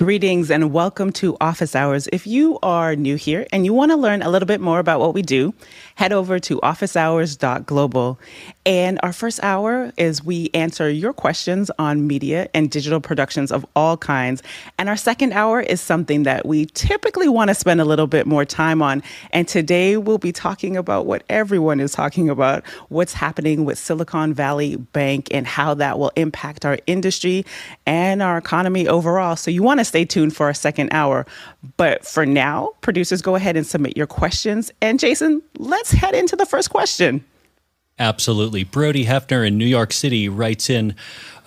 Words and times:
Greetings 0.00 0.50
and 0.50 0.72
welcome 0.72 1.12
to 1.12 1.36
Office 1.42 1.76
Hours. 1.76 2.08
If 2.10 2.26
you 2.26 2.58
are 2.62 2.96
new 2.96 3.16
here 3.16 3.46
and 3.52 3.66
you 3.66 3.74
want 3.74 3.90
to 3.90 3.98
learn 3.98 4.22
a 4.22 4.30
little 4.30 4.46
bit 4.46 4.58
more 4.58 4.78
about 4.78 4.98
what 4.98 5.12
we 5.12 5.20
do, 5.20 5.52
head 5.96 6.10
over 6.10 6.38
to 6.38 6.58
officehours.global. 6.60 8.18
And 8.70 9.00
our 9.02 9.12
first 9.12 9.42
hour 9.42 9.92
is 9.96 10.22
we 10.22 10.48
answer 10.54 10.88
your 10.88 11.12
questions 11.12 11.72
on 11.80 12.06
media 12.06 12.48
and 12.54 12.70
digital 12.70 13.00
productions 13.00 13.50
of 13.50 13.66
all 13.74 13.96
kinds. 13.96 14.44
And 14.78 14.88
our 14.88 14.96
second 14.96 15.32
hour 15.32 15.60
is 15.60 15.80
something 15.80 16.22
that 16.22 16.46
we 16.46 16.66
typically 16.66 17.28
want 17.28 17.48
to 17.48 17.56
spend 17.56 17.80
a 17.80 17.84
little 17.84 18.06
bit 18.06 18.28
more 18.28 18.44
time 18.44 18.80
on. 18.80 19.02
And 19.32 19.48
today 19.48 19.96
we'll 19.96 20.18
be 20.18 20.30
talking 20.30 20.76
about 20.76 21.06
what 21.06 21.24
everyone 21.28 21.80
is 21.80 21.90
talking 21.90 22.30
about 22.30 22.64
what's 22.90 23.12
happening 23.12 23.64
with 23.64 23.76
Silicon 23.76 24.32
Valley 24.34 24.76
Bank 24.76 25.26
and 25.32 25.48
how 25.48 25.74
that 25.74 25.98
will 25.98 26.12
impact 26.14 26.64
our 26.64 26.78
industry 26.86 27.44
and 27.86 28.22
our 28.22 28.38
economy 28.38 28.86
overall. 28.86 29.34
So 29.34 29.50
you 29.50 29.64
want 29.64 29.80
to 29.80 29.84
stay 29.84 30.04
tuned 30.04 30.36
for 30.36 30.46
our 30.46 30.54
second 30.54 30.90
hour. 30.92 31.26
But 31.76 32.06
for 32.06 32.24
now, 32.24 32.74
producers, 32.82 33.20
go 33.20 33.34
ahead 33.34 33.56
and 33.56 33.66
submit 33.66 33.96
your 33.96 34.06
questions. 34.06 34.70
And 34.80 35.00
Jason, 35.00 35.42
let's 35.58 35.90
head 35.90 36.14
into 36.14 36.36
the 36.36 36.46
first 36.46 36.70
question. 36.70 37.24
Absolutely. 38.00 38.64
Brody 38.64 39.04
Hefner 39.04 39.46
in 39.46 39.58
New 39.58 39.66
York 39.66 39.92
City 39.92 40.26
writes 40.26 40.70
in 40.70 40.94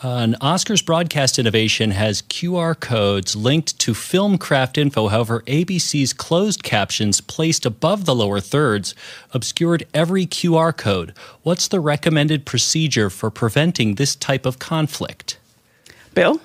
an 0.03 0.35
Oscars 0.39 0.85
broadcast 0.85 1.39
innovation 1.39 1.89
has 1.91 2.21
QR 2.21 2.79
codes 2.79 3.35
linked 3.35 3.79
to 3.79 3.95
film 3.95 4.37
craft 4.37 4.77
info. 4.77 5.07
However, 5.07 5.41
ABC's 5.47 6.13
closed 6.13 6.61
captions 6.61 7.21
placed 7.21 7.65
above 7.65 8.05
the 8.05 8.13
lower 8.13 8.39
thirds 8.39 8.93
obscured 9.33 9.87
every 9.95 10.27
QR 10.27 10.77
code. 10.77 11.15
What's 11.41 11.67
the 11.67 11.79
recommended 11.79 12.45
procedure 12.45 13.09
for 13.09 13.31
preventing 13.31 13.95
this 13.95 14.15
type 14.15 14.45
of 14.45 14.59
conflict? 14.59 15.39
Bill? 16.13 16.39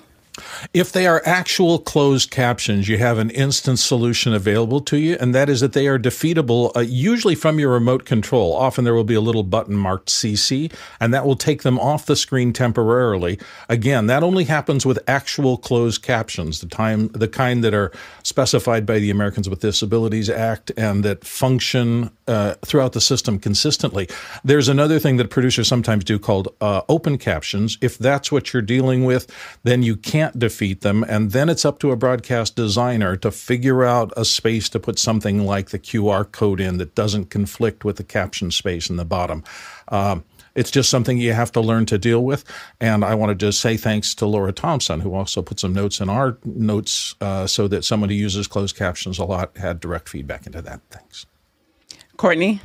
If 0.73 0.91
they 0.91 1.07
are 1.07 1.21
actual 1.25 1.79
closed 1.79 2.31
captions, 2.31 2.87
you 2.87 2.97
have 2.97 3.17
an 3.17 3.29
instant 3.31 3.79
solution 3.79 4.33
available 4.33 4.81
to 4.81 4.97
you, 4.97 5.17
and 5.19 5.33
that 5.35 5.49
is 5.49 5.61
that 5.61 5.73
they 5.73 5.87
are 5.87 5.99
defeatable, 5.99 6.75
uh, 6.75 6.81
usually 6.81 7.35
from 7.35 7.59
your 7.59 7.71
remote 7.71 8.05
control. 8.05 8.55
Often 8.55 8.83
there 8.83 8.93
will 8.93 9.03
be 9.03 9.15
a 9.15 9.21
little 9.21 9.43
button 9.43 9.75
marked 9.75 10.09
CC, 10.09 10.71
and 10.99 11.13
that 11.13 11.25
will 11.25 11.35
take 11.35 11.63
them 11.63 11.79
off 11.79 12.05
the 12.05 12.15
screen 12.15 12.53
temporarily. 12.53 13.39
Again, 13.67 14.07
that 14.07 14.23
only 14.23 14.45
happens 14.45 14.85
with 14.85 14.99
actual 15.07 15.57
closed 15.57 16.01
captions, 16.01 16.61
the 16.61 16.67
time, 16.67 17.09
the 17.09 17.27
kind 17.27 17.63
that 17.63 17.73
are 17.73 17.91
specified 18.23 18.85
by 18.85 18.99
the 18.99 19.09
Americans 19.09 19.49
with 19.49 19.61
Disabilities 19.61 20.29
Act 20.29 20.71
and 20.77 21.03
that 21.03 21.25
function 21.25 22.11
uh, 22.29 22.53
throughout 22.63 22.93
the 22.93 23.01
system 23.01 23.39
consistently. 23.39 24.07
There's 24.43 24.69
another 24.69 24.99
thing 24.99 25.17
that 25.17 25.29
producers 25.29 25.67
sometimes 25.67 26.03
do 26.03 26.19
called 26.19 26.47
uh, 26.61 26.81
open 26.87 27.17
captions. 27.17 27.77
If 27.81 27.97
that's 27.97 28.31
what 28.31 28.53
you're 28.53 28.61
dealing 28.61 29.03
with, 29.03 29.29
then 29.63 29.81
you 29.83 29.97
can't 29.97 30.37
defeat 30.37 30.81
them. 30.81 31.03
And 31.03 31.31
then 31.31 31.49
it's 31.49 31.65
up 31.65 31.79
to 31.79 31.91
a 31.91 31.95
broadcast 31.95 32.55
designer 32.55 33.17
to 33.17 33.31
figure 33.31 33.83
out 33.83 34.13
a 34.15 34.23
space 34.23 34.69
to 34.69 34.79
put 34.79 34.99
something 34.99 35.45
like 35.45 35.71
the 35.71 35.79
QR 35.79 36.31
code 36.31 36.59
in 36.61 36.77
that 36.77 36.95
doesn't 36.95 37.31
conflict 37.31 37.83
with 37.83 37.97
the 37.97 38.03
caption 38.03 38.51
space 38.51 38.89
in 38.89 38.97
the 38.97 39.05
bottom. 39.05 39.43
Um, 39.87 40.23
it's 40.55 40.71
just 40.71 40.89
something 40.89 41.17
you 41.17 41.33
have 41.33 41.51
to 41.53 41.61
learn 41.61 41.85
to 41.87 41.97
deal 41.97 42.23
with. 42.23 42.43
And 42.79 43.03
I 43.05 43.15
wanted 43.15 43.39
to 43.39 43.51
say 43.53 43.77
thanks 43.77 44.13
to 44.15 44.25
Laura 44.25 44.51
Thompson, 44.51 44.99
who 44.99 45.13
also 45.13 45.41
put 45.41 45.59
some 45.59 45.73
notes 45.73 45.99
in 45.99 46.09
our 46.09 46.37
notes 46.43 47.15
uh, 47.21 47.47
so 47.47 47.67
that 47.69 47.85
someone 47.85 48.09
who 48.09 48.15
uses 48.15 48.47
closed 48.47 48.75
captions 48.75 49.19
a 49.19 49.25
lot 49.25 49.57
had 49.57 49.79
direct 49.79 50.09
feedback 50.09 50.45
into 50.45 50.61
that. 50.61 50.81
Thanks. 50.89 51.25
Courtney? 52.19 52.59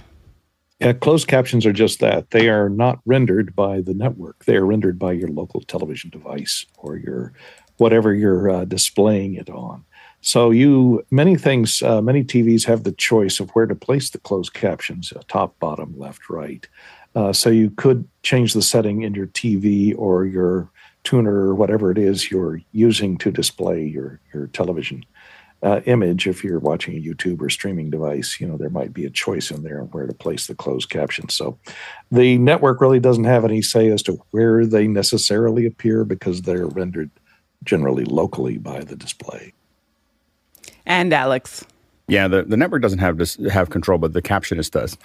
Yeah, 0.80 0.94
closed 0.94 1.28
captions 1.28 1.64
are 1.64 1.72
just 1.72 2.00
that. 2.00 2.30
They 2.30 2.48
are 2.48 2.68
not 2.68 2.98
rendered 3.06 3.54
by 3.54 3.82
the 3.82 3.94
network. 3.94 4.46
They 4.46 4.56
are 4.56 4.66
rendered 4.66 4.98
by 4.98 5.12
your 5.12 5.28
local 5.28 5.60
television 5.60 6.10
device 6.10 6.66
or 6.76 6.96
your 6.96 7.32
whatever 7.76 8.12
you're 8.12 8.50
uh, 8.50 8.64
displaying 8.64 9.34
it 9.34 9.48
on. 9.48 9.84
So 10.22 10.50
you 10.50 11.06
many 11.12 11.36
things, 11.36 11.82
uh, 11.82 12.02
many 12.02 12.24
TVs 12.24 12.64
have 12.64 12.82
the 12.82 12.90
choice 12.90 13.38
of 13.38 13.50
where 13.50 13.66
to 13.66 13.76
place 13.76 14.10
the 14.10 14.18
closed 14.18 14.54
captions: 14.54 15.12
uh, 15.12 15.22
top, 15.28 15.56
bottom, 15.60 15.96
left, 15.96 16.28
right. 16.28 16.66
Uh, 17.14 17.32
so 17.32 17.48
you 17.48 17.70
could 17.70 18.08
change 18.24 18.54
the 18.54 18.62
setting 18.62 19.02
in 19.02 19.14
your 19.14 19.28
TV 19.28 19.94
or 19.96 20.26
your 20.26 20.68
tuner 21.04 21.46
or 21.46 21.54
whatever 21.54 21.92
it 21.92 21.98
is 21.98 22.28
you're 22.28 22.60
using 22.72 23.16
to 23.18 23.30
display 23.30 23.84
your 23.84 24.18
your 24.32 24.48
television 24.48 25.04
uh, 25.64 25.80
image, 25.86 26.26
if 26.26 26.44
you're 26.44 26.58
watching 26.58 26.94
a 26.94 27.00
YouTube 27.00 27.40
or 27.40 27.48
streaming 27.48 27.88
device, 27.88 28.38
you 28.38 28.46
know, 28.46 28.58
there 28.58 28.70
might 28.70 28.92
be 28.92 29.06
a 29.06 29.10
choice 29.10 29.50
in 29.50 29.62
there 29.62 29.80
on 29.80 29.86
where 29.88 30.06
to 30.06 30.12
place 30.12 30.46
the 30.46 30.54
closed 30.54 30.90
caption. 30.90 31.28
So 31.30 31.58
the 32.10 32.36
network 32.36 32.82
really 32.82 33.00
doesn't 33.00 33.24
have 33.24 33.44
any 33.44 33.62
say 33.62 33.88
as 33.88 34.02
to 34.04 34.18
where 34.30 34.66
they 34.66 34.86
necessarily 34.86 35.64
appear 35.64 36.04
because 36.04 36.42
they're 36.42 36.66
rendered 36.66 37.10
generally 37.64 38.04
locally 38.04 38.58
by 38.58 38.80
the 38.80 38.94
display. 38.94 39.54
And 40.84 41.12
Alex. 41.14 41.64
Yeah, 42.08 42.28
the, 42.28 42.42
the 42.42 42.58
network 42.58 42.82
doesn't 42.82 42.98
have 42.98 43.16
this, 43.16 43.36
have 43.50 43.70
control, 43.70 43.96
but 43.96 44.12
the 44.12 44.20
captionist 44.20 44.72
does. 44.72 44.98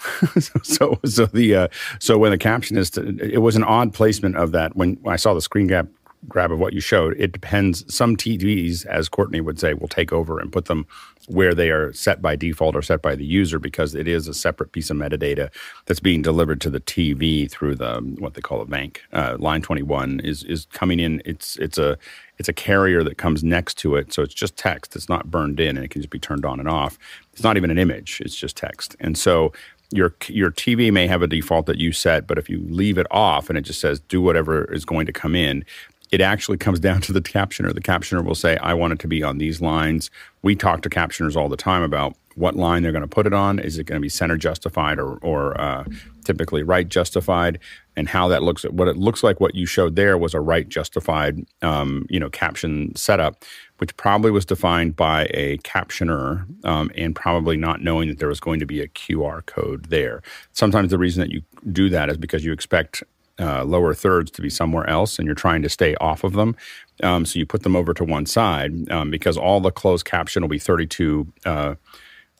so 0.44 0.60
so 0.64 1.00
so 1.06 1.26
the 1.28 1.56
uh, 1.56 1.68
so 2.00 2.18
when 2.18 2.32
the 2.32 2.38
captionist, 2.38 3.22
it 3.22 3.38
was 3.38 3.56
an 3.56 3.64
odd 3.64 3.94
placement 3.94 4.36
of 4.36 4.52
that. 4.52 4.76
When 4.76 5.00
I 5.08 5.16
saw 5.16 5.34
the 5.34 5.42
screen 5.42 5.70
cap 5.70 5.88
grab 6.28 6.52
of 6.52 6.60
what 6.60 6.74
you 6.74 6.82
showed. 6.82 7.16
It 7.18 7.32
depends. 7.32 7.84
Some 7.94 8.18
TVs, 8.18 8.86
as 8.86 9.08
Courtney 9.08 9.42
would 9.42 9.60
say, 9.60 9.74
will 9.74 9.88
take 9.88 10.12
over 10.12 10.40
and 10.40 10.52
put 10.52 10.66
them 10.66 10.86
where 11.28 11.54
they 11.54 11.70
are 11.70 11.94
set 11.94 12.22
by 12.22 12.36
default 12.36 12.76
or 12.76 12.82
set 12.82 13.02
by 13.02 13.16
the 13.16 13.24
user 13.26 13.60
because 13.60 13.94
it 13.94 14.08
is 14.08 14.28
a 14.28 14.34
separate 14.34 14.72
piece 14.72 14.90
of 14.90 14.98
metadata 14.98 15.50
that's 15.86 16.00
being 16.00 16.22
delivered 16.22 16.60
to 16.62 16.70
the 16.70 16.80
TV 16.80 17.50
through 17.50 17.76
the 17.76 18.00
what 18.18 18.34
they 18.34 18.42
call 18.42 18.62
a 18.62 18.66
bank. 18.66 19.02
Uh, 19.14 19.38
line 19.40 19.62
21 19.62 20.20
is 20.22 20.44
is 20.44 20.66
coming 20.74 21.00
in. 21.00 21.22
It's 21.26 21.56
it's 21.58 21.78
a 21.78 21.98
it's 22.38 22.50
a 22.50 22.54
carrier 22.54 23.04
that 23.04 23.18
comes 23.18 23.44
next 23.44 23.78
to 23.80 23.96
it, 23.96 24.12
so 24.12 24.24
it's 24.24 24.34
just 24.34 24.58
text. 24.58 24.96
It's 24.96 25.10
not 25.10 25.30
burned 25.30 25.60
in, 25.60 25.78
and 25.78 25.86
it 25.86 25.90
can 25.90 26.02
just 26.02 26.10
be 26.10 26.20
turned 26.20 26.46
on 26.46 26.60
and 26.60 26.70
off. 26.70 26.98
It's 27.34 27.44
not 27.44 27.58
even 27.58 27.70
an 27.70 27.78
image. 27.78 28.22
It's 28.22 28.36
just 28.36 28.58
text, 28.58 28.96
and 29.00 29.18
so 29.18 29.54
your 29.92 30.16
your 30.28 30.52
TV 30.52 30.92
may 30.92 31.08
have 31.08 31.22
a 31.22 31.28
default 31.28 31.66
that 31.66 31.78
you 31.78 31.92
set, 31.92 32.28
but 32.28 32.38
if 32.38 32.50
you 32.50 32.60
leave 32.70 32.98
it 32.98 33.08
off 33.10 33.50
and 33.50 33.58
it 33.58 33.62
just 33.62 33.80
says 33.80 34.00
do 34.02 34.22
whatever 34.22 34.72
is 34.72 34.86
going 34.86 35.06
to 35.06 35.14
come 35.14 35.36
in, 35.36 35.66
it 36.12 36.22
actually 36.22 36.58
comes 36.58 36.80
down 36.80 37.02
to 37.02 37.14
the 37.14 37.22
captioner. 37.22 37.74
The 37.74 37.82
captioner 37.82 38.24
will 38.24 38.36
say, 38.36 38.58
I 38.58 38.74
want 38.74 38.94
it 38.94 39.00
to 39.00 39.08
be 39.08 39.22
on 39.22 39.38
these 39.38 39.62
lines. 39.62 40.10
We 40.42 40.56
talk 40.56 40.82
to 40.82 40.90
captioners 40.90 41.36
all 41.36 41.50
the 41.50 41.58
time 41.58 41.84
about 41.84 42.16
what 42.36 42.56
line 42.56 42.82
they're 42.82 42.92
going 42.92 43.04
to 43.04 43.08
put 43.08 43.28
it 43.28 43.34
on. 43.34 43.60
Is 43.60 43.78
it 43.78 43.84
going 43.84 44.00
to 44.00 44.02
be 44.02 44.10
center 44.10 44.38
justified 44.38 44.98
or, 44.98 45.18
or 45.18 45.60
uh, 45.60 45.84
typically 46.24 46.64
right 46.64 46.88
justified? 46.88 47.60
And 47.96 48.08
how 48.08 48.30
that 48.30 48.44
looks 48.44 48.64
at 48.64 48.74
what 48.74 48.88
it 48.88 48.96
looks 48.96 49.24
like. 49.24 49.42
What 49.42 49.56
you 49.56 49.66
showed 49.66 49.98
there 49.98 50.18
was 50.18 50.34
a 50.34 50.40
right 50.40 50.68
justified, 50.68 51.46
um, 51.62 52.06
you 52.10 52.20
know, 52.20 52.30
caption 52.30 52.96
setup, 52.96 53.44
which 53.80 53.96
probably 53.98 54.32
was 54.32 54.46
defined 54.46 54.96
by 54.96 55.30
a 55.34 55.58
captioner 55.60 56.48
um, 56.66 56.92
and 56.96 57.14
probably 57.14 57.58
not 57.58 57.82
knowing 57.82 58.08
that 58.08 58.18
there 58.18 58.30
was 58.30 58.40
going 58.40 58.62
to 58.62 58.66
be 58.66 58.80
a 58.80 58.88
QR 58.88 59.46
code 59.46 59.86
there. 59.90 60.22
Sometimes 60.54 60.92
the 60.92 60.98
reason 60.98 61.20
that 61.20 61.30
you 61.30 61.42
do 61.74 61.90
that 61.90 62.10
is 62.10 62.18
because 62.18 62.46
you 62.46 62.54
expect 62.54 63.04
uh, 63.40 63.64
lower 63.64 63.94
thirds 63.94 64.32
to 64.32 64.42
be 64.42 64.50
somewhere 64.50 64.88
else 64.90 65.18
and 65.18 65.26
you're 65.26 65.36
trying 65.36 65.62
to 65.62 65.70
stay 65.70 65.96
off 65.96 66.24
of 66.24 66.34
them. 66.34 66.56
Um, 67.02 67.26
so 67.26 67.40
you 67.40 67.46
put 67.46 67.64
them 67.64 67.76
over 67.76 67.94
to 67.94 68.04
one 68.04 68.26
side 68.26 68.92
um, 68.92 69.10
because 69.10 69.38
all 69.38 69.62
the 69.62 69.72
closed 69.72 70.06
caption 70.06 70.42
will 70.44 70.50
be 70.50 70.60
32. 70.60 71.32
Uh, 71.46 71.76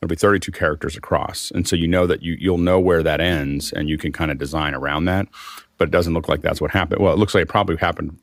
It'll 0.02 0.08
be 0.08 0.16
32 0.16 0.50
characters 0.52 0.96
across, 0.96 1.50
and 1.50 1.68
so 1.68 1.76
you 1.76 1.86
know 1.86 2.06
that 2.06 2.22
you 2.22 2.34
you'll 2.40 2.56
know 2.56 2.80
where 2.80 3.02
that 3.02 3.20
ends, 3.20 3.70
and 3.70 3.86
you 3.86 3.98
can 3.98 4.12
kind 4.12 4.30
of 4.30 4.38
design 4.38 4.74
around 4.74 5.04
that. 5.04 5.28
But 5.76 5.88
it 5.88 5.90
doesn't 5.90 6.14
look 6.14 6.26
like 6.26 6.40
that's 6.40 6.58
what 6.58 6.70
happened. 6.70 7.02
Well, 7.02 7.12
it 7.12 7.18
looks 7.18 7.34
like 7.34 7.42
it 7.42 7.50
probably 7.50 7.76
happened 7.76 8.18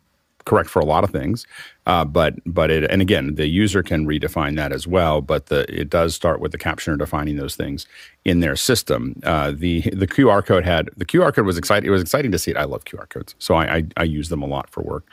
correct 0.48 0.70
for 0.70 0.80
a 0.80 0.86
lot 0.86 1.04
of 1.04 1.12
things. 1.12 1.46
Uh, 1.86 2.04
but 2.04 2.36
but 2.46 2.72
it 2.72 2.90
and 2.90 3.02
again 3.02 3.36
the 3.36 3.48
user 3.48 3.84
can 3.84 4.08
redefine 4.08 4.56
that 4.56 4.72
as 4.72 4.88
well. 4.88 5.22
But 5.22 5.48
the 5.48 5.66
it 5.70 5.90
does 5.90 6.16
start 6.16 6.40
with 6.40 6.52
the 6.52 6.58
captioner 6.58 6.98
defining 6.98 7.36
those 7.36 7.56
things 7.56 7.86
in 8.26 8.40
their 8.40 8.56
system. 8.56 9.20
Uh, 9.24 9.52
the 9.52 9.82
the 9.92 10.08
QR 10.08 10.44
code 10.44 10.66
had 10.66 10.90
the 10.98 11.06
QR 11.06 11.34
code 11.34 11.46
was 11.46 11.58
exciting. 11.58 11.88
It 11.88 11.92
was 11.92 12.02
exciting 12.02 12.32
to 12.32 12.40
see 12.40 12.52
it. 12.52 12.58
I 12.58 12.64
love 12.64 12.86
QR 12.86 13.08
codes, 13.10 13.36
so 13.40 13.56
I 13.56 13.76
I, 13.78 13.84
I 13.98 14.04
use 14.04 14.30
them 14.30 14.42
a 14.42 14.48
lot 14.48 14.70
for 14.70 14.82
work, 14.82 15.06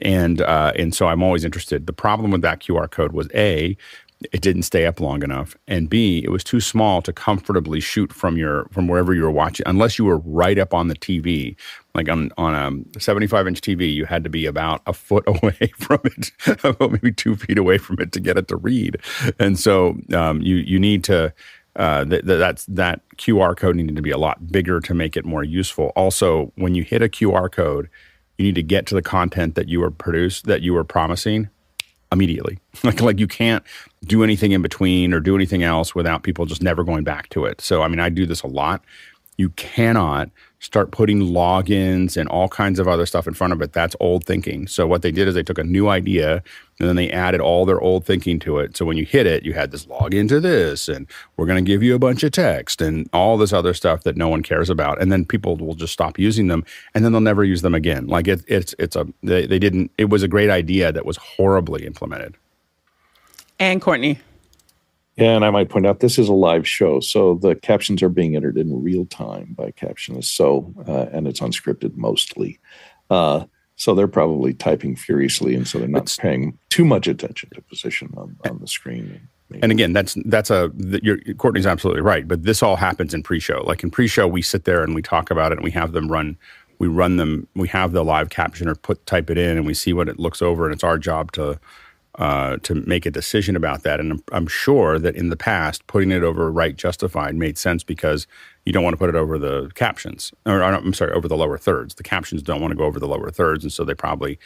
and 0.00 0.42
uh, 0.42 0.72
and 0.76 0.94
so 0.94 1.08
I'm 1.08 1.22
always 1.22 1.44
interested. 1.44 1.86
The 1.86 1.92
problem 1.92 2.30
with 2.30 2.42
that 2.42 2.60
QR 2.60 2.90
code 2.90 3.12
was 3.12 3.28
a 3.34 3.76
it 4.32 4.42
didn't 4.42 4.62
stay 4.62 4.86
up 4.86 5.00
long 5.00 5.22
enough. 5.22 5.56
And 5.66 5.88
b 5.88 6.22
it 6.24 6.30
was 6.30 6.44
too 6.44 6.60
small 6.60 7.02
to 7.02 7.12
comfortably 7.12 7.80
shoot 7.80 8.12
from 8.12 8.36
your 8.36 8.66
from 8.70 8.88
wherever 8.88 9.14
you 9.14 9.22
were 9.22 9.30
watching 9.30 9.64
unless 9.66 9.98
you 9.98 10.04
were 10.04 10.18
right 10.18 10.58
up 10.58 10.74
on 10.74 10.88
the 10.88 10.94
tv 10.94 11.56
like 11.94 12.08
on 12.08 12.30
on 12.36 12.84
a 12.96 13.00
75 13.00 13.46
inch 13.48 13.60
tv 13.60 13.92
you 13.92 14.04
had 14.04 14.22
to 14.24 14.30
be 14.30 14.46
about 14.46 14.82
a 14.86 14.92
foot 14.92 15.24
away 15.26 15.72
from 15.78 16.00
it 16.04 16.30
about 16.64 16.92
maybe 16.92 17.12
two 17.12 17.36
feet 17.36 17.58
away 17.58 17.78
from 17.78 17.98
it 18.00 18.12
to 18.12 18.20
get 18.20 18.36
it 18.36 18.48
to 18.48 18.56
read. 18.56 18.98
And 19.38 19.58
so 19.58 19.96
um, 20.14 20.40
you 20.42 20.56
you 20.56 20.78
need 20.78 21.04
to 21.04 21.32
uh, 21.76 22.04
th- 22.04 22.24
th- 22.24 22.38
that's 22.38 22.64
that 22.66 23.00
QR 23.16 23.56
code 23.56 23.76
needed 23.76 23.96
to 23.96 24.02
be 24.02 24.10
a 24.10 24.18
lot 24.18 24.50
bigger 24.50 24.80
to 24.80 24.94
make 24.94 25.16
it 25.16 25.24
more 25.24 25.44
useful. 25.44 25.92
Also, 25.96 26.52
when 26.56 26.74
you 26.74 26.82
hit 26.82 27.00
a 27.02 27.08
QR 27.08 27.50
code, 27.50 27.88
you 28.38 28.44
need 28.44 28.56
to 28.56 28.62
get 28.62 28.86
to 28.86 28.94
the 28.94 29.02
content 29.02 29.54
that 29.54 29.68
you 29.68 29.80
were 29.80 29.90
produced 29.90 30.46
that 30.46 30.62
you 30.62 30.74
were 30.74 30.84
promising 30.84 31.48
immediately. 32.12 32.58
like 32.84 33.00
like 33.00 33.18
you 33.18 33.26
can't 33.26 33.64
do 34.04 34.22
anything 34.22 34.52
in 34.52 34.62
between 34.62 35.12
or 35.12 35.20
do 35.20 35.34
anything 35.34 35.62
else 35.62 35.94
without 35.94 36.22
people 36.22 36.46
just 36.46 36.62
never 36.62 36.84
going 36.84 37.04
back 37.04 37.28
to 37.30 37.44
it. 37.44 37.60
So 37.60 37.82
I 37.82 37.88
mean, 37.88 38.00
I 38.00 38.08
do 38.08 38.26
this 38.26 38.42
a 38.42 38.48
lot. 38.48 38.84
You 39.36 39.50
cannot 39.50 40.30
start 40.60 40.90
putting 40.90 41.20
logins 41.20 42.18
and 42.18 42.28
all 42.28 42.48
kinds 42.48 42.78
of 42.78 42.86
other 42.86 43.06
stuff 43.06 43.26
in 43.26 43.32
front 43.32 43.52
of 43.52 43.62
it. 43.62 43.72
That's 43.72 43.96
old 43.98 44.24
thinking. 44.24 44.68
So 44.68 44.86
what 44.86 45.00
they 45.00 45.10
did 45.10 45.26
is 45.26 45.34
they 45.34 45.42
took 45.42 45.58
a 45.58 45.64
new 45.64 45.88
idea 45.88 46.42
and 46.78 46.88
then 46.88 46.96
they 46.96 47.10
added 47.10 47.40
all 47.40 47.64
their 47.64 47.80
old 47.80 48.04
thinking 48.04 48.38
to 48.40 48.58
it. 48.58 48.76
So 48.76 48.84
when 48.84 48.98
you 48.98 49.06
hit 49.06 49.26
it, 49.26 49.42
you 49.42 49.54
had 49.54 49.70
this 49.70 49.86
log 49.86 50.14
into 50.14 50.38
this 50.38 50.86
and 50.86 51.06
we're 51.36 51.46
going 51.46 51.64
to 51.64 51.68
give 51.68 51.82
you 51.82 51.94
a 51.94 51.98
bunch 51.98 52.22
of 52.22 52.32
text 52.32 52.82
and 52.82 53.08
all 53.14 53.38
this 53.38 53.54
other 53.54 53.72
stuff 53.72 54.02
that 54.02 54.18
no 54.18 54.28
one 54.28 54.42
cares 54.42 54.68
about. 54.68 55.00
And 55.00 55.10
then 55.10 55.24
people 55.24 55.56
will 55.56 55.74
just 55.74 55.94
stop 55.94 56.18
using 56.18 56.48
them 56.48 56.62
and 56.94 57.04
then 57.04 57.12
they'll 57.12 57.22
never 57.22 57.42
use 57.42 57.62
them 57.62 57.74
again. 57.74 58.06
Like 58.06 58.28
it, 58.28 58.44
it's, 58.46 58.74
it's 58.78 58.96
a, 58.96 59.06
they, 59.22 59.46
they 59.46 59.58
didn't, 59.58 59.90
it 59.96 60.10
was 60.10 60.22
a 60.22 60.28
great 60.28 60.50
idea 60.50 60.92
that 60.92 61.06
was 61.06 61.16
horribly 61.16 61.86
implemented. 61.86 62.36
And 63.58 63.80
Courtney. 63.80 64.18
And 65.20 65.44
I 65.44 65.50
might 65.50 65.68
point 65.68 65.86
out 65.86 66.00
this 66.00 66.18
is 66.18 66.28
a 66.28 66.32
live 66.32 66.66
show, 66.66 66.98
so 67.00 67.34
the 67.34 67.54
captions 67.54 68.02
are 68.02 68.08
being 68.08 68.36
entered 68.36 68.56
in 68.56 68.82
real 68.82 69.04
time 69.04 69.54
by 69.56 69.70
captionists. 69.72 70.34
So, 70.34 70.72
uh, 70.88 71.06
and 71.12 71.28
it's 71.28 71.40
unscripted 71.40 71.94
mostly. 71.94 72.58
Uh, 73.10 73.44
so 73.76 73.94
they're 73.94 74.08
probably 74.08 74.54
typing 74.54 74.96
furiously, 74.96 75.54
and 75.54 75.68
so 75.68 75.78
they're 75.78 75.88
not 75.88 76.02
it's, 76.02 76.16
paying 76.16 76.58
too 76.70 76.86
much 76.86 77.06
attention 77.06 77.50
to 77.54 77.60
position 77.60 78.12
on, 78.16 78.34
on 78.48 78.60
the 78.60 78.66
screen. 78.66 79.28
Maybe. 79.50 79.62
And 79.62 79.72
again, 79.72 79.92
that's 79.92 80.16
that's 80.24 80.50
a 80.50 80.70
your, 81.02 81.18
Courtney's 81.34 81.66
absolutely 81.66 82.02
right. 82.02 82.26
But 82.26 82.44
this 82.44 82.62
all 82.62 82.76
happens 82.76 83.12
in 83.12 83.22
pre-show. 83.22 83.62
Like 83.66 83.82
in 83.82 83.90
pre-show, 83.90 84.26
we 84.26 84.42
sit 84.42 84.64
there 84.64 84.82
and 84.82 84.94
we 84.94 85.02
talk 85.02 85.30
about 85.30 85.52
it, 85.52 85.58
and 85.58 85.64
we 85.64 85.70
have 85.72 85.92
them 85.92 86.10
run. 86.10 86.38
We 86.78 86.88
run 86.88 87.18
them. 87.18 87.46
We 87.54 87.68
have 87.68 87.92
the 87.92 88.04
live 88.04 88.30
captioner 88.30 88.80
put 88.80 89.04
type 89.04 89.28
it 89.28 89.36
in, 89.36 89.58
and 89.58 89.66
we 89.66 89.74
see 89.74 89.92
what 89.92 90.08
it 90.08 90.18
looks 90.18 90.40
over, 90.40 90.64
and 90.64 90.72
it's 90.72 90.84
our 90.84 90.96
job 90.96 91.32
to 91.32 91.60
uh, 92.16 92.56
to 92.58 92.74
make 92.74 93.06
a 93.06 93.10
decision 93.10 93.56
about 93.56 93.82
that. 93.82 94.00
And 94.00 94.12
I'm, 94.12 94.22
I'm, 94.32 94.46
sure 94.46 94.98
that 94.98 95.14
in 95.14 95.30
the 95.30 95.36
past, 95.36 95.86
putting 95.86 96.10
it 96.10 96.22
over 96.22 96.50
right 96.50 96.74
justified 96.76 97.36
made 97.36 97.56
sense 97.56 97.84
because 97.84 98.26
you 98.64 98.72
don't 98.72 98.82
want 98.82 98.94
to 98.94 98.98
put 98.98 99.08
it 99.08 99.14
over 99.14 99.38
the 99.38 99.70
captions, 99.74 100.32
or 100.44 100.62
I'm 100.62 100.92
sorry, 100.92 101.12
over 101.12 101.28
the 101.28 101.36
lower 101.36 101.56
thirds. 101.56 101.94
The 101.94 102.02
captions 102.02 102.42
don't 102.42 102.60
want 102.60 102.72
to 102.72 102.76
go 102.76 102.84
over 102.84 102.98
the 102.98 103.08
lower 103.08 103.30
thirds, 103.30 103.64
and 103.64 103.72
so 103.72 103.84
they 103.84 103.94
probably 103.94 104.38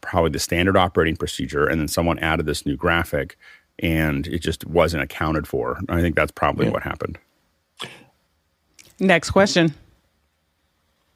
probably 0.00 0.30
the 0.30 0.38
standard 0.38 0.76
operating 0.76 1.16
procedure. 1.16 1.66
And 1.66 1.80
then 1.80 1.88
someone 1.88 2.18
added 2.18 2.46
this 2.46 2.64
new 2.64 2.76
graphic, 2.76 3.36
and 3.78 4.26
it 4.26 4.38
just 4.38 4.64
wasn't 4.66 5.02
accounted 5.02 5.46
for. 5.46 5.80
I 5.88 6.00
think 6.00 6.16
that's 6.16 6.32
probably 6.32 6.66
yeah. 6.66 6.72
what 6.72 6.82
happened. 6.82 7.18
Next 8.98 9.30
question. 9.30 9.74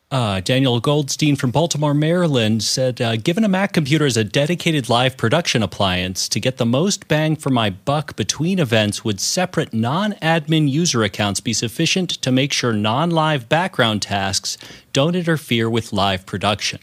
Uh, 0.09 0.39
Daniel 0.39 0.79
Goldstein 0.79 1.35
from 1.35 1.51
Baltimore, 1.51 1.93
Maryland 1.93 2.63
said, 2.63 3.01
uh, 3.01 3.17
Given 3.17 3.43
a 3.43 3.49
Mac 3.49 3.73
computer 3.73 4.07
as 4.07 4.17
a 4.17 4.23
dedicated 4.23 4.89
live 4.89 5.17
production 5.17 5.65
appliance, 5.65 6.29
to 6.29 6.39
get 6.39 6.59
the 6.59 6.67
most 6.67 7.09
bang 7.09 7.35
for 7.35 7.51
my 7.51 7.71
buck 7.71 8.15
between 8.15 8.61
events, 8.61 9.05
would 9.05 9.21
separate 9.21 9.75
non 9.75 10.13
admin 10.23 10.71
user 10.71 11.03
accounts 11.03 11.41
be 11.41 11.53
sufficient 11.53 12.11
to 12.11 12.31
make 12.31 12.53
sure 12.53 12.73
non 12.73 13.11
live 13.11 13.49
background 13.49 14.01
tasks 14.01 14.57
don't 14.93 15.17
interfere 15.17 15.69
with 15.69 15.93
live 15.93 16.25
production? 16.25 16.79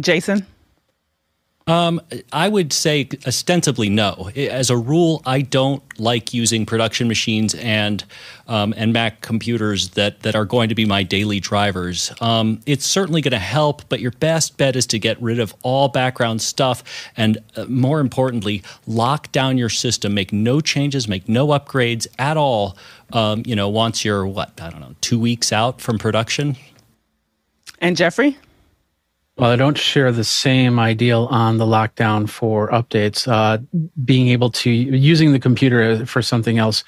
Jason? 0.00 0.44
Um, 1.68 2.00
I 2.32 2.48
would 2.48 2.72
say 2.72 3.08
ostensibly 3.26 3.90
no. 3.90 4.30
As 4.34 4.70
a 4.70 4.76
rule, 4.76 5.20
I 5.26 5.42
don't 5.42 5.82
like 6.00 6.32
using 6.32 6.64
production 6.64 7.08
machines 7.08 7.54
and 7.54 8.04
um, 8.46 8.72
and 8.78 8.94
Mac 8.94 9.20
computers 9.20 9.90
that 9.90 10.20
that 10.22 10.34
are 10.34 10.46
going 10.46 10.70
to 10.70 10.74
be 10.74 10.86
my 10.86 11.02
daily 11.02 11.40
drivers. 11.40 12.10
Um, 12.22 12.60
it's 12.64 12.86
certainly 12.86 13.20
going 13.20 13.32
to 13.32 13.38
help, 13.38 13.86
but 13.90 14.00
your 14.00 14.12
best 14.12 14.56
bet 14.56 14.76
is 14.76 14.86
to 14.86 14.98
get 14.98 15.20
rid 15.20 15.38
of 15.38 15.54
all 15.62 15.88
background 15.88 16.40
stuff 16.40 16.82
and, 17.18 17.36
uh, 17.56 17.66
more 17.66 18.00
importantly, 18.00 18.62
lock 18.86 19.30
down 19.30 19.58
your 19.58 19.68
system. 19.68 20.14
Make 20.14 20.32
no 20.32 20.62
changes, 20.62 21.06
make 21.06 21.28
no 21.28 21.48
upgrades 21.48 22.06
at 22.18 22.38
all. 22.38 22.78
Um, 23.12 23.42
you 23.44 23.54
know, 23.54 23.68
once 23.68 24.06
you're 24.06 24.26
what 24.26 24.58
I 24.58 24.70
don't 24.70 24.80
know, 24.80 24.94
two 25.02 25.18
weeks 25.20 25.52
out 25.52 25.82
from 25.82 25.98
production. 25.98 26.56
And 27.80 27.94
Jeffrey. 27.94 28.38
Well, 29.38 29.52
I 29.52 29.56
don't 29.56 29.78
share 29.78 30.10
the 30.10 30.24
same 30.24 30.80
ideal 30.80 31.28
on 31.30 31.58
the 31.58 31.64
lockdown 31.64 32.28
for 32.28 32.68
updates. 32.70 33.28
Uh, 33.30 33.58
being 34.04 34.28
able 34.28 34.50
to 34.50 34.68
using 34.68 35.30
the 35.30 35.38
computer 35.38 36.04
for 36.06 36.22
something 36.22 36.58
else 36.58 36.82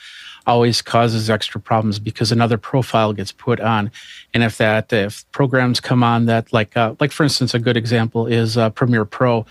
always 0.49 0.83
causes 0.83 1.31
extra 1.31 1.61
problems 1.61 2.01
because 2.01 2.33
another 2.33 2.59
profile 2.59 3.13
gets 3.13 3.31
put 3.31 3.61
on, 3.61 3.93
and 4.35 4.43
if 4.43 4.59
that 4.59 4.93
if 4.93 5.31
programs 5.31 5.79
come 5.79 6.03
on 6.03 6.27
that 6.27 6.53
like 6.53 6.77
uh, 6.77 6.97
like 6.99 7.13
for 7.13 7.23
instance, 7.23 7.55
a 7.55 7.61
good 7.61 7.77
example 7.77 8.27
is 8.27 8.57
uh, 8.57 8.71
Premiere 8.71 9.05
Pro. 9.05 9.47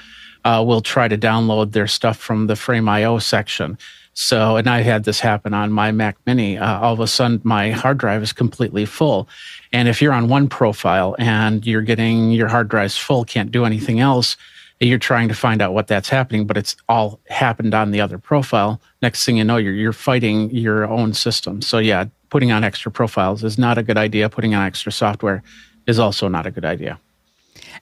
Uh, 0.46 0.64
will 0.66 0.80
try 0.80 1.06
to 1.06 1.18
download 1.18 1.74
their 1.74 1.86
stuff 1.86 2.18
from 2.18 2.48
the 2.48 2.56
Frame.io 2.56 3.20
section. 3.20 3.78
So, 4.14 4.56
and 4.56 4.70
I 4.70 4.82
had 4.82 5.04
this 5.04 5.20
happen 5.20 5.54
on 5.54 5.72
my 5.72 5.92
Mac 5.92 6.18
Mini. 6.26 6.58
Uh, 6.58 6.80
all 6.80 6.94
of 6.94 7.02
a 7.02 7.08
sudden, 7.08 7.42
my 7.44 7.72
hard 7.72 7.98
drive 7.98 8.24
is 8.24 8.32
completely 8.32 8.86
full. 8.86 9.28
And 9.72 9.88
if 9.88 10.02
you're 10.02 10.14
on 10.14 10.28
one 10.28 10.48
profile 10.48 11.16
and 11.20 11.66
you're 11.66 11.82
getting 11.82 12.32
your 12.32 12.48
hard 12.48 12.70
drives 12.70 12.98
full, 12.98 13.24
can't 13.24 13.52
do 13.52 13.66
anything 13.66 14.00
else, 14.00 14.36
you're 14.80 14.98
trying 14.98 15.28
to 15.28 15.36
find 15.36 15.62
out 15.62 15.74
what 15.74 15.88
that's 15.88 16.10
happening, 16.10 16.48
but 16.48 16.58
it's 16.58 16.76
all 16.88 17.20
happened 17.30 17.74
on 17.74 17.92
the 17.92 18.00
other 18.02 18.18
profile. 18.18 18.82
Next 19.02 19.26
thing 19.26 19.38
you 19.38 19.44
know, 19.44 19.58
you're 19.58 19.74
you're 19.74 19.94
fighting 19.94 20.50
your 20.52 20.88
own 20.88 21.14
system. 21.14 21.62
So 21.62 21.80
yeah, 21.80 22.06
putting 22.30 22.52
on 22.52 22.64
extra 22.64 22.92
profiles 22.92 23.44
is 23.44 23.58
not 23.58 23.78
a 23.78 23.84
good 23.84 23.98
idea. 23.98 24.30
Putting 24.30 24.56
on 24.56 24.66
extra 24.66 24.92
software 24.92 25.44
is 25.86 26.00
also 26.00 26.28
not 26.28 26.46
a 26.46 26.52
good 26.52 26.66
idea. 26.66 27.00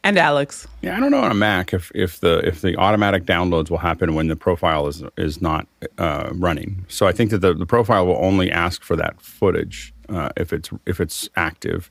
And 0.04 0.18
Alex. 0.18 0.68
Yeah, 0.82 0.96
I 0.96 1.00
don't 1.00 1.12
know 1.12 1.22
on 1.22 1.32
a 1.32 1.36
Mac 1.36 1.74
if, 1.74 1.92
if 1.94 2.20
the 2.20 2.40
if 2.48 2.62
the 2.62 2.76
automatic 2.78 3.26
downloads 3.26 3.70
will 3.70 3.80
happen 3.80 4.16
when 4.16 4.28
the 4.28 4.36
profile 4.36 4.88
is 4.88 5.04
is 5.18 5.42
not 5.42 5.68
uh, 5.98 6.30
running. 6.34 6.86
So 6.88 7.08
I 7.08 7.12
think 7.12 7.32
that 7.32 7.40
the, 7.40 7.54
the 7.54 7.66
profile 7.66 8.06
will 8.06 8.18
only 8.24 8.52
ask 8.52 8.84
for 8.84 8.96
that 8.96 9.20
footage 9.22 9.94
uh, 10.10 10.30
if 10.38 10.54
it's 10.54 10.70
if 10.86 11.00
it's 11.00 11.30
active. 11.36 11.90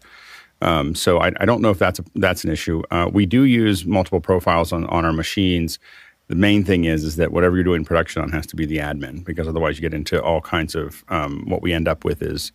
Um, 0.62 0.94
so 0.94 1.18
I, 1.18 1.32
I, 1.38 1.44
don't 1.44 1.60
know 1.60 1.68
if 1.68 1.78
that's 1.78 1.98
a, 1.98 2.04
that's 2.14 2.42
an 2.42 2.50
issue. 2.50 2.82
Uh, 2.90 3.10
we 3.12 3.26
do 3.26 3.42
use 3.42 3.84
multiple 3.84 4.22
profiles 4.22 4.72
on, 4.72 4.86
on 4.86 5.04
our 5.04 5.12
machines. 5.12 5.78
The 6.28 6.34
main 6.34 6.64
thing 6.64 6.86
is 6.86 7.04
is 7.04 7.16
that 7.16 7.30
whatever 7.30 7.56
you're 7.56 7.64
doing 7.64 7.84
production 7.84 8.22
on 8.22 8.32
has 8.32 8.46
to 8.48 8.56
be 8.56 8.64
the 8.64 8.78
admin 8.78 9.22
because 9.24 9.46
otherwise 9.46 9.76
you 9.76 9.82
get 9.82 9.92
into 9.92 10.20
all 10.22 10.40
kinds 10.40 10.74
of 10.74 11.04
um, 11.08 11.44
what 11.46 11.60
we 11.60 11.74
end 11.74 11.86
up 11.86 12.04
with 12.04 12.22
is 12.22 12.52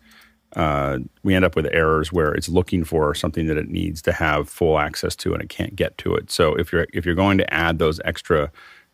uh, 0.56 0.98
we 1.22 1.34
end 1.34 1.44
up 1.44 1.56
with 1.56 1.66
errors 1.72 2.12
where 2.12 2.34
it's 2.34 2.48
looking 2.48 2.84
for 2.84 3.14
something 3.14 3.46
that 3.46 3.56
it 3.56 3.68
needs 3.68 4.02
to 4.02 4.12
have 4.12 4.48
full 4.48 4.78
access 4.78 5.16
to 5.16 5.32
and 5.32 5.42
it 5.42 5.48
can't 5.48 5.76
get 5.76 5.96
to 5.98 6.14
it. 6.14 6.30
So 6.30 6.54
if 6.54 6.72
you're 6.72 6.86
if 6.92 7.06
you're 7.06 7.14
going 7.14 7.38
to 7.38 7.54
add 7.54 7.78
those 7.78 8.00
extra 8.04 8.50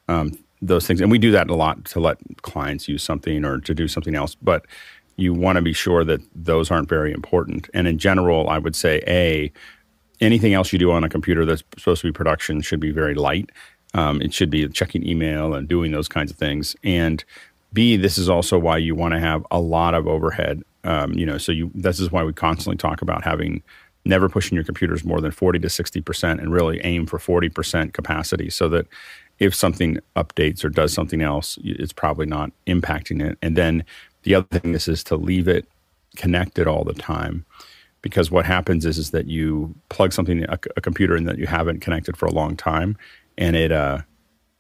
um, 0.06 0.38
those 0.61 0.87
things, 0.87 1.00
and 1.00 1.11
we 1.11 1.19
do 1.19 1.31
that 1.32 1.50
a 1.50 1.55
lot 1.55 1.85
to 1.87 2.00
let 2.00 2.19
clients 2.43 2.88
use 2.88 3.03
something 3.03 3.44
or 3.44 3.59
to 3.61 3.75
do 3.75 3.88
something 3.88 4.14
else, 4.14 4.35
but 4.35 4.67
you 5.19 5.35
want 5.35 5.56
to 5.56 5.62
be 5.62 5.73
sure 5.73 6.05
that 6.05 6.20
those 6.35 6.70
aren't 6.70 6.88
very 6.88 7.12
important. 7.12 7.69
And 7.75 7.88
in 7.88 7.99
general, 7.99 8.49
I 8.49 8.59
would 8.59 8.76
say 8.76 9.03
a 9.06 9.53
anything 10.20 10.55
else 10.55 10.73
you 10.73 10.79
do 10.79 10.91
on 10.91 11.05
a 11.05 11.09
computer 11.09 11.44
that's 11.44 11.62
supposed 11.76 12.00
to 12.03 12.09
be 12.09 12.12
production 12.12 12.61
should 12.61 12.81
be 12.81 12.93
very 12.93 13.15
light. 13.15 13.50
Um, 13.94 14.23
it 14.23 14.32
should 14.32 14.50
be 14.50 14.69
checking 14.69 15.06
email 15.06 15.55
and 15.55 15.69
doing 15.69 15.93
those 15.93 16.09
kinds 16.09 16.31
of 16.31 16.37
things. 16.37 16.76
And 16.85 17.25
B, 17.73 17.97
this 17.97 18.17
is 18.17 18.29
also 18.29 18.59
why 18.59 18.78
you 18.78 18.95
want 18.95 19.14
to 19.14 19.21
have 19.21 19.45
a 19.50 19.61
lot 19.61 19.95
of 19.95 20.07
overhead. 20.07 20.62
Um, 20.85 21.12
you 21.14 21.26
know, 21.26 21.38
so 21.38 21.52
you 21.52 21.71
this 21.75 21.99
is 21.99 22.12
why 22.12 22.23
we 22.23 22.33
constantly 22.33 22.76
talk 22.76 23.02
about 23.02 23.25
having 23.25 23.62
never 24.04 24.28
pushing 24.28 24.54
your 24.54 24.64
computers 24.64 25.04
more 25.04 25.21
than 25.21 25.31
40 25.31 25.59
to 25.59 25.69
60% 25.69 26.38
and 26.38 26.52
really 26.52 26.81
aim 26.85 27.07
for 27.07 27.19
40% 27.19 27.93
capacity 27.93 28.49
so 28.49 28.69
that 28.69 28.87
if 29.38 29.54
something 29.54 29.99
updates 30.16 30.64
or 30.64 30.69
does 30.69 30.93
something 30.93 31.23
else, 31.23 31.59
it's 31.62 31.93
probably 31.93 32.26
not 32.26 32.50
impacting 32.66 33.23
it. 33.23 33.38
And 33.43 33.57
then 33.57 33.85
the 34.23 34.35
other 34.35 34.59
thing 34.59 34.75
is, 34.75 34.89
is 34.89 35.05
to 35.05 35.17
leave 35.17 35.49
it 35.49 35.67
connected 36.17 36.67
all 36.67 36.85
the 36.85 36.95
time 36.95 37.45
because 38.03 38.31
what 38.31 38.45
happens 38.45 38.87
is, 38.87 38.99
is 38.99 39.11
that 39.11 39.27
you 39.27 39.75
plug 39.89 40.13
something, 40.13 40.45
a, 40.45 40.59
a 40.77 40.81
computer 40.81 41.17
in 41.17 41.25
that 41.25 41.39
you 41.39 41.47
haven't 41.47 41.81
connected 41.81 42.17
for 42.17 42.27
a 42.27 42.33
long 42.33 42.57
time 42.57 42.97
and 43.37 43.57
it, 43.57 43.73
uh, 43.73 43.99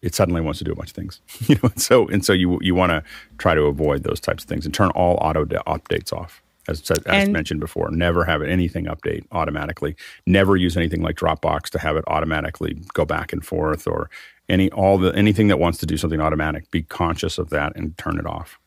it 0.02 0.14
suddenly 0.14 0.40
wants 0.40 0.58
to 0.58 0.64
do 0.64 0.72
a 0.72 0.74
bunch 0.74 0.90
of 0.90 0.96
things, 0.96 1.20
you 1.46 1.56
know. 1.56 1.70
And 1.72 1.82
so 1.82 2.08
and 2.08 2.24
so 2.24 2.32
you 2.32 2.58
you 2.60 2.74
want 2.74 2.90
to 2.90 3.02
try 3.38 3.54
to 3.54 3.62
avoid 3.62 4.04
those 4.04 4.20
types 4.20 4.44
of 4.44 4.48
things 4.48 4.64
and 4.64 4.74
turn 4.74 4.90
all 4.90 5.16
auto 5.20 5.44
de- 5.44 5.58
updates 5.66 6.12
off. 6.12 6.42
As, 6.68 6.90
as 6.90 6.98
and, 7.06 7.32
mentioned 7.32 7.60
before, 7.60 7.90
never 7.90 8.26
have 8.26 8.42
anything 8.42 8.84
update 8.84 9.24
automatically. 9.32 9.96
Never 10.26 10.54
use 10.54 10.76
anything 10.76 11.00
like 11.00 11.16
Dropbox 11.16 11.70
to 11.70 11.78
have 11.78 11.96
it 11.96 12.04
automatically 12.08 12.76
go 12.92 13.06
back 13.06 13.32
and 13.32 13.44
forth, 13.44 13.86
or 13.86 14.10
any 14.50 14.70
all 14.72 14.98
the 14.98 15.14
anything 15.14 15.48
that 15.48 15.58
wants 15.58 15.78
to 15.78 15.86
do 15.86 15.96
something 15.96 16.20
automatic. 16.20 16.70
Be 16.70 16.82
conscious 16.82 17.38
of 17.38 17.48
that 17.50 17.74
and 17.74 17.96
turn 17.96 18.18
it 18.18 18.26
off. 18.26 18.58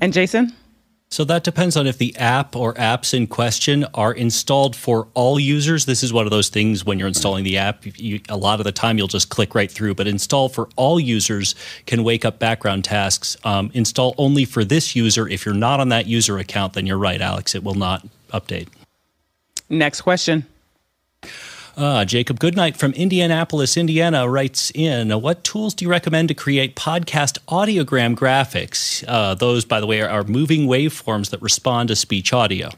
And 0.00 0.12
Jason? 0.12 0.52
So 1.10 1.24
that 1.24 1.42
depends 1.42 1.74
on 1.76 1.86
if 1.86 1.96
the 1.96 2.14
app 2.18 2.54
or 2.54 2.74
apps 2.74 3.14
in 3.14 3.26
question 3.26 3.86
are 3.94 4.12
installed 4.12 4.76
for 4.76 5.08
all 5.14 5.40
users. 5.40 5.86
This 5.86 6.02
is 6.02 6.12
one 6.12 6.26
of 6.26 6.30
those 6.30 6.50
things 6.50 6.84
when 6.84 6.98
you're 6.98 7.08
installing 7.08 7.44
the 7.44 7.56
app, 7.56 7.84
you, 7.98 8.20
a 8.28 8.36
lot 8.36 8.60
of 8.60 8.64
the 8.64 8.72
time 8.72 8.98
you'll 8.98 9.08
just 9.08 9.30
click 9.30 9.54
right 9.54 9.70
through. 9.70 9.94
But 9.94 10.06
install 10.06 10.50
for 10.50 10.68
all 10.76 11.00
users 11.00 11.54
can 11.86 12.04
wake 12.04 12.26
up 12.26 12.38
background 12.38 12.84
tasks. 12.84 13.38
Um, 13.42 13.70
install 13.72 14.14
only 14.18 14.44
for 14.44 14.64
this 14.64 14.94
user. 14.94 15.26
If 15.26 15.46
you're 15.46 15.54
not 15.54 15.80
on 15.80 15.88
that 15.88 16.06
user 16.06 16.38
account, 16.38 16.74
then 16.74 16.84
you're 16.84 16.98
right, 16.98 17.20
Alex. 17.20 17.54
It 17.54 17.64
will 17.64 17.74
not 17.74 18.06
update. 18.32 18.68
Next 19.70 20.02
question. 20.02 20.44
Uh, 21.78 22.04
Jacob 22.04 22.40
Goodnight 22.40 22.76
from 22.76 22.92
Indianapolis, 22.94 23.76
Indiana 23.76 24.28
writes 24.28 24.72
in 24.74 25.12
What 25.22 25.44
tools 25.44 25.74
do 25.74 25.84
you 25.84 25.88
recommend 25.88 26.26
to 26.26 26.34
create 26.34 26.74
podcast 26.74 27.38
audiogram 27.46 28.16
graphics? 28.16 29.04
Uh, 29.06 29.36
those, 29.36 29.64
by 29.64 29.78
the 29.78 29.86
way, 29.86 30.00
are, 30.00 30.08
are 30.08 30.24
moving 30.24 30.66
waveforms 30.66 31.30
that 31.30 31.40
respond 31.40 31.86
to 31.90 31.94
speech 31.94 32.32
audio. 32.32 32.70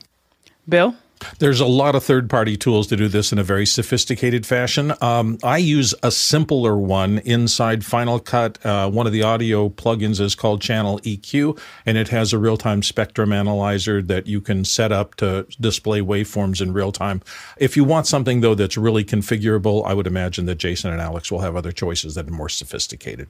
Bill? 0.69 0.95
There's 1.39 1.61
a 1.61 1.67
lot 1.67 1.95
of 1.95 2.05
third 2.05 2.29
party 2.29 2.57
tools 2.57 2.87
to 2.89 2.97
do 2.97 3.09
this 3.09 3.33
in 3.33 3.39
a 3.39 3.43
very 3.43 3.67
sophisticated 3.67 4.47
fashion. 4.47 4.93
Um, 5.01 5.39
I 5.43 5.59
use 5.59 5.95
a 6.03 6.11
simpler 6.11 6.77
one 6.77 7.19
inside 7.19 7.85
Final 7.85 8.19
Cut. 8.19 8.65
Uh, 8.65 8.91
one 8.91 9.07
of 9.07 9.13
the 9.13 9.23
audio 9.23 9.69
plugins 9.69 10.21
is 10.21 10.35
called 10.35 10.61
Channel 10.61 10.99
EQ, 11.01 11.59
and 11.87 11.97
it 11.97 12.09
has 12.09 12.33
a 12.33 12.39
real 12.39 12.57
time 12.57 12.83
spectrum 12.83 13.33
analyzer 13.33 14.03
that 14.03 14.27
you 14.27 14.41
can 14.41 14.65
set 14.65 14.93
up 14.93 15.15
to 15.17 15.47
display 15.61 16.01
waveforms 16.01 16.61
in 16.61 16.73
real 16.73 16.93
time. 16.93 17.23
If 17.57 17.77
you 17.77 17.85
want 17.85 18.07
something, 18.07 18.41
though, 18.41 18.55
that's 18.55 18.77
really 18.77 19.05
configurable, 19.05 19.87
I 19.87 19.95
would 19.95 20.07
imagine 20.07 20.47
that 20.47 20.57
Jason 20.57 20.93
and 20.93 21.01
Alex 21.01 21.31
will 21.31 21.41
have 21.41 21.57
other 21.57 21.73
choices 21.73 22.15
that 22.15 22.29
are 22.29 22.33
more 22.33 22.49
sophisticated. 22.49 23.29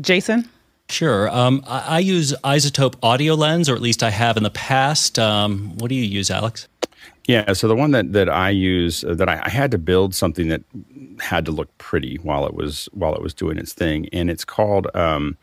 Jason? 0.00 0.48
Sure. 0.88 1.28
Um, 1.30 1.62
I, 1.66 1.80
I, 1.80 1.98
use 2.00 2.34
iZotope 2.42 2.96
Audio 3.02 3.34
Lens, 3.34 3.68
or 3.68 3.76
at 3.76 3.80
least 3.80 4.02
I 4.02 4.10
have 4.10 4.36
in 4.36 4.42
the 4.42 4.50
past. 4.50 5.18
Um, 5.18 5.76
what 5.78 5.88
do 5.88 5.94
you 5.94 6.02
use, 6.02 6.30
Alex? 6.30 6.66
Yeah, 7.30 7.52
so 7.52 7.68
the 7.68 7.76
one 7.76 7.92
that, 7.92 8.12
that 8.12 8.28
I 8.28 8.50
use 8.50 9.04
uh, 9.04 9.14
that 9.14 9.28
I, 9.28 9.40
I, 9.44 9.50
had 9.50 9.70
to 9.70 9.78
build 9.78 10.16
something 10.16 10.48
that 10.48 10.62
had 11.20 11.44
to 11.44 11.52
look 11.52 11.68
pretty 11.78 12.16
while 12.16 12.44
it 12.44 12.54
was 12.54 12.88
while 12.92 13.14
it 13.14 13.22
was 13.22 13.32
doing 13.32 13.56
its 13.56 13.72
thing, 13.72 14.08
and 14.12 14.28
it's 14.28 14.44
called 14.44 14.88
um, 14.96 15.38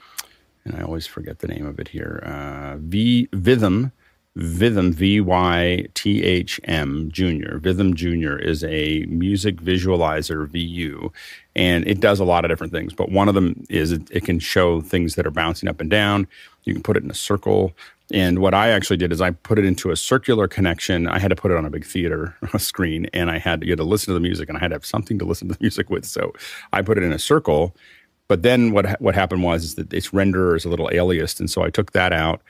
and 0.66 0.76
I 0.76 0.82
always 0.82 1.08
forget 1.08 1.40
the 1.40 1.48
name 1.48 1.66
of 1.66 1.80
it 1.80 1.88
here. 1.88 2.22
Uh, 2.26 2.76
v 2.80 3.30
Vythm 3.32 3.94
Vythm 4.38 4.94
V 4.94 5.22
Y 5.22 5.86
T 5.94 6.24
H 6.24 6.60
M 6.66 7.10
Junior. 7.10 7.58
Vythm 7.62 7.94
Junior 7.94 8.38
is 8.38 8.66
a 8.66 9.06
music 9.06 9.56
visualizer 9.62 10.46
VU, 10.46 11.14
and 11.56 11.88
it 11.88 12.02
does 12.02 12.20
a 12.20 12.26
lot 12.26 12.44
of 12.44 12.52
different 12.52 12.74
things. 12.74 12.92
But 12.94 13.14
one 13.14 13.30
of 13.30 13.36
them 13.36 13.64
is 13.70 13.94
it, 13.94 14.02
it 14.12 14.26
can 14.26 14.40
show 14.40 14.82
things 14.82 15.16
that 15.16 15.26
are 15.26 15.32
bouncing 15.32 15.70
up 15.70 15.80
and 15.80 15.90
down. 15.90 16.28
You 16.66 16.74
can 16.74 16.84
put 16.84 16.98
it 16.98 17.04
in 17.04 17.10
a 17.10 17.16
circle 17.16 17.72
and 18.12 18.40
what 18.40 18.54
I 18.54 18.70
actually 18.70 18.98
did 18.98 19.12
is 19.12 19.20
I 19.20 19.32
put 19.32 19.60
it 19.60 19.66
into 19.66 19.92
a 19.92 19.96
circular 19.96 20.48
connection. 20.48 21.08
I 21.08 21.20
had 21.20 21.30
to 21.30 21.36
put 21.36 21.52
it 21.52 21.58
on 21.58 21.66
a 21.66 21.70
big 21.70 21.86
theater 21.86 22.36
screen, 22.58 23.08
and 23.14 23.30
I 23.30 23.38
had 23.38 23.62
to, 23.62 23.68
you 23.68 23.72
had 23.72 23.80
to 23.80 23.84
listen 23.84 24.08
to 24.08 24.14
the 24.14 24.22
music, 24.22 24.48
and 24.48 24.58
I 24.58 24.62
had 24.62 24.70
to 24.70 24.76
have 24.76 24.86
something 24.86 25.20
to 25.20 25.26
listen 25.26 25.48
to 25.50 25.54
the 25.56 25.60
music 25.62 25.90
with. 25.90 26.06
So 26.06 26.34
I 26.72 26.82
put 26.82 26.98
it 26.98 27.04
in 27.04 27.12
a 27.12 27.20
circle. 27.20 27.76
But 28.30 28.44
then 28.44 28.72
what 28.72 29.00
what 29.02 29.16
happened 29.16 29.44
was 29.44 29.64
is 29.64 29.76
that 29.76 29.94
its 29.94 30.10
renderer 30.10 30.56
is 30.56 30.66
a 30.66 30.70
little 30.70 30.90
aliased, 30.90 31.40
and 31.40 31.50
so 31.50 31.64
I 31.64 31.70
took 31.70 31.92
that 31.94 32.14
out. 32.14 32.42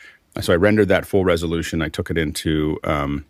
So 0.42 0.54
I 0.54 0.56
rendered 0.56 0.88
that 0.90 1.06
full 1.06 1.24
resolution. 1.24 1.82
I 1.82 1.90
took 1.90 2.12
it 2.12 2.18
into 2.18 2.80
um, 2.84 3.26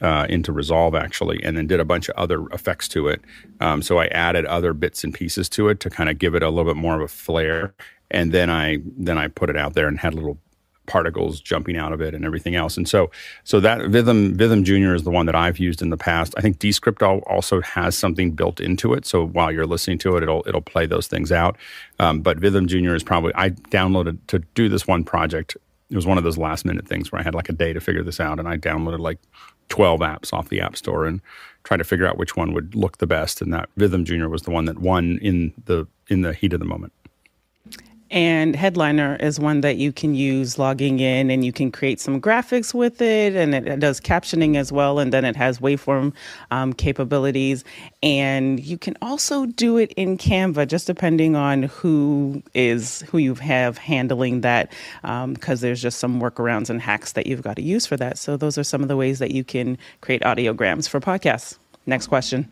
uh, 0.00 0.26
into 0.28 0.52
Resolve 0.52 0.94
actually, 0.94 1.42
and 1.42 1.56
then 1.56 1.66
did 1.66 1.80
a 1.80 1.84
bunch 1.84 2.08
of 2.08 2.16
other 2.16 2.46
effects 2.48 2.88
to 2.88 3.08
it. 3.08 3.20
Um, 3.60 3.82
so 3.82 3.98
I 3.98 4.06
added 4.06 4.46
other 4.46 4.72
bits 4.72 5.04
and 5.04 5.14
pieces 5.14 5.48
to 5.50 5.68
it 5.68 5.80
to 5.80 5.90
kind 5.90 6.10
of 6.10 6.18
give 6.18 6.34
it 6.34 6.42
a 6.42 6.50
little 6.50 6.72
bit 6.72 6.80
more 6.80 6.96
of 6.96 7.02
a 7.02 7.08
flair. 7.08 7.74
And 8.10 8.32
then 8.32 8.50
I 8.50 8.78
then 8.84 9.16
I 9.16 9.28
put 9.28 9.48
it 9.48 9.56
out 9.56 9.74
there 9.74 9.88
and 9.88 9.98
had 9.98 10.12
a 10.12 10.16
little 10.16 10.38
particles 10.86 11.40
jumping 11.40 11.76
out 11.76 11.92
of 11.92 12.00
it 12.00 12.14
and 12.14 12.24
everything 12.24 12.54
else. 12.54 12.76
And 12.76 12.88
so, 12.88 13.10
so 13.44 13.60
that 13.60 13.80
Vythm 13.80 14.34
Vythm 14.36 14.64
Junior 14.64 14.94
is 14.94 15.04
the 15.04 15.10
one 15.10 15.26
that 15.26 15.34
I've 15.34 15.58
used 15.58 15.82
in 15.82 15.90
the 15.90 15.96
past. 15.96 16.34
I 16.36 16.40
think 16.40 16.58
Descript 16.58 17.02
also 17.02 17.60
has 17.60 17.96
something 17.96 18.32
built 18.32 18.60
into 18.60 18.94
it, 18.94 19.06
so 19.06 19.26
while 19.26 19.52
you're 19.52 19.66
listening 19.66 19.98
to 19.98 20.16
it, 20.16 20.22
it'll 20.22 20.42
it'll 20.46 20.60
play 20.60 20.86
those 20.86 21.06
things 21.06 21.30
out. 21.30 21.56
Um, 21.98 22.20
but 22.20 22.38
Vythm 22.38 22.66
Junior 22.66 22.94
is 22.94 23.02
probably 23.02 23.32
I 23.34 23.50
downloaded 23.50 24.18
to 24.28 24.40
do 24.54 24.68
this 24.68 24.86
one 24.86 25.04
project. 25.04 25.56
It 25.90 25.96
was 25.96 26.06
one 26.06 26.18
of 26.18 26.24
those 26.24 26.38
last 26.38 26.64
minute 26.64 26.88
things 26.88 27.12
where 27.12 27.20
I 27.20 27.22
had 27.22 27.34
like 27.34 27.48
a 27.48 27.52
day 27.52 27.72
to 27.72 27.80
figure 27.80 28.02
this 28.02 28.18
out, 28.18 28.38
and 28.38 28.48
I 28.48 28.56
downloaded 28.56 29.00
like 29.00 29.18
12 29.68 30.00
apps 30.00 30.32
off 30.32 30.48
the 30.48 30.60
App 30.60 30.76
Store 30.76 31.06
and 31.06 31.20
tried 31.64 31.78
to 31.78 31.84
figure 31.84 32.06
out 32.06 32.18
which 32.18 32.36
one 32.36 32.52
would 32.52 32.74
look 32.74 32.98
the 32.98 33.06
best. 33.06 33.40
And 33.40 33.52
that 33.52 33.68
Vythm 33.78 34.04
Junior 34.04 34.28
was 34.28 34.42
the 34.42 34.50
one 34.50 34.64
that 34.64 34.78
won 34.78 35.18
in 35.22 35.52
the 35.66 35.86
in 36.08 36.22
the 36.22 36.32
heat 36.32 36.52
of 36.52 36.58
the 36.58 36.66
moment. 36.66 36.92
And 38.12 38.54
Headliner 38.54 39.16
is 39.16 39.40
one 39.40 39.62
that 39.62 39.78
you 39.78 39.90
can 39.90 40.14
use 40.14 40.58
logging 40.58 41.00
in 41.00 41.30
and 41.30 41.42
you 41.42 41.50
can 41.50 41.72
create 41.72 41.98
some 41.98 42.20
graphics 42.20 42.74
with 42.74 43.00
it. 43.00 43.34
And 43.34 43.54
it, 43.54 43.80
does 43.80 44.00
captioning 44.00 44.56
as 44.56 44.70
well. 44.70 44.98
And 44.98 45.14
then 45.14 45.24
it 45.24 45.34
has 45.34 45.60
waveform 45.60 46.12
um, 46.50 46.74
capabilities. 46.74 47.64
And 48.02 48.60
you 48.60 48.76
can 48.76 48.98
also 49.00 49.46
do 49.46 49.78
it 49.78 49.92
in 49.92 50.18
Canva, 50.18 50.68
just 50.68 50.86
depending 50.86 51.36
on 51.36 51.64
who 51.64 52.42
is 52.52 53.00
who 53.02 53.16
you 53.16 53.34
have 53.36 53.78
handling 53.78 54.42
that, 54.42 54.70
because 55.00 55.62
um, 55.62 55.66
there's 55.66 55.80
just 55.80 55.98
some 55.98 56.20
workarounds 56.20 56.68
and 56.68 56.82
hacks 56.82 57.12
that 57.12 57.26
you've 57.26 57.42
got 57.42 57.56
to 57.56 57.62
use 57.62 57.86
for 57.86 57.96
that. 57.96 58.18
So 58.18 58.36
those 58.36 58.58
are 58.58 58.64
some 58.64 58.82
of 58.82 58.88
the 58.88 58.96
ways 58.96 59.20
that 59.20 59.30
you 59.30 59.42
can 59.42 59.78
create 60.02 60.20
audiograms 60.20 60.86
for 60.86 61.00
podcasts. 61.00 61.56
Next 61.86 62.08
question. 62.08 62.50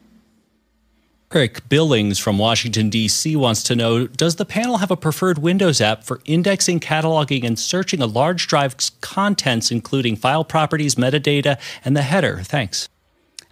Eric 1.32 1.68
Billings 1.68 2.18
from 2.18 2.38
Washington, 2.38 2.90
D.C. 2.90 3.36
wants 3.36 3.62
to 3.62 3.76
know 3.76 4.08
Does 4.08 4.34
the 4.34 4.44
panel 4.44 4.78
have 4.78 4.90
a 4.90 4.96
preferred 4.96 5.38
Windows 5.38 5.80
app 5.80 6.02
for 6.02 6.20
indexing, 6.24 6.80
cataloging, 6.80 7.44
and 7.44 7.56
searching 7.56 8.02
a 8.02 8.06
large 8.06 8.48
drive's 8.48 8.90
contents, 9.00 9.70
including 9.70 10.16
file 10.16 10.42
properties, 10.42 10.96
metadata, 10.96 11.56
and 11.84 11.96
the 11.96 12.02
header? 12.02 12.40
Thanks. 12.42 12.88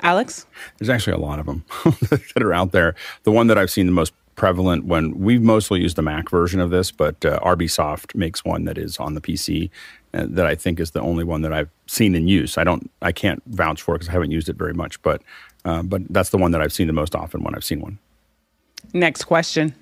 Alex? 0.00 0.44
There's 0.78 0.88
actually 0.88 1.12
a 1.12 1.24
lot 1.24 1.38
of 1.38 1.46
them 1.46 1.64
that 1.84 2.42
are 2.42 2.52
out 2.52 2.72
there. 2.72 2.96
The 3.22 3.30
one 3.30 3.46
that 3.46 3.58
I've 3.58 3.70
seen 3.70 3.86
the 3.86 3.92
most 3.92 4.12
prevalent 4.34 4.86
when 4.86 5.16
we've 5.16 5.42
mostly 5.42 5.80
used 5.80 5.94
the 5.94 6.02
Mac 6.02 6.30
version 6.30 6.58
of 6.58 6.70
this, 6.70 6.90
but 6.90 7.24
uh, 7.24 7.38
RBSoft 7.40 8.12
makes 8.16 8.44
one 8.44 8.64
that 8.64 8.76
is 8.76 8.98
on 8.98 9.14
the 9.14 9.20
PC 9.20 9.70
uh, 10.14 10.26
that 10.28 10.46
I 10.46 10.56
think 10.56 10.80
is 10.80 10.92
the 10.92 11.00
only 11.00 11.22
one 11.22 11.42
that 11.42 11.52
I've 11.52 11.70
seen 11.86 12.16
in 12.16 12.26
use. 12.26 12.58
I 12.58 12.64
don't, 12.64 12.90
I 13.02 13.12
can't 13.12 13.42
vouch 13.46 13.82
for 13.82 13.94
it 13.94 13.98
because 13.98 14.08
I 14.08 14.12
haven't 14.12 14.32
used 14.32 14.48
it 14.48 14.56
very 14.56 14.74
much, 14.74 15.00
but 15.02 15.22
uh, 15.68 15.82
but 15.82 16.02
that's 16.08 16.30
the 16.30 16.38
one 16.38 16.52
that 16.52 16.62
I've 16.62 16.72
seen 16.72 16.86
the 16.86 16.94
most 16.94 17.14
often 17.14 17.42
when 17.42 17.54
I've 17.54 17.64
seen 17.64 17.80
one. 17.80 17.98
Next 18.94 19.24
question. 19.24 19.74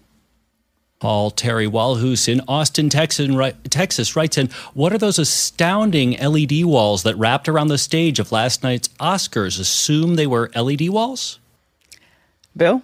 Paul 0.99 1.31
Terry 1.31 1.69
Walhus 1.69 2.26
in 2.26 2.40
Austin, 2.49 2.88
Texas, 2.88 4.16
writes 4.16 4.38
in 4.38 4.50
What 4.75 4.93
are 4.93 4.99
those 4.99 5.19
astounding 5.19 6.12
LED 6.19 6.64
walls 6.64 7.05
that 7.05 7.16
wrapped 7.16 7.49
around 7.49 7.69
the 7.69 7.78
stage 7.78 8.19
of 8.19 8.33
last 8.33 8.64
night's 8.64 8.88
Oscars? 8.99 9.61
Assume 9.61 10.16
they 10.16 10.26
were 10.26 10.50
LED 10.57 10.88
walls? 10.88 11.38
Bill? 12.57 12.83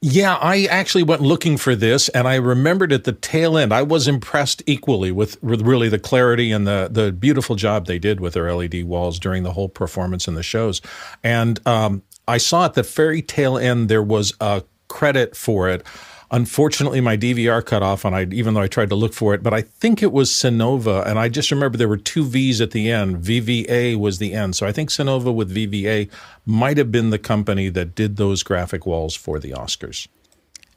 Yeah, 0.00 0.34
I 0.34 0.64
actually 0.64 1.04
went 1.04 1.22
looking 1.22 1.56
for 1.56 1.74
this, 1.74 2.08
and 2.10 2.26
I 2.26 2.34
remembered 2.34 2.92
at 2.92 3.04
the 3.04 3.12
tail 3.12 3.56
end. 3.56 3.72
I 3.72 3.82
was 3.82 4.08
impressed 4.08 4.62
equally 4.66 5.12
with, 5.12 5.42
with 5.42 5.62
really 5.62 5.88
the 5.88 5.98
clarity 5.98 6.50
and 6.50 6.66
the 6.66 6.88
the 6.90 7.10
beautiful 7.12 7.56
job 7.56 7.86
they 7.86 7.98
did 7.98 8.20
with 8.20 8.34
their 8.34 8.52
LED 8.54 8.84
walls 8.84 9.18
during 9.18 9.44
the 9.44 9.52
whole 9.52 9.68
performance 9.68 10.26
and 10.26 10.36
the 10.36 10.42
shows. 10.42 10.82
And 11.22 11.58
um, 11.66 12.02
I 12.26 12.38
saw 12.38 12.64
at 12.64 12.74
the 12.74 12.82
very 12.82 13.22
tail 13.22 13.58
end 13.58 13.88
there 13.88 14.02
was 14.02 14.34
a 14.40 14.62
credit 14.88 15.36
for 15.36 15.68
it. 15.68 15.82
Unfortunately, 16.30 17.00
my 17.00 17.16
DVR 17.16 17.64
cut 17.64 17.82
off, 17.82 18.04
and 18.04 18.16
I 18.16 18.24
even 18.32 18.54
though 18.54 18.62
I 18.62 18.66
tried 18.66 18.88
to 18.88 18.94
look 18.94 19.12
for 19.12 19.34
it, 19.34 19.42
but 19.42 19.54
I 19.54 19.60
think 19.60 20.02
it 20.02 20.10
was 20.10 20.30
Cinova, 20.30 21.06
and 21.06 21.18
I 21.18 21.28
just 21.28 21.50
remember 21.50 21.78
there 21.78 21.88
were 21.88 21.96
two 21.96 22.24
V's 22.24 22.60
at 22.60 22.72
the 22.72 22.90
end. 22.90 23.18
VVA 23.18 23.96
was 23.96 24.18
the 24.18 24.32
end, 24.32 24.56
so 24.56 24.66
I 24.66 24.72
think 24.72 24.90
Cinova 24.90 25.32
with 25.32 25.54
VVA 25.54 26.10
might 26.44 26.76
have 26.76 26.90
been 26.90 27.10
the 27.10 27.18
company 27.18 27.68
that 27.68 27.94
did 27.94 28.16
those 28.16 28.42
graphic 28.42 28.84
walls 28.84 29.14
for 29.14 29.38
the 29.38 29.52
Oscars. 29.52 30.08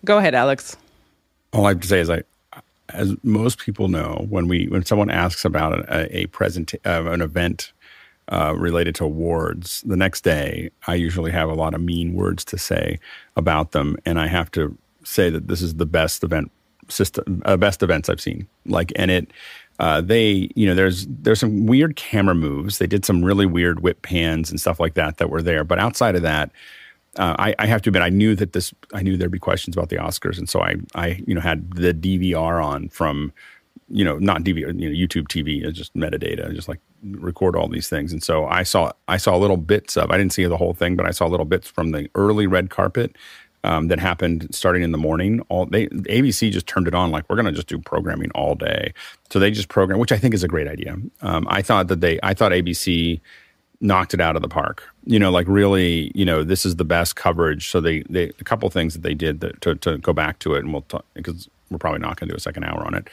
Go 0.06 0.18
ahead, 0.20 0.36
Alex. 0.36 0.78
All 1.54 1.66
I 1.66 1.70
have 1.70 1.80
to 1.80 1.88
say 1.88 2.02
is 2.02 2.10
I 2.10 2.24
as 2.90 3.16
most 3.24 3.60
people 3.60 3.88
know, 3.88 4.26
when 4.30 4.48
we 4.48 4.68
when 4.68 4.86
someone 4.86 5.10
asks 5.10 5.44
about 5.44 5.80
a, 5.90 6.18
a 6.18 6.26
present 6.28 6.74
uh, 6.86 7.04
an 7.06 7.22
event 7.22 7.74
uh, 8.30 8.54
related 8.58 8.96
to 8.96 9.06
awards, 9.06 9.82
the 9.86 9.98
next 9.98 10.24
day 10.24 10.70
I 10.88 10.96
usually 10.96 11.32
have 11.32 11.50
a 11.50 11.54
lot 11.54 11.74
of 11.74 11.82
mean 11.82 12.14
words 12.14 12.44
to 12.46 12.58
say 12.58 13.00
about 13.36 13.72
them, 13.72 13.98
and 14.06 14.20
I 14.20 14.28
have 14.28 14.52
to 14.52 14.78
say 15.04 15.30
that 15.30 15.48
this 15.48 15.62
is 15.62 15.76
the 15.76 15.86
best 15.86 16.24
event 16.24 16.52
system, 16.90 17.42
uh, 17.46 17.58
best 17.58 17.84
events 17.84 18.10
I've 18.10 18.22
seen. 18.22 18.48
Like, 18.66 18.92
and 18.96 19.10
it, 19.12 19.32
uh, 19.80 20.02
they, 20.02 20.50
you 20.56 20.68
know, 20.68 20.76
there's 20.76 21.06
there's 21.08 21.40
some 21.40 21.66
weird 21.66 21.96
camera 21.96 22.36
moves. 22.36 22.78
They 22.80 22.88
did 22.88 23.06
some 23.06 23.24
really 23.24 23.46
weird 23.46 23.82
whip 23.82 24.02
pans 24.02 24.50
and 24.50 24.60
stuff 24.60 24.80
like 24.80 24.96
that 24.96 25.18
that 25.18 25.30
were 25.30 25.42
there. 25.42 25.64
But 25.64 25.80
outside 25.80 26.16
of 26.16 26.24
that, 26.24 26.52
uh, 27.18 27.36
I, 27.40 27.56
I, 27.60 27.66
have 27.66 27.82
to 27.84 27.90
admit, 27.90 28.04
I 28.04 28.10
knew 28.10 28.36
that 28.36 28.54
this, 28.54 28.74
I 28.94 29.02
knew 29.02 29.18
there'd 29.18 29.32
be 29.32 29.40
questions 29.40 29.76
about 29.76 29.90
the 29.90 29.96
Oscars, 29.96 30.38
and 30.38 30.48
so 30.48 30.62
I, 30.62 30.76
I, 30.94 31.22
you 31.26 31.34
know, 31.34 31.42
had 31.42 31.72
the 31.72 31.94
DVR 31.94 32.64
on 32.64 32.90
from 32.90 33.34
you 33.90 34.04
know, 34.04 34.18
not 34.18 34.44
DV, 34.44 34.58
you 34.58 34.90
know, 34.90 34.96
YouTube 34.96 35.28
TV 35.28 35.72
just 35.74 35.96
metadata, 35.96 36.54
just 36.54 36.68
like 36.68 36.80
record 37.04 37.56
all 37.56 37.68
these 37.68 37.90
things. 37.90 38.12
And 38.12 38.24
so 38.24 38.46
I 38.46 38.64
saw, 38.64 38.92
I 39.08 39.18
saw 39.18 39.36
little 39.36 39.58
bits 39.58 39.98
of, 39.98 40.12
I 40.12 40.18
didn't 40.18 40.34
see 40.34 40.46
the 40.46 40.58
whole 40.58 40.74
thing, 40.74 40.96
but 40.96 41.06
I 41.06 41.12
saw 41.12 41.28
little 41.28 41.46
bits 41.46 41.68
from 41.68 41.92
the 41.92 42.10
early 42.16 42.48
red 42.48 42.70
carpet 42.70 43.16
um, 43.64 43.88
that 43.88 44.00
happened 44.00 44.48
starting 44.52 44.84
in 44.84 44.92
the 44.92 44.98
morning. 44.98 45.42
All 45.50 45.66
they, 45.66 45.88
ABC 45.88 46.52
just 46.52 46.68
turned 46.68 46.88
it 46.88 46.96
on 46.96 47.12
like 47.12 47.30
we're 47.30 47.36
going 47.36 47.48
to 47.48 47.52
just 47.52 47.68
do 47.68 47.80
programming 47.80 48.32
all 48.32 48.56
day. 48.56 48.94
So 49.30 49.40
they 49.40 49.52
just 49.52 49.70
program, 49.70 50.00
which 50.00 50.12
I 50.12 50.18
think 50.18 50.34
is 50.34 50.44
a 50.44 50.48
great 50.48 50.68
idea. 50.68 50.96
Um, 51.22 51.48
I 51.50 51.62
thought 51.62 51.88
that 51.88 52.02
they, 52.02 52.20
I 52.24 52.34
thought 52.34 52.52
ABC 52.52 53.20
knocked 53.80 54.14
it 54.14 54.22
out 54.22 54.36
of 54.36 54.42
the 54.42 54.48
park. 54.48 54.84
You 55.06 55.20
know, 55.20 55.32
like 55.32 55.48
really, 55.48 56.12
you 56.16 56.26
know, 56.26 56.44
this 56.44 56.66
is 56.66 56.78
the 56.78 56.86
best 56.86 57.16
coverage. 57.16 57.70
So 57.70 57.80
they, 57.82 58.04
they 58.10 58.32
a 58.40 58.44
couple 58.44 58.70
things 58.70 58.94
that 58.94 59.04
they 59.04 59.14
did 59.14 59.40
that, 59.42 59.62
to 59.62 59.76
to 59.76 59.98
go 59.98 60.14
back 60.14 60.40
to 60.40 60.56
it, 60.56 60.60
and 60.60 60.74
we'll 60.74 60.82
talk 60.84 61.06
because 61.14 61.50
we're 61.70 61.78
probably 61.78 62.00
not 62.00 62.20
going 62.20 62.28
to 62.30 62.34
do 62.34 62.38
a 62.38 62.40
second 62.40 62.64
hour 62.64 62.86
on 62.86 62.94
it 62.94 63.10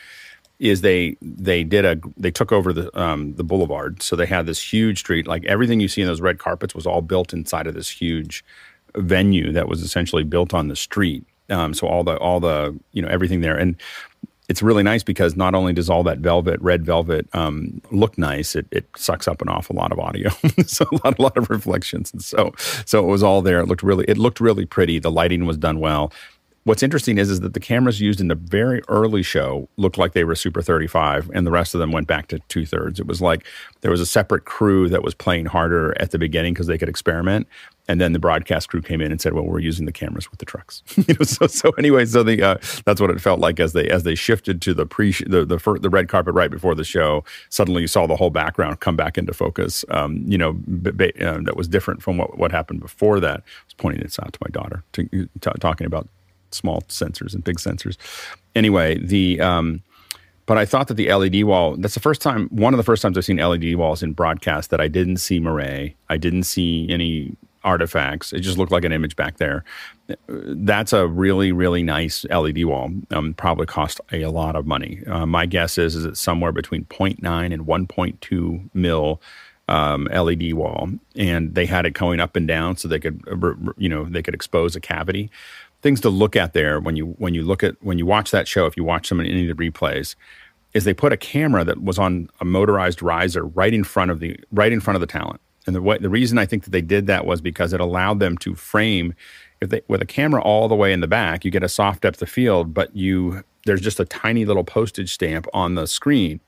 is 0.58 0.80
they 0.80 1.16
they 1.20 1.64
did 1.64 1.84
a 1.84 1.98
they 2.16 2.30
took 2.30 2.52
over 2.52 2.72
the 2.72 3.00
um, 3.00 3.34
the 3.34 3.44
boulevard, 3.44 4.02
so 4.02 4.16
they 4.16 4.26
had 4.26 4.46
this 4.46 4.60
huge 4.60 5.00
street. 5.00 5.26
Like 5.26 5.44
everything 5.44 5.80
you 5.80 5.88
see 5.88 6.02
in 6.02 6.06
those 6.06 6.20
red 6.20 6.38
carpets 6.38 6.74
was 6.74 6.86
all 6.86 7.02
built 7.02 7.32
inside 7.32 7.66
of 7.66 7.74
this 7.74 7.90
huge 7.90 8.44
venue 8.96 9.52
that 9.52 9.68
was 9.68 9.82
essentially 9.82 10.24
built 10.24 10.54
on 10.54 10.68
the 10.68 10.76
street. 10.76 11.24
Um, 11.50 11.74
so 11.74 11.86
all 11.86 12.04
the 12.04 12.16
all 12.18 12.40
the 12.40 12.78
you 12.92 13.02
know 13.02 13.08
everything 13.08 13.40
there, 13.40 13.56
and 13.56 13.76
it's 14.48 14.62
really 14.62 14.82
nice 14.82 15.02
because 15.02 15.36
not 15.36 15.54
only 15.54 15.72
does 15.72 15.88
all 15.88 16.02
that 16.04 16.18
velvet, 16.18 16.60
red 16.60 16.84
velvet, 16.84 17.26
um, 17.32 17.80
look 17.90 18.18
nice, 18.18 18.54
it, 18.54 18.66
it 18.70 18.86
sucks 18.94 19.26
up 19.26 19.40
an 19.40 19.48
awful 19.48 19.74
lot 19.74 19.90
of 19.90 19.98
audio, 19.98 20.30
so 20.66 20.84
a 20.92 20.96
lot, 21.04 21.18
a 21.18 21.22
lot 21.22 21.36
of 21.36 21.50
reflections, 21.50 22.12
and 22.12 22.22
so 22.22 22.52
so 22.84 23.00
it 23.00 23.08
was 23.08 23.22
all 23.22 23.42
there. 23.42 23.60
It 23.60 23.66
looked 23.66 23.82
really, 23.82 24.04
it 24.06 24.18
looked 24.18 24.40
really 24.40 24.66
pretty. 24.66 24.98
The 24.98 25.10
lighting 25.10 25.46
was 25.46 25.56
done 25.56 25.80
well. 25.80 26.12
What's 26.64 26.82
interesting 26.82 27.18
is, 27.18 27.30
is 27.30 27.40
that 27.40 27.52
the 27.52 27.60
cameras 27.60 28.00
used 28.00 28.22
in 28.22 28.28
the 28.28 28.34
very 28.34 28.80
early 28.88 29.22
show 29.22 29.68
looked 29.76 29.98
like 29.98 30.14
they 30.14 30.24
were 30.24 30.34
Super 30.34 30.62
35, 30.62 31.30
and 31.34 31.46
the 31.46 31.50
rest 31.50 31.74
of 31.74 31.78
them 31.78 31.92
went 31.92 32.06
back 32.06 32.28
to 32.28 32.38
two 32.48 32.64
thirds. 32.64 32.98
It 32.98 33.06
was 33.06 33.20
like 33.20 33.44
there 33.82 33.90
was 33.90 34.00
a 34.00 34.06
separate 34.06 34.46
crew 34.46 34.88
that 34.88 35.02
was 35.02 35.14
playing 35.14 35.44
harder 35.44 35.94
at 36.00 36.10
the 36.10 36.18
beginning 36.18 36.54
because 36.54 36.66
they 36.66 36.78
could 36.78 36.88
experiment, 36.88 37.46
and 37.86 38.00
then 38.00 38.14
the 38.14 38.18
broadcast 38.18 38.70
crew 38.70 38.80
came 38.80 39.02
in 39.02 39.12
and 39.12 39.20
said, 39.20 39.34
"Well, 39.34 39.44
we're 39.44 39.58
using 39.58 39.84
the 39.84 39.92
cameras 39.92 40.30
with 40.30 40.40
the 40.40 40.46
trucks." 40.46 40.82
you 40.96 41.14
know, 41.20 41.24
so 41.24 41.46
so 41.46 41.68
anyway, 41.76 42.06
so 42.06 42.22
the 42.22 42.42
uh, 42.42 42.56
that's 42.86 42.98
what 42.98 43.10
it 43.10 43.20
felt 43.20 43.40
like 43.40 43.60
as 43.60 43.74
they 43.74 43.86
as 43.90 44.04
they 44.04 44.14
shifted 44.14 44.62
to 44.62 44.72
the 44.72 44.86
pre 44.86 45.12
the 45.26 45.44
the, 45.44 45.58
fir- 45.58 45.78
the 45.78 45.90
red 45.90 46.08
carpet 46.08 46.32
right 46.32 46.50
before 46.50 46.74
the 46.74 46.84
show. 46.84 47.24
Suddenly, 47.50 47.82
you 47.82 47.88
saw 47.88 48.06
the 48.06 48.16
whole 48.16 48.30
background 48.30 48.80
come 48.80 48.96
back 48.96 49.18
into 49.18 49.34
focus. 49.34 49.84
Um, 49.90 50.24
you 50.26 50.38
know, 50.38 50.54
b- 50.54 50.92
b- 50.92 51.12
uh, 51.20 51.40
that 51.42 51.58
was 51.58 51.68
different 51.68 52.02
from 52.02 52.16
what 52.16 52.38
what 52.38 52.52
happened 52.52 52.80
before 52.80 53.20
that. 53.20 53.40
I 53.40 53.64
was 53.66 53.74
pointing 53.76 54.02
this 54.02 54.18
out 54.18 54.32
to 54.32 54.38
my 54.40 54.50
daughter, 54.50 54.82
to, 54.94 55.06
t- 55.06 55.28
talking 55.60 55.86
about 55.86 56.08
small 56.54 56.82
sensors 56.82 57.34
and 57.34 57.44
big 57.44 57.56
sensors. 57.56 57.96
Anyway, 58.54 58.98
the 58.98 59.40
um, 59.40 59.82
but 60.46 60.58
I 60.58 60.66
thought 60.66 60.88
that 60.88 60.94
the 60.94 61.12
LED 61.12 61.44
wall, 61.44 61.76
that's 61.76 61.94
the 61.94 62.00
first 62.00 62.20
time, 62.20 62.48
one 62.48 62.74
of 62.74 62.78
the 62.78 62.84
first 62.84 63.02
times 63.02 63.16
I've 63.16 63.24
seen 63.24 63.38
LED 63.38 63.76
walls 63.76 64.02
in 64.02 64.12
broadcast 64.12 64.70
that 64.70 64.80
I 64.80 64.88
didn't 64.88 65.16
see 65.16 65.40
moiré. 65.40 65.94
I 66.10 66.16
didn't 66.18 66.42
see 66.44 66.86
any 66.90 67.34
artifacts. 67.64 68.32
It 68.32 68.40
just 68.40 68.58
looked 68.58 68.70
like 68.70 68.84
an 68.84 68.92
image 68.92 69.16
back 69.16 69.38
there. 69.38 69.64
That's 70.28 70.92
a 70.92 71.06
really, 71.06 71.50
really 71.50 71.82
nice 71.82 72.26
LED 72.26 72.64
wall. 72.66 72.90
Um, 73.10 73.32
probably 73.32 73.64
cost 73.64 74.02
a, 74.12 74.26
lot 74.26 74.54
of 74.54 74.66
money. 74.66 75.02
Uh, 75.06 75.24
my 75.24 75.46
guess 75.46 75.78
is, 75.78 75.94
is 75.94 76.04
it's 76.04 76.20
somewhere 76.20 76.52
between 76.52 76.84
0.9 76.84 77.54
and 77.54 77.66
1.2 77.66 78.70
mil 78.74 79.22
um, 79.66 80.04
LED 80.12 80.52
wall, 80.52 80.90
and 81.16 81.54
they 81.54 81.64
had 81.64 81.86
it 81.86 81.92
going 81.92 82.20
up 82.20 82.36
and 82.36 82.46
down 82.46 82.76
so 82.76 82.86
they 82.86 83.00
could, 83.00 83.24
you 83.78 83.88
know, 83.88 84.04
they 84.04 84.22
could 84.22 84.34
expose 84.34 84.76
a 84.76 84.80
cavity 84.80 85.30
things 85.84 86.00
to 86.00 86.08
look 86.08 86.34
at 86.34 86.54
there 86.54 86.80
when 86.80 86.96
you 86.96 87.14
when 87.18 87.34
you 87.34 87.44
look 87.44 87.62
at 87.62 87.76
when 87.82 87.98
you 87.98 88.06
watch 88.06 88.30
that 88.30 88.48
show 88.48 88.64
if 88.64 88.74
you 88.74 88.82
watch 88.82 89.06
some 89.06 89.20
in 89.20 89.26
any 89.26 89.48
of 89.48 89.56
the 89.56 89.70
replays 89.70 90.16
is 90.72 90.84
they 90.84 90.94
put 90.94 91.12
a 91.12 91.16
camera 91.16 91.62
that 91.62 91.82
was 91.82 91.98
on 91.98 92.28
a 92.40 92.44
motorized 92.44 93.02
riser 93.02 93.44
right 93.44 93.72
in 93.72 93.84
front 93.84 94.10
of 94.10 94.18
the 94.18 94.34
right 94.50 94.72
in 94.72 94.80
front 94.80 94.96
of 94.96 95.02
the 95.02 95.06
talent. 95.06 95.40
And 95.66 95.76
the 95.76 95.82
way, 95.82 95.98
the 95.98 96.08
reason 96.08 96.36
I 96.36 96.46
think 96.46 96.64
that 96.64 96.70
they 96.70 96.80
did 96.80 97.06
that 97.06 97.26
was 97.26 97.40
because 97.40 97.72
it 97.72 97.80
allowed 97.80 98.18
them 98.18 98.36
to 98.38 98.54
frame 98.54 99.14
if 99.60 99.68
they 99.68 99.82
with 99.86 100.00
a 100.00 100.06
camera 100.06 100.42
all 100.42 100.68
the 100.68 100.74
way 100.74 100.90
in 100.92 101.00
the 101.00 101.06
back 101.06 101.44
you 101.44 101.50
get 101.50 101.62
a 101.62 101.68
soft 101.68 102.00
depth 102.02 102.20
of 102.22 102.30
field 102.30 102.72
but 102.72 102.94
you 102.96 103.44
there's 103.66 103.80
just 103.82 104.00
a 104.00 104.04
tiny 104.06 104.46
little 104.46 104.64
postage 104.64 105.12
stamp 105.12 105.46
on 105.52 105.74
the 105.74 105.86
screen 105.86 106.40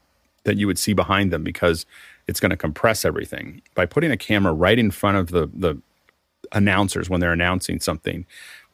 that 0.44 0.56
you 0.56 0.66
would 0.66 0.78
see 0.78 0.94
behind 0.94 1.30
them 1.30 1.42
because 1.44 1.84
it's 2.26 2.40
going 2.40 2.50
to 2.50 2.56
compress 2.56 3.04
everything. 3.04 3.60
By 3.74 3.84
putting 3.86 4.10
a 4.10 4.16
camera 4.16 4.52
right 4.52 4.78
in 4.78 4.90
front 4.90 5.18
of 5.18 5.28
the 5.28 5.50
the 5.52 5.78
announcers 6.52 7.08
when 7.10 7.20
they're 7.20 7.32
announcing 7.32 7.80
something 7.80 8.26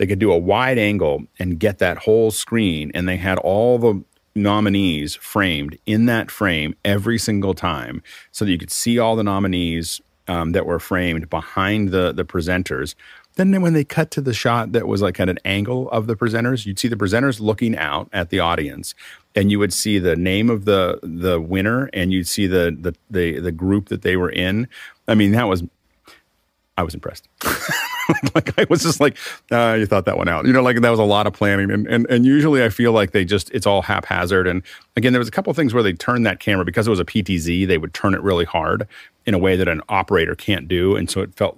they 0.03 0.07
could 0.07 0.19
do 0.19 0.33
a 0.33 0.39
wide 0.39 0.79
angle 0.79 1.25
and 1.39 1.61
get 1.61 1.79
that 1.79 1.99
whole 1.99 2.33
screen, 2.33 2.91
and 2.95 3.09
they 3.09 3.17
had 3.17 3.39
all 3.39 3.79
the 3.79 4.03
nominees 4.35 5.15
framed 5.15 5.79
in 5.87 6.07
that 6.07 6.31
frame 6.31 6.75
every 6.85 7.19
single 7.19 7.55
time, 7.55 8.03
so 8.33 8.45
that 8.45 8.51
you 8.51 8.59
could 8.59 8.71
see 8.71 8.99
all 8.99 9.15
the 9.15 9.23
nominees 9.23 10.01
um, 10.29 10.53
that 10.53 10.67
were 10.67 10.81
framed 10.81 11.31
behind 11.31 11.91
the 11.91 12.13
the 12.13 12.25
presenters. 12.25 12.95
Then 13.37 13.63
when 13.63 13.73
they 13.73 13.85
cut 13.85 14.11
to 14.11 14.21
the 14.21 14.35
shot 14.35 14.73
that 14.73 14.87
was 14.87 15.01
like 15.01 15.19
at 15.21 15.29
an 15.29 15.39
angle 15.45 15.89
of 15.91 16.07
the 16.07 16.17
presenters, 16.17 16.67
you'd 16.67 16.79
see 16.79 16.89
the 16.89 16.97
presenters 16.97 17.41
looking 17.41 17.77
out 17.77 18.09
at 18.13 18.31
the 18.31 18.41
audience, 18.41 18.95
and 19.35 19.51
you 19.51 19.59
would 19.59 19.73
see 19.73 19.99
the 19.99 20.17
name 20.17 20.51
of 20.51 20.65
the 20.65 20.99
the 21.03 21.41
winner, 21.41 21.89
and 21.93 22.13
you'd 22.13 22.27
see 22.27 22.47
the 22.47 22.77
the 22.79 22.95
the, 23.11 23.39
the 23.39 23.53
group 23.53 23.89
that 23.89 24.03
they 24.03 24.17
were 24.17 24.31
in. 24.31 24.69
I 25.07 25.15
mean, 25.15 25.33
that 25.33 25.49
was 25.49 25.63
I 26.79 26.83
was 26.83 26.95
impressed. 26.95 27.29
like 28.35 28.59
I 28.59 28.67
was 28.71 28.83
just 28.83 29.01
like, 29.01 29.17
uh, 29.51 29.77
you 29.79 29.87
thought 29.87 30.07
that 30.07 30.17
one 30.17 30.29
out. 30.29 30.47
You 30.47 30.53
know, 30.53 30.63
like 30.63 30.81
that 30.81 30.91
was 30.91 30.99
a 30.99 31.05
lot 31.05 31.27
of 31.27 31.33
planning. 31.35 31.71
And, 31.71 31.87
and 31.87 32.07
and 32.09 32.25
usually 32.25 32.65
I 32.65 32.71
feel 32.71 32.93
like 32.93 33.11
they 33.11 33.25
just 33.25 33.51
it's 33.51 33.67
all 33.67 33.83
haphazard. 33.83 34.47
And 34.47 34.63
again, 34.97 35.13
there 35.13 35.21
was 35.21 35.29
a 35.29 35.33
couple 35.33 35.51
of 35.51 35.57
things 35.57 35.75
where 35.75 35.83
they 35.83 35.93
turned 35.93 36.25
that 36.27 36.41
camera 36.41 36.65
because 36.65 36.87
it 36.87 36.91
was 36.91 37.01
a 37.01 37.05
PTZ, 37.05 37.67
they 37.67 37.79
would 37.79 37.93
turn 37.93 38.15
it 38.15 38.23
really 38.23 38.45
hard 38.45 38.87
in 39.27 39.35
a 39.35 39.39
way 39.39 39.55
that 39.57 39.69
an 39.69 39.81
operator 39.89 40.35
can't 40.35 40.67
do. 40.67 40.97
And 40.97 41.09
so 41.09 41.21
it 41.21 41.35
felt, 41.37 41.57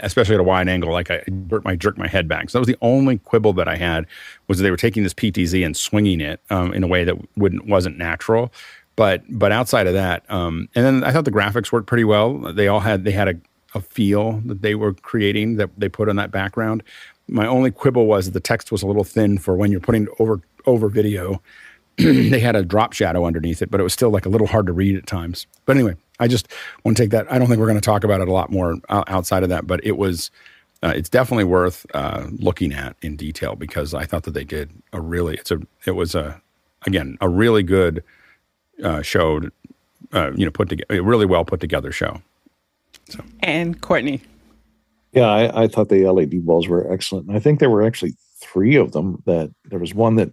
especially 0.00 0.34
at 0.34 0.40
a 0.40 0.44
wide 0.44 0.68
angle, 0.68 0.92
like 0.92 1.10
I 1.10 1.22
might 1.64 1.78
jerk 1.78 1.96
my 1.96 2.08
head 2.08 2.26
back. 2.26 2.50
So 2.50 2.58
that 2.58 2.60
was 2.60 2.68
the 2.68 2.78
only 2.80 3.18
quibble 3.18 3.52
that 3.54 3.68
I 3.68 3.76
had 3.76 4.06
was 4.48 4.58
that 4.58 4.64
they 4.64 4.70
were 4.70 4.76
taking 4.76 5.02
this 5.02 5.14
PTZ 5.14 5.64
and 5.64 5.76
swinging 5.76 6.20
it 6.20 6.40
um, 6.50 6.72
in 6.72 6.82
a 6.82 6.88
way 6.88 7.04
that 7.04 7.16
wouldn't 7.36 7.66
wasn't 7.66 7.98
natural. 7.98 8.52
But 8.96 9.22
but 9.28 9.52
outside 9.52 9.86
of 9.86 9.94
that, 9.94 10.28
um, 10.30 10.68
and 10.74 10.84
then 10.84 11.04
I 11.04 11.12
thought 11.12 11.24
the 11.24 11.30
graphics 11.30 11.70
worked 11.70 11.86
pretty 11.86 12.04
well. 12.04 12.38
They 12.52 12.68
all 12.68 12.80
had 12.80 13.04
they 13.04 13.12
had 13.12 13.28
a 13.28 13.34
a 13.74 13.80
feel 13.80 14.40
that 14.46 14.62
they 14.62 14.74
were 14.74 14.94
creating 14.94 15.56
that 15.56 15.70
they 15.76 15.88
put 15.88 16.08
on 16.08 16.16
that 16.16 16.30
background. 16.30 16.82
My 17.28 17.46
only 17.46 17.70
quibble 17.70 18.06
was 18.06 18.32
the 18.32 18.40
text 18.40 18.72
was 18.72 18.82
a 18.82 18.86
little 18.86 19.04
thin 19.04 19.38
for 19.38 19.54
when 19.54 19.70
you're 19.70 19.80
putting 19.80 20.08
over 20.18 20.40
over 20.66 20.88
video. 20.88 21.40
they 21.96 22.40
had 22.40 22.56
a 22.56 22.62
drop 22.62 22.92
shadow 22.92 23.24
underneath 23.24 23.62
it, 23.62 23.70
but 23.70 23.80
it 23.80 23.82
was 23.82 23.92
still 23.92 24.10
like 24.10 24.26
a 24.26 24.28
little 24.28 24.46
hard 24.46 24.66
to 24.66 24.72
read 24.72 24.96
at 24.96 25.06
times. 25.06 25.46
But 25.66 25.76
anyway, 25.76 25.96
I 26.18 26.28
just 26.28 26.48
want 26.84 26.96
to 26.96 27.02
take 27.02 27.10
that. 27.10 27.30
I 27.30 27.38
don't 27.38 27.48
think 27.48 27.60
we're 27.60 27.66
going 27.66 27.80
to 27.80 27.84
talk 27.84 28.04
about 28.04 28.20
it 28.20 28.28
a 28.28 28.32
lot 28.32 28.50
more 28.50 28.76
outside 28.88 29.42
of 29.42 29.48
that, 29.48 29.66
but 29.66 29.84
it 29.84 29.96
was. 29.96 30.30
Uh, 30.82 30.94
it's 30.96 31.10
definitely 31.10 31.44
worth 31.44 31.84
uh, 31.92 32.26
looking 32.38 32.72
at 32.72 32.96
in 33.02 33.14
detail 33.14 33.54
because 33.54 33.92
I 33.92 34.06
thought 34.06 34.22
that 34.22 34.30
they 34.30 34.44
did 34.44 34.70
a 34.94 35.00
really. 35.00 35.34
It's 35.34 35.50
a. 35.50 35.60
It 35.84 35.90
was 35.90 36.14
a, 36.14 36.40
again, 36.86 37.18
a 37.20 37.28
really 37.28 37.62
good 37.62 38.02
uh, 38.82 39.02
show. 39.02 39.42
Uh, 40.12 40.32
you 40.34 40.44
know, 40.44 40.50
put 40.50 40.70
together, 40.70 41.02
really 41.02 41.26
well 41.26 41.44
put 41.44 41.60
together 41.60 41.92
show. 41.92 42.22
So. 43.10 43.24
And 43.40 43.80
Courtney. 43.80 44.22
Yeah, 45.12 45.26
I, 45.26 45.64
I, 45.64 45.68
thought 45.68 45.88
the 45.88 46.06
LED 46.06 46.44
walls 46.44 46.68
were 46.68 46.90
excellent. 46.92 47.26
And 47.26 47.36
I 47.36 47.40
think 47.40 47.58
there 47.58 47.70
were 47.70 47.82
actually 47.82 48.14
three 48.40 48.76
of 48.76 48.92
them 48.92 49.22
that 49.26 49.50
there 49.64 49.80
was 49.80 49.92
one 49.92 50.16
that 50.16 50.30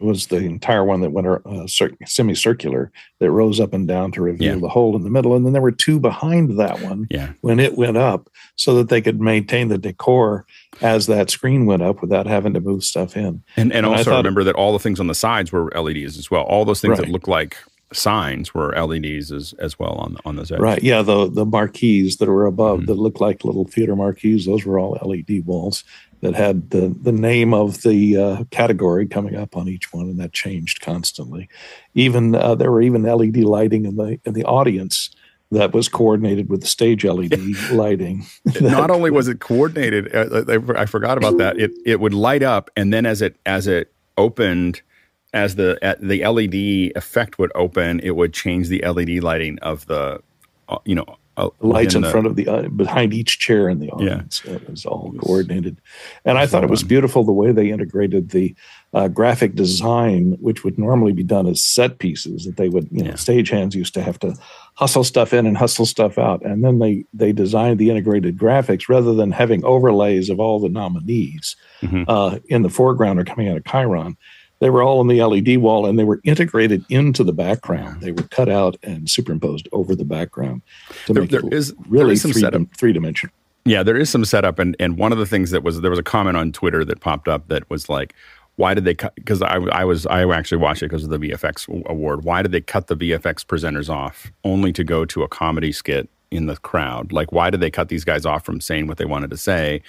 was 0.00 0.28
the 0.28 0.38
entire 0.38 0.84
one 0.84 1.02
that 1.02 1.10
went 1.10 1.26
uh, 1.26 1.66
cir- 1.66 1.96
semicircular 2.06 2.90
that 3.18 3.30
rose 3.30 3.60
up 3.60 3.74
and 3.74 3.86
down 3.86 4.10
to 4.12 4.22
reveal 4.22 4.54
yeah. 4.54 4.60
the 4.60 4.68
hole 4.68 4.96
in 4.96 5.02
the 5.02 5.10
middle. 5.10 5.34
And 5.34 5.44
then 5.44 5.52
there 5.52 5.60
were 5.62 5.70
two 5.70 6.00
behind 6.00 6.58
that 6.58 6.80
one 6.80 7.06
yeah. 7.10 7.32
when 7.42 7.60
it 7.60 7.76
went 7.76 7.98
up 7.98 8.30
so 8.56 8.74
that 8.76 8.88
they 8.88 9.02
could 9.02 9.20
maintain 9.20 9.68
the 9.68 9.78
decor 9.78 10.46
as 10.80 11.06
that 11.06 11.30
screen 11.30 11.66
went 11.66 11.82
up 11.82 12.00
without 12.00 12.26
having 12.26 12.54
to 12.54 12.60
move 12.60 12.82
stuff 12.82 13.16
in. 13.16 13.26
And, 13.26 13.42
and, 13.56 13.72
and 13.72 13.86
also 13.86 14.04
thought, 14.04 14.16
remember 14.18 14.44
that 14.44 14.54
all 14.54 14.72
the 14.72 14.78
things 14.78 15.00
on 15.00 15.06
the 15.06 15.14
sides 15.14 15.52
were 15.52 15.70
LEDs 15.72 16.18
as 16.18 16.30
well. 16.30 16.42
All 16.42 16.64
those 16.64 16.80
things 16.80 16.98
right. 16.98 17.06
that 17.06 17.12
look 17.12 17.28
like 17.28 17.58
signs 17.92 18.54
were 18.54 18.72
LEDs 18.74 19.32
as, 19.32 19.52
as 19.54 19.78
well 19.78 19.94
on 19.94 20.16
on 20.24 20.36
those 20.36 20.50
edges. 20.52 20.62
Right. 20.62 20.82
Yeah. 20.82 21.02
The 21.02 21.30
the 21.30 21.44
marquees 21.44 22.16
that 22.18 22.28
were 22.28 22.46
above 22.46 22.80
mm-hmm. 22.80 22.86
that 22.86 22.94
looked 22.94 23.20
like 23.20 23.44
little 23.44 23.64
theater 23.64 23.96
marquees. 23.96 24.46
Those 24.46 24.64
were 24.64 24.78
all 24.78 24.98
LED 25.02 25.44
walls 25.46 25.84
that 26.20 26.34
had 26.34 26.70
the 26.70 26.94
the 27.00 27.12
name 27.12 27.54
of 27.54 27.82
the 27.82 28.16
uh, 28.16 28.44
category 28.50 29.06
coming 29.06 29.36
up 29.36 29.56
on 29.56 29.68
each 29.68 29.92
one, 29.92 30.06
and 30.06 30.18
that 30.20 30.32
changed 30.32 30.80
constantly. 30.80 31.48
Even 31.94 32.34
uh, 32.34 32.54
there 32.54 32.70
were 32.70 32.82
even 32.82 33.02
LED 33.02 33.38
lighting 33.38 33.86
in 33.86 33.96
the 33.96 34.20
in 34.24 34.34
the 34.34 34.44
audience 34.44 35.10
that 35.52 35.72
was 35.72 35.88
coordinated 35.88 36.48
with 36.48 36.60
the 36.60 36.66
stage 36.66 37.04
LED 37.04 37.40
lighting. 37.72 38.24
Not 38.60 38.90
only 38.90 39.10
was 39.10 39.26
it 39.26 39.40
coordinated, 39.40 40.14
uh, 40.14 40.44
I, 40.48 40.82
I 40.82 40.86
forgot 40.86 41.18
about 41.18 41.38
that. 41.38 41.58
It 41.58 41.72
it 41.84 42.00
would 42.00 42.14
light 42.14 42.42
up, 42.42 42.70
and 42.76 42.92
then 42.92 43.06
as 43.06 43.22
it 43.22 43.36
as 43.46 43.66
it 43.66 43.92
opened 44.16 44.82
as 45.32 45.56
the 45.56 45.78
the 46.00 46.26
LED 46.26 46.96
effect 46.96 47.38
would 47.38 47.52
open, 47.54 48.00
it 48.00 48.16
would 48.16 48.32
change 48.32 48.68
the 48.68 48.84
LED 48.86 49.22
lighting 49.22 49.58
of 49.60 49.86
the, 49.86 50.20
uh, 50.68 50.78
you 50.84 50.94
know, 50.94 51.16
uh, 51.36 51.48
lights 51.60 51.94
in 51.94 52.02
the, 52.02 52.10
front 52.10 52.26
of 52.26 52.36
the 52.36 52.46
uh, 52.48 52.68
behind 52.68 53.14
each 53.14 53.38
chair 53.38 53.68
in 53.68 53.78
the 53.78 53.90
audience. 53.90 54.42
Yeah. 54.44 54.54
It 54.54 54.68
was 54.68 54.84
all 54.84 55.12
coordinated, 55.20 55.80
and 56.24 56.36
I 56.36 56.46
thought 56.46 56.64
it 56.64 56.70
was 56.70 56.82
beautiful 56.82 57.24
the 57.24 57.32
way 57.32 57.52
they 57.52 57.70
integrated 57.70 58.30
the 58.30 58.54
uh, 58.92 59.08
graphic 59.08 59.54
design, 59.54 60.36
which 60.40 60.64
would 60.64 60.78
normally 60.78 61.12
be 61.12 61.22
done 61.22 61.46
as 61.46 61.64
set 61.64 61.98
pieces. 61.98 62.44
That 62.44 62.56
they 62.56 62.68
would, 62.68 62.88
you 62.90 63.04
know, 63.04 63.12
stagehands 63.12 63.74
used 63.74 63.94
to 63.94 64.02
have 64.02 64.18
to 64.18 64.36
hustle 64.74 65.04
stuff 65.04 65.32
in 65.32 65.46
and 65.46 65.56
hustle 65.56 65.86
stuff 65.86 66.18
out, 66.18 66.44
and 66.44 66.64
then 66.64 66.78
they 66.80 67.04
they 67.14 67.32
designed 67.32 67.78
the 67.78 67.90
integrated 67.90 68.36
graphics 68.36 68.88
rather 68.88 69.14
than 69.14 69.30
having 69.30 69.64
overlays 69.64 70.28
of 70.28 70.40
all 70.40 70.58
the 70.58 70.68
nominees 70.68 71.56
mm-hmm. 71.80 72.02
uh, 72.08 72.38
in 72.46 72.62
the 72.62 72.70
foreground 72.70 73.18
or 73.18 73.24
coming 73.24 73.48
out 73.48 73.56
of 73.56 73.64
Chyron 73.64 74.16
they 74.60 74.70
were 74.70 74.82
all 74.82 75.00
on 75.00 75.08
the 75.08 75.22
LED 75.22 75.58
wall 75.58 75.86
and 75.86 75.98
they 75.98 76.04
were 76.04 76.20
integrated 76.24 76.84
into 76.88 77.24
the 77.24 77.32
background. 77.32 78.02
They 78.02 78.12
were 78.12 78.22
cut 78.24 78.48
out 78.48 78.76
and 78.82 79.10
superimposed 79.10 79.68
over 79.72 79.96
the 79.96 80.04
background 80.04 80.62
to 81.06 81.14
there, 81.14 81.22
make 81.22 81.30
there 81.30 81.40
it 81.40 81.52
is, 81.52 81.74
really 81.88 82.14
some 82.16 82.32
three, 82.32 82.42
setup. 82.42 82.62
three 82.76 82.92
dimensional. 82.92 83.32
Yeah, 83.64 83.82
there 83.82 83.96
is 83.96 84.08
some 84.08 84.24
setup, 84.24 84.58
and 84.58 84.76
and 84.78 84.96
one 84.96 85.12
of 85.12 85.18
the 85.18 85.26
things 85.26 85.50
that 85.50 85.62
was 85.62 85.80
there 85.80 85.90
was 85.90 85.98
a 85.98 86.04
comment 86.04 86.36
on 86.36 86.52
Twitter 86.52 86.84
that 86.84 87.00
popped 87.00 87.28
up 87.28 87.48
that 87.48 87.68
was 87.68 87.88
like, 87.88 88.14
why 88.56 88.74
did 88.74 88.84
they 88.84 88.94
cut? 88.94 89.14
Because 89.14 89.42
I 89.42 89.56
I 89.56 89.84
was 89.84 90.06
I 90.06 90.28
actually 90.30 90.58
watched 90.58 90.82
it 90.82 90.86
because 90.86 91.04
of 91.04 91.10
the 91.10 91.18
VFX 91.18 91.68
award. 91.86 92.24
Why 92.24 92.42
did 92.42 92.52
they 92.52 92.60
cut 92.60 92.86
the 92.86 92.96
VFX 92.96 93.44
presenters 93.44 93.88
off 93.88 94.30
only 94.44 94.72
to 94.72 94.84
go 94.84 95.04
to 95.06 95.22
a 95.22 95.28
comedy 95.28 95.72
skit 95.72 96.08
in 96.30 96.46
the 96.46 96.56
crowd? 96.56 97.12
Like, 97.12 97.32
why 97.32 97.50
did 97.50 97.60
they 97.60 97.70
cut 97.70 97.88
these 97.88 98.04
guys 98.04 98.24
off 98.26 98.44
from 98.44 98.60
saying 98.60 98.86
what 98.86 98.98
they 98.98 99.04
wanted 99.04 99.30
to 99.30 99.36
say, 99.36 99.82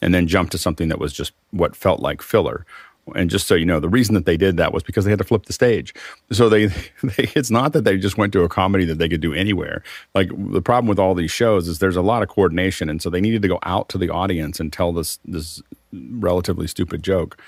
and 0.00 0.14
then 0.14 0.26
jump 0.26 0.50
to 0.50 0.58
something 0.58 0.88
that 0.88 0.98
was 0.98 1.12
just 1.12 1.32
what 1.50 1.76
felt 1.76 2.00
like 2.00 2.22
filler? 2.22 2.66
And 3.14 3.30
just 3.30 3.46
so 3.46 3.54
you 3.54 3.64
know, 3.64 3.80
the 3.80 3.88
reason 3.88 4.14
that 4.14 4.26
they 4.26 4.36
did 4.36 4.56
that 4.56 4.72
was 4.72 4.82
because 4.82 5.04
they 5.04 5.10
had 5.10 5.18
to 5.18 5.24
flip 5.24 5.46
the 5.46 5.52
stage. 5.52 5.94
So 6.30 6.48
they, 6.48 6.66
they 7.02 7.30
it's 7.34 7.50
not 7.50 7.72
that 7.72 7.84
they 7.84 7.96
just 7.96 8.18
went 8.18 8.32
to 8.34 8.42
a 8.42 8.48
comedy 8.48 8.84
that 8.86 8.98
they 8.98 9.08
could 9.08 9.20
do 9.20 9.34
anywhere. 9.34 9.82
Like 10.14 10.30
the 10.52 10.62
problem 10.62 10.88
with 10.88 10.98
all 10.98 11.14
these 11.14 11.30
shows 11.30 11.68
is 11.68 11.78
there's 11.78 11.96
a 11.96 12.02
lot 12.02 12.22
of 12.22 12.28
coordination, 12.28 12.88
and 12.88 13.02
so 13.02 13.10
they 13.10 13.20
needed 13.20 13.42
to 13.42 13.48
go 13.48 13.58
out 13.62 13.88
to 13.90 13.98
the 13.98 14.10
audience 14.10 14.60
and 14.60 14.72
tell 14.72 14.92
this 14.92 15.18
this 15.24 15.62
relatively 15.92 16.66
stupid 16.66 17.02
joke 17.02 17.40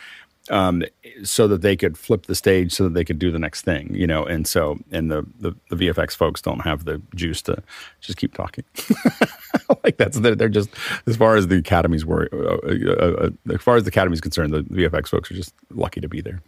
um, 0.48 0.83
so 1.22 1.46
that 1.48 1.62
they 1.62 1.76
could 1.76 1.98
flip 1.98 2.26
the 2.26 2.35
stage 2.35 2.72
so 2.72 2.85
that 2.85 2.94
they 2.94 3.05
could 3.05 3.18
do 3.18 3.31
the 3.31 3.38
next 3.38 3.62
thing, 3.62 3.94
you 3.94 4.07
know. 4.07 4.24
And 4.24 4.46
so, 4.46 4.79
and 4.90 5.11
the, 5.11 5.26
the, 5.38 5.55
the 5.68 5.76
VFX 5.76 6.16
folks 6.16 6.40
don't 6.40 6.61
have 6.61 6.85
the 6.85 7.00
juice 7.14 7.42
to 7.42 7.62
just 8.00 8.18
keep 8.18 8.35
talking. 8.35 8.64
like 9.85 9.96
that's 9.96 10.18
they're, 10.18 10.35
they're, 10.35 10.48
just 10.48 10.70
as 11.07 11.16
far 11.16 11.37
as 11.37 11.48
the 11.48 11.57
academies 11.57 12.05
were, 12.05 12.29
uh, 12.33 12.66
uh, 12.66 13.26
uh, 13.26 13.31
as 13.55 13.62
far 13.62 13.76
as 13.76 13.85
the 13.85 13.88
academy 13.88 14.14
is 14.14 14.20
concerned, 14.20 14.53
the 14.53 14.62
VFX 14.62 15.09
folks 15.09 15.31
are 15.31 15.35
just 15.35 15.55
lucky 15.70 16.00
to 16.00 16.09
be 16.09 16.20
there. 16.20 16.40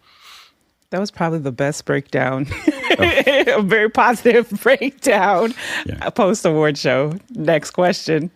That 0.90 1.00
was 1.00 1.11
probably 1.11 1.38
the 1.38 1.52
best 1.52 1.85
breakdown, 1.87 2.46
oh. 2.50 2.92
a 2.98 3.62
very 3.62 3.88
positive 3.88 4.50
breakdown, 4.62 5.55
yeah. 5.87 6.11
post 6.11 6.44
award 6.44 6.76
show. 6.76 7.14
Next 7.31 7.70
question. 7.70 8.31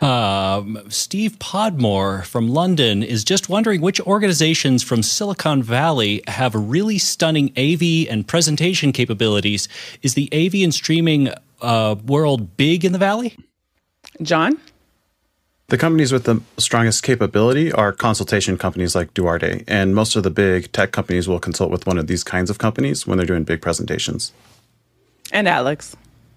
Um, 0.00 0.82
Steve 0.88 1.38
Podmore 1.38 2.24
from 2.24 2.48
London 2.48 3.02
is 3.02 3.24
just 3.24 3.48
wondering 3.48 3.80
which 3.80 4.00
organizations 4.00 4.82
from 4.82 5.02
Silicon 5.02 5.62
Valley 5.62 6.22
have 6.26 6.54
really 6.54 6.98
stunning 6.98 7.50
AV 7.56 8.10
and 8.10 8.26
presentation 8.26 8.92
capabilities. 8.92 9.68
Is 10.02 10.14
the 10.14 10.28
AV 10.32 10.62
and 10.62 10.74
streaming 10.74 11.30
uh, 11.62 11.96
world 12.04 12.56
big 12.56 12.84
in 12.84 12.92
the 12.92 12.98
Valley? 12.98 13.36
John? 14.22 14.60
The 15.68 15.78
companies 15.78 16.12
with 16.12 16.24
the 16.24 16.40
strongest 16.58 17.02
capability 17.02 17.72
are 17.72 17.92
consultation 17.92 18.56
companies 18.56 18.94
like 18.94 19.12
Duarte, 19.14 19.64
and 19.66 19.96
most 19.96 20.14
of 20.14 20.22
the 20.22 20.30
big 20.30 20.70
tech 20.70 20.92
companies 20.92 21.26
will 21.26 21.40
consult 21.40 21.72
with 21.72 21.86
one 21.86 21.98
of 21.98 22.06
these 22.06 22.22
kinds 22.22 22.50
of 22.50 22.58
companies 22.58 23.04
when 23.04 23.18
they're 23.18 23.26
doing 23.26 23.42
big 23.42 23.62
presentations. 23.62 24.32
And 25.32 25.48
Alex? 25.48 25.96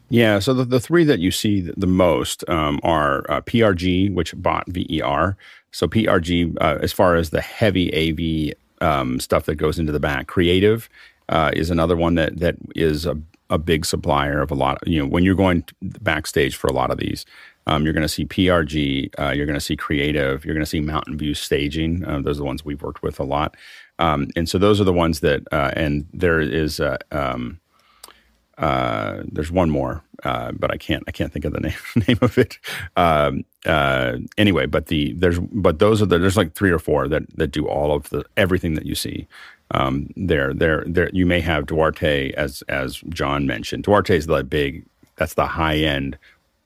Yeah, 0.09 0.39
so 0.39 0.53
the, 0.55 0.65
the 0.65 0.79
three 0.79 1.03
that 1.03 1.19
you 1.19 1.29
see 1.31 1.61
the 1.61 1.87
most 1.87 2.47
um, 2.49 2.79
are 2.83 3.25
uh, 3.29 3.41
PRG, 3.41 4.13
which 4.13 4.33
bought 4.35 4.65
VER. 4.67 5.37
So 5.71 5.87
PRG, 5.87 6.57
uh, 6.59 6.79
as 6.81 6.91
far 6.91 7.15
as 7.15 7.29
the 7.29 7.41
heavy 7.41 7.93
AV 7.93 8.55
um, 8.81 9.19
stuff 9.19 9.45
that 9.45 9.55
goes 9.55 9.77
into 9.77 9.91
the 9.91 9.99
back, 9.99 10.27
Creative 10.27 10.89
uh, 11.29 11.51
is 11.53 11.69
another 11.69 11.95
one 11.95 12.15
that 12.15 12.39
that 12.39 12.55
is 12.75 13.05
a, 13.05 13.17
a 13.51 13.59
big 13.59 13.85
supplier 13.85 14.41
of 14.41 14.49
a 14.49 14.55
lot. 14.55 14.81
Of, 14.81 14.87
you 14.87 14.99
know, 14.99 15.05
when 15.05 15.23
you're 15.23 15.35
going 15.35 15.63
backstage 15.81 16.55
for 16.55 16.67
a 16.67 16.73
lot 16.73 16.89
of 16.89 16.97
these, 16.97 17.23
um, 17.67 17.83
you're 17.83 17.93
going 17.93 18.01
to 18.01 18.07
see 18.09 18.25
PRG, 18.25 19.11
uh, 19.19 19.29
you're 19.29 19.45
going 19.45 19.53
to 19.53 19.61
see 19.61 19.75
Creative, 19.75 20.43
you're 20.43 20.55
going 20.55 20.65
to 20.65 20.69
see 20.69 20.81
Mountain 20.81 21.19
View 21.19 21.35
Staging. 21.35 22.03
Uh, 22.03 22.19
those 22.19 22.37
are 22.37 22.41
the 22.41 22.45
ones 22.45 22.65
we've 22.65 22.81
worked 22.81 23.03
with 23.03 23.19
a 23.19 23.23
lot, 23.23 23.55
um, 23.99 24.27
and 24.35 24.49
so 24.49 24.57
those 24.57 24.81
are 24.81 24.85
the 24.85 24.93
ones 24.93 25.19
that. 25.19 25.43
Uh, 25.51 25.71
and 25.75 26.07
there 26.11 26.39
is. 26.41 26.81
Um, 27.11 27.59
uh, 28.59 29.23
there's 29.31 29.51
one 29.51 29.69
more, 29.69 30.03
uh, 30.23 30.51
but 30.51 30.69
I 30.69 30.77
can't 30.77 31.03
I 31.07 31.11
can't 31.11 31.31
think 31.31 31.45
of 31.45 31.53
the 31.53 31.59
name 31.61 32.05
name 32.07 32.19
of 32.21 32.37
it. 32.37 32.59
Um, 32.97 33.45
uh, 33.65 34.17
anyway, 34.37 34.65
but 34.65 34.87
the 34.87 35.13
there's 35.13 35.39
but 35.39 35.79
those 35.79 36.01
are 36.01 36.05
the 36.05 36.19
there's 36.19 36.37
like 36.37 36.53
three 36.53 36.71
or 36.71 36.79
four 36.79 37.07
that 37.07 37.23
that 37.37 37.47
do 37.47 37.67
all 37.67 37.93
of 37.93 38.09
the 38.09 38.25
everything 38.37 38.75
that 38.75 38.85
you 38.85 38.95
see. 38.95 39.27
Um, 39.71 40.09
there, 40.15 40.51
there, 40.51 40.83
there. 40.87 41.09
You 41.13 41.27
may 41.27 41.39
have 41.41 41.67
Duarte, 41.67 42.33
as 42.33 42.63
as 42.67 42.97
John 43.09 43.47
mentioned. 43.47 43.83
Duarte 43.83 44.17
is 44.17 44.25
the 44.25 44.43
big. 44.43 44.85
That's 45.15 45.35
the 45.35 45.45
high 45.45 45.77
end. 45.77 46.17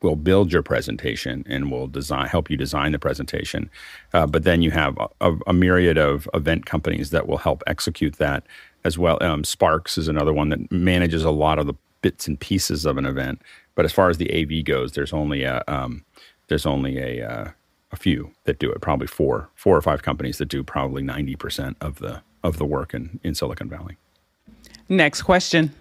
Will 0.02 0.16
build 0.18 0.52
your 0.52 0.64
presentation 0.64 1.46
and 1.48 1.72
will 1.72 1.88
design 1.88 2.28
help 2.28 2.50
you 2.50 2.58
design 2.58 2.92
the 2.92 3.00
presentation. 3.00 3.70
Uh, 4.14 4.26
but 4.26 4.44
then 4.44 4.62
you 4.62 4.72
have 4.72 4.98
a, 5.22 5.34
a 5.48 5.54
myriad 5.54 5.98
of 5.98 6.28
event 6.34 6.66
companies 6.66 7.12
that 7.12 7.26
will 7.28 7.38
help 7.38 7.64
execute 7.68 8.18
that 8.18 8.46
as 8.84 8.98
well. 8.98 9.18
Um, 9.22 9.44
Sparks 9.44 9.98
is 9.98 10.08
another 10.08 10.34
one 10.34 10.50
that 10.50 10.72
manages 10.72 11.24
a 11.24 11.32
lot 11.32 11.60
of 11.60 11.68
the 11.68 11.74
bits 12.02 12.28
and 12.28 12.40
pieces 12.40 12.86
of 12.86 12.98
an 12.98 13.06
event. 13.06 13.42
But 13.76 13.86
as 13.86 13.92
far 13.92 14.10
as 14.10 14.18
the 14.18 14.32
AV 14.34 14.66
goes, 14.66 14.92
there's 14.92 15.14
only 15.14 15.44
a 15.44 15.64
um, 15.68 16.06
there's 16.48 16.66
only 16.66 17.00
a 17.00 17.28
uh, 17.28 17.52
a 17.92 17.96
few 17.96 18.32
that 18.44 18.60
do 18.60 18.72
it. 18.72 18.82
Probably 18.82 19.08
four 19.08 19.50
four 19.56 19.76
or 19.76 19.82
five 19.82 20.04
companies 20.04 20.38
that 20.38 20.50
do 20.50 20.64
probably 20.64 21.02
ninety 21.02 21.36
percent 21.36 21.78
of 21.82 22.00
the 22.00 22.22
of 22.44 22.58
the 22.58 22.66
work 22.66 22.94
in 22.94 23.20
in 23.24 23.34
Silicon 23.34 23.70
Valley. 23.70 23.98
Next 24.90 25.24
question. 25.24 25.74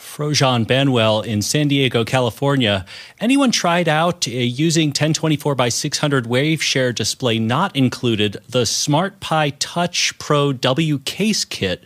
Frojan 0.00 0.66
Banwell 0.66 1.24
in 1.24 1.42
San 1.42 1.68
Diego, 1.68 2.04
California. 2.04 2.84
Anyone 3.20 3.52
tried 3.52 3.88
out 3.88 4.26
uh, 4.26 4.30
using 4.30 4.88
1024 4.88 5.54
by 5.54 5.68
600 5.68 6.24
Waveshare 6.24 6.94
display 6.94 7.38
not 7.38 7.74
included 7.76 8.38
the 8.48 8.62
SmartiPi 8.62 9.54
Touch 9.58 10.18
Pro 10.18 10.52
W 10.52 10.98
case 11.00 11.44
kit 11.44 11.84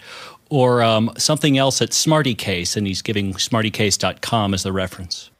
or 0.49 0.83
um, 0.83 1.11
something 1.19 1.59
else 1.59 1.83
at 1.83 1.91
Smarticase, 1.91 2.77
and 2.77 2.87
he's 2.87 3.03
giving 3.03 3.35
smarticase.com 3.35 4.55
as 4.55 4.63
the 4.63 4.73
reference. 4.73 5.31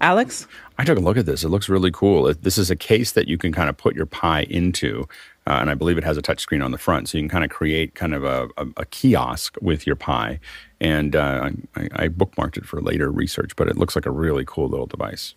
Alex? 0.00 0.46
I 0.78 0.84
took 0.84 0.98
a 0.98 1.00
look 1.00 1.16
at 1.16 1.26
this. 1.26 1.42
It 1.42 1.48
looks 1.48 1.68
really 1.68 1.90
cool. 1.90 2.32
This 2.34 2.58
is 2.58 2.70
a 2.70 2.76
case 2.76 3.12
that 3.12 3.26
you 3.26 3.36
can 3.36 3.52
kind 3.52 3.68
of 3.68 3.76
put 3.76 3.96
your 3.96 4.06
Pi 4.06 4.42
into, 4.42 5.08
uh, 5.46 5.58
and 5.60 5.70
I 5.70 5.74
believe 5.74 5.98
it 5.98 6.04
has 6.04 6.16
a 6.16 6.22
touchscreen 6.22 6.64
on 6.64 6.70
the 6.70 6.78
front, 6.78 7.08
so 7.08 7.18
you 7.18 7.22
can 7.22 7.28
kind 7.28 7.44
of 7.44 7.50
create 7.50 7.94
kind 7.94 8.14
of 8.14 8.24
a, 8.24 8.48
a, 8.56 8.66
a 8.78 8.86
kiosk 8.86 9.56
with 9.60 9.86
your 9.86 9.96
Pi. 9.96 10.38
And 10.80 11.16
uh, 11.16 11.50
I, 11.74 11.88
I 11.92 12.08
bookmarked 12.08 12.56
it 12.56 12.64
for 12.64 12.80
later 12.80 13.10
research, 13.10 13.56
but 13.56 13.68
it 13.68 13.76
looks 13.76 13.96
like 13.96 14.06
a 14.06 14.10
really 14.10 14.44
cool 14.46 14.68
little 14.68 14.86
device. 14.86 15.34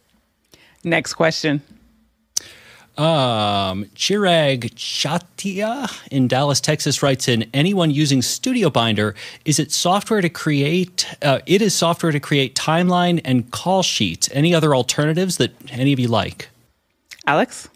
Next 0.84 1.14
question. 1.14 1.62
Um, 2.98 3.86
Chirag 3.96 4.74
Chatia 4.76 5.90
in 6.12 6.28
Dallas, 6.28 6.60
Texas 6.60 7.02
writes 7.02 7.28
in 7.28 7.50
anyone 7.54 7.90
using 7.90 8.22
Studio 8.22 8.70
Binder, 8.70 9.16
is 9.46 9.60
it 9.60 9.72
software 9.72 10.22
to 10.22 10.30
create, 10.30 11.08
uh, 11.22 11.40
it 11.46 11.62
is 11.62 11.74
software 11.74 12.12
to 12.12 12.20
create 12.20 12.54
timeline 12.54 13.22
and 13.24 13.50
call 13.52 13.82
sheets. 13.82 14.30
Any 14.34 14.54
other 14.54 14.76
alternatives 14.76 15.38
that 15.38 15.54
any 15.72 15.94
of 15.94 16.00
you 16.00 16.10
like? 16.10 16.50
Alex? 17.26 17.70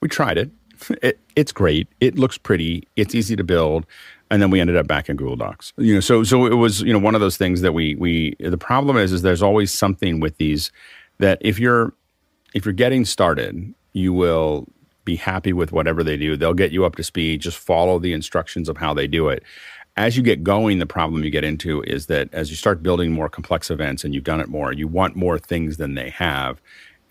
We 0.00 0.08
tried 0.08 0.38
it. 0.38 0.50
it 1.02 1.18
it's 1.36 1.50
great. 1.50 1.88
It 2.00 2.16
looks 2.16 2.38
pretty. 2.38 2.86
It's 2.94 3.14
easy 3.14 3.34
to 3.34 3.44
build. 3.44 3.86
And 4.34 4.42
then 4.42 4.50
we 4.50 4.58
ended 4.58 4.76
up 4.76 4.88
back 4.88 5.08
in 5.08 5.14
Google 5.16 5.36
Docs. 5.36 5.72
You 5.76 5.94
know, 5.94 6.00
so 6.00 6.24
so 6.24 6.46
it 6.46 6.54
was, 6.54 6.80
you 6.80 6.92
know, 6.92 6.98
one 6.98 7.14
of 7.14 7.20
those 7.20 7.36
things 7.36 7.60
that 7.60 7.72
we 7.72 7.94
we 7.94 8.34
the 8.40 8.58
problem 8.58 8.96
is 8.96 9.12
is 9.12 9.22
there's 9.22 9.42
always 9.42 9.72
something 9.72 10.18
with 10.18 10.36
these 10.38 10.72
that 11.18 11.38
if 11.40 11.60
you're 11.60 11.94
if 12.52 12.64
you're 12.64 12.74
getting 12.74 13.04
started 13.04 13.74
you 13.94 14.12
will 14.12 14.66
be 15.04 15.16
happy 15.16 15.52
with 15.52 15.72
whatever 15.72 16.04
they 16.04 16.16
do. 16.16 16.36
They'll 16.36 16.54
get 16.54 16.72
you 16.72 16.84
up 16.84 16.96
to 16.96 17.04
speed. 17.04 17.40
Just 17.40 17.58
follow 17.58 17.98
the 17.98 18.12
instructions 18.12 18.68
of 18.68 18.76
how 18.76 18.92
they 18.92 19.06
do 19.06 19.28
it. 19.28 19.42
As 19.96 20.16
you 20.16 20.22
get 20.22 20.42
going, 20.42 20.80
the 20.80 20.86
problem 20.86 21.22
you 21.22 21.30
get 21.30 21.44
into 21.44 21.82
is 21.82 22.06
that 22.06 22.28
as 22.32 22.50
you 22.50 22.56
start 22.56 22.82
building 22.82 23.12
more 23.12 23.28
complex 23.28 23.70
events 23.70 24.02
and 24.02 24.12
you've 24.12 24.24
done 24.24 24.40
it 24.40 24.48
more, 24.48 24.72
you 24.72 24.88
want 24.88 25.14
more 25.14 25.38
things 25.38 25.76
than 25.76 25.94
they 25.94 26.10
have. 26.10 26.60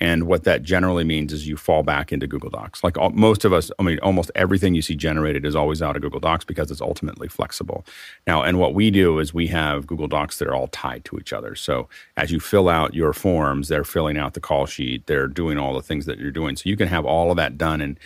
And 0.03 0.27
what 0.27 0.43
that 0.43 0.63
generally 0.63 1.05
means 1.05 1.31
is 1.31 1.47
you 1.47 1.55
fall 1.55 1.81
back 1.81 2.11
into 2.11 2.27
Google 2.27 2.49
Docs. 2.49 2.83
Like 2.83 2.97
all, 2.97 3.11
most 3.11 3.45
of 3.45 3.53
us, 3.53 3.71
I 3.79 3.83
mean, 3.83 3.99
almost 3.99 4.31
everything 4.35 4.75
you 4.75 4.81
see 4.81 4.97
generated 4.97 5.45
is 5.45 5.55
always 5.55 5.81
out 5.81 5.95
of 5.95 6.01
Google 6.01 6.19
Docs 6.19 6.43
because 6.43 6.69
it's 6.69 6.81
ultimately 6.81 7.29
flexible. 7.29 7.85
Now, 8.27 8.43
and 8.43 8.59
what 8.59 8.73
we 8.73 8.91
do 8.91 9.19
is 9.19 9.33
we 9.33 9.47
have 9.47 9.87
Google 9.87 10.09
Docs 10.09 10.39
that 10.39 10.49
are 10.49 10.55
all 10.55 10.67
tied 10.67 11.05
to 11.05 11.17
each 11.19 11.31
other. 11.31 11.55
So 11.55 11.87
as 12.17 12.33
you 12.33 12.41
fill 12.41 12.67
out 12.67 12.93
your 12.93 13.13
forms, 13.13 13.69
they're 13.69 13.85
filling 13.85 14.17
out 14.17 14.33
the 14.33 14.41
call 14.41 14.65
sheet, 14.65 15.07
they're 15.07 15.29
doing 15.29 15.57
all 15.57 15.73
the 15.73 15.81
things 15.81 16.05
that 16.05 16.19
you're 16.19 16.31
doing. 16.31 16.57
So 16.57 16.67
you 16.67 16.75
can 16.75 16.89
have 16.89 17.05
all 17.05 17.31
of 17.31 17.37
that 17.37 17.57
done. 17.57 17.79
And 17.79 17.97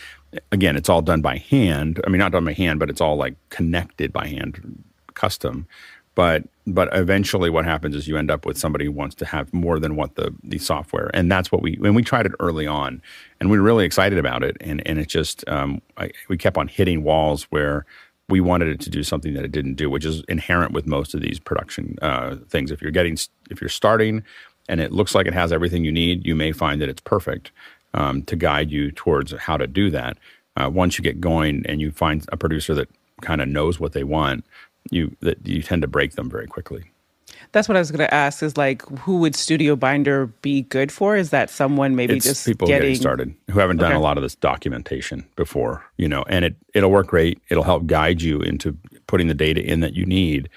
again, 0.51 0.75
it's 0.75 0.89
all 0.89 1.01
done 1.01 1.23
by 1.23 1.37
hand. 1.37 1.99
I 2.05 2.11
mean, 2.11 2.19
not 2.19 2.31
done 2.31 2.45
by 2.45 2.53
hand, 2.53 2.79
but 2.79 2.91
it's 2.91 3.01
all 3.01 3.15
like 3.15 3.33
connected 3.49 4.13
by 4.13 4.27
hand, 4.27 4.83
custom 5.15 5.65
but 6.17 6.43
but 6.65 6.89
eventually 6.93 7.47
what 7.47 7.63
happens 7.63 7.95
is 7.95 8.07
you 8.07 8.17
end 8.17 8.31
up 8.31 8.43
with 8.43 8.57
somebody 8.57 8.85
who 8.85 8.91
wants 8.91 9.13
to 9.13 9.23
have 9.23 9.53
more 9.53 9.79
than 9.79 9.95
what 9.95 10.15
the 10.15 10.33
the 10.43 10.57
software 10.57 11.11
and 11.13 11.31
that's 11.31 11.51
what 11.51 11.61
we 11.61 11.75
when 11.75 11.93
we 11.93 12.01
tried 12.01 12.25
it 12.25 12.31
early 12.39 12.65
on 12.65 12.99
and 13.39 13.51
we 13.51 13.57
were 13.57 13.63
really 13.63 13.85
excited 13.85 14.17
about 14.17 14.43
it 14.43 14.57
and 14.59 14.81
and 14.87 14.97
it 14.97 15.07
just 15.07 15.47
um, 15.47 15.79
I, 15.95 16.09
we 16.27 16.35
kept 16.35 16.57
on 16.57 16.67
hitting 16.67 17.03
walls 17.03 17.43
where 17.51 17.85
we 18.29 18.41
wanted 18.41 18.67
it 18.67 18.79
to 18.81 18.89
do 18.89 19.03
something 19.03 19.35
that 19.35 19.45
it 19.45 19.51
didn't 19.51 19.75
do 19.75 19.91
which 19.91 20.05
is 20.05 20.23
inherent 20.27 20.71
with 20.73 20.87
most 20.87 21.13
of 21.13 21.21
these 21.21 21.39
production 21.39 21.95
uh, 22.01 22.37
things. 22.49 22.71
If 22.71 22.81
you're 22.81 22.91
getting 22.91 23.15
if 23.51 23.61
you're 23.61 23.69
starting 23.69 24.23
and 24.67 24.81
it 24.81 24.91
looks 24.91 25.13
like 25.13 25.27
it 25.27 25.35
has 25.35 25.53
everything 25.53 25.85
you 25.85 25.91
need 25.91 26.25
you 26.25 26.35
may 26.35 26.51
find 26.51 26.81
that 26.81 26.89
it's 26.89 27.01
perfect 27.01 27.51
um, 27.93 28.23
to 28.23 28.35
guide 28.35 28.71
you 28.71 28.91
towards 28.91 29.33
how 29.33 29.55
to 29.55 29.67
do 29.67 29.91
that. 29.91 30.17
Uh, 30.55 30.67
once 30.67 30.97
you 30.97 31.03
get 31.03 31.21
going 31.21 31.63
and 31.67 31.79
you 31.79 31.91
find 31.91 32.25
a 32.31 32.37
producer 32.37 32.73
that 32.73 32.89
kind 33.21 33.41
of 33.41 33.47
knows 33.47 33.79
what 33.79 33.93
they 33.93 34.03
want 34.03 34.43
you 34.91 35.15
that 35.21 35.45
you 35.47 35.61
tend 35.61 35.81
to 35.81 35.87
break 35.87 36.13
them 36.13 36.29
very 36.29 36.47
quickly. 36.47 36.91
That's 37.51 37.67
what 37.67 37.75
I 37.75 37.79
was 37.79 37.91
going 37.91 38.05
to 38.05 38.13
ask. 38.13 38.41
Is 38.43 38.57
like, 38.57 38.81
who 38.99 39.17
would 39.17 39.35
Studio 39.35 39.75
Binder 39.75 40.27
be 40.41 40.63
good 40.63 40.91
for? 40.91 41.15
Is 41.15 41.29
that 41.29 41.49
someone 41.49 41.95
maybe 41.95 42.15
it's 42.15 42.25
just 42.25 42.45
people 42.45 42.67
getting... 42.67 42.89
getting 42.89 42.95
started 42.95 43.35
who 43.49 43.59
haven't 43.59 43.77
done 43.77 43.91
okay. 43.91 43.97
a 43.97 44.01
lot 44.01 44.17
of 44.17 44.23
this 44.23 44.35
documentation 44.35 45.25
before, 45.35 45.85
you 45.97 46.07
know, 46.07 46.23
and 46.29 46.45
it 46.45 46.55
it'll 46.73 46.91
work 46.91 47.07
great. 47.07 47.41
It'll 47.49 47.63
help 47.63 47.85
guide 47.85 48.21
you 48.21 48.41
into 48.41 48.77
putting 49.07 49.27
the 49.27 49.33
data 49.33 49.61
in 49.61 49.79
that 49.81 49.93
you 49.93 50.05
need. 50.05 50.49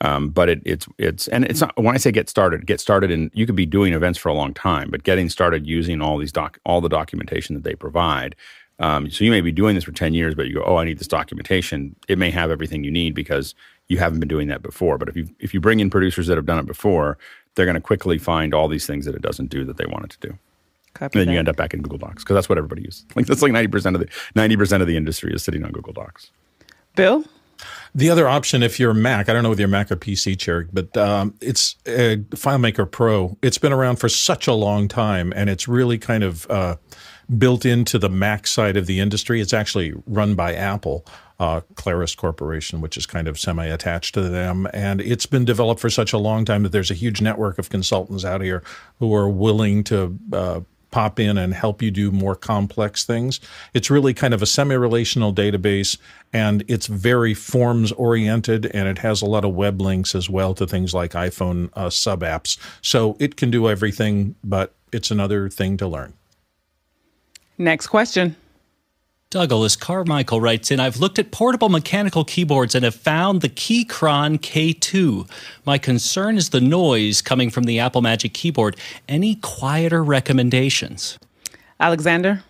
Um, 0.00 0.28
but 0.28 0.48
it, 0.48 0.62
it's 0.64 0.86
it's 0.98 1.28
and 1.28 1.44
it's 1.44 1.60
not 1.60 1.74
when 1.76 1.94
I 1.94 1.98
say 1.98 2.10
get 2.12 2.28
started, 2.28 2.66
get 2.66 2.80
started 2.80 3.10
and 3.10 3.30
you 3.32 3.46
could 3.46 3.56
be 3.56 3.64
doing 3.66 3.94
events 3.94 4.18
for 4.18 4.28
a 4.28 4.34
long 4.34 4.52
time, 4.52 4.90
but 4.90 5.02
getting 5.02 5.28
started 5.30 5.66
using 5.66 6.02
all 6.02 6.18
these 6.18 6.32
doc 6.32 6.58
all 6.66 6.80
the 6.80 6.88
documentation 6.88 7.54
that 7.54 7.64
they 7.64 7.74
provide 7.74 8.34
Um, 8.80 9.08
so 9.08 9.24
you 9.24 9.30
may 9.30 9.40
be 9.40 9.52
doing 9.52 9.76
this 9.76 9.84
for 9.84 9.92
10 9.92 10.14
years, 10.14 10.34
but 10.34 10.48
you 10.48 10.54
go, 10.54 10.64
oh, 10.64 10.76
I 10.76 10.84
need 10.84 10.98
this 10.98 11.08
documentation. 11.08 11.94
It 12.08 12.18
may 12.18 12.30
have 12.30 12.50
everything 12.50 12.82
you 12.84 12.90
need 12.90 13.14
because 13.14 13.54
you 13.88 13.98
haven't 13.98 14.20
been 14.20 14.28
doing 14.28 14.48
that 14.48 14.62
before. 14.62 14.98
But 14.98 15.08
if 15.08 15.16
you 15.16 15.28
if 15.38 15.54
you 15.54 15.60
bring 15.60 15.80
in 15.80 15.90
producers 15.90 16.26
that 16.26 16.36
have 16.36 16.46
done 16.46 16.58
it 16.58 16.66
before, 16.66 17.18
they're 17.54 17.66
going 17.66 17.74
to 17.74 17.80
quickly 17.80 18.18
find 18.18 18.54
all 18.54 18.68
these 18.68 18.86
things 18.86 19.06
that 19.06 19.14
it 19.14 19.22
doesn't 19.22 19.50
do 19.50 19.64
that 19.64 19.76
they 19.76 19.86
want 19.86 20.04
it 20.04 20.10
to 20.10 20.28
do. 20.28 20.38
Copy 20.94 21.18
and 21.18 21.20
then 21.20 21.26
that. 21.26 21.32
you 21.32 21.38
end 21.40 21.48
up 21.48 21.56
back 21.56 21.74
in 21.74 21.82
Google 21.82 21.98
Docs 21.98 22.22
because 22.22 22.34
that's 22.34 22.48
what 22.48 22.58
everybody 22.58 22.82
uses. 22.82 23.04
Like 23.16 23.26
that's 23.26 23.42
like 23.42 23.52
90% 23.52 23.94
of 23.94 24.00
the 24.00 24.06
90% 24.34 24.80
of 24.80 24.86
the 24.86 24.96
industry 24.96 25.32
is 25.34 25.42
sitting 25.42 25.64
on 25.64 25.72
Google 25.72 25.92
Docs. 25.92 26.30
Bill? 26.94 27.24
The 27.94 28.10
other 28.10 28.28
option, 28.28 28.62
if 28.62 28.80
you're 28.80 28.94
Mac, 28.94 29.28
I 29.28 29.32
don't 29.32 29.42
know 29.42 29.48
whether 29.48 29.62
you're 29.62 29.68
Mac 29.68 29.90
or 29.90 29.96
PC, 29.96 30.38
Cherry, 30.38 30.66
but 30.72 30.96
um, 30.96 31.34
it's 31.40 31.76
uh, 31.86 32.18
FileMaker 32.30 32.90
Pro. 32.90 33.36
It's 33.42 33.58
been 33.58 33.72
around 33.72 33.96
for 33.96 34.08
such 34.08 34.48
a 34.48 34.52
long 34.52 34.88
time, 34.88 35.32
and 35.36 35.48
it's 35.48 35.68
really 35.68 35.96
kind 35.96 36.24
of 36.24 36.50
uh, 36.50 36.76
built 37.38 37.64
into 37.64 37.98
the 37.98 38.08
Mac 38.08 38.48
side 38.48 38.76
of 38.76 38.86
the 38.86 38.98
industry. 38.98 39.40
It's 39.40 39.52
actually 39.52 39.94
run 40.06 40.34
by 40.34 40.54
Apple, 40.54 41.06
uh, 41.40 41.60
Claris 41.74 42.14
Corporation, 42.14 42.80
which 42.80 42.96
is 42.96 43.06
kind 43.06 43.28
of 43.28 43.38
semi-attached 43.38 44.14
to 44.14 44.22
them, 44.22 44.68
and 44.72 45.00
it's 45.00 45.26
been 45.26 45.44
developed 45.44 45.80
for 45.80 45.90
such 45.90 46.12
a 46.12 46.18
long 46.18 46.44
time 46.44 46.62
that 46.62 46.72
there's 46.72 46.90
a 46.90 46.94
huge 46.94 47.20
network 47.20 47.58
of 47.58 47.70
consultants 47.70 48.24
out 48.24 48.40
here 48.40 48.62
who 48.98 49.14
are 49.14 49.28
willing 49.28 49.84
to 49.84 50.18
uh, 50.32 50.60
pop 50.94 51.18
in 51.18 51.36
and 51.36 51.52
help 51.52 51.82
you 51.82 51.90
do 51.90 52.12
more 52.12 52.36
complex 52.36 53.04
things. 53.04 53.40
It's 53.74 53.90
really 53.90 54.14
kind 54.14 54.32
of 54.32 54.42
a 54.42 54.46
semi 54.46 54.76
relational 54.76 55.34
database 55.34 55.98
and 56.32 56.62
it's 56.68 56.86
very 56.86 57.34
forms 57.34 57.90
oriented 57.90 58.66
and 58.66 58.86
it 58.86 58.98
has 58.98 59.20
a 59.20 59.26
lot 59.26 59.44
of 59.44 59.54
web 59.54 59.80
links 59.80 60.14
as 60.14 60.30
well 60.30 60.54
to 60.54 60.68
things 60.68 60.94
like 60.94 61.10
iPhone 61.10 61.70
uh, 61.74 61.90
sub 61.90 62.20
apps. 62.20 62.58
So 62.80 63.16
it 63.18 63.34
can 63.34 63.50
do 63.50 63.68
everything, 63.68 64.36
but 64.44 64.72
it's 64.92 65.10
another 65.10 65.48
thing 65.48 65.76
to 65.78 65.88
learn. 65.88 66.12
Next 67.58 67.88
question. 67.88 68.36
Douglas 69.34 69.74
Carmichael 69.74 70.40
writes 70.40 70.70
in 70.70 70.78
I've 70.78 70.98
looked 70.98 71.18
at 71.18 71.32
portable 71.32 71.68
mechanical 71.68 72.24
keyboards 72.24 72.76
and 72.76 72.84
have 72.84 72.94
found 72.94 73.40
the 73.40 73.48
Keychron 73.48 74.38
K2. 74.38 75.28
My 75.66 75.76
concern 75.76 76.36
is 76.36 76.50
the 76.50 76.60
noise 76.60 77.20
coming 77.20 77.50
from 77.50 77.64
the 77.64 77.80
Apple 77.80 78.00
Magic 78.00 78.32
Keyboard. 78.32 78.76
Any 79.08 79.34
quieter 79.34 80.04
recommendations? 80.04 81.18
Alexander? 81.80 82.44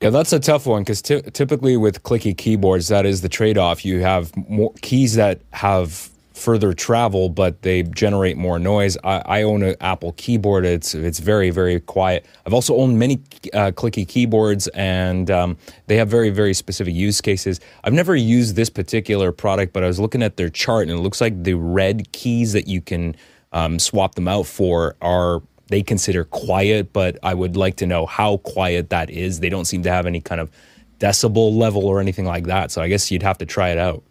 Yeah, 0.00 0.10
that's 0.10 0.32
a 0.32 0.38
tough 0.38 0.64
one 0.64 0.82
because 0.82 1.02
ty- 1.02 1.22
typically 1.22 1.76
with 1.76 2.04
clicky 2.04 2.38
keyboards, 2.38 2.86
that 2.86 3.04
is 3.04 3.22
the 3.22 3.28
trade 3.28 3.58
off. 3.58 3.84
You 3.84 3.98
have 3.98 4.30
more 4.48 4.72
keys 4.80 5.16
that 5.16 5.40
have 5.54 6.08
further 6.34 6.72
travel, 6.72 7.28
but 7.28 7.62
they 7.62 7.84
generate 7.84 8.36
more 8.36 8.58
noise. 8.58 8.96
I, 9.04 9.22
I 9.24 9.42
own 9.42 9.62
an 9.62 9.76
Apple 9.80 10.12
keyboard. 10.12 10.64
It's 10.64 10.94
it's 10.94 11.20
very 11.20 11.50
very 11.50 11.80
quiet. 11.80 12.26
I've 12.44 12.52
also 12.52 12.76
owned 12.76 12.98
many 12.98 13.14
uh, 13.54 13.70
clicky 13.70 14.06
keyboards, 14.06 14.68
and 14.68 15.30
um, 15.30 15.56
they 15.86 15.96
have 15.96 16.08
very 16.08 16.30
very 16.30 16.52
specific 16.52 16.94
use 16.94 17.20
cases. 17.20 17.60
I've 17.84 17.92
never 17.92 18.14
used 18.16 18.56
this 18.56 18.68
particular 18.68 19.32
product, 19.32 19.72
but 19.72 19.84
I 19.84 19.86
was 19.86 20.00
looking 20.00 20.22
at 20.22 20.36
their 20.36 20.50
chart, 20.50 20.88
and 20.88 20.98
it 20.98 21.00
looks 21.02 21.20
like 21.20 21.44
the 21.44 21.54
red 21.54 22.12
keys 22.12 22.52
that 22.52 22.66
you 22.66 22.80
can 22.80 23.16
um, 23.52 23.78
swap 23.78 24.16
them 24.16 24.28
out 24.28 24.46
for 24.46 24.96
are 25.00 25.40
they 25.68 25.82
consider 25.82 26.24
quiet, 26.24 26.92
but 26.92 27.18
I 27.22 27.32
would 27.32 27.56
like 27.56 27.76
to 27.76 27.86
know 27.86 28.06
how 28.06 28.38
quiet 28.38 28.90
that 28.90 29.08
is. 29.08 29.40
They 29.40 29.48
don't 29.48 29.64
seem 29.64 29.82
to 29.84 29.90
have 29.90 30.04
any 30.04 30.20
kind 30.20 30.40
of 30.40 30.50
decibel 30.98 31.56
level 31.56 31.86
or 31.86 32.00
anything 32.00 32.26
like 32.26 32.44
that. 32.44 32.70
So 32.70 32.82
I 32.82 32.88
guess 32.88 33.10
you'd 33.10 33.22
have 33.22 33.38
to 33.38 33.46
try 33.46 33.70
it 33.70 33.78
out. 33.78 34.02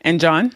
And 0.00 0.20
John? 0.20 0.52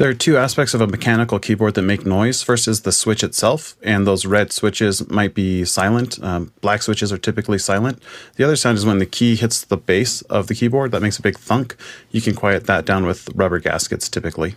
There 0.00 0.08
are 0.08 0.14
two 0.14 0.38
aspects 0.38 0.72
of 0.72 0.80
a 0.80 0.86
mechanical 0.86 1.38
keyboard 1.38 1.74
that 1.74 1.82
make 1.82 2.06
noise. 2.06 2.42
First 2.42 2.66
is 2.66 2.80
the 2.80 2.90
switch 2.90 3.22
itself, 3.22 3.76
and 3.82 4.06
those 4.06 4.24
red 4.24 4.50
switches 4.50 5.06
might 5.10 5.34
be 5.34 5.62
silent. 5.66 6.18
Um, 6.24 6.54
black 6.62 6.80
switches 6.80 7.12
are 7.12 7.18
typically 7.18 7.58
silent. 7.58 8.02
The 8.36 8.44
other 8.44 8.56
sound 8.56 8.78
is 8.78 8.86
when 8.86 8.98
the 8.98 9.04
key 9.04 9.36
hits 9.36 9.62
the 9.62 9.76
base 9.76 10.22
of 10.22 10.46
the 10.46 10.54
keyboard, 10.54 10.92
that 10.92 11.02
makes 11.02 11.18
a 11.18 11.22
big 11.22 11.38
thunk. 11.38 11.76
You 12.12 12.22
can 12.22 12.34
quiet 12.34 12.64
that 12.64 12.86
down 12.86 13.04
with 13.04 13.28
rubber 13.34 13.58
gaskets 13.58 14.08
typically. 14.08 14.54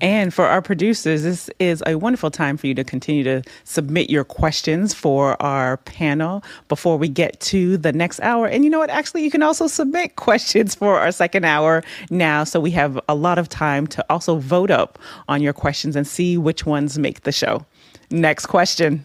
And 0.00 0.32
for 0.32 0.46
our 0.46 0.62
producers, 0.62 1.22
this 1.22 1.50
is 1.58 1.82
a 1.86 1.96
wonderful 1.96 2.30
time 2.30 2.56
for 2.56 2.66
you 2.66 2.74
to 2.74 2.84
continue 2.84 3.22
to 3.24 3.42
submit 3.64 4.08
your 4.08 4.24
questions 4.24 4.94
for 4.94 5.40
our 5.42 5.76
panel 5.78 6.42
before 6.68 6.96
we 6.96 7.08
get 7.08 7.38
to 7.40 7.76
the 7.76 7.92
next 7.92 8.20
hour. 8.20 8.46
And 8.46 8.64
you 8.64 8.70
know 8.70 8.78
what? 8.78 8.90
Actually, 8.90 9.24
you 9.24 9.30
can 9.30 9.42
also 9.42 9.66
submit 9.66 10.16
questions 10.16 10.74
for 10.74 10.98
our 10.98 11.12
second 11.12 11.44
hour 11.44 11.82
now. 12.10 12.44
So 12.44 12.60
we 12.60 12.70
have 12.72 12.98
a 13.08 13.14
lot 13.14 13.38
of 13.38 13.48
time 13.48 13.86
to 13.88 14.04
also 14.08 14.36
vote 14.36 14.70
up 14.70 14.98
on 15.28 15.42
your 15.42 15.52
questions 15.52 15.96
and 15.96 16.06
see 16.06 16.38
which 16.38 16.64
ones 16.64 16.98
make 16.98 17.22
the 17.22 17.32
show. 17.32 17.64
Next 18.10 18.46
question. 18.46 19.04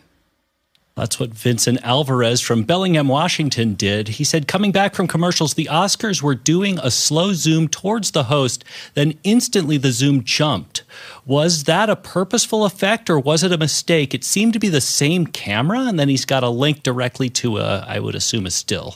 That's 0.96 1.20
what 1.20 1.32
Vincent 1.32 1.80
Alvarez 1.84 2.40
from 2.40 2.64
Bellingham, 2.64 3.10
Washington 3.10 3.74
did. 3.74 4.08
He 4.08 4.24
said, 4.24 4.48
coming 4.48 4.72
back 4.72 4.96
from 4.96 5.08
commercials, 5.08 5.56
the 5.56 5.68
Oscars 5.70 6.22
were 6.22 6.36
doing 6.36 6.80
a 6.80 6.90
slow 6.90 7.34
zoom 7.34 7.68
towards 7.68 8.12
the 8.12 8.24
host, 8.24 8.64
then 8.94 9.20
instantly 9.26 9.78
the 9.78 9.92
zoom 9.92 10.24
jumped. 10.24 10.84
Was 11.26 11.66
that 11.66 11.90
a 11.90 11.98
purposeful 11.98 12.64
effect 12.64 13.10
or 13.10 13.20
was 13.20 13.44
it 13.44 13.52
a 13.52 13.58
mistake? 13.58 14.14
It 14.14 14.24
seemed 14.24 14.54
to 14.54 14.60
be 14.60 14.70
the 14.70 14.80
same 14.80 15.28
camera, 15.28 15.82
and 15.82 16.00
then 16.00 16.08
he's 16.08 16.24
got 16.24 16.44
a 16.44 16.50
link 16.50 16.82
directly 16.82 17.30
to 17.32 17.58
a, 17.58 17.80
I 17.86 18.00
would 18.00 18.16
assume, 18.16 18.46
a 18.46 18.52
still. 18.52 18.96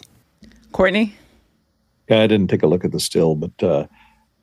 Courtney? 0.71 1.15
Yeah, 2.07 2.21
I 2.21 2.27
didn't 2.27 2.49
take 2.49 2.63
a 2.63 2.67
look 2.67 2.85
at 2.85 2.93
the 2.93 3.01
still, 3.01 3.35
but 3.35 3.61
uh, 3.61 3.87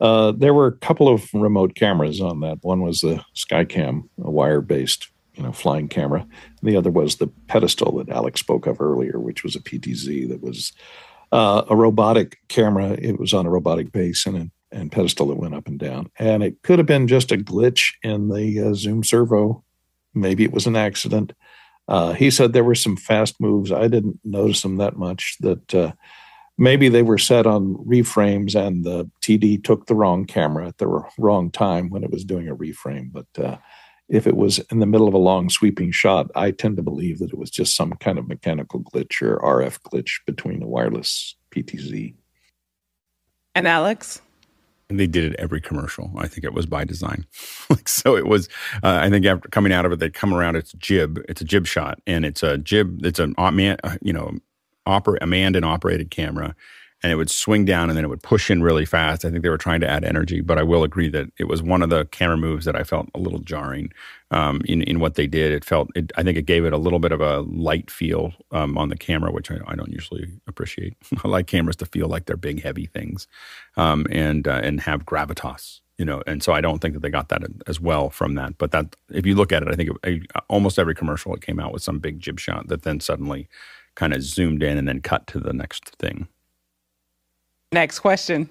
uh, 0.03 0.33
there 0.33 0.53
were 0.53 0.67
a 0.67 0.73
couple 0.73 1.09
of 1.09 1.33
remote 1.33 1.75
cameras 1.75 2.21
on 2.21 2.41
that. 2.41 2.59
One 2.61 2.83
was 2.83 3.01
the 3.01 3.25
Skycam, 3.35 4.11
a 4.23 4.31
wire 4.31 4.61
based 4.61 5.09
you 5.37 5.43
know 5.43 5.53
flying 5.53 5.89
camera. 5.89 6.21
And 6.21 6.71
the 6.71 6.77
other 6.77 6.91
was 6.91 7.17
the 7.17 7.29
pedestal 7.47 7.97
that 7.99 8.09
Alex 8.09 8.41
spoke 8.41 8.67
of 8.67 8.81
earlier, 8.81 9.21
which 9.21 9.45
was 9.45 9.55
a 9.55 9.61
PTZ 9.61 10.29
that 10.29 10.43
was 10.43 10.73
uh, 11.33 11.63
a 11.69 11.77
robotic 11.77 12.39
camera. 12.49 12.97
It 13.01 13.19
was 13.19 13.35
on 13.35 13.47
a 13.47 13.51
robotic 13.51 13.93
base 13.93 14.27
and 14.27 14.51
and 14.73 14.91
pedestal 14.91 15.29
that 15.29 15.37
went 15.37 15.55
up 15.55 15.69
and 15.69 15.79
down. 15.79 16.11
And 16.19 16.43
it 16.43 16.63
could 16.63 16.79
have 16.79 16.87
been 16.87 17.07
just 17.07 17.31
a 17.31 17.37
glitch 17.37 17.93
in 18.03 18.29
the 18.29 18.61
uh, 18.61 18.75
Zoom 18.75 19.05
servo. 19.05 19.63
Maybe 20.13 20.45
it 20.45 20.53
was 20.53 20.67
an 20.67 20.77
accident. 20.77 21.33
Uh, 21.89 22.15
he 22.15 22.31
said 22.31 22.53
there 22.53 22.65
were 22.65 22.75
some 22.75 22.97
fast 22.97 23.41
moves. 23.41 23.71
I 23.71 23.87
didn't 23.87 24.19
notice 24.25 24.63
them 24.63 24.77
that 24.79 24.97
much. 24.97 25.37
That 25.41 25.75
uh, 25.75 25.93
maybe 26.59 26.89
they 26.89 27.03
were 27.03 27.19
set 27.19 27.47
on 27.47 27.75
reframes 27.87 28.55
and 28.55 28.85
the 28.85 29.09
TD 29.23 29.63
took 29.63 29.87
the 29.87 29.95
wrong 29.95 30.25
camera 30.25 30.67
at 30.67 30.79
the 30.79 31.05
wrong 31.19 31.51
time 31.51 31.91
when 31.91 32.03
it 32.03 32.11
was 32.11 32.25
doing 32.25 32.49
a 32.49 32.57
reframe. 32.57 33.13
But 33.13 33.27
uh, 33.45 33.59
if 34.09 34.27
it 34.27 34.37
was 34.37 34.59
in 34.71 34.79
the 34.79 34.87
middle 34.87 35.09
of 35.09 35.15
a 35.15 35.19
long 35.19 35.51
sweeping 35.51 35.91
shot, 35.91 36.31
I 36.35 36.53
tend 36.53 36.77
to 36.77 36.83
believe 36.83 37.19
that 37.19 37.33
it 37.33 37.39
was 37.39 37.51
just 37.51 37.77
some 37.77 37.93
kind 37.95 38.19
of 38.19 38.29
mechanical 38.29 38.81
glitch 38.81 39.21
or 39.21 39.39
RF 39.39 39.81
glitch 39.81 40.21
between 40.27 40.63
a 40.63 40.67
wireless 40.67 41.35
PTZ. 41.51 42.15
And 43.55 43.67
Alex? 43.67 44.21
And 44.89 45.01
they 45.01 45.09
did 45.09 45.33
it 45.33 45.37
every 45.41 45.61
commercial. 45.61 46.13
I 46.17 46.29
think 46.29 46.45
it 46.45 46.55
was 46.55 46.67
by 46.67 46.85
design. 46.85 47.27
like 47.71 47.89
so, 47.89 48.17
it 48.17 48.27
was. 48.27 48.49
Uh, 48.85 49.01
I 49.03 49.11
think 49.11 49.27
after 49.27 49.49
coming 49.49 49.73
out 49.73 49.85
of 49.85 49.91
it, 49.91 49.99
they 49.99 50.11
come 50.11 50.33
around. 50.33 50.55
It's 50.55 50.73
jib. 50.75 51.21
It's 51.29 51.41
a 51.41 51.45
jib 51.45 51.67
shot, 51.67 52.01
and 52.07 52.25
it's 52.25 52.45
a 52.45 52.59
jib. 52.59 53.05
It's 53.05 53.19
an 53.19 53.35
man. 53.37 53.79
You 54.01 54.13
know, 54.13 54.39
oper- 54.87 55.19
a 55.21 55.27
manned 55.27 55.57
and 55.57 55.65
operated 55.65 56.11
camera, 56.11 56.55
and 57.03 57.13
it 57.13 57.17
would 57.17 57.31
swing 57.31 57.65
down 57.65 57.91
and 57.91 57.97
then 57.97 58.05
it 58.05 58.09
would 58.09 58.23
push 58.23 58.51
in 58.51 58.63
really 58.63 58.85
fast. 58.85 59.25
I 59.25 59.31
think 59.31 59.43
they 59.43 59.49
were 59.49 59.59
trying 59.59 59.81
to 59.81 59.89
add 59.89 60.05
energy, 60.05 60.41
but 60.41 60.59
I 60.59 60.63
will 60.63 60.83
agree 60.83 61.09
that 61.11 61.27
it 61.39 61.45
was 61.45 61.63
one 61.63 61.83
of 61.83 61.91
the 61.91 62.07
camera 62.07 62.37
moves 62.37 62.65
that 62.65 62.77
I 62.77 62.85
felt 62.85 63.09
a 63.15 63.19
little 63.19 63.39
jarring 63.41 63.93
um, 64.31 64.63
in 64.65 64.83
in 64.83 64.99
what 64.99 65.15
they 65.15 65.27
did. 65.27 65.53
It 65.53 65.65
felt, 65.65 65.91
it, 65.95 66.11
I 66.17 66.23
think, 66.23 66.39
it 66.39 66.47
gave 66.47 66.65
it 66.65 66.73
a 66.73 66.79
little 66.79 66.99
bit 66.99 67.13
of 67.13 67.21
a 67.21 67.41
light 67.41 67.91
feel 67.91 68.33
um, 68.51 68.79
on 68.79 68.89
the 68.89 68.97
camera, 68.97 69.31
which 69.31 69.51
I, 69.51 69.59
I, 69.67 69.77
don't 69.77 69.93
usually 69.93 70.27
appreciate. 70.47 70.95
I 71.25 71.29
like 71.29 71.47
cameras 71.47 71.77
to 71.77 71.87
feel 71.87 72.09
like 72.09 72.25
they're 72.25 72.37
big, 72.37 72.63
heavy 72.63 72.87
things, 72.87 73.29
um, 73.77 74.07
and 74.11 74.49
uh, 74.49 74.61
and 74.63 74.81
have 74.81 75.05
gravitas. 75.05 75.81
You 75.99 76.05
know, 76.05 76.23
and 76.27 76.43
so 76.43 76.53
I 76.53 76.61
don't 76.61 76.81
think 76.81 76.93
that 76.95 77.01
they 77.01 77.09
got 77.09 77.31
that 77.31 77.43
as 77.67 77.81
well 77.81 78.11
from 78.11 78.35
that. 78.35 78.59
But 78.59 78.71
that, 78.73 78.97
if 79.11 79.25
you 79.25 79.35
look 79.35 79.51
at 79.51 79.63
it, 79.63 79.69
I 79.69 79.77
think 79.77 79.91
it, 80.05 80.31
almost 80.49 80.79
every 80.79 80.95
commercial 80.95 81.35
it 81.35 81.41
came 81.41 81.59
out 81.59 81.73
with 81.73 81.83
some 81.83 82.01
big 82.01 82.21
jib 82.21 82.39
shot 82.39 82.69
that 82.69 82.83
then 82.83 83.01
suddenly 83.01 83.49
kind 83.95 84.13
of 84.13 84.23
zoomed 84.23 84.63
in 84.63 84.77
and 84.77 84.87
then 84.87 85.01
cut 85.01 85.27
to 85.29 85.41
the 85.41 85.55
next 85.55 85.97
thing. 85.97 86.29
Next 87.73 87.99
question. 88.01 88.49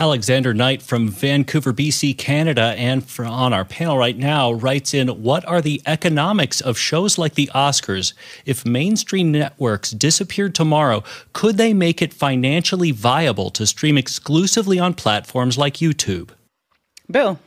Alexander 0.00 0.52
Knight 0.52 0.82
from 0.82 1.08
Vancouver, 1.08 1.72
BC, 1.72 2.18
Canada, 2.18 2.74
and 2.76 3.04
on 3.20 3.52
our 3.52 3.64
panel 3.64 3.96
right 3.96 4.18
now 4.18 4.52
writes 4.52 4.92
in 4.92 5.08
What 5.22 5.44
are 5.46 5.62
the 5.62 5.80
economics 5.86 6.60
of 6.60 6.76
shows 6.76 7.16
like 7.16 7.34
the 7.34 7.48
Oscars? 7.54 8.12
If 8.44 8.66
mainstream 8.66 9.30
networks 9.30 9.92
disappeared 9.92 10.54
tomorrow, 10.54 11.04
could 11.32 11.58
they 11.58 11.72
make 11.72 12.02
it 12.02 12.12
financially 12.12 12.90
viable 12.90 13.50
to 13.50 13.66
stream 13.66 13.96
exclusively 13.96 14.80
on 14.80 14.94
platforms 14.94 15.56
like 15.56 15.74
YouTube? 15.74 16.30
Bill. 17.08 17.38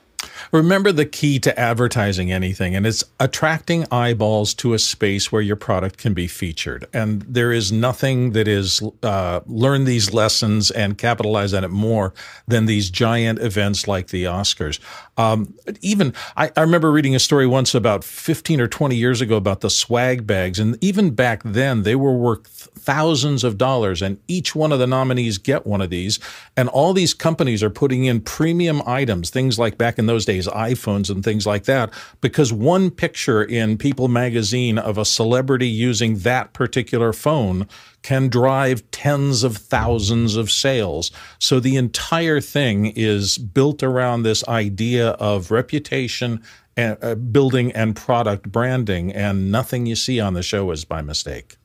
Remember 0.52 0.91
the 0.91 1.06
key 1.06 1.39
to 1.39 1.60
advertising 1.60 2.32
anything, 2.32 2.76
and 2.76 2.86
it's 2.86 3.04
attracting 3.19 3.86
eyeballs 3.91 4.54
to 4.56 4.73
a 4.73 4.80
space 4.80 5.32
where 5.32 5.41
your 5.41 5.56
product 5.56 5.97
can 5.97 6.13
be 6.13 6.28
featured. 6.28 6.88
And 6.93 7.21
there 7.23 7.52
is 7.52 7.71
nothing 7.71 8.32
that 8.32 8.47
is 8.47 8.82
uh, 9.04 9.41
learn 9.45 9.86
these 9.86 10.13
lessons 10.13 10.71
and 10.71 10.97
capitalize 10.97 11.54
on 11.54 11.63
it 11.63 11.71
more 11.71 12.13
than 12.47 12.65
these 12.65 12.89
giant 12.89 13.39
events 13.39 13.88
like 13.88 14.08
the 14.08 14.26
Oscars. 14.26 14.80
Um, 15.17 15.54
even 15.82 16.13
I, 16.36 16.52
I 16.56 16.62
remember 16.62 16.91
reading 16.91 17.15
a 17.15 17.19
story 17.19 17.47
once 17.47 17.73
about 17.73 18.04
15 18.04 18.62
or 18.62 18.67
20 18.67 18.95
years 18.95 19.21
ago 19.21 19.36
about 19.36 19.62
the 19.62 19.69
swag 19.69 20.28
bags, 20.28 20.60
and 20.60 20.78
even 20.82 21.12
back 21.12 21.41
then 21.43 21.84
they 21.84 21.95
were 21.95 22.13
worth 22.13 22.69
thousands 22.88 23.43
of 23.43 23.58
dollars, 23.58 24.02
and 24.02 24.17
each 24.30 24.56
one 24.56 24.71
of 24.71 24.80
the 24.80 24.88
nominees 24.88 25.38
get 25.38 25.67
one 25.67 25.82
of 25.82 25.89
these. 25.89 26.19
And 26.56 26.69
all 26.69 26.93
these 26.93 27.13
companies 27.13 27.62
are 27.62 27.69
putting 27.69 28.06
in 28.06 28.21
premium 28.21 28.82
items, 28.88 29.30
things 29.30 29.60
like 29.60 29.78
back 29.78 30.00
in 30.00 30.06
those 30.06 30.23
days, 30.23 30.47
iPhones 30.47 31.10
and 31.10 31.21
things 31.21 31.45
like 31.45 31.65
that, 31.65 31.93
because 32.21 32.54
one 32.54 32.89
picture 32.89 33.43
in 33.43 33.78
People 33.78 34.08
magazine 34.08 34.78
of 34.78 34.97
a 34.97 35.04
celebrity 35.04 35.67
using 35.67 36.19
that 36.19 36.54
particular 36.54 37.12
phone 37.12 37.67
can 38.04 38.30
drive 38.30 38.89
tens 38.91 39.43
of 39.43 39.58
thousands 39.58 40.38
of 40.38 40.50
sales. 40.50 41.12
So 41.39 41.60
the 41.60 41.76
entire 41.76 42.39
thing 42.39 42.93
is 42.95 43.38
built 43.38 43.84
around 43.84 44.23
this 44.23 44.47
idea 44.47 45.10
of 45.10 45.52
reputation 45.52 46.41
and, 46.78 46.97
uh, 47.02 47.15
building 47.15 47.73
and 47.73 47.97
product 47.97 48.50
branding, 48.50 49.12
and 49.12 49.52
nothing 49.52 49.88
you 49.88 49.95
see 49.97 50.21
on 50.21 50.36
the 50.36 50.43
show 50.43 50.71
is 50.71 50.86
by 50.86 51.02
mistake. 51.02 51.58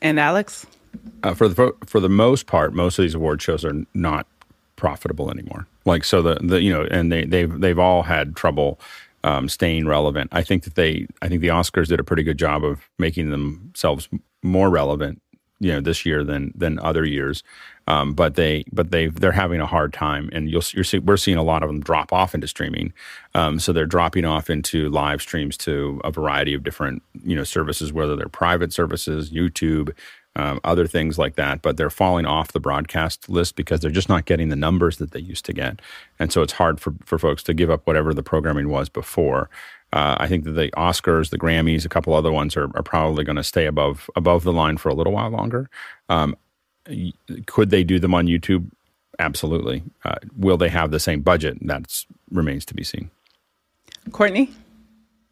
And 0.00 0.18
Alex? 0.18 0.66
Uh, 1.22 1.34
for 1.34 1.48
the 1.48 1.72
for 1.86 2.00
the 2.00 2.08
most 2.08 2.46
part, 2.46 2.74
most 2.74 2.98
of 2.98 3.02
these 3.02 3.14
award 3.14 3.40
shows 3.42 3.64
are 3.64 3.74
not 3.94 4.26
profitable 4.76 5.30
anymore. 5.30 5.66
Like 5.84 6.04
so, 6.04 6.22
the 6.22 6.34
the 6.42 6.60
you 6.62 6.72
know, 6.72 6.86
and 6.90 7.10
they 7.10 7.24
they've 7.24 7.60
they've 7.60 7.78
all 7.78 8.02
had 8.02 8.36
trouble 8.36 8.80
um, 9.24 9.48
staying 9.48 9.86
relevant. 9.86 10.30
I 10.32 10.42
think 10.42 10.64
that 10.64 10.74
they, 10.74 11.06
I 11.20 11.28
think 11.28 11.40
the 11.40 11.48
Oscars 11.48 11.88
did 11.88 12.00
a 12.00 12.04
pretty 12.04 12.22
good 12.22 12.38
job 12.38 12.64
of 12.64 12.88
making 12.98 13.30
themselves 13.30 14.08
more 14.42 14.68
relevant, 14.68 15.22
you 15.60 15.72
know, 15.72 15.80
this 15.80 16.04
year 16.04 16.24
than 16.24 16.52
than 16.54 16.78
other 16.80 17.04
years. 17.04 17.42
Um, 17.88 18.14
but 18.14 18.36
they, 18.36 18.64
but 18.72 18.90
they, 18.90 19.08
they're 19.08 19.32
having 19.32 19.60
a 19.60 19.66
hard 19.66 19.92
time, 19.92 20.30
and 20.32 20.50
you'll 20.50 20.62
you're 20.72 20.84
see, 20.84 20.98
we're 20.98 21.16
seeing 21.16 21.36
a 21.36 21.42
lot 21.42 21.62
of 21.62 21.68
them 21.68 21.80
drop 21.80 22.12
off 22.12 22.34
into 22.34 22.46
streaming. 22.46 22.92
Um, 23.34 23.58
so 23.58 23.72
they're 23.72 23.86
dropping 23.86 24.24
off 24.24 24.48
into 24.50 24.88
live 24.90 25.20
streams 25.20 25.56
to 25.58 26.00
a 26.04 26.10
variety 26.10 26.54
of 26.54 26.62
different, 26.62 27.02
you 27.24 27.34
know, 27.34 27.44
services, 27.44 27.92
whether 27.92 28.14
they're 28.14 28.28
private 28.28 28.72
services, 28.72 29.30
YouTube, 29.30 29.94
um, 30.36 30.60
other 30.64 30.86
things 30.86 31.18
like 31.18 31.34
that, 31.36 31.60
but 31.60 31.76
they're 31.76 31.90
falling 31.90 32.24
off 32.24 32.52
the 32.52 32.60
broadcast 32.60 33.28
list 33.28 33.54
because 33.56 33.80
they're 33.80 33.90
just 33.90 34.08
not 34.08 34.24
getting 34.24 34.48
the 34.48 34.56
numbers 34.56 34.96
that 34.96 35.10
they 35.10 35.20
used 35.20 35.44
to 35.46 35.52
get. 35.52 35.80
And 36.18 36.32
so 36.32 36.42
it's 36.42 36.54
hard 36.54 36.80
for, 36.80 36.94
for 37.04 37.18
folks 37.18 37.42
to 37.44 37.54
give 37.54 37.70
up 37.70 37.86
whatever 37.86 38.14
the 38.14 38.22
programming 38.22 38.68
was 38.68 38.88
before. 38.88 39.50
Uh, 39.92 40.16
I 40.18 40.26
think 40.28 40.44
that 40.44 40.52
the 40.52 40.70
Oscars, 40.70 41.28
the 41.28 41.38
Grammys, 41.38 41.84
a 41.84 41.88
couple 41.90 42.14
other 42.14 42.32
ones 42.32 42.56
are, 42.56 42.74
are 42.74 42.82
probably 42.82 43.24
going 43.24 43.36
to 43.36 43.44
stay 43.44 43.66
above 43.66 44.08
above 44.16 44.42
the 44.42 44.52
line 44.52 44.78
for 44.78 44.88
a 44.88 44.94
little 44.94 45.12
while 45.12 45.28
longer. 45.28 45.68
Um, 46.08 46.34
could 47.46 47.70
they 47.70 47.84
do 47.84 47.98
them 47.98 48.14
on 48.14 48.26
YouTube? 48.26 48.70
Absolutely. 49.18 49.82
Uh, 50.04 50.16
will 50.36 50.56
they 50.56 50.68
have 50.68 50.90
the 50.90 51.00
same 51.00 51.20
budget? 51.20 51.58
That 51.60 52.04
remains 52.30 52.64
to 52.66 52.74
be 52.74 52.82
seen. 52.82 53.10
Courtney? 54.10 54.50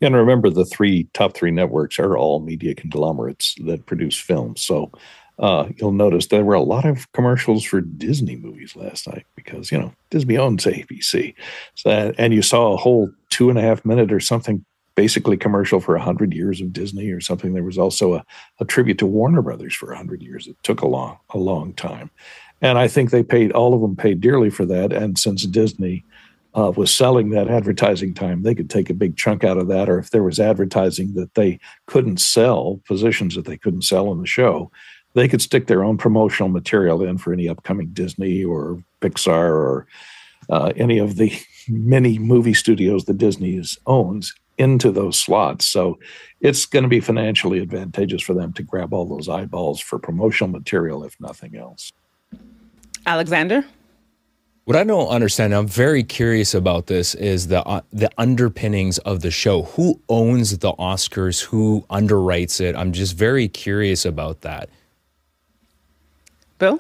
And 0.02 0.14
remember, 0.14 0.48
the 0.48 0.64
three 0.64 1.04
top 1.12 1.34
three 1.34 1.50
networks 1.50 1.98
are 1.98 2.16
all 2.16 2.40
media 2.40 2.74
conglomerates 2.74 3.54
that 3.64 3.86
produce 3.86 4.16
films. 4.16 4.62
So 4.62 4.90
uh, 5.38 5.68
you'll 5.76 5.92
notice 5.92 6.26
there 6.26 6.44
were 6.44 6.54
a 6.54 6.62
lot 6.62 6.84
of 6.84 7.10
commercials 7.12 7.64
for 7.64 7.80
Disney 7.80 8.36
movies 8.36 8.76
last 8.76 9.08
night 9.08 9.26
because 9.36 9.72
you 9.72 9.78
know 9.78 9.92
Disney 10.10 10.36
owns 10.36 10.64
ABC, 10.64 11.34
so, 11.74 12.12
and 12.18 12.34
you 12.34 12.42
saw 12.42 12.72
a 12.72 12.76
whole 12.76 13.10
two 13.30 13.48
and 13.48 13.58
a 13.58 13.62
half 13.62 13.84
minute 13.84 14.12
or 14.12 14.20
something, 14.20 14.64
basically 15.00 15.38
commercial 15.38 15.80
for 15.80 15.96
hundred 15.96 16.34
years 16.34 16.60
of 16.60 16.74
Disney 16.74 17.10
or 17.10 17.22
something. 17.22 17.54
There 17.54 17.64
was 17.64 17.78
also 17.78 18.16
a, 18.16 18.24
a 18.60 18.66
tribute 18.66 18.98
to 18.98 19.06
Warner 19.06 19.40
Brothers 19.40 19.74
for 19.74 19.94
hundred 19.94 20.20
years. 20.20 20.46
It 20.46 20.56
took 20.62 20.82
a 20.82 20.86
long 20.86 21.16
a 21.30 21.38
long 21.38 21.72
time, 21.72 22.10
and 22.60 22.76
I 22.76 22.86
think 22.86 23.08
they 23.08 23.22
paid 23.22 23.50
all 23.52 23.72
of 23.72 23.80
them 23.80 23.96
paid 23.96 24.20
dearly 24.20 24.50
for 24.50 24.66
that. 24.66 24.92
And 24.92 25.18
since 25.18 25.46
Disney 25.46 26.04
uh, 26.54 26.72
was 26.76 26.94
selling 26.94 27.30
that 27.30 27.48
advertising 27.48 28.12
time, 28.12 28.42
they 28.42 28.54
could 28.54 28.68
take 28.68 28.90
a 28.90 29.00
big 29.02 29.16
chunk 29.16 29.42
out 29.42 29.56
of 29.56 29.68
that. 29.68 29.88
Or 29.88 29.98
if 29.98 30.10
there 30.10 30.22
was 30.22 30.38
advertising 30.38 31.14
that 31.14 31.34
they 31.34 31.58
couldn't 31.86 32.20
sell, 32.20 32.78
positions 32.86 33.34
that 33.36 33.46
they 33.46 33.56
couldn't 33.56 33.88
sell 33.92 34.12
in 34.12 34.20
the 34.20 34.26
show, 34.26 34.70
they 35.14 35.28
could 35.28 35.40
stick 35.40 35.66
their 35.66 35.82
own 35.82 35.96
promotional 35.96 36.50
material 36.50 37.02
in 37.02 37.16
for 37.16 37.32
any 37.32 37.48
upcoming 37.48 37.88
Disney 37.94 38.44
or 38.44 38.84
Pixar 39.00 39.48
or 39.48 39.86
uh, 40.50 40.74
any 40.76 40.98
of 40.98 41.16
the 41.16 41.32
many 41.68 42.18
movie 42.18 42.54
studios 42.54 43.06
that 43.06 43.16
Disney 43.16 43.62
owns 43.86 44.34
into 44.60 44.92
those 44.92 45.18
slots. 45.18 45.66
So 45.66 45.98
it's 46.40 46.66
going 46.66 46.82
to 46.82 46.88
be 46.88 47.00
financially 47.00 47.60
advantageous 47.60 48.20
for 48.20 48.34
them 48.34 48.52
to 48.52 48.62
grab 48.62 48.92
all 48.92 49.06
those 49.06 49.28
eyeballs 49.28 49.80
for 49.80 49.98
promotional 49.98 50.50
material, 50.50 51.02
if 51.02 51.18
nothing 51.18 51.56
else. 51.56 51.90
Alexander? 53.06 53.64
What 54.66 54.76
I 54.76 54.84
don't 54.84 55.08
understand, 55.08 55.54
I'm 55.54 55.66
very 55.66 56.04
curious 56.04 56.54
about 56.54 56.86
this, 56.86 57.14
is 57.14 57.48
the 57.48 57.64
uh, 57.66 57.80
the 57.90 58.10
underpinnings 58.18 58.98
of 58.98 59.20
the 59.20 59.30
show. 59.30 59.62
Who 59.62 60.00
owns 60.08 60.58
the 60.58 60.74
Oscars? 60.74 61.42
Who 61.42 61.84
underwrites 61.90 62.60
it? 62.60 62.76
I'm 62.76 62.92
just 62.92 63.16
very 63.16 63.48
curious 63.48 64.04
about 64.04 64.42
that. 64.42 64.68
Bill? 66.58 66.78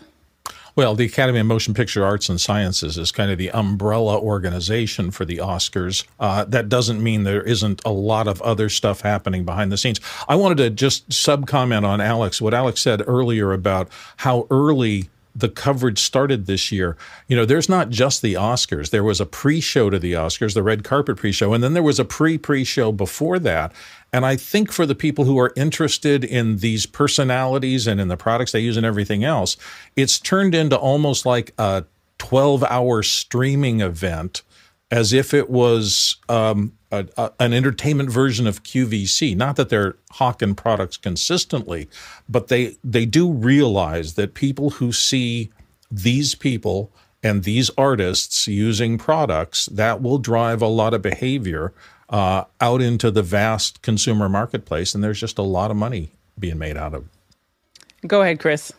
Well, 0.76 0.94
the 0.94 1.06
Academy 1.06 1.40
of 1.40 1.46
Motion 1.46 1.74
Picture 1.74 2.04
Arts 2.04 2.28
and 2.28 2.40
Sciences 2.40 2.96
is 2.96 3.10
kind 3.10 3.30
of 3.30 3.38
the 3.38 3.50
umbrella 3.50 4.18
organization 4.18 5.10
for 5.10 5.24
the 5.24 5.38
Oscars. 5.38 6.04
Uh, 6.18 6.44
that 6.44 6.68
doesn't 6.68 7.02
mean 7.02 7.24
there 7.24 7.42
isn't 7.42 7.82
a 7.84 7.90
lot 7.90 8.28
of 8.28 8.40
other 8.42 8.68
stuff 8.68 9.00
happening 9.00 9.44
behind 9.44 9.72
the 9.72 9.76
scenes. 9.76 10.00
I 10.28 10.36
wanted 10.36 10.58
to 10.58 10.70
just 10.70 11.12
sub 11.12 11.46
comment 11.46 11.84
on 11.84 12.00
Alex, 12.00 12.40
what 12.40 12.54
Alex 12.54 12.80
said 12.80 13.02
earlier 13.06 13.52
about 13.52 13.88
how 14.18 14.46
early 14.50 15.10
the 15.34 15.48
coverage 15.48 15.98
started 15.98 16.46
this 16.46 16.72
year, 16.72 16.96
you 17.28 17.36
know, 17.36 17.44
there's 17.44 17.68
not 17.68 17.90
just 17.90 18.22
the 18.22 18.34
Oscars. 18.34 18.90
There 18.90 19.04
was 19.04 19.20
a 19.20 19.26
pre-show 19.26 19.90
to 19.90 19.98
the 19.98 20.12
Oscars, 20.12 20.54
the 20.54 20.62
red 20.62 20.84
carpet 20.84 21.16
pre-show, 21.16 21.54
and 21.54 21.62
then 21.62 21.74
there 21.74 21.82
was 21.82 22.00
a 22.00 22.04
pre-pre-show 22.04 22.92
before 22.92 23.38
that. 23.38 23.72
And 24.12 24.26
I 24.26 24.36
think 24.36 24.72
for 24.72 24.86
the 24.86 24.94
people 24.94 25.24
who 25.24 25.38
are 25.38 25.52
interested 25.56 26.24
in 26.24 26.58
these 26.58 26.84
personalities 26.84 27.86
and 27.86 28.00
in 28.00 28.08
the 28.08 28.16
products 28.16 28.52
they 28.52 28.60
use 28.60 28.76
and 28.76 28.86
everything 28.86 29.22
else, 29.22 29.56
it's 29.94 30.18
turned 30.18 30.54
into 30.54 30.76
almost 30.76 31.24
like 31.24 31.52
a 31.58 31.84
12-hour 32.18 33.02
streaming 33.02 33.80
event 33.80 34.42
as 34.90 35.12
if 35.12 35.32
it 35.32 35.48
was 35.48 36.16
um, 36.28 36.72
a, 36.90 37.06
a, 37.16 37.32
an 37.38 37.52
entertainment 37.52 38.10
version 38.10 38.46
of 38.46 38.62
QVC. 38.62 39.36
Not 39.36 39.56
that 39.56 39.68
they're 39.68 39.96
hawking 40.12 40.54
products 40.54 40.96
consistently, 40.96 41.88
but 42.28 42.48
they 42.48 42.76
they 42.82 43.06
do 43.06 43.30
realize 43.30 44.14
that 44.14 44.34
people 44.34 44.70
who 44.70 44.92
see 44.92 45.50
these 45.90 46.34
people 46.34 46.92
and 47.22 47.44
these 47.44 47.70
artists 47.76 48.48
using 48.48 48.96
products 48.96 49.66
that 49.66 50.00
will 50.02 50.18
drive 50.18 50.62
a 50.62 50.66
lot 50.66 50.94
of 50.94 51.02
behavior 51.02 51.74
uh, 52.08 52.44
out 52.60 52.80
into 52.80 53.10
the 53.10 53.22
vast 53.22 53.82
consumer 53.82 54.28
marketplace, 54.28 54.94
and 54.94 55.04
there's 55.04 55.20
just 55.20 55.38
a 55.38 55.42
lot 55.42 55.70
of 55.70 55.76
money 55.76 56.12
being 56.38 56.58
made 56.58 56.76
out 56.76 56.94
of. 56.94 57.04
It. 57.04 58.08
Go 58.08 58.22
ahead, 58.22 58.40
Chris. 58.40 58.72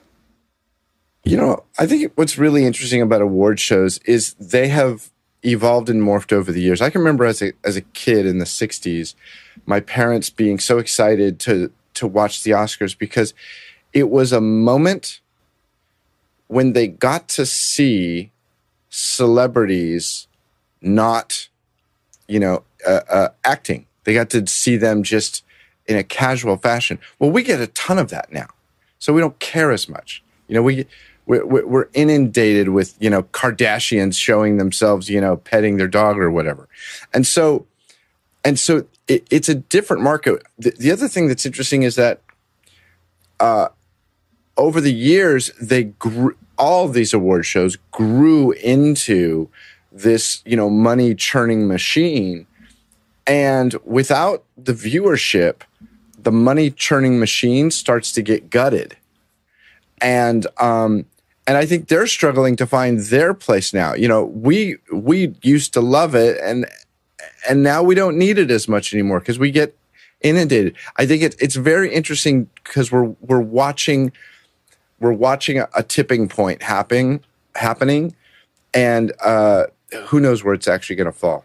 You 1.24 1.38
know, 1.38 1.64
I 1.78 1.86
think 1.86 2.12
what's 2.16 2.38
really 2.38 2.66
interesting 2.66 3.02
about 3.02 3.22
award 3.22 3.60
shows 3.60 4.00
is 4.00 4.34
they 4.34 4.68
have 4.70 5.12
evolved 5.44 5.90
and 5.90 6.02
morphed 6.02 6.32
over 6.32 6.52
the 6.52 6.62
years. 6.62 6.82
I 6.82 6.90
can 6.90 7.02
remember 7.02 7.26
as 7.26 7.42
a 7.42 7.54
as 7.64 7.76
a 7.76 7.82
kid 7.82 8.26
in 8.26 8.38
the 8.38 8.46
'60s, 8.46 9.16
my 9.66 9.80
parents 9.80 10.30
being 10.30 10.60
so 10.60 10.78
excited 10.78 11.40
to 11.42 11.72
to 11.96 12.08
watch 12.08 12.44
the 12.44 12.52
Oscars 12.52 12.98
because 12.98 13.34
it 13.94 14.10
was 14.10 14.32
a 14.32 14.42
moment 14.42 15.20
when 16.48 16.74
they 16.74 16.88
got 16.88 17.28
to 17.30 17.46
see 17.46 18.32
celebrities 18.90 20.28
not, 20.82 21.48
you 22.28 22.40
know, 22.40 22.64
uh, 22.86 23.02
uh, 23.10 23.30
acting. 23.44 23.86
They 24.04 24.14
got 24.14 24.30
to 24.32 24.46
see 24.48 24.76
them 24.78 25.04
just 25.04 25.44
in 25.86 25.98
a 25.98 26.04
casual 26.04 26.58
fashion. 26.58 27.00
Well, 27.20 27.32
we 27.32 27.44
get 27.44 27.62
a 27.62 27.68
ton 27.68 28.00
of 28.00 28.10
that 28.10 28.32
now, 28.32 28.48
so 29.00 29.14
we 29.14 29.22
don't 29.22 29.40
care 29.40 29.72
as 29.72 29.88
much. 29.88 30.24
You 30.48 30.56
know, 30.56 30.64
we 30.64 30.86
we're, 31.26 31.90
inundated 31.94 32.70
with 32.70 32.96
you 33.00 33.10
know 33.10 33.24
Kardashians 33.24 34.16
showing 34.16 34.58
themselves 34.58 35.10
you 35.10 35.22
know 35.22 35.38
petting 35.38 35.78
their 35.78 35.88
dog 35.88 36.18
or 36.18 36.32
whatever, 36.32 36.68
and 37.14 37.26
so 37.26 37.66
and 38.44 38.58
so 38.60 38.86
it, 39.08 39.26
it's 39.30 39.50
a 39.50 39.56
different 39.56 40.04
market. 40.04 40.44
The, 40.58 40.72
the, 40.72 40.92
other 40.92 41.08
thing 41.08 41.28
that's 41.28 41.46
interesting 41.46 41.84
is 41.84 41.96
that 41.96 42.22
uh, 43.40 43.70
over 44.58 44.82
the 44.82 44.94
years 44.94 45.52
they 45.62 45.86
grew. 45.86 46.36
All 46.58 46.88
these 46.88 47.12
award 47.12 47.48
shows 47.48 47.76
grew 47.90 48.52
into 48.52 49.50
this 49.92 50.44
you 50.46 50.56
know 50.56 50.70
money 50.70 51.16
churning 51.16 51.68
machine, 51.68 52.46
and 53.26 53.76
without 53.84 54.44
the 54.58 54.74
viewership, 54.74 55.62
the 56.18 56.32
money 56.32 56.70
churning 56.70 57.20
machine 57.20 57.72
starts 57.72 58.12
to 58.12 58.22
get 58.22 58.50
gutted 58.50 58.96
and 60.02 60.48
um, 60.58 61.06
and 61.52 61.58
I 61.58 61.66
think 61.66 61.90
they're 61.90 62.08
struggling 62.08 62.56
to 62.56 62.66
find 62.66 62.98
their 62.98 63.34
place 63.34 63.74
now. 63.74 63.94
You 63.94 64.08
know, 64.08 64.24
we 64.24 64.78
we 64.90 65.36
used 65.42 65.74
to 65.74 65.82
love 65.82 66.16
it, 66.16 66.40
and 66.42 66.66
and 67.50 67.62
now 67.62 67.84
we 67.84 67.94
don't 67.94 68.18
need 68.18 68.38
it 68.38 68.50
as 68.50 68.70
much 68.70 68.94
anymore 68.94 69.20
because 69.20 69.38
we 69.38 69.52
get 69.52 69.78
inundated. 70.22 70.78
I 70.96 71.06
think 71.06 71.24
it's 71.24 71.36
it's 71.42 71.58
very 71.58 71.94
interesting 71.94 72.50
because 72.64 72.90
we're 72.90 73.14
we're 73.20 73.42
watching 73.42 74.14
we're 75.02 75.12
watching 75.12 75.60
a, 75.60 75.68
a 75.76 75.84
tipping 75.84 76.30
point 76.30 76.64
happening 76.64 77.22
happening, 77.56 78.16
and 78.74 79.12
uh, 79.22 79.66
who 80.06 80.22
knows 80.22 80.46
where 80.46 80.54
it's 80.54 80.70
actually 80.70 80.96
going 80.96 81.12
to 81.12 81.20
fall. 81.20 81.44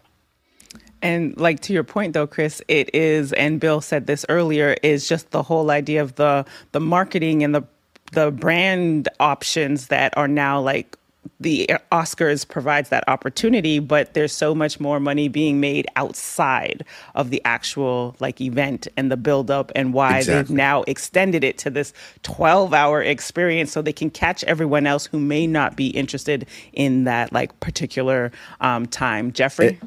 And 1.01 1.37
like 1.37 1.59
to 1.63 1.73
your 1.73 1.83
point 1.83 2.13
though, 2.13 2.27
Chris, 2.27 2.61
it 2.69 2.95
is, 2.95 3.33
and 3.33 3.59
Bill 3.59 3.81
said 3.81 4.07
this 4.07 4.25
earlier, 4.29 4.77
is 4.83 5.09
just 5.09 5.31
the 5.31 5.43
whole 5.43 5.69
idea 5.69 6.01
of 6.01 6.15
the 6.15 6.45
the 6.71 6.79
marketing 6.79 7.43
and 7.43 7.53
the 7.53 7.63
the 8.11 8.31
brand 8.31 9.09
options 9.19 9.87
that 9.87 10.15
are 10.17 10.27
now 10.27 10.59
like 10.61 10.97
the 11.39 11.69
Oscars 11.91 12.47
provides 12.47 12.89
that 12.89 13.03
opportunity, 13.07 13.79
but 13.79 14.13
there's 14.13 14.31
so 14.31 14.55
much 14.55 14.79
more 14.79 14.99
money 14.99 15.27
being 15.27 15.59
made 15.59 15.85
outside 15.95 16.83
of 17.15 17.29
the 17.29 17.41
actual 17.45 18.15
like 18.19 18.41
event 18.41 18.87
and 18.97 19.11
the 19.11 19.17
build 19.17 19.51
up 19.51 19.71
and 19.75 19.93
why 19.93 20.17
exactly. 20.17 20.33
they've 20.33 20.49
now 20.57 20.83
extended 20.83 21.43
it 21.43 21.57
to 21.59 21.69
this 21.69 21.93
12 22.23 22.73
hour 22.73 23.01
experience 23.03 23.71
so 23.71 23.81
they 23.81 23.93
can 23.93 24.09
catch 24.09 24.43
everyone 24.45 24.87
else 24.87 25.05
who 25.05 25.19
may 25.19 25.45
not 25.45 25.75
be 25.75 25.87
interested 25.89 26.47
in 26.73 27.03
that 27.03 27.31
like 27.31 27.57
particular 27.59 28.31
um, 28.61 28.85
time. 28.87 29.31
Jeffrey? 29.31 29.67
It, 29.67 29.79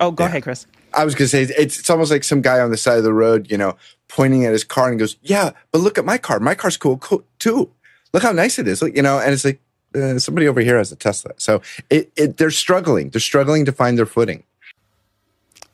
oh, 0.00 0.10
go 0.10 0.24
yeah. 0.24 0.28
ahead, 0.28 0.42
Chris. 0.42 0.66
I 0.98 1.04
was 1.04 1.14
going 1.14 1.26
to 1.26 1.28
say, 1.28 1.42
it's, 1.42 1.78
it's 1.78 1.90
almost 1.90 2.10
like 2.10 2.24
some 2.24 2.42
guy 2.42 2.58
on 2.58 2.70
the 2.70 2.76
side 2.76 2.98
of 2.98 3.04
the 3.04 3.12
road, 3.12 3.50
you 3.50 3.56
know, 3.56 3.76
pointing 4.08 4.44
at 4.44 4.52
his 4.52 4.64
car 4.64 4.88
and 4.88 4.98
goes, 4.98 5.16
yeah, 5.22 5.52
but 5.70 5.78
look 5.78 5.96
at 5.96 6.04
my 6.04 6.18
car. 6.18 6.40
My 6.40 6.56
car's 6.56 6.76
cool, 6.76 6.98
cool 6.98 7.22
too. 7.38 7.70
Look 8.12 8.24
how 8.24 8.32
nice 8.32 8.58
it 8.58 8.66
is. 8.66 8.82
Look, 8.82 8.96
you 8.96 9.02
know, 9.02 9.20
and 9.20 9.32
it's 9.32 9.44
like, 9.44 9.60
uh, 9.94 10.18
somebody 10.18 10.48
over 10.48 10.60
here 10.60 10.76
has 10.76 10.90
a 10.90 10.96
Tesla. 10.96 11.32
So 11.36 11.62
it, 11.88 12.12
it, 12.16 12.36
they're 12.36 12.50
struggling. 12.50 13.10
They're 13.10 13.20
struggling 13.20 13.64
to 13.66 13.72
find 13.72 13.96
their 13.96 14.06
footing. 14.06 14.42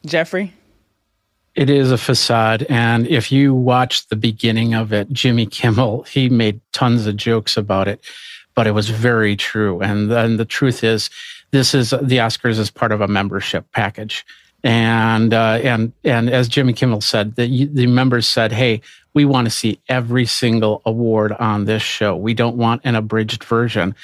Jeffrey? 0.05 0.53
It 1.55 1.71
is 1.71 1.91
a 1.91 1.97
facade. 1.97 2.67
And 2.69 3.07
if 3.07 3.33
you 3.33 3.55
watch 3.55 4.09
the 4.09 4.17
beginning 4.17 4.75
of 4.75 4.93
it, 4.93 5.11
Jimmy 5.11 5.47
Kimmel, 5.47 6.03
he 6.03 6.29
made 6.29 6.61
tons 6.73 7.07
of 7.07 7.17
jokes 7.17 7.57
about 7.57 7.89
it, 7.89 8.05
but 8.55 8.67
it 8.67 8.73
was 8.73 8.91
very 8.91 9.37
true. 9.37 9.81
And 9.81 10.11
then 10.11 10.37
the 10.37 10.45
truth 10.45 10.85
is, 10.85 11.09
this 11.53 11.73
is 11.73 11.91
the 11.91 12.19
Oscars 12.19 12.59
as 12.59 12.71
part 12.71 12.93
of 12.93 13.01
a 13.01 13.09
membership 13.09 13.65
package. 13.73 14.27
And, 14.65 15.35
uh, 15.35 15.61
and, 15.63 15.93
and 16.05 16.31
as 16.31 16.49
Jimmy 16.49 16.73
Kimmel 16.73 17.03
said, 17.03 17.37
the, 17.37 17.67
the 17.67 17.87
members 17.87 18.27
said, 18.27 18.51
Hey, 18.51 18.81
we 19.13 19.27
want 19.27 19.47
to 19.47 19.51
see 19.51 19.79
every 19.89 20.25
single 20.25 20.81
award 20.87 21.33
on 21.33 21.67
this 21.67 21.83
show. 21.83 22.17
We 22.17 22.35
don't 22.35 22.57
want 22.57 22.81
an 22.85 22.97
abridged 22.97 23.45
version. 23.45 23.95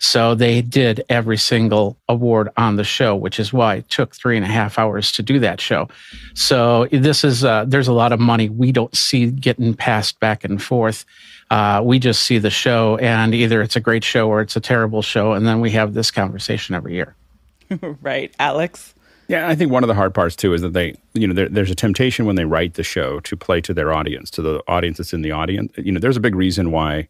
So 0.00 0.34
they 0.34 0.60
did 0.60 1.04
every 1.08 1.36
single 1.36 1.96
award 2.08 2.50
on 2.56 2.76
the 2.76 2.84
show, 2.84 3.16
which 3.16 3.40
is 3.40 3.52
why 3.52 3.76
it 3.76 3.88
took 3.88 4.14
three 4.14 4.36
and 4.36 4.44
a 4.44 4.48
half 4.48 4.78
hours 4.78 5.10
to 5.12 5.22
do 5.22 5.38
that 5.40 5.60
show. 5.60 5.88
So 6.34 6.86
this 6.92 7.24
is, 7.24 7.44
uh, 7.44 7.64
there's 7.66 7.88
a 7.88 7.92
lot 7.92 8.12
of 8.12 8.20
money 8.20 8.48
we 8.48 8.70
don't 8.70 8.96
see 8.96 9.30
getting 9.30 9.74
passed 9.74 10.20
back 10.20 10.44
and 10.44 10.62
forth. 10.62 11.04
Uh, 11.50 11.80
we 11.84 11.98
just 11.98 12.22
see 12.22 12.38
the 12.38 12.50
show 12.50 12.96
and 12.98 13.34
either 13.34 13.62
it's 13.62 13.74
a 13.74 13.80
great 13.80 14.04
show 14.04 14.28
or 14.28 14.40
it's 14.40 14.54
a 14.54 14.60
terrible 14.60 15.02
show. 15.02 15.32
And 15.32 15.46
then 15.46 15.60
we 15.60 15.70
have 15.72 15.94
this 15.94 16.10
conversation 16.10 16.74
every 16.74 16.94
year. 16.94 17.16
right. 18.02 18.32
Alex? 18.38 18.94
Yeah, 19.28 19.46
I 19.46 19.54
think 19.54 19.70
one 19.70 19.84
of 19.84 19.88
the 19.88 19.94
hard 19.94 20.14
parts 20.14 20.34
too 20.34 20.54
is 20.54 20.62
that 20.62 20.72
they, 20.72 20.94
you 21.12 21.26
know, 21.26 21.34
there, 21.34 21.48
there's 21.48 21.70
a 21.70 21.74
temptation 21.74 22.24
when 22.24 22.36
they 22.36 22.46
write 22.46 22.74
the 22.74 22.82
show 22.82 23.20
to 23.20 23.36
play 23.36 23.60
to 23.60 23.74
their 23.74 23.92
audience, 23.92 24.30
to 24.30 24.42
the 24.42 24.62
audience 24.66 24.96
that's 24.96 25.12
in 25.12 25.20
the 25.20 25.32
audience. 25.32 25.72
You 25.76 25.92
know, 25.92 26.00
there's 26.00 26.16
a 26.16 26.20
big 26.20 26.34
reason 26.34 26.70
why 26.70 27.08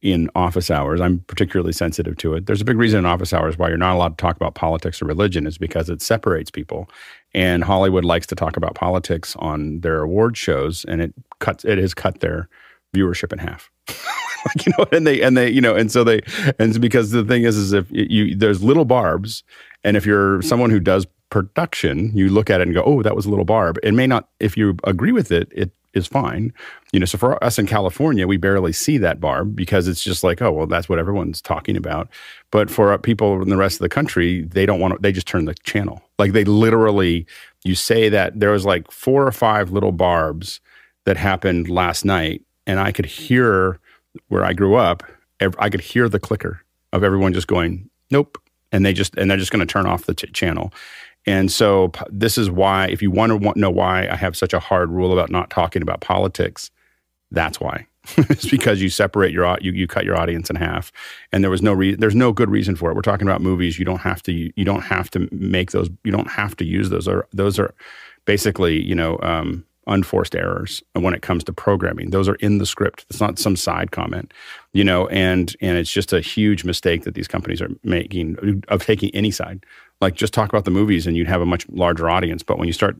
in 0.00 0.28
office 0.34 0.70
hours, 0.70 1.00
I'm 1.00 1.20
particularly 1.28 1.72
sensitive 1.72 2.16
to 2.18 2.34
it. 2.34 2.46
There's 2.46 2.60
a 2.60 2.64
big 2.64 2.76
reason 2.76 2.98
in 2.98 3.06
office 3.06 3.32
hours 3.32 3.56
why 3.56 3.68
you're 3.68 3.76
not 3.76 3.94
allowed 3.94 4.18
to 4.18 4.22
talk 4.22 4.34
about 4.34 4.54
politics 4.54 5.00
or 5.00 5.04
religion 5.04 5.46
is 5.46 5.58
because 5.58 5.88
it 5.88 6.02
separates 6.02 6.50
people. 6.50 6.88
And 7.34 7.62
Hollywood 7.62 8.04
likes 8.04 8.26
to 8.28 8.34
talk 8.34 8.56
about 8.56 8.74
politics 8.74 9.36
on 9.38 9.80
their 9.80 10.02
award 10.02 10.36
shows, 10.36 10.84
and 10.86 11.00
it 11.00 11.14
cuts 11.38 11.64
it 11.64 11.78
has 11.78 11.94
cut 11.94 12.18
their 12.20 12.48
viewership 12.94 13.32
in 13.32 13.38
half. 13.38 13.70
like, 13.88 14.66
you 14.66 14.72
know, 14.76 14.86
and 14.90 15.06
they 15.06 15.22
and 15.22 15.36
they, 15.36 15.48
you 15.50 15.60
know, 15.60 15.76
and 15.76 15.92
so 15.92 16.02
they 16.02 16.20
and 16.58 16.78
because 16.80 17.12
the 17.12 17.24
thing 17.24 17.44
is, 17.44 17.56
is 17.56 17.72
if 17.72 17.86
you 17.90 18.34
there's 18.34 18.62
little 18.62 18.84
barbs, 18.84 19.44
and 19.84 19.96
if 19.96 20.04
you're 20.04 20.42
someone 20.42 20.70
who 20.70 20.80
does 20.80 21.06
production, 21.32 22.14
you 22.14 22.28
look 22.28 22.50
at 22.50 22.60
it 22.60 22.68
and 22.68 22.74
go, 22.74 22.82
"Oh, 22.84 23.02
that 23.02 23.16
was 23.16 23.24
a 23.24 23.30
little 23.30 23.46
barb." 23.46 23.78
It 23.82 23.94
may 23.94 24.06
not, 24.06 24.28
if 24.38 24.54
you 24.54 24.76
agree 24.84 25.12
with 25.12 25.32
it, 25.32 25.50
it 25.50 25.72
is 25.94 26.06
fine. 26.06 26.52
You 26.92 27.00
know, 27.00 27.06
so 27.06 27.16
for 27.16 27.42
us 27.42 27.58
in 27.58 27.66
California, 27.66 28.26
we 28.26 28.36
barely 28.36 28.72
see 28.72 28.98
that 28.98 29.18
barb 29.18 29.56
because 29.56 29.88
it's 29.88 30.04
just 30.04 30.22
like, 30.22 30.42
oh, 30.42 30.52
well, 30.52 30.66
that's 30.66 30.88
what 30.88 30.98
everyone's 30.98 31.40
talking 31.40 31.76
about. 31.76 32.08
But 32.50 32.70
for 32.70 32.96
people 32.98 33.40
in 33.42 33.48
the 33.48 33.56
rest 33.56 33.76
of 33.76 33.80
the 33.80 33.88
country, 33.88 34.42
they 34.42 34.66
don't 34.66 34.78
want 34.78 34.94
to. 34.94 35.00
They 35.00 35.10
just 35.10 35.26
turn 35.26 35.46
the 35.46 35.54
channel. 35.54 36.02
Like 36.18 36.32
they 36.32 36.44
literally, 36.44 37.26
you 37.64 37.74
say 37.74 38.10
that 38.10 38.38
there 38.38 38.50
was 38.50 38.66
like 38.66 38.90
four 38.90 39.26
or 39.26 39.32
five 39.32 39.70
little 39.70 39.92
barbs 39.92 40.60
that 41.06 41.16
happened 41.16 41.68
last 41.70 42.04
night, 42.04 42.42
and 42.66 42.78
I 42.78 42.92
could 42.92 43.06
hear 43.06 43.80
where 44.28 44.44
I 44.44 44.52
grew 44.52 44.74
up. 44.74 45.02
I 45.58 45.70
could 45.70 45.80
hear 45.80 46.08
the 46.08 46.20
clicker 46.20 46.60
of 46.92 47.02
everyone 47.02 47.32
just 47.32 47.48
going, 47.48 47.88
nope, 48.10 48.38
and 48.70 48.84
they 48.84 48.92
just 48.92 49.16
and 49.16 49.30
they're 49.30 49.38
just 49.38 49.50
going 49.50 49.66
to 49.66 49.72
turn 49.72 49.86
off 49.86 50.04
the 50.04 50.14
channel 50.14 50.72
and 51.26 51.50
so 51.52 51.92
this 52.10 52.36
is 52.36 52.50
why, 52.50 52.86
if 52.88 53.00
you 53.02 53.10
want 53.10 53.30
to 53.32 53.58
know 53.58 53.70
why 53.70 54.08
I 54.08 54.16
have 54.16 54.36
such 54.36 54.52
a 54.52 54.58
hard 54.58 54.90
rule 54.90 55.12
about 55.12 55.30
not 55.30 55.50
talking 55.50 55.82
about 55.82 56.00
politics, 56.00 56.70
that's 57.30 57.60
why. 57.60 57.86
it's 58.16 58.48
because 58.50 58.82
you 58.82 58.88
separate 58.88 59.32
your 59.32 59.56
you 59.60 59.70
you 59.72 59.86
cut 59.86 60.04
your 60.04 60.16
audience 60.16 60.50
in 60.50 60.56
half, 60.56 60.90
and 61.30 61.44
there 61.44 61.50
was 61.52 61.62
no 61.62 61.72
reason. 61.72 62.00
There's 62.00 62.16
no 62.16 62.32
good 62.32 62.50
reason 62.50 62.74
for 62.74 62.90
it. 62.90 62.94
We're 62.96 63.02
talking 63.02 63.28
about 63.28 63.40
movies. 63.40 63.78
You 63.78 63.84
don't 63.84 64.00
have 64.00 64.22
to. 64.24 64.32
You 64.32 64.64
don't 64.64 64.82
have 64.82 65.08
to 65.12 65.28
make 65.30 65.70
those. 65.70 65.88
You 66.02 66.10
don't 66.10 66.30
have 66.30 66.56
to 66.56 66.64
use 66.64 66.90
those. 66.90 67.06
Or 67.06 67.28
those 67.32 67.60
are 67.60 67.72
basically 68.24 68.82
you 68.82 68.96
know 68.96 69.20
um, 69.22 69.64
unforced 69.86 70.34
errors 70.34 70.82
when 70.94 71.14
it 71.14 71.22
comes 71.22 71.44
to 71.44 71.52
programming. 71.52 72.10
Those 72.10 72.28
are 72.28 72.34
in 72.36 72.58
the 72.58 72.66
script. 72.66 73.06
It's 73.08 73.20
not 73.20 73.38
some 73.38 73.54
side 73.54 73.92
comment, 73.92 74.34
you 74.72 74.82
know. 74.82 75.06
And 75.06 75.54
and 75.60 75.78
it's 75.78 75.92
just 75.92 76.12
a 76.12 76.20
huge 76.20 76.64
mistake 76.64 77.04
that 77.04 77.14
these 77.14 77.28
companies 77.28 77.62
are 77.62 77.70
making 77.84 78.64
of 78.66 78.84
taking 78.84 79.14
any 79.14 79.30
side 79.30 79.64
like 80.02 80.14
just 80.14 80.34
talk 80.34 80.48
about 80.48 80.64
the 80.64 80.70
movies 80.70 81.06
and 81.06 81.16
you'd 81.16 81.28
have 81.28 81.40
a 81.40 81.46
much 81.46 81.66
larger 81.68 82.10
audience. 82.10 82.42
But 82.42 82.58
when 82.58 82.66
you 82.66 82.74
start 82.74 82.96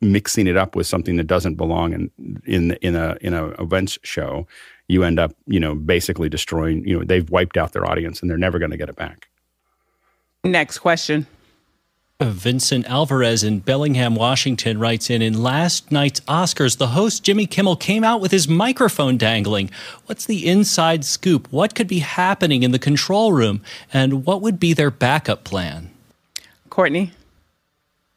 mixing 0.00 0.46
it 0.46 0.56
up 0.56 0.74
with 0.74 0.86
something 0.86 1.16
that 1.16 1.26
doesn't 1.26 1.54
belong 1.54 1.92
in 1.92 2.42
in 2.44 2.72
in 2.82 2.94
a 2.94 3.16
in 3.20 3.34
a 3.34 3.48
events 3.60 3.98
show, 4.02 4.46
you 4.88 5.02
end 5.04 5.18
up 5.18 5.34
you 5.46 5.58
know 5.58 5.74
basically 5.74 6.28
destroying. 6.28 6.86
You 6.86 6.98
know 6.98 7.04
they've 7.04 7.28
wiped 7.30 7.56
out 7.56 7.72
their 7.72 7.86
audience 7.86 8.20
and 8.20 8.30
they're 8.30 8.38
never 8.38 8.58
going 8.58 8.70
to 8.70 8.76
get 8.76 8.88
it 8.88 8.96
back. 8.96 9.28
Next 10.44 10.78
question. 10.78 11.26
Uh, 12.20 12.26
Vincent 12.26 12.86
Alvarez 12.86 13.42
in 13.42 13.60
Bellingham, 13.60 14.14
Washington 14.14 14.78
writes 14.78 15.08
in 15.08 15.22
In 15.22 15.42
last 15.42 15.90
night's 15.90 16.20
Oscars, 16.22 16.78
the 16.78 16.88
host 16.88 17.24
Jimmy 17.24 17.46
Kimmel 17.46 17.76
came 17.76 18.04
out 18.04 18.20
with 18.20 18.30
his 18.30 18.48
microphone 18.48 19.16
dangling. 19.16 19.70
What's 20.06 20.26
the 20.26 20.46
inside 20.46 21.04
scoop? 21.04 21.50
What 21.52 21.74
could 21.74 21.88
be 21.88 22.00
happening 22.00 22.62
in 22.62 22.70
the 22.70 22.78
control 22.78 23.32
room? 23.32 23.62
And 23.92 24.24
what 24.24 24.40
would 24.42 24.60
be 24.60 24.72
their 24.72 24.90
backup 24.90 25.44
plan? 25.44 25.91
Courtney? 26.72 27.12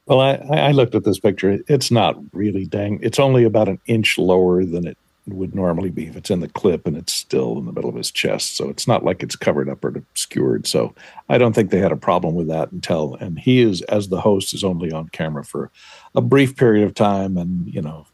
Well, 0.05 0.21
I, 0.21 0.35
I 0.49 0.71
looked 0.71 0.95
at 0.95 1.03
this 1.03 1.19
picture. 1.19 1.59
It's 1.67 1.91
not 1.91 2.15
really 2.31 2.65
dang. 2.65 2.99
It's 3.03 3.19
only 3.19 3.43
about 3.43 3.67
an 3.67 3.81
inch 3.85 4.17
lower 4.17 4.63
than 4.63 4.87
it 4.87 4.97
would 5.27 5.53
normally 5.53 5.89
be 5.89 6.07
if 6.07 6.15
it's 6.15 6.29
in 6.29 6.39
the 6.39 6.47
clip 6.47 6.87
and 6.87 6.95
it's 6.95 7.11
still 7.11 7.57
in 7.57 7.65
the 7.65 7.73
middle 7.73 7.89
of 7.89 7.97
his 7.97 8.11
chest. 8.11 8.55
So 8.55 8.69
it's 8.69 8.87
not 8.87 9.03
like 9.03 9.21
it's 9.21 9.35
covered 9.35 9.67
up 9.67 9.83
or 9.83 9.89
obscured. 9.89 10.67
So 10.67 10.95
I 11.27 11.37
don't 11.37 11.51
think 11.51 11.69
they 11.69 11.79
had 11.79 11.91
a 11.91 11.97
problem 11.97 12.33
with 12.33 12.47
that 12.47 12.71
until, 12.71 13.15
and 13.15 13.37
he 13.37 13.59
is, 13.59 13.81
as 13.81 14.07
the 14.07 14.21
host, 14.21 14.53
is 14.53 14.63
only 14.63 14.89
on 14.89 15.09
camera 15.09 15.43
for 15.43 15.69
a 16.15 16.21
brief 16.21 16.55
period 16.55 16.85
of 16.85 16.93
time. 16.93 17.35
And, 17.35 17.67
you 17.67 17.81
know, 17.81 18.07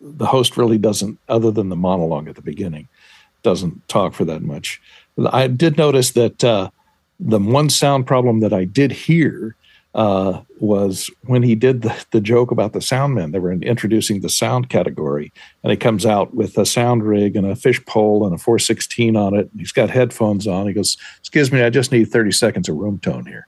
the 0.00 0.26
host 0.26 0.56
really 0.56 0.78
doesn't, 0.78 1.20
other 1.28 1.52
than 1.52 1.68
the 1.68 1.76
monologue 1.76 2.26
at 2.26 2.34
the 2.34 2.42
beginning, 2.42 2.88
doesn't 3.44 3.86
talk 3.86 4.12
for 4.12 4.24
that 4.24 4.42
much. 4.42 4.82
I 5.30 5.46
did 5.46 5.78
notice 5.78 6.10
that 6.12 6.42
uh, 6.42 6.70
the 7.20 7.38
one 7.38 7.70
sound 7.70 8.08
problem 8.08 8.40
that 8.40 8.52
I 8.52 8.64
did 8.64 8.90
hear 8.90 9.54
uh, 9.94 10.40
was 10.58 11.08
when 11.22 11.42
he 11.42 11.54
did 11.54 11.82
the, 11.82 12.04
the 12.10 12.20
joke 12.20 12.50
about 12.50 12.72
the 12.72 12.80
sound 12.80 13.14
men. 13.14 13.30
They 13.30 13.38
were 13.38 13.52
introducing 13.52 14.20
the 14.20 14.28
sound 14.28 14.68
category, 14.68 15.32
and 15.62 15.70
he 15.70 15.76
comes 15.76 16.04
out 16.04 16.34
with 16.34 16.58
a 16.58 16.66
sound 16.66 17.04
rig 17.04 17.36
and 17.36 17.46
a 17.46 17.54
fish 17.54 17.84
pole 17.86 18.26
and 18.26 18.34
a 18.34 18.38
416 18.38 19.16
on 19.16 19.34
it. 19.34 19.48
he's 19.56 19.72
got 19.72 19.90
headphones 19.90 20.46
on. 20.46 20.66
He 20.66 20.72
goes, 20.72 20.96
"Excuse 21.20 21.52
me, 21.52 21.62
I 21.62 21.70
just 21.70 21.92
need 21.92 22.06
30 22.06 22.32
seconds 22.32 22.68
of 22.68 22.76
room 22.76 22.98
tone 22.98 23.26
here," 23.26 23.46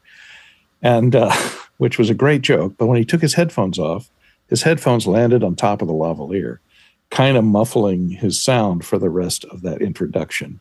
and 0.82 1.16
uh, 1.16 1.34
which 1.78 1.99
was 1.99 2.11
a 2.11 2.14
great 2.14 2.42
joke. 2.42 2.74
But 2.78 2.86
when 2.86 2.99
he 2.99 3.05
took 3.05 3.22
his 3.22 3.34
headphones 3.34 3.78
off, 3.78 4.09
his 4.49 4.62
headphones 4.62 5.07
landed 5.07 5.42
on 5.42 5.57
top 5.57 5.82
of 5.82 5.88
the 5.88 5.94
lavalier, 5.94 6.59
kind 7.11 7.36
of 7.36 7.44
muffling 7.44 8.11
his 8.11 8.40
sound 8.40 8.84
for 8.84 8.99
the 8.99 9.11
rest 9.11 9.44
of 9.47 9.62
that 9.62 9.82
introduction. 9.82 10.61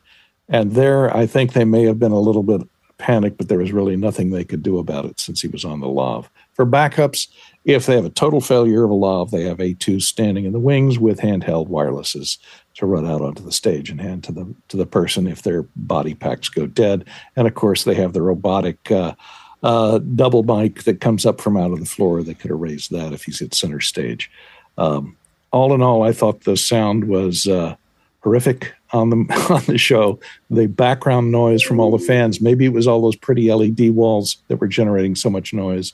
And 0.49 0.73
there, 0.73 1.15
I 1.15 1.25
think 1.25 1.53
they 1.53 1.65
may 1.65 1.83
have 1.83 1.99
been 1.99 2.11
a 2.11 2.19
little 2.19 2.43
bit 2.43 2.61
panic, 2.97 3.37
but 3.37 3.49
there 3.49 3.59
was 3.59 3.71
really 3.71 3.95
nothing 3.95 4.29
they 4.29 4.43
could 4.43 4.63
do 4.63 4.77
about 4.77 5.05
it 5.05 5.19
since 5.19 5.41
he 5.41 5.47
was 5.47 5.65
on 5.65 5.79
the 5.79 5.87
LAV. 5.87 6.29
For 6.53 6.65
backups, 6.65 7.27
if 7.65 7.85
they 7.85 7.95
have 7.95 8.05
a 8.05 8.09
total 8.09 8.39
failure 8.39 8.85
of 8.85 8.91
a 8.91 8.93
LAV, 8.93 9.31
they 9.31 9.43
have 9.43 9.57
A2 9.57 10.01
standing 10.01 10.45
in 10.45 10.53
the 10.53 10.59
wings 10.59 10.97
with 10.97 11.19
handheld 11.19 11.67
wirelesses 11.67 12.37
to 12.75 12.85
run 12.85 13.05
out 13.05 13.21
onto 13.21 13.43
the 13.43 13.51
stage 13.51 13.89
and 13.89 13.99
hand 13.99 14.23
to 14.25 14.31
the 14.31 14.53
to 14.67 14.77
the 14.77 14.85
person 14.85 15.27
if 15.27 15.41
their 15.41 15.63
body 15.75 16.13
packs 16.13 16.49
go 16.49 16.67
dead. 16.67 17.05
And 17.35 17.47
of 17.47 17.55
course, 17.55 17.83
they 17.83 17.95
have 17.95 18.13
the 18.13 18.21
robotic 18.21 18.91
uh, 18.91 19.15
uh, 19.63 19.99
double 19.99 20.43
mic 20.43 20.83
that 20.83 21.01
comes 21.01 21.25
up 21.25 21.41
from 21.41 21.57
out 21.57 21.71
of 21.71 21.79
the 21.79 21.85
floor. 21.85 22.21
They 22.21 22.33
could 22.33 22.51
erase 22.51 22.87
that 22.89 23.13
if 23.13 23.23
he's 23.23 23.41
at 23.41 23.53
center 23.53 23.81
stage. 23.81 24.29
Um, 24.77 25.17
all 25.51 25.73
in 25.73 25.81
all, 25.81 26.03
I 26.03 26.11
thought 26.11 26.43
the 26.43 26.57
sound 26.57 27.05
was 27.05 27.47
uh, 27.47 27.75
horrific 28.21 28.73
on 28.95 29.09
the 29.09 29.47
on 29.53 29.63
the 29.65 29.77
show. 29.77 30.19
The 30.49 30.67
background 30.67 31.31
noise 31.31 31.61
from 31.61 31.79
all 31.79 31.91
the 31.91 32.03
fans. 32.03 32.41
Maybe 32.41 32.65
it 32.65 32.73
was 32.73 32.87
all 32.87 33.01
those 33.01 33.15
pretty 33.15 33.51
LED 33.51 33.91
walls 33.91 34.37
that 34.47 34.57
were 34.57 34.67
generating 34.67 35.15
so 35.15 35.29
much 35.29 35.53
noise. 35.53 35.93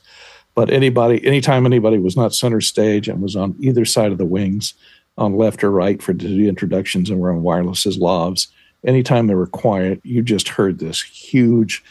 But 0.54 0.70
anybody, 0.70 1.24
anytime 1.26 1.64
anybody 1.64 1.98
was 1.98 2.16
not 2.16 2.34
center 2.34 2.60
stage 2.60 3.08
and 3.08 3.22
was 3.22 3.36
on 3.36 3.56
either 3.58 3.84
side 3.84 4.12
of 4.12 4.18
the 4.18 4.26
wings, 4.26 4.74
on 5.18 5.36
left 5.36 5.64
or 5.64 5.70
right 5.70 6.02
for 6.02 6.12
the 6.12 6.48
introductions 6.48 7.10
and 7.10 7.20
were 7.20 7.32
on 7.32 7.42
wireless 7.42 7.86
anytime 8.84 9.26
they 9.26 9.34
were 9.34 9.46
quiet, 9.46 10.00
you 10.04 10.22
just 10.22 10.48
heard 10.48 10.78
this 10.78 11.02
huge 11.02 11.82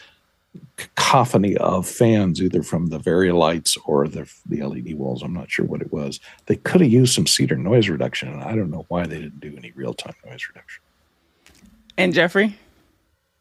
cacophony 0.76 1.56
of 1.56 1.86
fans, 1.86 2.42
either 2.42 2.62
from 2.62 2.88
the 2.88 2.98
very 2.98 3.32
lights 3.32 3.76
or 3.84 4.08
the, 4.08 4.30
the 4.46 4.62
LED 4.62 4.94
walls. 4.94 5.22
I'm 5.22 5.32
not 5.32 5.50
sure 5.50 5.64
what 5.64 5.82
it 5.82 5.92
was. 5.92 6.20
They 6.46 6.56
could 6.56 6.80
have 6.80 6.90
used 6.90 7.14
some 7.14 7.24
CEDAR 7.24 7.58
noise 7.58 7.88
reduction, 7.88 8.28
and 8.28 8.42
I 8.42 8.54
don't 8.54 8.70
know 8.70 8.86
why 8.88 9.06
they 9.06 9.18
didn't 9.20 9.40
do 9.40 9.54
any 9.56 9.72
real 9.72 9.94
time 9.94 10.14
noise 10.26 10.46
reduction. 10.48 10.82
And 11.96 12.14
Jeffrey? 12.14 12.58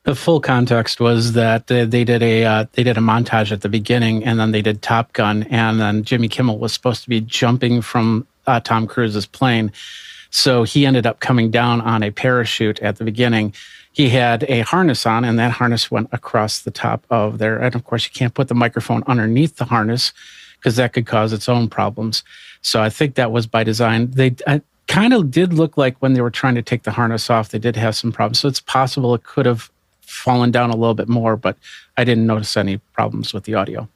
The 0.03 0.15
full 0.15 0.41
context 0.41 0.99
was 0.99 1.33
that 1.33 1.67
they, 1.67 1.85
they 1.85 2.03
did 2.03 2.23
a 2.23 2.43
uh, 2.43 2.65
they 2.73 2.83
did 2.83 2.97
a 2.97 3.01
montage 3.01 3.51
at 3.51 3.61
the 3.61 3.69
beginning, 3.69 4.23
and 4.23 4.39
then 4.39 4.51
they 4.51 4.63
did 4.63 4.81
Top 4.81 5.13
Gun, 5.13 5.43
and 5.43 5.79
then 5.79 6.03
Jimmy 6.03 6.27
Kimmel 6.27 6.57
was 6.57 6.73
supposed 6.73 7.03
to 7.03 7.09
be 7.09 7.21
jumping 7.21 7.81
from 7.83 8.25
uh, 8.47 8.59
Tom 8.59 8.87
Cruise's 8.87 9.27
plane, 9.27 9.71
so 10.31 10.63
he 10.63 10.87
ended 10.87 11.05
up 11.05 11.19
coming 11.19 11.51
down 11.51 11.81
on 11.81 12.01
a 12.01 12.09
parachute 12.09 12.79
at 12.81 12.95
the 12.95 13.03
beginning. 13.03 13.53
He 13.91 14.09
had 14.09 14.43
a 14.47 14.61
harness 14.61 15.05
on, 15.05 15.23
and 15.23 15.37
that 15.37 15.51
harness 15.51 15.91
went 15.91 16.09
across 16.11 16.59
the 16.59 16.71
top 16.71 17.05
of 17.11 17.37
there. 17.37 17.59
And 17.59 17.75
of 17.75 17.83
course, 17.83 18.05
you 18.05 18.11
can't 18.11 18.33
put 18.33 18.47
the 18.47 18.55
microphone 18.55 19.03
underneath 19.05 19.57
the 19.57 19.65
harness 19.65 20.13
because 20.57 20.77
that 20.77 20.93
could 20.93 21.05
cause 21.05 21.31
its 21.31 21.49
own 21.49 21.69
problems. 21.69 22.23
So 22.61 22.81
I 22.81 22.89
think 22.89 23.15
that 23.15 23.31
was 23.31 23.45
by 23.45 23.63
design. 23.63 24.11
They 24.11 24.35
kind 24.91 25.13
of 25.13 25.31
did 25.31 25.53
look 25.53 25.77
like 25.77 25.95
when 25.99 26.13
they 26.13 26.21
were 26.21 26.29
trying 26.29 26.55
to 26.55 26.61
take 26.61 26.83
the 26.83 26.91
harness 26.91 27.29
off, 27.29 27.49
they 27.49 27.59
did 27.59 27.77
have 27.77 27.95
some 27.95 28.11
problems. 28.11 28.39
So 28.39 28.49
it's 28.49 28.59
possible 28.59 29.15
it 29.15 29.23
could 29.23 29.45
have 29.45 29.71
fallen 30.01 30.51
down 30.51 30.69
a 30.69 30.75
little 30.75 30.93
bit 30.93 31.07
more, 31.07 31.37
but 31.37 31.57
I 31.97 32.03
didn't 32.03 32.27
notice 32.27 32.57
any 32.57 32.77
problems 32.91 33.33
with 33.33 33.45
the 33.45 33.55
audio. 33.55 33.87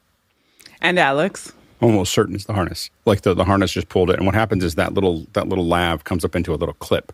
And 0.82 0.98
Alex? 0.98 1.52
Almost 1.82 2.14
certain 2.14 2.34
it's 2.34 2.46
the 2.46 2.54
harness. 2.54 2.90
Like 3.04 3.22
the, 3.22 3.34
the 3.34 3.44
harness 3.44 3.74
just 3.74 3.90
pulled 3.90 4.10
it. 4.10 4.16
And 4.16 4.26
what 4.26 4.36
happens 4.36 4.64
is 4.64 4.76
that 4.76 4.94
little 4.94 5.28
that 5.34 5.50
little 5.50 5.66
lav 5.66 6.06
comes 6.06 6.24
up 6.24 6.34
into 6.34 6.54
a 6.54 6.56
little 6.56 6.76
clip. 6.76 7.12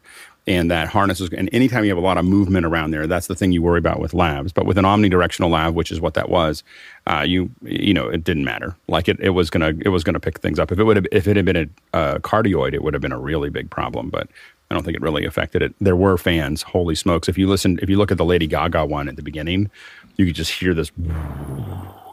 And 0.48 0.72
that 0.72 0.88
harness 0.88 1.22
is 1.22 1.30
and 1.30 1.50
anytime 1.54 1.84
you 1.84 1.92
have 1.92 2.00
a 2.00 2.06
lot 2.06 2.18
of 2.18 2.26
movement 2.26 2.66
around 2.66 2.89
there, 2.89 3.06
that's 3.06 3.28
the 3.28 3.36
thing 3.36 3.52
you 3.52 3.62
worry 3.62 3.78
about 3.78 4.00
with 4.00 4.14
lavs 4.14 4.52
But 4.52 4.66
with 4.66 4.80
an 4.80 4.86
omnidirectional 4.86 5.52
lav 5.52 5.76
which 5.76 5.92
is 5.92 6.02
what 6.02 6.16
that 6.16 6.30
was, 6.30 6.64
uh, 7.06 7.24
you 7.28 7.52
you 7.62 7.94
know, 7.94 8.08
it 8.08 8.24
didn't 8.24 8.44
matter. 8.44 8.76
Like 8.88 9.08
it, 9.08 9.20
it 9.20 9.30
was 9.32 9.52
gonna 9.52 9.74
it 9.82 9.89
was 9.89 10.04
gonna 10.04 10.20
pick 10.20 10.39
things 10.39 10.58
up. 10.58 10.72
If 10.72 10.80
it 10.80 10.84
would 10.84 10.98
have 10.98 11.06
if 11.12 11.28
it 11.28 11.36
had 11.36 11.46
been 11.46 11.58
a 11.58 11.96
uh, 11.96 12.18
cardioid, 12.20 12.74
it 12.74 12.84
would 12.84 12.96
have 12.96 13.02
been 13.02 13.12
a 13.12 13.20
really 13.20 13.50
big 13.50 13.70
problem. 13.70 14.10
But 14.10 14.30
I 14.72 14.74
don't 14.74 14.84
think 14.84 14.96
it 14.96 15.02
really 15.02 15.26
affected 15.26 15.62
it. 15.62 15.76
There 15.82 15.98
were 15.98 16.18
fans. 16.18 16.62
Holy 16.62 16.96
smokes! 16.96 17.28
If 17.28 17.38
you 17.38 17.48
listen, 17.48 17.78
if 17.82 17.89
you 17.89 17.98
look 17.98 18.10
at 18.10 18.18
the 18.18 18.26
Lady 18.26 18.48
Gaga 18.48 18.86
one 18.86 19.10
at 19.10 19.18
the 19.18 19.22
beginning, 19.22 19.70
you 20.16 20.26
could 20.26 20.36
just 20.36 20.54
hear 20.54 20.74
this. 20.74 20.92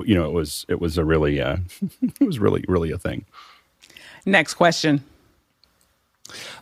You 0.05 0.15
know, 0.15 0.27
it 0.27 0.33
was 0.33 0.67
it 0.69 0.81
was 0.81 0.99
a 0.99 1.05
really 1.05 1.41
uh, 1.41 1.59
it 2.21 2.27
was 2.27 2.39
really 2.39 2.65
really 2.67 2.91
a 2.91 2.99
thing. 2.99 3.25
Next 4.27 4.55
question. 4.55 5.05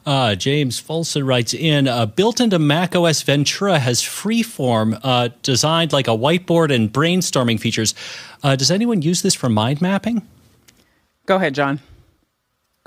Uh, 0.04 0.34
James 0.34 0.80
Folson 0.80 1.26
writes 1.26 1.54
in 1.54 1.88
uh, 1.88 2.06
built 2.06 2.40
into 2.40 2.58
Mac 2.58 2.94
OS 2.94 3.22
Ventura 3.22 3.78
has 3.78 4.02
freeform 4.02 4.98
uh, 5.02 5.28
designed 5.42 5.92
like 5.92 6.08
a 6.08 6.12
whiteboard 6.12 6.74
and 6.74 6.92
brainstorming 6.92 7.58
features. 7.58 7.94
Uh, 8.42 8.56
does 8.56 8.70
anyone 8.70 9.02
use 9.02 9.22
this 9.22 9.34
for 9.34 9.48
mind 9.48 9.82
mapping? 9.82 10.26
Go 11.26 11.36
ahead, 11.36 11.54
John. 11.54 11.80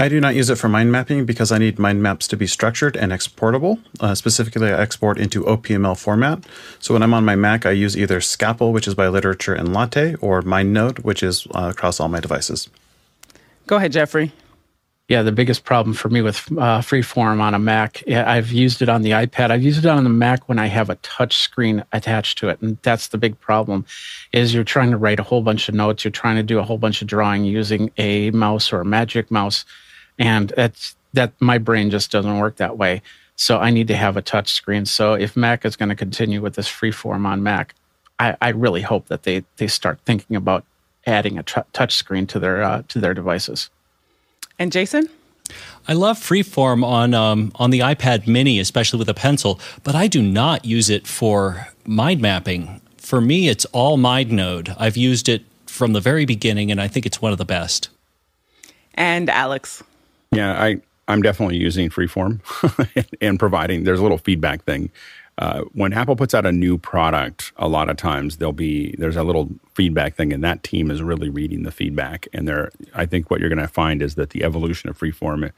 I 0.01 0.07
do 0.07 0.21
not 0.21 0.33
use 0.33 0.49
it 0.49 0.55
for 0.55 0.69
mind 0.69 0.93
mapping 0.93 1.25
because 1.25 1.51
I 1.51 1.57
need 1.57 1.77
mind 1.77 2.01
maps 2.01 2.25
to 2.29 2.37
be 2.37 2.47
structured 2.47 2.95
and 2.95 3.11
exportable. 3.11 3.79
Uh, 3.99 4.15
specifically, 4.15 4.69
I 4.69 4.79
export 4.79 5.17
into 5.17 5.43
OPML 5.43 5.99
format. 5.99 6.45
So 6.79 6.93
when 6.93 7.03
I'm 7.03 7.13
on 7.13 7.25
my 7.25 7.35
Mac, 7.35 7.65
I 7.65 7.71
use 7.71 7.97
either 7.97 8.21
Scapple, 8.21 8.71
which 8.71 8.87
is 8.87 8.95
by 8.95 9.09
Literature 9.09 9.53
and 9.53 9.73
Latte, 9.73 10.15
or 10.21 10.41
MindNode, 10.41 10.99
which 11.03 11.21
is 11.21 11.47
uh, 11.53 11.71
across 11.71 11.99
all 11.99 12.07
my 12.07 12.21
devices. 12.21 12.69
Go 13.67 13.75
ahead, 13.75 13.91
Jeffrey. 13.91 14.31
Yeah, 15.09 15.23
the 15.23 15.31
biggest 15.31 15.65
problem 15.65 15.93
for 15.93 16.07
me 16.07 16.21
with 16.21 16.37
uh, 16.51 16.79
Freeform 16.79 17.41
on 17.41 17.53
a 17.53 17.59
Mac, 17.59 18.07
I've 18.07 18.51
used 18.51 18.81
it 18.81 18.89
on 18.89 19.01
the 19.01 19.11
iPad. 19.11 19.51
I've 19.51 19.63
used 19.63 19.83
it 19.83 19.89
on 19.89 20.03
the 20.03 20.09
Mac 20.09 20.47
when 20.47 20.59
I 20.59 20.67
have 20.67 20.89
a 20.89 20.95
touch 20.97 21.37
screen 21.37 21.83
attached 21.91 22.37
to 22.37 22.49
it, 22.49 22.61
and 22.61 22.77
that's 22.83 23.07
the 23.07 23.17
big 23.17 23.37
problem. 23.39 23.85
Is 24.31 24.53
you're 24.53 24.63
trying 24.63 24.91
to 24.91 24.97
write 24.97 25.19
a 25.19 25.23
whole 25.23 25.41
bunch 25.41 25.67
of 25.67 25.75
notes, 25.75 26.05
you're 26.05 26.11
trying 26.11 26.37
to 26.37 26.43
do 26.43 26.59
a 26.59 26.63
whole 26.63 26.77
bunch 26.77 27.01
of 27.01 27.07
drawing 27.07 27.43
using 27.43 27.91
a 27.97 28.29
mouse 28.31 28.71
or 28.71 28.81
a 28.81 28.85
Magic 28.85 29.29
Mouse 29.29 29.65
and 30.19 30.49
that's 30.55 30.95
that 31.13 31.33
my 31.39 31.57
brain 31.57 31.89
just 31.89 32.11
doesn't 32.11 32.37
work 32.37 32.57
that 32.57 32.77
way. 32.77 33.01
So 33.35 33.57
I 33.57 33.71
need 33.71 33.87
to 33.87 33.95
have 33.95 34.17
a 34.17 34.21
touch 34.21 34.51
screen. 34.51 34.85
So 34.85 35.13
if 35.13 35.35
Mac 35.35 35.65
is 35.65 35.75
going 35.75 35.89
to 35.89 35.95
continue 35.95 36.41
with 36.41 36.53
this 36.53 36.67
freeform 36.67 37.25
on 37.25 37.41
Mac, 37.41 37.73
I, 38.19 38.35
I, 38.41 38.49
really 38.49 38.81
hope 38.81 39.07
that 39.07 39.23
they 39.23 39.45
they 39.55 39.67
start 39.67 39.99
thinking 40.05 40.35
about 40.35 40.65
adding 41.07 41.39
a 41.39 41.43
t- 41.43 41.61
touch 41.71 41.95
screen 41.95 42.27
to 42.27 42.39
their 42.39 42.61
uh, 42.61 42.83
to 42.89 42.99
their 42.99 43.13
devices. 43.13 43.69
And 44.59 44.71
Jason. 44.71 45.09
I 45.87 45.93
love 45.93 46.19
Freeform 46.19 46.85
on 46.85 47.13
um, 47.15 47.51
on 47.55 47.71
the 47.71 47.79
iPad 47.79 48.27
Mini, 48.27 48.59
especially 48.59 48.99
with 48.99 49.09
a 49.09 49.13
pencil, 49.13 49.59
but 49.83 49.95
I 49.95 50.07
do 50.07 50.21
not 50.21 50.65
use 50.65 50.89
it 50.89 51.07
for 51.07 51.69
mind 51.85 52.21
mapping. 52.21 52.81
For 52.97 53.21
me, 53.21 53.47
it's 53.47 53.65
all 53.65 53.97
MindNode. 53.97 54.75
I've 54.77 54.97
used 54.97 55.27
it 55.27 55.43
from 55.65 55.93
the 55.93 56.01
very 56.01 56.25
beginning, 56.25 56.69
and 56.69 56.79
I 56.79 56.87
think 56.87 57.07
it's 57.07 57.21
one 57.21 57.31
of 57.31 57.39
the 57.39 57.45
best. 57.45 57.89
And 58.93 59.29
Alex. 59.29 59.81
Yeah, 60.31 60.61
I 60.61 60.81
I'm 61.07 61.23
definitely 61.23 61.57
using 61.57 61.89
Freeform 61.89 62.41
and 63.21 63.39
providing. 63.39 63.83
There's 63.83 63.99
a 63.99 64.03
little 64.03 64.19
feedback 64.19 64.63
thing. 64.63 64.91
Uh, 65.39 65.61
when 65.71 65.93
Apple 65.93 66.17
puts 66.17 66.33
out 66.33 66.45
a 66.45 66.51
new 66.51 66.77
product, 66.77 67.53
a 67.55 67.69
lot 67.69 67.89
of 67.89 67.95
times 67.95 68.37
there'll 68.37 68.51
be 68.51 68.93
there's 68.97 69.15
a 69.15 69.23
little 69.23 69.49
feedback 69.73 70.15
thing, 70.15 70.33
and 70.33 70.43
that 70.43 70.63
team 70.63 70.91
is 70.91 71.01
really 71.01 71.29
reading 71.29 71.63
the 71.63 71.71
feedback. 71.71 72.27
And 72.33 72.45
there, 72.45 72.71
I 72.93 73.05
think 73.05 73.31
what 73.31 73.39
you're 73.39 73.49
going 73.49 73.57
to 73.59 73.67
find 73.67 74.01
is 74.01 74.15
that 74.15 74.31
the 74.31 74.43
evolution 74.43 74.89
of 74.89 74.99
Freeform 74.99 75.49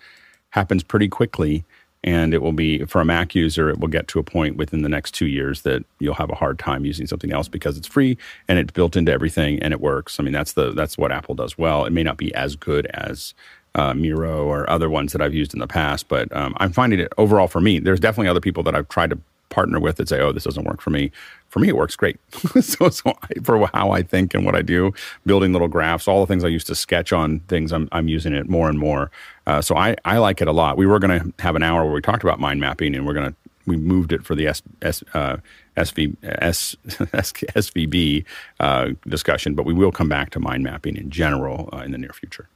happens 0.51 0.83
pretty 0.83 1.07
quickly, 1.07 1.65
and 2.03 2.31
it 2.31 2.43
will 2.43 2.51
be 2.51 2.85
for 2.85 3.01
a 3.01 3.05
Mac 3.05 3.33
user, 3.33 3.71
it 3.71 3.79
will 3.79 3.87
get 3.87 4.07
to 4.09 4.19
a 4.19 4.23
point 4.23 4.55
within 4.55 4.83
the 4.83 4.89
next 4.89 5.15
two 5.15 5.25
years 5.25 5.63
that 5.63 5.83
you'll 5.97 6.13
have 6.13 6.29
a 6.29 6.35
hard 6.35 6.59
time 6.59 6.85
using 6.85 7.07
something 7.07 7.33
else 7.33 7.47
because 7.47 7.75
it's 7.75 7.87
free 7.87 8.19
and 8.47 8.59
it's 8.59 8.71
built 8.71 8.95
into 8.95 9.11
everything 9.11 9.59
and 9.63 9.73
it 9.73 9.81
works. 9.81 10.19
I 10.19 10.23
mean, 10.23 10.33
that's 10.33 10.53
the 10.53 10.73
that's 10.73 10.95
what 10.95 11.11
Apple 11.11 11.33
does 11.33 11.57
well. 11.57 11.85
It 11.85 11.91
may 11.91 12.03
not 12.03 12.17
be 12.17 12.31
as 12.35 12.55
good 12.55 12.85
as 12.87 13.33
uh, 13.73 13.95
Miro 13.95 14.45
or 14.45 14.69
other 14.69 14.89
ones 14.89 15.11
that 15.13 15.21
I've 15.21 15.33
used 15.33 15.53
in 15.53 15.59
the 15.59 15.67
past. 15.67 16.07
But 16.07 16.35
um, 16.35 16.53
I'm 16.57 16.71
finding 16.71 16.99
it 16.99 17.11
overall 17.17 17.47
for 17.47 17.61
me. 17.61 17.79
There's 17.79 17.99
definitely 17.99 18.27
other 18.27 18.41
people 18.41 18.63
that 18.63 18.75
I've 18.75 18.89
tried 18.89 19.11
to 19.11 19.19
partner 19.51 19.79
with 19.79 19.97
that 19.97 20.09
say, 20.09 20.19
"Oh, 20.19 20.31
this 20.31 20.45
doesn't 20.45 20.63
work 20.63 20.81
for 20.81 20.89
me." 20.89 21.11
For 21.49 21.59
me, 21.59 21.67
it 21.67 21.75
works 21.75 21.97
great. 21.97 22.17
so, 22.61 22.87
so 22.87 23.13
I, 23.23 23.39
for 23.43 23.67
how 23.73 23.91
I 23.91 24.03
think 24.03 24.33
and 24.33 24.45
what 24.45 24.55
I 24.55 24.61
do, 24.61 24.93
building 25.25 25.51
little 25.51 25.67
graphs, 25.67 26.07
all 26.07 26.21
the 26.21 26.25
things 26.25 26.45
I 26.45 26.47
used 26.47 26.65
to 26.67 26.75
sketch 26.75 27.11
on 27.11 27.41
things, 27.41 27.73
I'm, 27.73 27.89
I'm 27.91 28.07
using 28.07 28.33
it 28.33 28.47
more 28.47 28.69
and 28.69 28.79
more. 28.79 29.11
Uh, 29.45 29.61
so 29.61 29.75
I, 29.75 29.97
I 30.05 30.17
like 30.19 30.41
it 30.41 30.47
a 30.47 30.53
lot. 30.53 30.77
We 30.77 30.85
were 30.85 30.97
going 30.97 31.19
to 31.19 31.43
have 31.43 31.57
an 31.57 31.63
hour 31.63 31.83
where 31.83 31.93
we 31.93 32.01
talked 32.01 32.23
about 32.23 32.39
mind 32.39 32.61
mapping, 32.61 32.95
and 32.95 33.05
we're 33.05 33.13
going 33.13 33.31
to 33.31 33.35
we 33.65 33.77
moved 33.77 34.11
it 34.11 34.25
for 34.25 34.35
the 34.35 34.47
S, 34.47 34.61
S, 34.81 35.03
uh, 35.13 35.37
SV, 35.77 36.15
S, 36.23 36.75
SVB 36.85 38.25
uh, 38.59 38.89
discussion, 39.07 39.55
but 39.55 39.65
we 39.65 39.73
will 39.73 39.91
come 39.91 40.09
back 40.09 40.29
to 40.31 40.39
mind 40.39 40.63
mapping 40.63 40.95
in 40.95 41.09
general 41.09 41.69
uh, 41.73 41.77
in 41.77 41.91
the 41.91 41.97
near 41.97 42.11
future. 42.13 42.47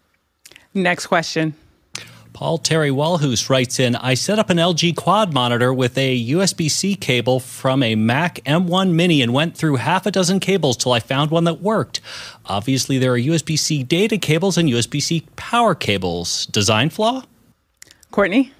Next 0.74 1.08
question. 1.08 1.54
Paul 2.36 2.58
Terry 2.58 2.90
Walhus 2.90 3.50
writes 3.50 3.80
in 3.80 3.96
I 3.96 4.14
set 4.14 4.40
up 4.40 4.50
an 4.50 4.58
LG 4.58 4.98
quad 4.98 5.34
monitor 5.34 5.74
with 5.74 5.98
a 5.98 6.28
USB 6.32 6.70
C 6.70 6.94
cable 6.94 7.40
from 7.40 7.82
a 7.82 7.96
Mac 7.96 8.44
M1 8.44 8.92
Mini 8.92 9.22
and 9.22 9.34
went 9.34 9.56
through 9.56 9.78
half 9.78 10.06
a 10.06 10.12
dozen 10.12 10.42
cables 10.42 10.76
till 10.76 10.92
I 10.92 11.00
found 11.00 11.32
one 11.32 11.46
that 11.46 11.62
worked. 11.62 12.02
Obviously, 12.46 12.98
there 12.98 13.14
are 13.14 13.18
USB 13.18 13.58
C 13.58 13.84
data 13.84 14.18
cables 14.18 14.58
and 14.58 14.68
USB 14.68 15.02
C 15.02 15.26
power 15.38 15.74
cables. 15.74 16.46
Design 16.48 16.90
flaw? 16.90 17.24
Courtney? 18.12 18.52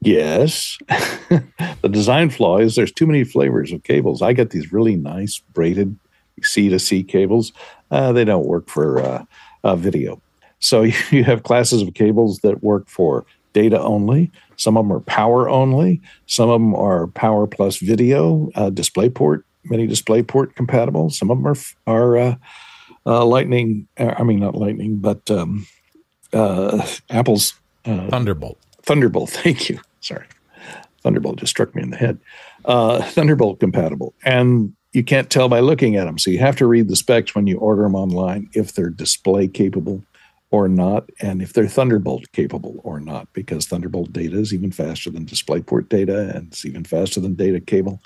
Yes. 0.00 0.76
the 0.88 1.88
design 1.88 2.28
flaw 2.28 2.58
is 2.58 2.74
there's 2.74 2.90
too 2.90 3.06
many 3.06 3.22
flavors 3.22 3.70
of 3.70 3.84
cables. 3.84 4.20
I 4.20 4.32
get 4.32 4.50
these 4.50 4.72
really 4.72 4.96
nice 4.96 5.38
braided 5.38 5.96
C 6.42 6.70
to 6.70 6.80
C 6.80 7.04
cables. 7.04 7.52
Uh, 7.88 8.10
they 8.10 8.24
don't 8.24 8.46
work 8.46 8.68
for 8.68 8.98
uh, 8.98 9.24
uh, 9.62 9.76
video. 9.76 10.20
So 10.62 10.82
you 11.10 11.24
have 11.24 11.42
classes 11.42 11.82
of 11.82 11.92
cables 11.92 12.38
that 12.38 12.62
work 12.62 12.88
for 12.88 13.26
data 13.52 13.78
only. 13.80 14.30
Some 14.56 14.78
of 14.78 14.84
them 14.84 14.92
are 14.92 15.00
power 15.00 15.48
only. 15.50 16.00
Some 16.26 16.48
of 16.48 16.60
them 16.60 16.74
are 16.74 17.08
power 17.08 17.46
plus 17.46 17.76
video, 17.76 18.50
uh, 18.54 18.70
DisplayPort 18.70 19.42
mini 19.64 19.86
display 19.86 20.22
port 20.22 20.54
compatible. 20.54 21.10
Some 21.10 21.30
of 21.30 21.38
them 21.38 21.46
are 21.46 21.56
are 21.86 22.16
uh, 22.16 22.36
uh, 23.06 23.24
Lightning. 23.24 23.88
uh, 23.98 24.14
I 24.16 24.22
mean, 24.22 24.40
not 24.40 24.54
Lightning, 24.54 24.96
but 24.96 25.30
um, 25.30 25.66
uh, 26.32 26.86
Apple's 27.10 27.54
uh, 27.84 28.08
Thunderbolt. 28.08 28.58
Thunderbolt. 28.82 29.30
Thank 29.44 29.68
you. 29.68 29.80
Sorry, 30.00 30.26
Thunderbolt 31.02 31.36
just 31.36 31.50
struck 31.50 31.74
me 31.74 31.82
in 31.82 31.90
the 31.90 31.96
head. 31.96 32.18
Uh, 32.64 33.02
Thunderbolt 33.02 33.60
compatible, 33.60 34.14
and 34.24 34.74
you 34.92 35.02
can't 35.02 35.30
tell 35.30 35.48
by 35.48 35.60
looking 35.60 35.96
at 35.96 36.04
them. 36.04 36.18
So 36.18 36.30
you 36.30 36.38
have 36.38 36.56
to 36.56 36.66
read 36.66 36.88
the 36.88 36.96
specs 36.96 37.34
when 37.34 37.46
you 37.46 37.58
order 37.58 37.82
them 37.82 37.94
online 37.94 38.48
if 38.54 38.72
they're 38.74 38.90
display 38.90 39.48
capable 39.48 40.02
or 40.52 40.68
not, 40.68 41.08
and 41.20 41.42
if 41.42 41.54
they're 41.54 41.66
Thunderbolt 41.66 42.30
capable 42.32 42.80
or 42.84 43.00
not, 43.00 43.26
because 43.32 43.66
Thunderbolt 43.66 44.12
data 44.12 44.38
is 44.38 44.52
even 44.52 44.70
faster 44.70 45.10
than 45.10 45.26
DisplayPort 45.26 45.88
data, 45.88 46.30
and 46.34 46.48
it's 46.48 46.64
even 46.64 46.84
faster 46.84 47.20
than 47.20 47.34
data 47.34 47.58
cable, 47.58 48.00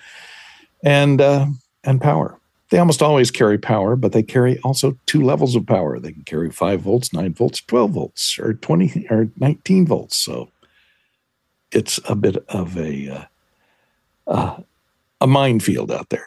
and 0.82 1.20
uh, 1.20 1.46
and 1.84 2.00
power. 2.00 2.38
They 2.70 2.78
almost 2.78 3.02
always 3.02 3.30
carry 3.30 3.58
power, 3.58 3.96
but 3.96 4.12
they 4.12 4.22
carry 4.22 4.58
also 4.60 4.96
two 5.06 5.22
levels 5.22 5.54
of 5.54 5.66
power. 5.66 5.98
They 5.98 6.12
can 6.12 6.22
carry 6.22 6.50
five 6.50 6.80
volts, 6.80 7.12
nine 7.12 7.34
volts, 7.34 7.60
twelve 7.60 7.90
volts, 7.90 8.38
or 8.38 8.54
twenty 8.54 9.06
or 9.10 9.28
nineteen 9.36 9.84
volts. 9.84 10.16
So 10.16 10.48
it's 11.72 11.98
a 12.08 12.14
bit 12.14 12.36
of 12.48 12.78
a 12.78 13.08
uh, 13.08 13.24
uh, 14.26 14.60
a 15.20 15.26
minefield 15.26 15.90
out 15.90 16.10
there. 16.10 16.26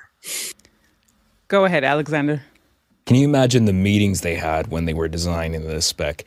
Go 1.48 1.66
ahead, 1.66 1.84
Alexander. 1.84 2.44
Can 3.10 3.16
you 3.16 3.26
imagine 3.28 3.66
the 3.66 3.74
meetings 3.74 4.22
they 4.22 4.36
had 4.36 4.68
when 4.68 4.86
they 4.86 4.94
were 4.94 5.08
designing 5.08 5.64
this 5.66 5.88
spec? 5.88 6.26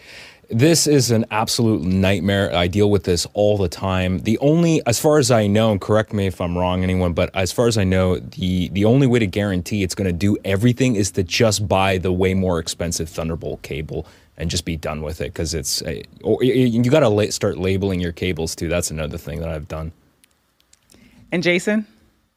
This 0.50 0.88
is 0.88 1.12
an 1.12 1.24
absolute 1.30 1.82
nightmare. 1.82 2.52
I 2.52 2.66
deal 2.66 2.90
with 2.90 3.04
this 3.04 3.24
all 3.34 3.56
the 3.56 3.68
time. 3.68 4.18
The 4.18 4.36
only, 4.38 4.84
as 4.84 4.98
far 4.98 5.18
as 5.18 5.30
I 5.30 5.46
know, 5.46 5.78
correct 5.78 6.12
me 6.12 6.26
if 6.26 6.40
I'm 6.40 6.58
wrong, 6.58 6.82
anyone, 6.82 7.12
but 7.12 7.30
as 7.36 7.52
far 7.52 7.68
as 7.68 7.78
I 7.78 7.84
know, 7.84 8.18
the 8.18 8.66
the 8.70 8.84
only 8.84 9.06
way 9.06 9.20
to 9.20 9.28
guarantee 9.28 9.84
it's 9.84 9.94
going 9.94 10.08
to 10.08 10.12
do 10.12 10.36
everything 10.44 10.96
is 10.96 11.12
to 11.12 11.22
just 11.22 11.68
buy 11.68 11.98
the 11.98 12.10
way 12.10 12.34
more 12.34 12.58
expensive 12.58 13.08
Thunderbolt 13.08 13.62
cable 13.62 14.04
and 14.36 14.50
just 14.50 14.64
be 14.64 14.76
done 14.76 15.02
with 15.02 15.20
it 15.20 15.32
because 15.32 15.54
it's 15.54 15.82
uh, 15.82 16.02
or 16.24 16.42
you- 16.42 16.82
you 16.82 16.90
got 16.90 17.00
to 17.00 17.08
la- 17.08 17.30
start 17.30 17.58
labeling 17.58 18.00
your 18.00 18.10
cables 18.10 18.56
too. 18.56 18.66
That's 18.66 18.90
another 18.90 19.18
thing 19.18 19.38
that 19.38 19.50
I've 19.50 19.68
done. 19.68 19.92
And 21.30 21.44
Jason? 21.44 21.86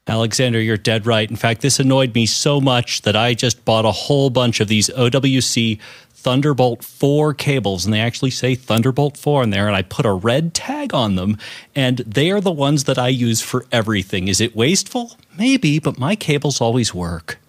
Alexander, 0.08 0.62
you're 0.62 0.78
dead 0.78 1.06
right. 1.06 1.30
In 1.30 1.36
fact, 1.36 1.62
this 1.62 1.80
annoyed 1.80 2.14
me 2.14 2.26
so 2.26 2.62
much 2.62 3.02
that 3.04 3.16
I 3.16 3.34
just 3.34 3.66
bought 3.66 3.86
a 3.86 3.92
whole 3.92 4.30
bunch 4.30 4.60
of 4.60 4.68
these 4.68 4.90
OWC 4.90 5.80
Thunderbolt 6.14 6.84
4 6.84 7.34
cables, 7.34 7.86
and 7.86 7.94
they 7.94 8.00
actually 8.00 8.32
say 8.32 8.56
Thunderbolt 8.56 9.18
4 9.18 9.44
in 9.44 9.50
there, 9.50 9.68
and 9.68 9.76
I 9.76 9.82
put 9.82 10.06
a 10.06 10.12
red 10.14 10.54
tag 10.54 10.94
on 10.94 11.16
them, 11.16 11.38
and 11.76 11.98
they 12.00 12.30
are 12.32 12.42
the 12.42 12.52
ones 12.52 12.84
that 12.86 12.98
I 13.00 13.08
use 13.10 13.42
for 13.42 13.66
everything. 13.72 14.28
Is 14.28 14.42
it 14.42 14.56
wasteful? 14.56 15.18
Maybe, 15.38 15.80
but 15.80 15.98
my 16.00 16.16
cables 16.16 16.62
always 16.62 16.94
work. 16.94 17.40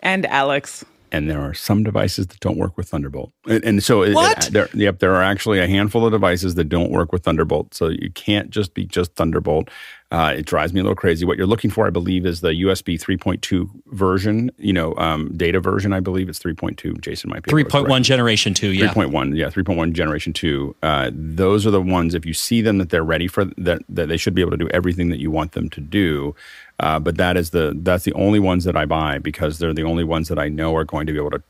And 0.00 0.26
Alex. 0.26 0.84
and 1.12 1.30
there 1.30 1.40
are 1.40 1.54
some 1.54 1.84
devices 1.84 2.26
that 2.26 2.40
don't 2.40 2.58
work 2.58 2.76
with 2.76 2.88
Thunderbolt. 2.88 3.30
And, 3.48 3.64
and 3.64 3.82
so, 3.82 4.02
it- 4.02 4.14
What? 4.14 4.48
it- 4.48 4.52
there, 4.52 4.68
yep, 4.74 4.98
there 4.98 5.14
are 5.14 5.22
actually 5.22 5.60
a 5.60 5.66
handful 5.68 6.04
of 6.04 6.12
devices 6.12 6.56
that 6.56 6.64
don't 6.68 6.90
work 6.90 7.12
with 7.12 7.22
Thunderbolt. 7.22 7.72
So 7.74 7.88
you 7.88 8.10
can't 8.10 8.50
just 8.50 8.74
be 8.74 8.84
just 8.84 9.14
Thunderbolt. 9.14 9.70
Uh, 10.10 10.34
it 10.36 10.46
drives 10.46 10.72
me 10.72 10.80
a 10.80 10.82
little 10.82 10.96
crazy. 10.96 11.24
What 11.24 11.36
you're 11.36 11.46
looking 11.46 11.70
for, 11.70 11.86
I 11.86 11.90
believe, 11.90 12.26
is 12.26 12.40
the 12.40 12.50
USB 12.50 13.00
3.2 13.00 13.68
version. 13.88 14.50
You 14.58 14.72
know, 14.72 14.94
um, 14.96 15.36
data 15.36 15.60
version. 15.60 15.92
I 15.92 16.00
believe 16.00 16.28
it's 16.28 16.38
3.2. 16.38 17.00
Jason 17.00 17.30
might 17.30 17.42
be 17.42 17.50
able 17.50 17.68
to 17.68 17.70
correct 17.70 17.88
3.1 17.88 18.02
generation 18.02 18.54
2, 18.54 18.72
yeah. 18.72 18.88
3.1 18.88 19.36
yeah 19.36 19.46
3.1 19.46 19.92
generation 19.92 20.32
2 20.32 20.74
uh, 20.82 21.10
those 21.12 21.66
are 21.66 21.70
the 21.70 21.80
ones 21.80 22.14
if 22.14 22.24
you 22.24 22.34
see 22.34 22.60
them 22.60 22.78
that 22.78 22.90
they're 22.90 23.04
ready 23.04 23.28
for 23.28 23.44
that, 23.56 23.82
that 23.88 24.08
they 24.08 24.16
should 24.16 24.34
be 24.34 24.40
able 24.40 24.50
to 24.50 24.56
do 24.56 24.68
everything 24.68 25.08
that 25.10 25.18
you 25.18 25.30
want 25.30 25.52
them 25.52 25.68
to 25.70 25.80
do 25.80 26.34
uh, 26.80 26.98
but 26.98 27.16
that 27.16 27.36
is 27.36 27.50
the 27.50 27.72
that's 27.82 28.04
the 28.04 28.12
only 28.14 28.38
ones 28.38 28.64
that 28.64 28.76
i 28.76 28.84
buy 28.84 29.18
because 29.18 29.58
they're 29.58 29.74
the 29.74 29.84
only 29.84 30.04
ones 30.04 30.28
that 30.28 30.38
i 30.38 30.48
know 30.48 30.74
are 30.74 30.84
going 30.84 31.06
to 31.06 31.12
be 31.12 31.18
able 31.18 31.30
to 31.30 31.42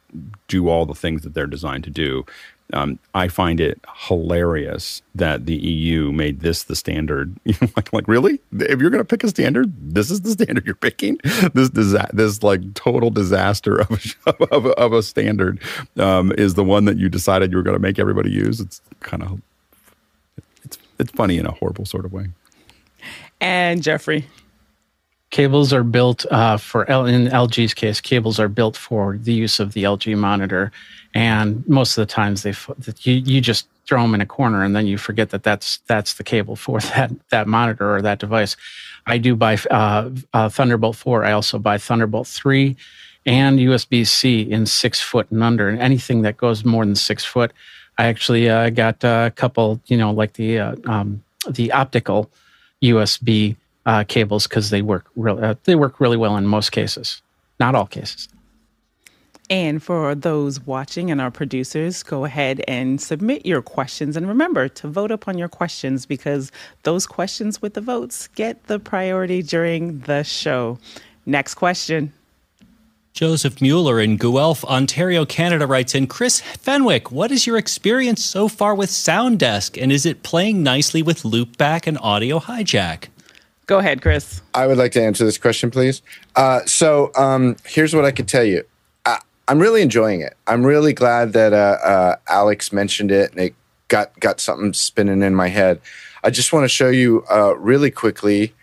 do 0.48 0.68
all 0.68 0.86
the 0.86 0.94
things 0.94 1.22
that 1.22 1.34
they're 1.34 1.46
designed 1.46 1.84
to 1.84 1.90
do 1.90 2.24
um, 2.73 2.99
I 3.14 3.29
find 3.29 3.61
it 3.61 3.81
hilarious 4.09 5.03
that 5.14 5.47
the 5.47 5.55
EU 5.55 6.11
made 6.12 6.41
this 6.41 6.64
the 6.64 6.77
standard. 6.77 7.35
You 7.45 7.55
know, 7.61 7.69
like, 7.77 7.93
like 7.93 8.09
really? 8.09 8.41
If 8.53 8.81
you're 8.81 8.91
going 8.91 9.03
to 9.03 9.05
pick 9.05 9.23
a 9.25 9.29
standard, 9.29 9.73
this 9.79 10.11
is 10.11 10.23
the 10.23 10.31
standard 10.31 10.67
you're 10.67 10.75
picking. 10.75 11.19
This 11.55 11.71
disa- 11.71 12.11
this 12.12 12.43
like 12.43 12.75
total 12.75 13.11
disaster 13.11 13.81
of 13.81 13.91
a, 14.27 14.31
of 14.55 14.67
a, 14.67 14.71
of 14.71 14.93
a 14.93 15.03
standard 15.03 15.61
um, 15.97 16.33
is 16.37 16.55
the 16.55 16.64
one 16.64 16.85
that 16.87 16.97
you 16.97 17.09
decided 17.09 17.51
you 17.53 17.57
were 17.57 17.62
going 17.62 17.77
to 17.77 17.83
make 17.83 17.99
everybody 17.99 18.31
use. 18.31 18.61
It's 18.61 18.81
kind 19.01 19.23
of 19.23 19.41
it's 20.64 20.79
it's 20.99 21.12
funny 21.12 21.39
in 21.39 21.47
a 21.47 21.53
horrible 21.53 21.85
sort 21.85 22.05
of 22.05 22.12
way. 22.12 22.29
And 23.41 23.83
Jeffrey. 23.83 24.27
Cables 25.31 25.73
are 25.73 25.83
built 25.83 26.25
uh, 26.31 26.57
for 26.57 26.89
L- 26.89 27.05
in 27.07 27.27
LG's 27.27 27.75
case. 27.75 28.01
Cables 28.01 28.39
are 28.39 28.49
built 28.49 28.77
for 28.77 29.19
the 29.19 29.33
use 29.33 29.59
of 29.59 29.73
the 29.73 29.83
LG 29.83 30.17
monitor, 30.17 30.71
and 31.17 31.67
most 31.67 31.97
of 31.97 32.07
the 32.07 32.12
times 32.12 32.43
they 32.43 32.55
you 33.01 33.14
you 33.14 33.41
just 33.41 33.67
throw 33.87 34.03
them 34.03 34.14
in 34.14 34.21
a 34.21 34.27
corner 34.27 34.62
and 34.62 34.77
then 34.77 34.87
you 34.87 34.99
forget 34.99 35.31
that 35.31 35.43
that's 35.43 35.79
that's 35.87 36.14
the 36.14 36.23
cable 36.23 36.57
for 36.57 36.79
that 36.95 37.11
that 37.31 37.49
monitor 37.49 37.97
or 37.97 38.03
that 38.03 38.19
device. 38.19 38.55
I 39.07 39.17
do 39.17 39.35
buy 39.35 39.57
uh, 39.71 40.11
uh, 40.35 40.51
Thunderbolt 40.51 40.97
four. 40.97 41.25
I 41.25 41.33
also 41.33 41.59
buy 41.59 41.79
Thunderbolt 41.79 42.27
three 42.27 42.77
and 43.25 43.59
USB 43.59 44.07
C 44.07 44.43
in 44.43 44.67
six 44.67 45.01
foot 45.01 45.31
and 45.31 45.43
under. 45.43 45.71
And 45.71 45.81
anything 45.81 46.21
that 46.23 46.37
goes 46.37 46.67
more 46.67 46.85
than 46.85 46.95
six 46.95 47.25
foot, 47.25 47.51
I 47.97 48.09
actually 48.09 48.51
uh, 48.51 48.69
got 48.69 49.03
a 49.03 49.33
couple. 49.37 49.81
You 49.87 49.97
know, 49.97 50.11
like 50.11 50.35
the 50.35 50.59
uh, 50.59 50.77
um, 50.85 51.23
the 51.49 51.73
optical 51.73 52.31
USB 52.83 53.57
uh, 53.87 54.05
cables 54.05 54.47
because 54.47 54.69
they 54.69 54.83
work 54.83 55.07
real, 55.17 55.43
uh, 55.43 55.55
they 55.64 55.77
work 55.77 55.99
really 55.99 56.19
well 56.19 56.37
in 56.37 56.47
most 56.47 56.73
cases, 56.73 57.23
not 57.59 57.75
all 57.75 57.87
cases. 57.87 58.29
And 59.49 59.80
for 59.80 60.14
those 60.14 60.61
watching 60.61 61.11
and 61.11 61.20
our 61.20 61.30
producers, 61.30 62.03
go 62.03 62.24
ahead 62.24 62.64
and 62.66 63.01
submit 63.01 63.47
your 63.47 63.62
questions. 63.62 64.16
And 64.16 64.26
remember 64.26 64.68
to 64.68 64.88
vote 64.88 65.12
upon 65.12 65.38
your 65.38 65.49
questions 65.49 66.05
because 66.05 66.51
those 66.82 67.07
questions 67.07 67.62
with 67.62 67.74
the 67.74 67.80
votes 67.80 68.26
get 68.28 68.64
the 68.64 68.80
priority 68.80 69.42
during 69.42 70.01
the 70.01 70.24
show. 70.24 70.78
Next 71.26 71.55
question. 71.55 72.12
Joseph 73.12 73.62
Mueller 73.62 73.99
in 73.99 74.18
Guelph, 74.18 74.62
Ontario, 74.64 75.24
Canada 75.24 75.66
writes 75.66 75.94
in 75.94 76.07
Chris 76.07 76.40
Fenwick, 76.40 77.11
what 77.11 77.30
is 77.30 77.47
your 77.47 77.57
experience 77.57 78.22
so 78.22 78.47
far 78.47 78.74
with 78.74 78.90
Sounddesk 78.90 79.80
and 79.80 79.90
is 79.90 80.05
it 80.05 80.22
playing 80.22 80.62
nicely 80.62 81.03
with 81.03 81.22
loopback 81.22 81.86
and 81.86 81.97
audio 82.03 82.38
hijack? 82.38 83.05
Go 83.64 83.78
ahead, 83.78 84.03
Chris. 84.03 84.42
I 84.53 84.66
would 84.66 84.76
like 84.76 84.92
to 84.92 85.03
answer 85.03 85.24
this 85.24 85.38
question, 85.38 85.70
please. 85.70 86.03
Uh, 86.36 86.61
so 86.66 87.11
um, 87.16 87.57
here's 87.64 87.94
what 87.94 88.05
I 88.05 88.11
could 88.11 88.28
tell 88.28 88.44
you. 88.44 88.64
I'm 89.49 89.61
really 89.61 89.82
enjoying 89.82 90.20
it. 90.20 90.36
I'm 90.47 90.64
really 90.64 90.92
glad 90.92 91.32
that 91.34 91.53
uh, 91.53 91.78
uh, 91.82 92.16
Alex 92.28 92.72
mentioned 92.72 93.12
it 93.12 93.30
and 93.30 93.40
it 93.40 93.55
got 93.88 94.18
got 94.18 94.40
something 94.40 94.72
spinning 94.72 95.22
in 95.22 95.34
my 95.34 95.49
head. 95.49 95.80
I 96.24 96.30
just 96.30 96.53
want 96.53 96.64
to 96.64 96.68
show 96.68 96.88
you 96.88 97.24
uh, 97.30 97.57
really 97.57 97.90
quickly. 97.90 98.55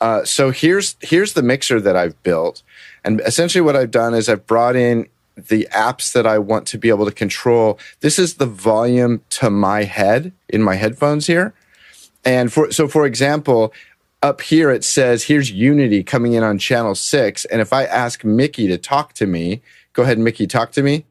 Uh, 0.00 0.24
so 0.24 0.50
here's 0.50 0.96
here's 1.00 1.34
the 1.34 1.42
mixer 1.42 1.80
that 1.80 1.96
I've 1.96 2.20
built, 2.24 2.62
and 3.04 3.20
essentially 3.20 3.62
what 3.62 3.76
I've 3.76 3.92
done 3.92 4.14
is 4.14 4.28
I've 4.28 4.46
brought 4.46 4.74
in 4.74 5.06
the 5.36 5.68
apps 5.72 6.12
that 6.12 6.26
I 6.26 6.38
want 6.38 6.66
to 6.68 6.78
be 6.78 6.88
able 6.88 7.06
to 7.06 7.12
control. 7.12 7.78
This 8.00 8.18
is 8.18 8.34
the 8.34 8.46
volume 8.46 9.22
to 9.30 9.48
my 9.48 9.84
head 9.84 10.32
in 10.48 10.62
my 10.62 10.74
headphones 10.74 11.26
here. 11.26 11.54
And 12.24 12.52
for 12.52 12.72
so 12.72 12.88
for 12.88 13.06
example, 13.06 13.72
up 14.22 14.40
here 14.40 14.70
it 14.70 14.82
says 14.84 15.24
here's 15.24 15.52
Unity 15.52 16.02
coming 16.02 16.32
in 16.32 16.42
on 16.42 16.58
channel 16.58 16.94
6 16.94 17.44
and 17.46 17.60
if 17.60 17.72
I 17.72 17.84
ask 17.84 18.24
Mickey 18.24 18.68
to 18.68 18.78
talk 18.78 19.14
to 19.14 19.26
me, 19.26 19.62
go 19.92 20.02
ahead 20.02 20.18
Mickey 20.18 20.46
talk 20.46 20.72
to 20.72 20.82
me. 20.82 21.06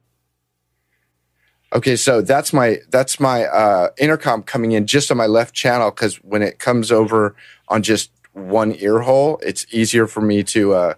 Okay, 1.73 1.95
so 1.95 2.21
that's 2.21 2.51
my 2.51 2.79
that's 2.89 3.19
my 3.19 3.45
uh, 3.45 3.89
intercom 3.97 4.43
coming 4.43 4.73
in 4.73 4.85
just 4.85 5.09
on 5.09 5.17
my 5.17 5.27
left 5.27 5.55
channel 5.55 5.89
because 5.89 6.17
when 6.17 6.41
it 6.41 6.59
comes 6.59 6.91
over 6.91 7.35
on 7.69 7.81
just 7.81 8.11
one 8.33 8.75
ear 8.79 8.99
hole, 8.99 9.39
it's 9.41 9.65
easier 9.71 10.05
for 10.05 10.21
me 10.21 10.43
to 10.43 10.73
uh, 10.73 10.93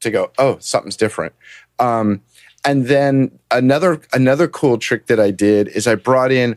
to 0.00 0.10
go. 0.10 0.32
Oh, 0.38 0.58
something's 0.58 0.96
different. 0.96 1.32
Um, 1.78 2.22
and 2.64 2.86
then 2.86 3.38
another 3.52 4.00
another 4.12 4.48
cool 4.48 4.78
trick 4.78 5.06
that 5.06 5.20
I 5.20 5.30
did 5.30 5.68
is 5.68 5.86
I 5.86 5.94
brought 5.94 6.32
in 6.32 6.56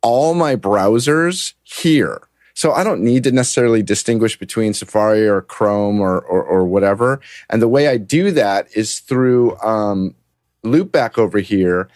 all 0.00 0.34
my 0.34 0.54
browsers 0.54 1.54
here. 1.64 2.27
So 2.58 2.72
I 2.72 2.82
don't 2.82 3.04
need 3.04 3.22
to 3.22 3.30
necessarily 3.30 3.84
distinguish 3.84 4.36
between 4.36 4.74
Safari 4.74 5.28
or 5.28 5.42
Chrome 5.42 6.00
or, 6.00 6.18
or, 6.22 6.42
or 6.42 6.64
whatever. 6.64 7.20
And 7.48 7.62
the 7.62 7.68
way 7.68 7.86
I 7.86 7.98
do 7.98 8.32
that 8.32 8.66
is 8.74 8.98
through 8.98 9.56
um, 9.60 10.16
Loopback 10.64 11.18
over 11.18 11.38
here. 11.38 11.88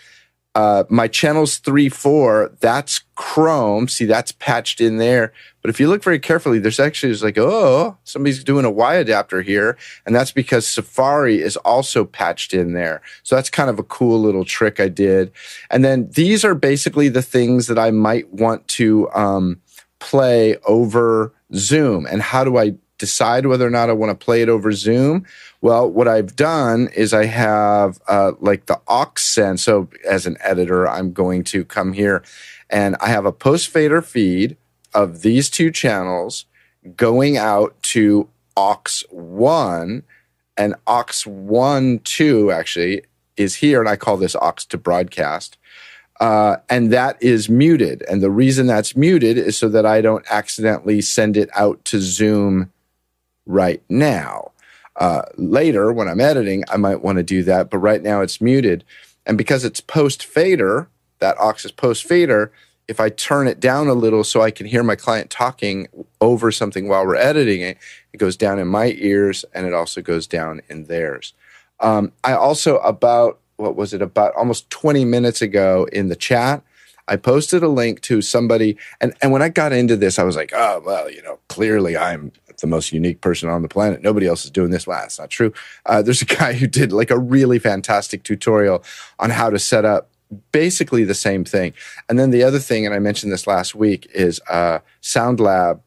Uh, 0.54 0.84
my 0.88 1.08
channels 1.08 1.58
three, 1.58 1.88
four, 1.88 2.52
that's 2.60 3.00
Chrome. 3.16 3.88
See, 3.88 4.04
that's 4.04 4.30
patched 4.30 4.80
in 4.80 4.98
there. 4.98 5.32
But 5.62 5.70
if 5.70 5.80
you 5.80 5.88
look 5.88 6.04
very 6.04 6.20
carefully, 6.20 6.60
there's 6.60 6.78
actually 6.78 7.12
like, 7.14 7.38
oh, 7.38 7.96
somebody's 8.04 8.44
doing 8.44 8.64
a 8.64 8.70
Y 8.70 8.94
adapter 8.94 9.42
here. 9.42 9.76
And 10.06 10.14
that's 10.14 10.30
because 10.30 10.64
Safari 10.64 11.40
is 11.40 11.56
also 11.56 12.04
patched 12.04 12.54
in 12.54 12.72
there. 12.72 13.02
So 13.24 13.34
that's 13.34 13.50
kind 13.50 13.68
of 13.68 13.80
a 13.80 13.84
cool 13.84 14.20
little 14.20 14.44
trick 14.44 14.78
I 14.78 14.88
did. 14.88 15.32
And 15.70 15.84
then 15.84 16.08
these 16.12 16.44
are 16.44 16.54
basically 16.54 17.08
the 17.08 17.20
things 17.20 17.66
that 17.66 17.80
I 17.80 17.90
might 17.90 18.32
want 18.32 18.68
to 18.68 19.10
um, 19.12 19.60
play 20.02 20.56
over 20.66 21.32
Zoom. 21.54 22.06
And 22.06 22.20
how 22.20 22.44
do 22.44 22.58
I 22.58 22.74
decide 23.02 23.46
whether 23.46 23.66
or 23.66 23.70
not 23.70 23.90
I 23.90 23.94
want 23.94 24.10
to 24.10 24.24
play 24.24 24.42
it 24.42 24.48
over 24.48 24.70
Zoom. 24.70 25.26
Well, 25.60 25.90
what 25.90 26.06
I've 26.06 26.36
done 26.36 26.88
is 26.94 27.12
I 27.12 27.24
have 27.24 28.00
uh, 28.06 28.30
like 28.38 28.66
the 28.66 28.80
aux 28.86 29.10
send. 29.16 29.58
So 29.58 29.88
as 30.08 30.24
an 30.24 30.36
editor, 30.40 30.88
I'm 30.88 31.12
going 31.12 31.42
to 31.44 31.64
come 31.64 31.94
here 31.94 32.22
and 32.70 32.94
I 33.00 33.08
have 33.08 33.26
a 33.26 33.32
post 33.32 33.70
fader 33.70 34.02
feed 34.02 34.56
of 34.94 35.22
these 35.22 35.50
two 35.50 35.72
channels 35.72 36.46
going 36.94 37.36
out 37.36 37.74
to 37.94 38.28
aux 38.56 39.02
one 39.10 40.04
and 40.56 40.76
aux 40.86 41.26
one 41.26 41.98
two 42.04 42.52
actually 42.52 43.02
is 43.36 43.56
here, 43.56 43.80
and 43.80 43.88
I 43.88 43.96
call 43.96 44.16
this 44.16 44.36
aux 44.36 44.62
to 44.68 44.78
broadcast. 44.78 45.58
Uh, 46.22 46.58
and 46.70 46.92
that 46.92 47.20
is 47.20 47.48
muted. 47.48 48.04
And 48.08 48.22
the 48.22 48.30
reason 48.30 48.68
that's 48.68 48.94
muted 48.94 49.36
is 49.36 49.58
so 49.58 49.68
that 49.70 49.84
I 49.84 50.00
don't 50.00 50.24
accidentally 50.30 51.00
send 51.00 51.36
it 51.36 51.50
out 51.52 51.84
to 51.86 51.98
Zoom 51.98 52.70
right 53.44 53.82
now. 53.88 54.52
Uh, 54.94 55.22
later, 55.36 55.92
when 55.92 56.06
I'm 56.06 56.20
editing, 56.20 56.62
I 56.70 56.76
might 56.76 57.02
want 57.02 57.16
to 57.16 57.24
do 57.24 57.42
that, 57.42 57.70
but 57.70 57.78
right 57.78 58.00
now 58.00 58.20
it's 58.20 58.40
muted. 58.40 58.84
And 59.26 59.36
because 59.36 59.64
it's 59.64 59.80
post 59.80 60.24
fader, 60.24 60.88
that 61.18 61.36
aux 61.40 61.54
is 61.64 61.72
post 61.72 62.04
fader, 62.04 62.52
if 62.86 63.00
I 63.00 63.08
turn 63.08 63.48
it 63.48 63.58
down 63.58 63.88
a 63.88 63.94
little 63.94 64.22
so 64.22 64.42
I 64.42 64.52
can 64.52 64.66
hear 64.66 64.84
my 64.84 64.94
client 64.94 65.28
talking 65.28 65.88
over 66.20 66.52
something 66.52 66.86
while 66.86 67.04
we're 67.04 67.16
editing 67.16 67.62
it, 67.62 67.78
it 68.12 68.18
goes 68.18 68.36
down 68.36 68.60
in 68.60 68.68
my 68.68 68.94
ears 68.98 69.44
and 69.52 69.66
it 69.66 69.74
also 69.74 70.00
goes 70.00 70.28
down 70.28 70.62
in 70.68 70.84
theirs. 70.84 71.34
Um, 71.80 72.12
I 72.22 72.34
also, 72.34 72.78
about 72.78 73.40
what 73.56 73.76
was 73.76 73.94
it, 73.94 74.02
about 74.02 74.34
almost 74.34 74.68
20 74.70 75.04
minutes 75.04 75.42
ago 75.42 75.86
in 75.92 76.08
the 76.08 76.16
chat, 76.16 76.62
I 77.08 77.16
posted 77.16 77.62
a 77.62 77.68
link 77.68 78.00
to 78.02 78.22
somebody. 78.22 78.76
And, 79.00 79.14
and 79.22 79.32
when 79.32 79.42
I 79.42 79.48
got 79.48 79.72
into 79.72 79.96
this, 79.96 80.18
I 80.18 80.22
was 80.22 80.36
like, 80.36 80.52
oh, 80.54 80.82
well, 80.84 81.10
you 81.10 81.22
know, 81.22 81.38
clearly 81.48 81.96
I'm 81.96 82.32
the 82.60 82.66
most 82.66 82.92
unique 82.92 83.20
person 83.20 83.48
on 83.48 83.62
the 83.62 83.68
planet. 83.68 84.02
Nobody 84.02 84.26
else 84.26 84.44
is 84.44 84.50
doing 84.50 84.70
this. 84.70 84.86
Well, 84.86 85.00
that's 85.00 85.18
not 85.18 85.30
true. 85.30 85.52
Uh, 85.84 86.00
there's 86.00 86.22
a 86.22 86.26
guy 86.40 86.54
who 86.54 86.66
did 86.66 86.92
like 86.92 87.10
a 87.10 87.18
really 87.18 87.58
fantastic 87.58 88.22
tutorial 88.22 88.82
on 89.18 89.30
how 89.30 89.50
to 89.50 89.58
set 89.58 89.84
up 89.84 90.08
basically 90.52 91.04
the 91.04 91.14
same 91.14 91.44
thing. 91.44 91.74
And 92.08 92.18
then 92.18 92.30
the 92.30 92.42
other 92.42 92.58
thing, 92.58 92.86
and 92.86 92.94
I 92.94 92.98
mentioned 92.98 93.32
this 93.32 93.46
last 93.46 93.74
week, 93.74 94.08
is 94.14 94.40
uh, 94.48 94.78
SoundLab, 95.02 95.80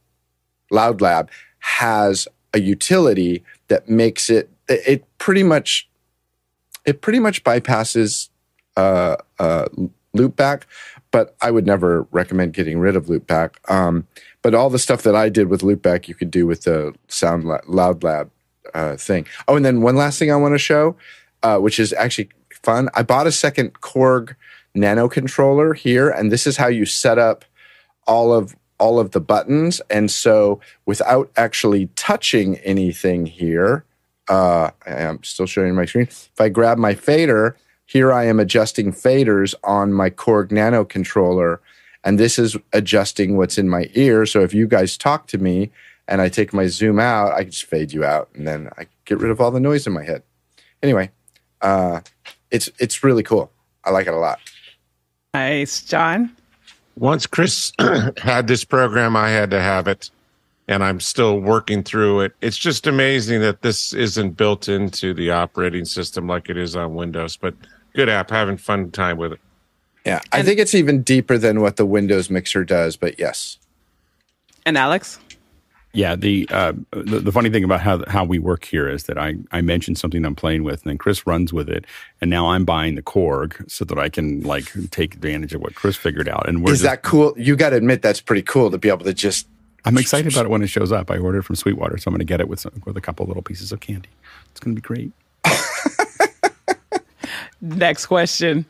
LoudLab 0.72 1.30
has 1.60 2.28
a 2.54 2.60
utility 2.60 3.44
that 3.68 3.90
makes 3.90 4.30
it 4.30 4.50
it 4.68 5.06
pretty 5.18 5.44
much 5.44 5.88
it 6.86 7.02
pretty 7.02 7.20
much 7.20 7.44
bypasses 7.44 8.30
uh, 8.78 9.18
uh, 9.40 9.66
loopback, 10.16 10.64
but 11.12 11.36
I 11.42 11.52
would 11.52 11.66
never 11.66 12.04
recommend 12.12 12.54
getting 12.54 12.80
rid 12.80 12.96
of 12.96 13.06
loopback. 13.06 13.56
Um, 13.70 14.08
but 14.42 14.54
all 14.54 14.70
the 14.70 14.80
stuff 14.80 15.04
that 15.04 15.16
I 15.16 15.30
did 15.30 15.48
with 15.48 15.62
loopback, 15.62 16.08
you 16.08 16.16
could 16.16 16.32
do 16.32 16.46
with 16.46 16.64
the 16.64 16.94
Sound 17.08 17.46
Loud 17.68 18.04
Lab 18.04 18.32
uh, 18.74 18.96
thing. 18.96 19.26
Oh, 19.48 19.56
and 19.56 19.66
then 19.66 19.82
one 19.82 19.96
last 19.96 20.20
thing 20.20 20.32
I 20.32 20.36
want 20.36 20.54
to 20.54 20.60
show, 20.60 20.96
uh, 21.44 21.58
which 21.58 21.80
is 21.80 21.94
actually 21.94 22.30
fun. 22.64 22.90
I 22.94 23.04
bought 23.04 23.28
a 23.28 23.32
second 23.32 23.82
Korg 23.82 24.36
Nano 24.74 25.08
controller 25.08 25.74
here, 25.74 26.10
and 26.10 26.32
this 26.32 26.46
is 26.46 26.58
how 26.58 26.68
you 26.68 26.86
set 26.86 27.18
up 27.18 27.46
all 28.08 28.34
of 28.34 28.56
all 28.78 29.00
of 29.00 29.12
the 29.12 29.22
buttons. 29.22 29.82
And 29.90 30.12
so, 30.12 30.60
without 30.86 31.32
actually 31.38 31.88
touching 31.96 32.58
anything 32.58 33.26
here, 33.26 33.86
uh, 34.28 34.72
I'm 34.86 35.24
still 35.24 35.46
showing 35.46 35.76
my 35.76 35.86
screen. 35.86 36.08
If 36.08 36.40
I 36.40 36.50
grab 36.50 36.78
my 36.78 36.96
fader, 36.96 37.56
here 37.86 38.12
I 38.12 38.26
am 38.26 38.40
adjusting 38.40 38.92
faders 38.92 39.54
on 39.64 39.94
my 39.94 40.10
Korg 40.10 40.52
Nano 40.52 40.84
controller, 40.84 41.62
and 42.04 42.20
this 42.20 42.40
is 42.40 42.58
adjusting 42.74 43.38
what's 43.38 43.58
in 43.58 43.70
my 43.70 43.90
ear. 43.94 44.26
So 44.26 44.42
if 44.42 44.54
you 44.54 44.68
guys 44.68 44.98
talk 44.98 45.28
to 45.28 45.38
me 45.38 45.72
and 46.08 46.22
I 46.22 46.30
take 46.30 46.54
my 46.54 46.68
zoom 46.68 47.00
out, 47.00 47.34
I 47.34 47.44
can 47.44 47.52
just 47.52 47.66
fade 47.66 47.94
you 47.94 48.04
out, 48.04 48.30
and 48.34 48.48
then 48.48 48.70
I 48.78 48.88
get 49.06 49.20
rid 49.20 49.32
of 49.32 49.40
all 49.40 49.52
the 49.52 49.60
noise 49.60 49.86
in 49.86 49.94
my 49.94 50.04
head. 50.04 50.24
Anyway, 50.82 51.12
uh, 51.62 52.02
it's 52.52 52.70
it's 52.80 53.04
really 53.04 53.24
cool. 53.24 53.52
I 53.84 53.92
like 53.92 54.08
it 54.08 54.14
a 54.14 54.18
lot. 54.18 54.40
Nice, 55.34 55.84
John. 55.84 56.32
Once 56.98 57.28
Chris 57.28 57.74
had 58.18 58.48
this 58.48 58.64
program, 58.64 59.16
I 59.16 59.30
had 59.30 59.52
to 59.52 59.60
have 59.60 59.88
it 59.88 60.10
and 60.68 60.84
I'm 60.84 61.00
still 61.00 61.40
working 61.40 61.84
through 61.84 62.22
it. 62.22 62.36
It's 62.42 62.58
just 62.58 62.88
amazing 62.88 63.42
that 63.42 63.62
this 63.62 63.94
isn't 63.94 64.32
built 64.32 64.68
into 64.68 65.14
the 65.14 65.32
operating 65.32 65.86
system 65.86 66.28
like 66.28 66.50
it 66.50 66.58
is 66.58 66.76
on 66.76 66.96
Windows, 66.96 67.38
but 67.38 67.54
good 67.94 68.10
app, 68.10 68.30
having 68.30 68.58
fun 68.58 68.92
time 68.92 69.18
with 69.18 69.34
it. 69.34 69.40
Yeah, 70.06 70.22
I 70.32 70.44
think 70.44 70.60
it's 70.60 70.76
even 70.76 71.02
deeper 71.02 71.38
than 71.38 71.62
what 71.62 71.78
the 71.78 71.86
Windows 71.86 72.30
mixer 72.30 72.64
does, 72.64 72.96
but 72.96 73.18
yes. 73.18 73.58
And 74.64 74.78
Alex? 74.78 75.20
Yeah, 75.94 76.16
the, 76.16 76.48
uh, 76.52 76.74
the, 76.92 77.22
the 77.22 77.32
funny 77.32 77.50
thing 77.50 77.64
about 77.64 77.80
how 77.80 78.04
how 78.08 78.26
we 78.26 78.38
work 78.38 78.66
here 78.66 78.90
is 78.90 79.06
that 79.06 79.18
I 79.18 79.36
I 79.52 79.62
mentioned 79.62 79.98
something 79.98 80.26
I'm 80.26 80.36
playing 80.36 80.64
with, 80.64 80.84
and 80.84 80.90
then 80.90 80.98
Chris 80.98 81.26
runs 81.26 81.54
with 81.54 81.70
it, 81.70 81.86
and 82.20 82.30
now 82.30 82.48
I'm 82.48 82.66
buying 82.66 82.96
the 82.96 83.02
Korg 83.02 83.72
so 83.72 83.86
that 83.86 83.98
I 83.98 84.10
can 84.10 84.42
like 84.42 84.72
take 84.92 85.16
advantage 85.16 85.54
of 85.54 85.62
what 85.62 85.74
Chris 85.74 85.96
figured 85.96 86.28
out. 86.28 86.50
And 86.50 86.64
we're 86.64 86.74
is 86.74 86.82
just, 86.82 86.92
that 86.92 87.02
cool? 87.04 87.34
You 87.38 87.56
got 87.56 87.70
to 87.70 87.78
admit 87.78 88.02
that's 88.02 88.20
pretty 88.20 88.42
cool 88.42 88.70
to 88.72 88.78
be 88.78 88.90
able 88.90 89.06
to 89.06 89.14
just 89.14 89.48
I'm 89.86 89.98
excited 89.98 90.34
about 90.34 90.46
it 90.46 90.50
when 90.50 90.64
it 90.64 90.68
shows 90.68 90.92
up. 90.92 91.12
I 91.12 91.18
ordered 91.18 91.46
from 91.46 91.56
Sweetwater, 91.56 91.98
so 91.98 92.10
I'm 92.10 92.14
going 92.14 92.20
to 92.20 92.26
get 92.26 92.40
it 92.40 92.48
with 92.48 92.60
some, 92.60 92.82
with 92.86 92.98
a 92.98 93.02
couple 93.02 93.26
little 93.28 93.44
pieces 93.44 93.72
of 93.72 93.80
candy. 93.80 94.10
It's 94.52 94.60
going 94.60 94.76
to 94.76 94.82
be 94.82 94.86
great. 94.86 95.12
Next 97.62 98.08
question. 98.08 98.66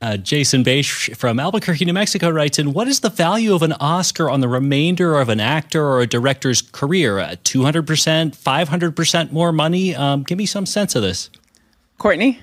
Uh, 0.00 0.16
Jason 0.16 0.62
Bache 0.62 1.10
from 1.16 1.40
Albuquerque, 1.40 1.84
New 1.84 1.92
Mexico 1.92 2.30
writes 2.30 2.58
in, 2.58 2.72
What 2.72 2.86
is 2.86 3.00
the 3.00 3.10
value 3.10 3.54
of 3.54 3.62
an 3.62 3.72
Oscar 3.72 4.30
on 4.30 4.40
the 4.40 4.48
remainder 4.48 5.18
of 5.18 5.28
an 5.28 5.40
actor 5.40 5.84
or 5.84 6.00
a 6.02 6.06
director's 6.06 6.62
career? 6.62 7.18
Uh, 7.18 7.34
200%, 7.42 8.36
500% 8.36 9.32
more 9.32 9.50
money? 9.50 9.96
Um, 9.96 10.22
give 10.22 10.38
me 10.38 10.46
some 10.46 10.66
sense 10.66 10.94
of 10.94 11.02
this. 11.02 11.30
Courtney? 11.96 12.38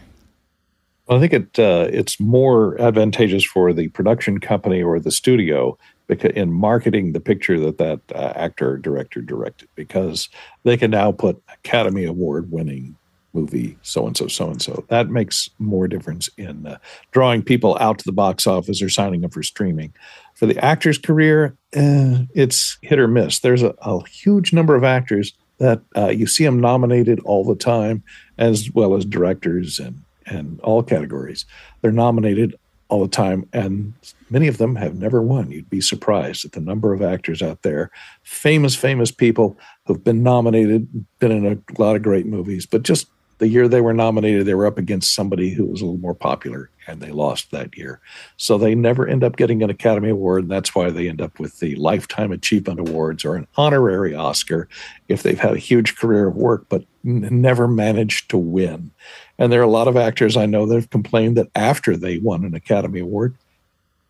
Well, 1.07 1.19
I 1.19 1.21
think 1.21 1.33
it 1.33 1.59
uh, 1.59 1.87
it's 1.91 2.19
more 2.19 2.79
advantageous 2.81 3.43
for 3.43 3.73
the 3.73 3.89
production 3.89 4.39
company 4.39 4.81
or 4.81 4.99
the 4.99 5.11
studio 5.11 5.77
because 6.07 6.31
in 6.31 6.51
marketing 6.51 7.13
the 7.13 7.19
picture 7.19 7.59
that 7.59 7.77
that 7.77 7.99
uh, 8.13 8.33
actor 8.35 8.71
or 8.71 8.77
director 8.77 9.21
directed 9.21 9.67
because 9.75 10.29
they 10.63 10.77
can 10.77 10.91
now 10.91 11.11
put 11.11 11.41
academy 11.53 12.05
award 12.05 12.51
winning 12.51 12.95
movie 13.33 13.77
so 13.81 14.07
and 14.07 14.15
so 14.15 14.27
so 14.27 14.49
and 14.49 14.61
so 14.61 14.85
that 14.87 15.09
makes 15.09 15.49
more 15.59 15.87
difference 15.87 16.29
in 16.37 16.65
uh, 16.65 16.77
drawing 17.11 17.43
people 17.43 17.77
out 17.79 17.99
to 17.99 18.05
the 18.05 18.11
box 18.11 18.47
office 18.47 18.81
or 18.81 18.89
signing 18.89 19.25
up 19.25 19.33
for 19.33 19.43
streaming. 19.43 19.93
For 20.35 20.45
the 20.45 20.63
actor's 20.63 20.97
career 20.97 21.55
eh, 21.73 22.23
it's 22.33 22.77
hit 22.81 22.97
or 22.97 23.07
miss. 23.07 23.39
There's 23.39 23.61
a, 23.61 23.75
a 23.81 24.07
huge 24.07 24.53
number 24.53 24.75
of 24.75 24.83
actors 24.83 25.33
that 25.57 25.81
uh, 25.95 26.07
you 26.07 26.27
see 26.27 26.43
them 26.43 26.59
nominated 26.59 27.19
all 27.21 27.43
the 27.43 27.55
time 27.55 28.03
as 28.37 28.71
well 28.73 28.95
as 28.95 29.05
directors 29.05 29.79
and 29.79 30.01
and 30.25 30.59
all 30.61 30.81
categories. 30.81 31.45
They're 31.81 31.91
nominated 31.91 32.55
all 32.95 33.01
the 33.01 33.09
time, 33.09 33.47
and 33.51 33.93
many 34.29 34.47
of 34.47 34.57
them 34.57 34.77
have 34.77 34.95
never 34.95 35.21
won. 35.21 35.51
You'd 35.51 35.69
be 35.69 35.81
surprised 35.81 36.45
at 36.45 36.53
the 36.53 36.61
number 36.61 36.93
of 36.93 37.01
actors 37.01 37.41
out 37.41 37.61
there, 37.61 37.91
famous, 38.23 38.73
famous 38.73 39.11
people 39.11 39.57
who've 39.85 40.03
been 40.03 40.23
nominated, 40.23 40.87
been 41.19 41.31
in 41.31 41.45
a 41.45 41.81
lot 41.81 41.97
of 41.97 42.03
great 42.03 42.25
movies, 42.25 42.65
but 42.65 42.83
just 42.83 43.07
the 43.39 43.49
year 43.49 43.67
they 43.67 43.81
were 43.81 43.93
nominated, 43.93 44.45
they 44.45 44.53
were 44.53 44.65
up 44.65 44.77
against 44.77 45.13
somebody 45.13 45.49
who 45.49 45.65
was 45.65 45.81
a 45.81 45.85
little 45.85 45.99
more 45.99 46.13
popular 46.15 46.69
and 46.87 47.01
they 47.01 47.11
lost 47.11 47.51
that 47.51 47.77
year. 47.77 47.99
So 48.37 48.57
they 48.57 48.75
never 48.75 49.05
end 49.05 49.25
up 49.25 49.35
getting 49.35 49.61
an 49.61 49.69
Academy 49.69 50.09
Award. 50.09 50.43
And 50.43 50.51
that's 50.51 50.73
why 50.73 50.89
they 50.89 51.09
end 51.09 51.21
up 51.21 51.37
with 51.37 51.59
the 51.59 51.75
Lifetime 51.75 52.31
Achievement 52.31 52.79
Awards 52.79 53.25
or 53.25 53.35
an 53.35 53.45
honorary 53.57 54.15
Oscar 54.15 54.69
if 55.09 55.23
they've 55.23 55.39
had 55.39 55.53
a 55.53 55.59
huge 55.59 55.97
career 55.97 56.27
of 56.27 56.35
work 56.37 56.67
but 56.69 56.85
n- 57.05 57.27
never 57.29 57.67
managed 57.67 58.29
to 58.29 58.37
win. 58.37 58.91
And 59.37 59.51
there 59.51 59.59
are 59.59 59.63
a 59.63 59.67
lot 59.67 59.87
of 59.87 59.97
actors 59.97 60.37
I 60.37 60.45
know 60.45 60.65
that 60.65 60.75
have 60.75 60.89
complained 60.89 61.37
that 61.37 61.49
after 61.55 61.97
they 61.97 62.19
won 62.19 62.45
an 62.45 62.55
Academy 62.55 62.99
Award, 62.99 63.35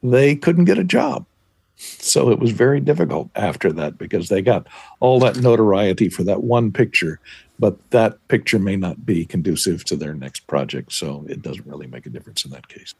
they 0.03 0.35
couldn't 0.35 0.65
get 0.65 0.77
a 0.77 0.83
job. 0.83 1.25
So 1.77 2.29
it 2.31 2.39
was 2.39 2.51
very 2.51 2.79
difficult 2.79 3.29
after 3.35 3.71
that 3.73 3.97
because 3.97 4.29
they 4.29 4.41
got 4.41 4.67
all 4.99 5.19
that 5.19 5.37
notoriety 5.37 6.09
for 6.09 6.23
that 6.23 6.43
one 6.43 6.71
picture, 6.71 7.19
but 7.59 7.77
that 7.91 8.25
picture 8.27 8.59
may 8.59 8.77
not 8.77 9.05
be 9.05 9.25
conducive 9.25 9.83
to 9.85 9.95
their 9.97 10.13
next 10.13 10.47
project. 10.47 10.93
So 10.93 11.25
it 11.27 11.41
doesn't 11.41 11.67
really 11.67 11.87
make 11.87 12.05
a 12.05 12.09
difference 12.09 12.45
in 12.45 12.51
that 12.51 12.69
case. 12.69 12.93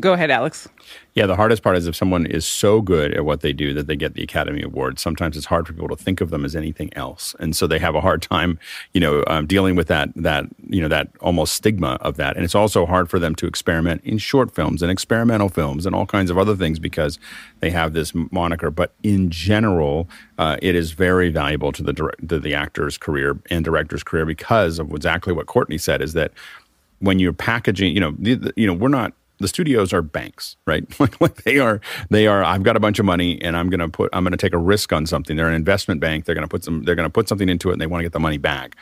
Go 0.00 0.12
ahead, 0.12 0.30
Alex. 0.30 0.68
Yeah, 1.14 1.24
the 1.24 1.34
hardest 1.34 1.62
part 1.62 1.74
is 1.74 1.86
if 1.86 1.96
someone 1.96 2.26
is 2.26 2.46
so 2.46 2.82
good 2.82 3.14
at 3.14 3.24
what 3.24 3.40
they 3.40 3.54
do 3.54 3.72
that 3.72 3.86
they 3.86 3.96
get 3.96 4.12
the 4.12 4.22
Academy 4.22 4.60
Award. 4.60 4.98
Sometimes 4.98 5.34
it's 5.34 5.46
hard 5.46 5.66
for 5.66 5.72
people 5.72 5.88
to 5.88 5.96
think 5.96 6.20
of 6.20 6.28
them 6.28 6.44
as 6.44 6.54
anything 6.54 6.92
else, 6.94 7.34
and 7.40 7.56
so 7.56 7.66
they 7.66 7.78
have 7.78 7.94
a 7.94 8.02
hard 8.02 8.20
time, 8.20 8.58
you 8.92 9.00
know, 9.00 9.24
um, 9.28 9.46
dealing 9.46 9.76
with 9.76 9.88
that 9.88 10.10
that 10.14 10.44
you 10.68 10.82
know 10.82 10.88
that 10.88 11.08
almost 11.20 11.54
stigma 11.54 11.96
of 12.02 12.16
that. 12.16 12.36
And 12.36 12.44
it's 12.44 12.54
also 12.54 12.84
hard 12.84 13.08
for 13.08 13.18
them 13.18 13.34
to 13.36 13.46
experiment 13.46 14.02
in 14.04 14.18
short 14.18 14.54
films 14.54 14.82
and 14.82 14.90
experimental 14.90 15.48
films 15.48 15.86
and 15.86 15.94
all 15.94 16.04
kinds 16.04 16.30
of 16.30 16.36
other 16.36 16.54
things 16.54 16.78
because 16.78 17.18
they 17.60 17.70
have 17.70 17.94
this 17.94 18.12
moniker. 18.30 18.70
But 18.70 18.92
in 19.02 19.30
general, 19.30 20.06
uh, 20.36 20.58
it 20.60 20.74
is 20.74 20.90
very 20.90 21.30
valuable 21.30 21.72
to 21.72 21.82
the 21.82 22.12
the 22.20 22.54
actor's 22.54 22.98
career 22.98 23.38
and 23.48 23.64
director's 23.64 24.02
career 24.02 24.26
because 24.26 24.78
of 24.78 24.92
exactly 24.92 25.32
what 25.32 25.46
Courtney 25.46 25.78
said. 25.78 26.02
Is 26.02 26.12
that 26.12 26.32
when 26.98 27.18
you're 27.18 27.32
packaging, 27.32 27.94
you 27.94 28.00
know, 28.00 28.14
the, 28.18 28.34
the, 28.34 28.52
you 28.54 28.66
know, 28.66 28.74
we're 28.74 28.88
not 28.88 29.14
the 29.38 29.48
studios 29.48 29.92
are 29.92 30.02
banks, 30.02 30.56
right? 30.66 30.84
like, 31.00 31.20
like 31.20 31.42
they 31.44 31.58
are 31.58 31.80
they 32.10 32.26
are. 32.26 32.44
I've 32.44 32.62
got 32.62 32.76
a 32.76 32.80
bunch 32.80 32.98
of 32.98 33.04
money, 33.04 33.40
and 33.42 33.56
I'm 33.56 33.70
to 33.80 33.88
put 33.88 34.10
I'm 34.12 34.24
to 34.32 34.36
take 34.36 34.52
a 34.52 34.58
risk 34.58 34.92
on 34.92 35.06
something. 35.06 35.36
They're 35.36 35.48
an 35.48 35.54
investment 35.54 36.00
bank. 36.00 36.24
They're 36.24 36.34
to 36.46 36.50
put 36.50 36.64
some. 36.64 36.84
They're 36.84 36.94
to 37.08 37.12
put 37.12 37.28
something 37.28 37.48
into 37.48 37.70
it, 37.70 37.72
and 37.72 37.80
they 37.80 37.86
want 37.86 38.00
to 38.00 38.04
get 38.04 38.12
the 38.12 38.20
money 38.20 38.38
back 38.38 38.76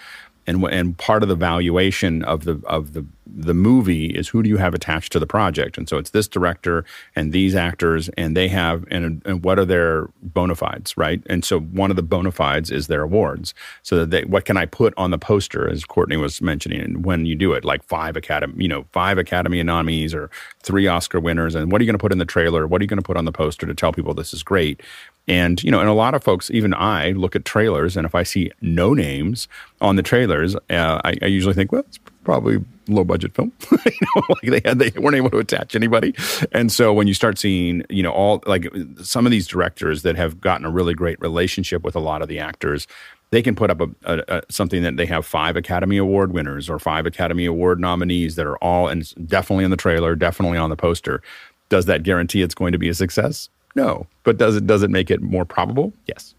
and 0.46 0.64
and 0.64 0.96
part 0.96 1.22
of 1.22 1.28
the 1.28 1.34
valuation 1.34 2.22
of 2.24 2.44
the 2.44 2.60
of 2.66 2.92
the 2.92 3.04
the 3.26 3.54
movie 3.54 4.06
is 4.06 4.28
who 4.28 4.42
do 4.42 4.48
you 4.48 4.56
have 4.56 4.74
attached 4.74 5.12
to 5.12 5.18
the 5.18 5.26
project? 5.26 5.78
And 5.78 5.88
so 5.88 5.98
it's 5.98 6.10
this 6.10 6.28
director 6.28 6.84
and 7.14 7.32
these 7.32 7.54
actors 7.54 8.08
and 8.10 8.36
they 8.36 8.48
have 8.48 8.84
and, 8.90 9.22
and 9.24 9.44
what 9.44 9.58
are 9.58 9.64
their 9.64 10.08
bona 10.22 10.54
fides 10.54 10.96
right? 10.96 11.22
And 11.26 11.44
so 11.44 11.60
one 11.60 11.90
of 11.90 11.96
the 11.96 12.02
bona 12.02 12.30
fides 12.30 12.70
is 12.70 12.86
their 12.86 13.02
awards. 13.02 13.54
So 13.82 13.96
that 13.96 14.10
they, 14.10 14.24
what 14.24 14.44
can 14.44 14.56
i 14.56 14.66
put 14.66 14.94
on 14.96 15.10
the 15.10 15.18
poster 15.18 15.68
as 15.68 15.84
courtney 15.84 16.16
was 16.16 16.40
mentioning 16.40 17.02
when 17.02 17.26
you 17.26 17.34
do 17.34 17.52
it 17.52 17.64
like 17.64 17.82
five 17.84 18.16
academy 18.16 18.62
you 18.62 18.68
know 18.68 18.84
five 18.92 19.18
academy 19.18 19.62
nominees 19.62 20.14
or 20.14 20.30
three 20.62 20.86
oscar 20.86 21.20
winners 21.20 21.54
and 21.54 21.70
what 21.70 21.80
are 21.80 21.84
you 21.84 21.86
going 21.86 21.98
to 21.98 22.02
put 22.02 22.12
in 22.12 22.18
the 22.18 22.24
trailer? 22.24 22.66
What 22.66 22.80
are 22.80 22.84
you 22.84 22.88
going 22.88 22.98
to 22.98 23.02
put 23.02 23.16
on 23.16 23.24
the 23.24 23.32
poster 23.32 23.66
to 23.66 23.74
tell 23.74 23.92
people 23.92 24.14
this 24.14 24.32
is 24.32 24.42
great? 24.42 24.80
And, 25.28 25.62
you 25.64 25.70
know, 25.70 25.80
and 25.80 25.88
a 25.88 25.94
lot 25.94 26.14
of 26.14 26.22
folks, 26.22 26.50
even 26.50 26.72
I, 26.72 27.10
look 27.10 27.34
at 27.34 27.44
trailers, 27.44 27.96
and 27.96 28.06
if 28.06 28.14
I 28.14 28.22
see 28.22 28.50
no 28.60 28.94
names 28.94 29.48
on 29.80 29.96
the 29.96 30.02
trailers, 30.02 30.54
uh, 30.54 31.00
I, 31.04 31.16
I, 31.20 31.26
usually 31.26 31.54
think, 31.54 31.72
well, 31.72 31.82
it's 31.86 31.98
probably 32.26 32.58
low 32.88 33.04
budget 33.04 33.32
film. 33.34 33.52
you 33.70 33.92
know, 34.16 34.22
like 34.28 34.42
they 34.42 34.68
had, 34.68 34.80
they 34.80 34.90
weren't 35.00 35.16
able 35.16 35.30
to 35.30 35.38
attach 35.38 35.76
anybody. 35.76 36.12
And 36.50 36.72
so 36.72 36.92
when 36.92 37.06
you 37.06 37.14
start 37.14 37.38
seeing, 37.38 37.84
you 37.88 38.02
know, 38.02 38.10
all 38.10 38.42
like 38.46 38.66
some 39.00 39.26
of 39.26 39.30
these 39.30 39.46
directors 39.46 40.02
that 40.02 40.16
have 40.16 40.40
gotten 40.40 40.66
a 40.66 40.70
really 40.70 40.92
great 40.92 41.20
relationship 41.20 41.84
with 41.84 41.94
a 41.94 42.00
lot 42.00 42.22
of 42.22 42.28
the 42.28 42.40
actors, 42.40 42.88
they 43.30 43.42
can 43.42 43.54
put 43.54 43.70
up 43.70 43.80
a, 43.80 43.88
a, 44.04 44.24
a, 44.28 44.42
something 44.50 44.82
that 44.82 44.96
they 44.96 45.06
have 45.06 45.24
five 45.24 45.56
Academy 45.56 45.98
Award 45.98 46.32
winners 46.32 46.68
or 46.68 46.80
five 46.80 47.06
Academy 47.06 47.44
Award 47.44 47.78
nominees 47.78 48.34
that 48.34 48.44
are 48.44 48.58
all 48.58 48.88
and 48.88 49.14
definitely 49.28 49.64
in 49.64 49.70
the 49.70 49.76
trailer, 49.76 50.16
definitely 50.16 50.58
on 50.58 50.68
the 50.68 50.76
poster. 50.76 51.22
Does 51.68 51.86
that 51.86 52.02
guarantee 52.02 52.42
it's 52.42 52.54
going 52.54 52.72
to 52.72 52.78
be 52.78 52.88
a 52.88 52.94
success? 52.94 53.48
No. 53.76 54.08
But 54.24 54.36
does 54.36 54.56
it 54.56 54.66
does 54.66 54.82
it 54.82 54.90
make 54.90 55.12
it 55.12 55.22
more 55.22 55.44
probable? 55.44 55.92
Yes. 56.06 56.34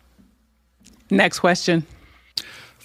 Next 1.09 1.39
question. 1.39 1.85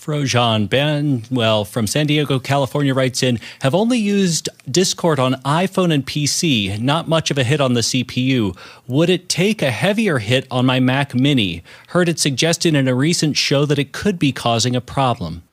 Frojan 0.02 0.68
Ben, 0.68 1.22
well, 1.30 1.64
from 1.64 1.86
San 1.86 2.08
Diego, 2.08 2.40
California, 2.40 2.92
writes 2.92 3.22
in 3.22 3.38
Have 3.60 3.72
only 3.72 3.98
used 3.98 4.48
Discord 4.68 5.20
on 5.20 5.34
iPhone 5.44 5.94
and 5.94 6.04
PC, 6.04 6.80
not 6.80 7.06
much 7.06 7.30
of 7.30 7.38
a 7.38 7.44
hit 7.44 7.60
on 7.60 7.74
the 7.74 7.82
CPU. 7.82 8.56
Would 8.88 9.08
it 9.08 9.28
take 9.28 9.62
a 9.62 9.70
heavier 9.70 10.18
hit 10.18 10.48
on 10.50 10.66
my 10.66 10.80
Mac 10.80 11.14
Mini? 11.14 11.62
Heard 11.88 12.08
it 12.08 12.18
suggested 12.18 12.74
in 12.74 12.88
a 12.88 12.96
recent 12.96 13.36
show 13.36 13.64
that 13.64 13.78
it 13.78 13.92
could 13.92 14.18
be 14.18 14.32
causing 14.32 14.74
a 14.74 14.80
problem. 14.80 15.44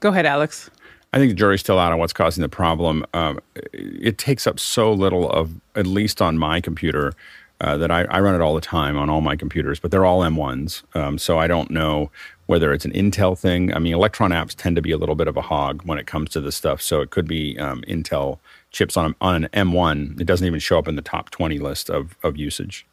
Go 0.00 0.08
ahead, 0.08 0.24
Alex. 0.24 0.70
I 1.12 1.18
think 1.18 1.28
the 1.28 1.36
jury's 1.36 1.60
still 1.60 1.78
out 1.78 1.92
on 1.92 1.98
what's 1.98 2.14
causing 2.14 2.40
the 2.40 2.48
problem. 2.48 3.04
Um, 3.12 3.40
it 3.74 4.16
takes 4.16 4.46
up 4.46 4.58
so 4.58 4.90
little 4.90 5.28
of, 5.30 5.50
at 5.76 5.86
least 5.86 6.22
on 6.22 6.38
my 6.38 6.62
computer, 6.62 7.12
uh, 7.60 7.76
that 7.76 7.90
I, 7.90 8.04
I, 8.04 8.20
run 8.20 8.34
it 8.34 8.40
all 8.40 8.56
the 8.56 8.60
time 8.60 8.98
on 8.98 9.08
all 9.08 9.20
my 9.20 9.36
computers, 9.36 9.78
but 9.78 9.92
they're 9.92 10.04
all 10.04 10.20
M1s. 10.20 10.82
Um, 10.96 11.16
so 11.16 11.38
I 11.38 11.46
don't 11.46 11.70
know 11.70 12.10
whether 12.52 12.70
it's 12.70 12.84
an 12.84 12.92
Intel 12.92 13.36
thing. 13.36 13.72
I 13.72 13.78
mean, 13.78 13.94
Electron 13.94 14.30
apps 14.30 14.54
tend 14.54 14.76
to 14.76 14.82
be 14.82 14.90
a 14.90 14.98
little 14.98 15.14
bit 15.14 15.26
of 15.26 15.38
a 15.38 15.40
hog 15.40 15.80
when 15.86 15.96
it 15.96 16.06
comes 16.06 16.28
to 16.32 16.40
this 16.42 16.54
stuff. 16.54 16.82
So 16.82 17.00
it 17.00 17.08
could 17.08 17.26
be 17.26 17.58
um, 17.58 17.80
Intel 17.88 18.40
chips 18.72 18.94
on, 18.94 19.14
on 19.22 19.44
an 19.44 19.48
M1. 19.54 20.20
It 20.20 20.26
doesn't 20.26 20.46
even 20.46 20.60
show 20.60 20.78
up 20.78 20.86
in 20.86 20.94
the 20.94 21.00
top 21.00 21.30
20 21.30 21.58
list 21.58 21.88
of, 21.88 22.14
of 22.22 22.36
usage. 22.36 22.84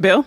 Bill? 0.00 0.26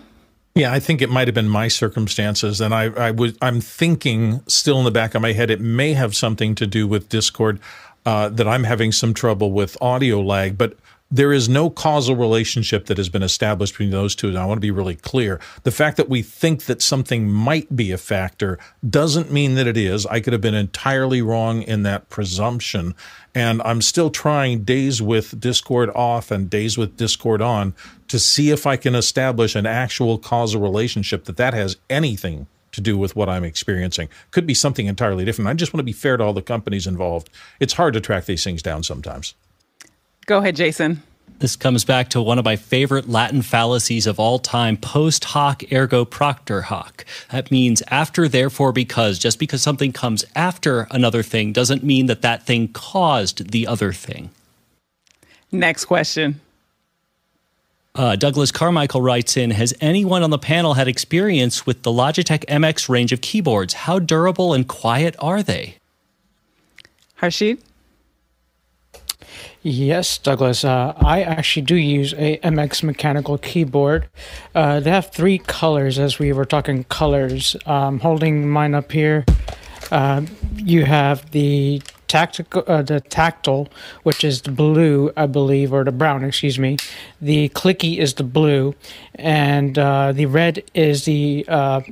Yeah, 0.54 0.72
I 0.72 0.80
think 0.80 1.02
it 1.02 1.10
might 1.10 1.28
have 1.28 1.34
been 1.34 1.50
my 1.50 1.68
circumstances, 1.68 2.62
and 2.62 2.74
I, 2.74 2.84
I 2.84 3.10
was 3.10 3.36
I'm 3.42 3.60
thinking 3.60 4.42
still 4.46 4.78
in 4.78 4.86
the 4.86 4.90
back 4.90 5.14
of 5.14 5.20
my 5.20 5.32
head 5.32 5.50
it 5.50 5.60
may 5.60 5.92
have 5.92 6.16
something 6.16 6.54
to 6.54 6.66
do 6.66 6.88
with 6.88 7.10
Discord 7.10 7.60
uh, 8.06 8.30
that 8.30 8.48
I'm 8.48 8.64
having 8.64 8.92
some 8.92 9.12
trouble 9.12 9.52
with 9.52 9.76
audio 9.82 10.22
lag, 10.22 10.56
but 10.56 10.78
there 11.12 11.32
is 11.32 11.46
no 11.46 11.68
causal 11.68 12.16
relationship 12.16 12.86
that 12.86 12.96
has 12.96 13.10
been 13.10 13.22
established 13.22 13.74
between 13.74 13.90
those 13.90 14.14
two. 14.14 14.28
And 14.28 14.38
I 14.38 14.46
want 14.46 14.56
to 14.56 14.62
be 14.62 14.70
really 14.70 14.96
clear. 14.96 15.38
The 15.62 15.70
fact 15.70 15.98
that 15.98 16.08
we 16.08 16.22
think 16.22 16.64
that 16.64 16.80
something 16.80 17.30
might 17.30 17.76
be 17.76 17.92
a 17.92 17.98
factor 17.98 18.58
doesn't 18.88 19.30
mean 19.30 19.54
that 19.56 19.66
it 19.66 19.76
is. 19.76 20.06
I 20.06 20.20
could 20.20 20.32
have 20.32 20.40
been 20.40 20.54
entirely 20.54 21.20
wrong 21.20 21.60
in 21.62 21.82
that 21.82 22.08
presumption. 22.08 22.94
And 23.34 23.60
I'm 23.62 23.82
still 23.82 24.08
trying 24.08 24.64
days 24.64 25.02
with 25.02 25.38
Discord 25.38 25.90
off 25.90 26.30
and 26.30 26.48
days 26.48 26.78
with 26.78 26.96
Discord 26.96 27.42
on 27.42 27.74
to 28.08 28.18
see 28.18 28.50
if 28.50 28.66
I 28.66 28.76
can 28.76 28.94
establish 28.94 29.54
an 29.54 29.66
actual 29.66 30.16
causal 30.16 30.62
relationship 30.62 31.26
that 31.26 31.36
that 31.36 31.52
has 31.52 31.76
anything 31.90 32.46
to 32.72 32.80
do 32.80 32.96
with 32.96 33.14
what 33.14 33.28
I'm 33.28 33.44
experiencing. 33.44 34.08
Could 34.30 34.46
be 34.46 34.54
something 34.54 34.86
entirely 34.86 35.26
different. 35.26 35.48
I 35.50 35.54
just 35.54 35.74
want 35.74 35.80
to 35.80 35.84
be 35.84 35.92
fair 35.92 36.16
to 36.16 36.24
all 36.24 36.32
the 36.32 36.40
companies 36.40 36.86
involved. 36.86 37.28
It's 37.60 37.74
hard 37.74 37.92
to 37.92 38.00
track 38.00 38.24
these 38.24 38.42
things 38.42 38.62
down 38.62 38.82
sometimes. 38.82 39.34
Go 40.26 40.38
ahead, 40.38 40.56
Jason. 40.56 41.02
This 41.42 41.56
comes 41.56 41.84
back 41.84 42.08
to 42.10 42.22
one 42.22 42.38
of 42.38 42.44
my 42.44 42.54
favorite 42.54 43.08
Latin 43.08 43.42
fallacies 43.42 44.06
of 44.06 44.20
all 44.20 44.38
time 44.38 44.76
post 44.76 45.24
hoc 45.24 45.64
ergo 45.72 46.04
propter 46.04 46.62
hoc. 46.62 47.04
That 47.32 47.50
means 47.50 47.82
after, 47.88 48.28
therefore, 48.28 48.70
because. 48.70 49.18
Just 49.18 49.40
because 49.40 49.60
something 49.60 49.92
comes 49.92 50.24
after 50.36 50.86
another 50.92 51.24
thing 51.24 51.52
doesn't 51.52 51.82
mean 51.82 52.06
that 52.06 52.22
that 52.22 52.44
thing 52.44 52.68
caused 52.68 53.50
the 53.50 53.66
other 53.66 53.92
thing. 53.92 54.30
Next 55.50 55.86
question. 55.86 56.40
Uh, 57.96 58.14
Douglas 58.14 58.52
Carmichael 58.52 59.02
writes 59.02 59.36
in 59.36 59.50
Has 59.50 59.74
anyone 59.80 60.22
on 60.22 60.30
the 60.30 60.38
panel 60.38 60.74
had 60.74 60.86
experience 60.86 61.66
with 61.66 61.82
the 61.82 61.90
Logitech 61.90 62.46
MX 62.46 62.88
range 62.88 63.10
of 63.10 63.20
keyboards? 63.20 63.74
How 63.74 63.98
durable 63.98 64.54
and 64.54 64.68
quiet 64.68 65.16
are 65.18 65.42
they? 65.42 65.78
Harshit? 67.20 67.58
Yes, 69.64 70.18
Douglas. 70.18 70.64
Uh, 70.64 70.92
I 70.96 71.22
actually 71.22 71.62
do 71.62 71.76
use 71.76 72.14
a 72.14 72.38
MX 72.38 72.82
mechanical 72.82 73.38
keyboard. 73.38 74.08
Uh, 74.56 74.80
they 74.80 74.90
have 74.90 75.10
three 75.12 75.38
colors, 75.38 76.00
as 76.00 76.18
we 76.18 76.32
were 76.32 76.44
talking 76.44 76.82
colors. 76.84 77.54
Um, 77.64 78.00
holding 78.00 78.48
mine 78.48 78.74
up 78.74 78.90
here, 78.90 79.24
uh, 79.92 80.22
you 80.56 80.84
have 80.84 81.30
the 81.30 81.80
tactical, 82.08 82.64
uh, 82.66 82.82
the 82.82 83.00
tactile, 83.00 83.68
which 84.02 84.24
is 84.24 84.42
the 84.42 84.50
blue, 84.50 85.12
I 85.16 85.26
believe, 85.26 85.72
or 85.72 85.84
the 85.84 85.92
brown, 85.92 86.24
excuse 86.24 86.58
me. 86.58 86.76
The 87.20 87.48
clicky 87.50 87.98
is 87.98 88.14
the 88.14 88.24
blue, 88.24 88.74
and 89.14 89.78
uh, 89.78 90.10
the 90.10 90.26
red 90.26 90.64
is 90.74 91.04
the. 91.04 91.44
Uh, 91.46 91.82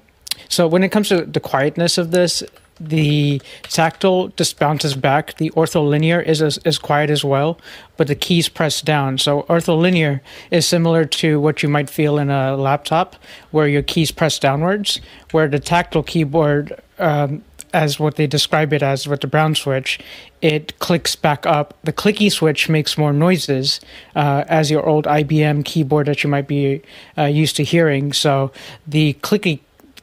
so 0.48 0.66
when 0.66 0.82
it 0.82 0.88
comes 0.88 1.08
to 1.10 1.24
the 1.24 1.38
quietness 1.38 1.98
of 1.98 2.10
this, 2.10 2.42
the 2.80 3.42
tactile 3.64 4.28
just 4.28 4.58
bounces 4.58 4.94
back. 4.94 5.36
The 5.36 5.50
ortholinear 5.50 6.24
is 6.24 6.40
as, 6.40 6.56
as 6.58 6.78
quiet 6.78 7.10
as 7.10 7.22
well, 7.22 7.58
but 7.96 8.06
the 8.06 8.14
keys 8.14 8.48
press 8.48 8.80
down. 8.80 9.18
So 9.18 9.42
ortholinear 9.42 10.20
is 10.50 10.66
similar 10.66 11.04
to 11.04 11.38
what 11.38 11.62
you 11.62 11.68
might 11.68 11.90
feel 11.90 12.18
in 12.18 12.30
a 12.30 12.56
laptop, 12.56 13.16
where 13.50 13.68
your 13.68 13.82
keys 13.82 14.10
press 14.10 14.38
downwards. 14.38 15.00
Where 15.32 15.46
the 15.46 15.60
tactile 15.60 16.02
keyboard, 16.02 16.80
um, 16.98 17.44
as 17.72 18.00
what 18.00 18.16
they 18.16 18.26
describe 18.26 18.72
it 18.72 18.82
as 18.82 19.06
with 19.06 19.20
the 19.20 19.26
brown 19.26 19.54
switch, 19.54 20.00
it 20.42 20.76
clicks 20.78 21.14
back 21.14 21.46
up. 21.46 21.78
The 21.84 21.92
clicky 21.92 22.32
switch 22.32 22.68
makes 22.68 22.98
more 22.98 23.12
noises, 23.12 23.80
uh, 24.16 24.44
as 24.48 24.70
your 24.70 24.86
old 24.86 25.04
IBM 25.04 25.64
keyboard 25.64 26.06
that 26.06 26.24
you 26.24 26.30
might 26.30 26.48
be 26.48 26.82
uh, 27.16 27.24
used 27.24 27.56
to 27.56 27.64
hearing. 27.64 28.12
So 28.12 28.50
the 28.86 29.14
clicky 29.22 29.60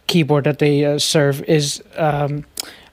keyboard 0.08 0.46
that 0.46 0.60
they 0.60 0.86
uh, 0.86 1.00
serve 1.00 1.44
is 1.44 1.84
um, 1.96 2.46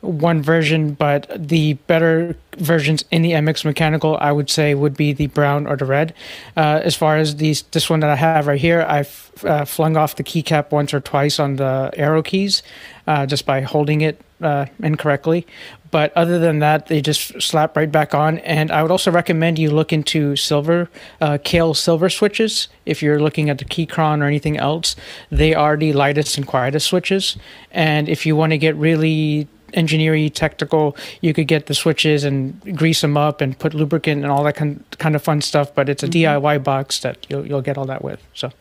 one 0.04 0.42
version, 0.42 0.92
but 0.92 1.26
the 1.34 1.74
better 1.74 2.36
versions 2.58 3.04
in 3.10 3.22
the 3.22 3.32
MX 3.32 3.64
Mechanical, 3.64 4.16
I 4.18 4.32
would 4.32 4.50
say, 4.50 4.74
would 4.74 4.96
be 4.96 5.12
the 5.12 5.28
brown 5.28 5.66
or 5.66 5.76
the 5.76 5.86
red. 5.86 6.14
Uh, 6.56 6.80
as 6.82 6.94
far 6.94 7.16
as 7.16 7.36
these, 7.36 7.62
this 7.62 7.88
one 7.88 8.00
that 8.00 8.10
I 8.10 8.16
have 8.16 8.46
right 8.46 8.60
here, 8.60 8.82
I've 8.82 9.32
uh, 9.44 9.64
flung 9.64 9.96
off 9.96 10.16
the 10.16 10.24
keycap 10.24 10.70
once 10.70 10.92
or 10.92 11.00
twice 11.00 11.38
on 11.40 11.56
the 11.56 11.90
arrow 11.96 12.22
keys 12.22 12.62
uh, 13.06 13.26
just 13.26 13.46
by 13.46 13.60
holding 13.60 14.00
it 14.00 14.20
uh, 14.40 14.66
incorrectly. 14.82 15.46
But 15.90 16.12
other 16.16 16.38
than 16.38 16.58
that, 16.58 16.86
they 16.86 17.00
just 17.00 17.40
slap 17.40 17.76
right 17.76 17.90
back 17.90 18.14
on. 18.14 18.38
And 18.40 18.70
I 18.70 18.82
would 18.82 18.90
also 18.90 19.10
recommend 19.10 19.58
you 19.58 19.70
look 19.70 19.92
into 19.92 20.34
silver, 20.34 20.90
uh, 21.20 21.38
Kailh 21.38 21.76
silver 21.76 22.10
switches. 22.10 22.68
If 22.84 23.02
you're 23.02 23.20
looking 23.20 23.48
at 23.48 23.58
the 23.58 23.64
Keychron 23.64 24.20
or 24.20 24.24
anything 24.24 24.56
else, 24.56 24.96
they 25.30 25.54
are 25.54 25.76
the 25.76 25.92
lightest 25.92 26.36
and 26.36 26.46
quietest 26.46 26.88
switches. 26.88 27.36
And 27.70 28.08
if 28.08 28.26
you 28.26 28.34
want 28.34 28.50
to 28.50 28.58
get 28.58 28.74
really 28.76 29.48
engineering 29.72 30.30
technical 30.30 30.96
you 31.20 31.34
could 31.34 31.48
get 31.48 31.66
the 31.66 31.74
switches 31.74 32.22
and 32.22 32.78
grease 32.78 33.00
them 33.00 33.16
up 33.16 33.40
and 33.40 33.58
put 33.58 33.74
lubricant 33.74 34.22
and 34.22 34.30
all 34.30 34.44
that 34.44 34.54
kind, 34.54 34.84
kind 34.98 35.16
of 35.16 35.22
fun 35.22 35.40
stuff 35.40 35.74
but 35.74 35.88
it's 35.88 36.04
a 36.04 36.06
mm-hmm. 36.06 36.44
diy 36.44 36.62
box 36.62 37.00
that 37.00 37.26
you'll, 37.28 37.44
you'll 37.44 37.60
get 37.60 37.76
all 37.76 37.84
that 37.84 38.04
with 38.04 38.22
so 38.34 38.52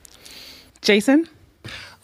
jason 0.82 1.30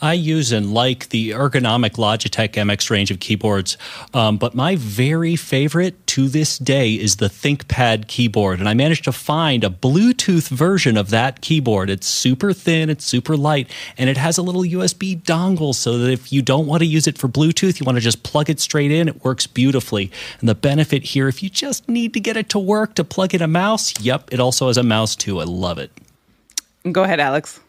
I 0.02 0.14
use 0.14 0.52
and 0.52 0.74
like 0.74 1.10
the 1.10 1.32
ergonomic 1.32 1.92
Logitech 1.92 2.54
MX 2.54 2.90
range 2.90 3.12
of 3.12 3.20
keyboards, 3.20 3.78
um, 4.14 4.38
but 4.38 4.56
my 4.56 4.76
very 4.78 5.36
favorite 5.36 6.08
to 6.08 6.30
this 6.30 6.58
day 6.58 6.94
is 6.94 7.18
the 7.18 7.28
ThinkPad 7.28 8.08
keyboard. 8.08 8.60
And 8.60 8.70
I 8.70 8.74
managed 8.74 9.04
to 9.06 9.12
find 9.12 9.64
a 9.64 9.70
Bluetooth 9.70 10.48
version 10.48 10.96
of 10.96 11.10
that 11.10 11.42
keyboard. 11.42 11.90
It's 11.90 12.08
super 12.08 12.54
thin, 12.54 12.90
it's 12.90 13.04
super 13.04 13.36
light, 13.36 13.70
and 13.98 14.10
it 14.10 14.18
has 14.18 14.38
a 14.38 14.42
little 14.42 14.64
USB 14.64 15.22
dongle 15.22 15.76
so 15.76 15.98
that 15.98 16.12
if 16.12 16.32
you 16.32 16.42
don't 16.42 16.66
want 16.66 16.82
to 16.82 16.88
use 16.88 17.06
it 17.06 17.18
for 17.18 17.28
Bluetooth, 17.28 17.80
you 17.80 17.86
want 17.86 17.98
to 17.98 18.02
just 18.02 18.24
plug 18.24 18.50
it 18.50 18.60
straight 18.60 18.92
in, 18.92 19.08
it 19.08 19.24
works 19.24 19.48
beautifully. 19.48 20.12
And 20.40 20.48
the 20.48 20.56
benefit 20.56 21.04
here, 21.04 21.28
if 21.28 21.44
you 21.44 21.50
just 21.50 21.90
need 21.90 22.14
to 22.14 22.20
get 22.20 22.38
it 22.38 22.50
to 22.50 22.60
work 22.60 22.96
to 22.96 23.04
plug 23.04 23.36
in 23.36 23.42
a 23.42 23.48
mouse, 23.48 24.00
yep, 24.00 24.32
it 24.32 24.40
also 24.40 24.68
has 24.68 24.78
a 24.78 24.84
mouse 24.84 25.16
too. 25.16 25.40
I 25.42 25.44
love 25.44 25.78
it. 25.78 25.92
Go 26.90 27.04
ahead, 27.04 27.20
Alex. 27.20 27.60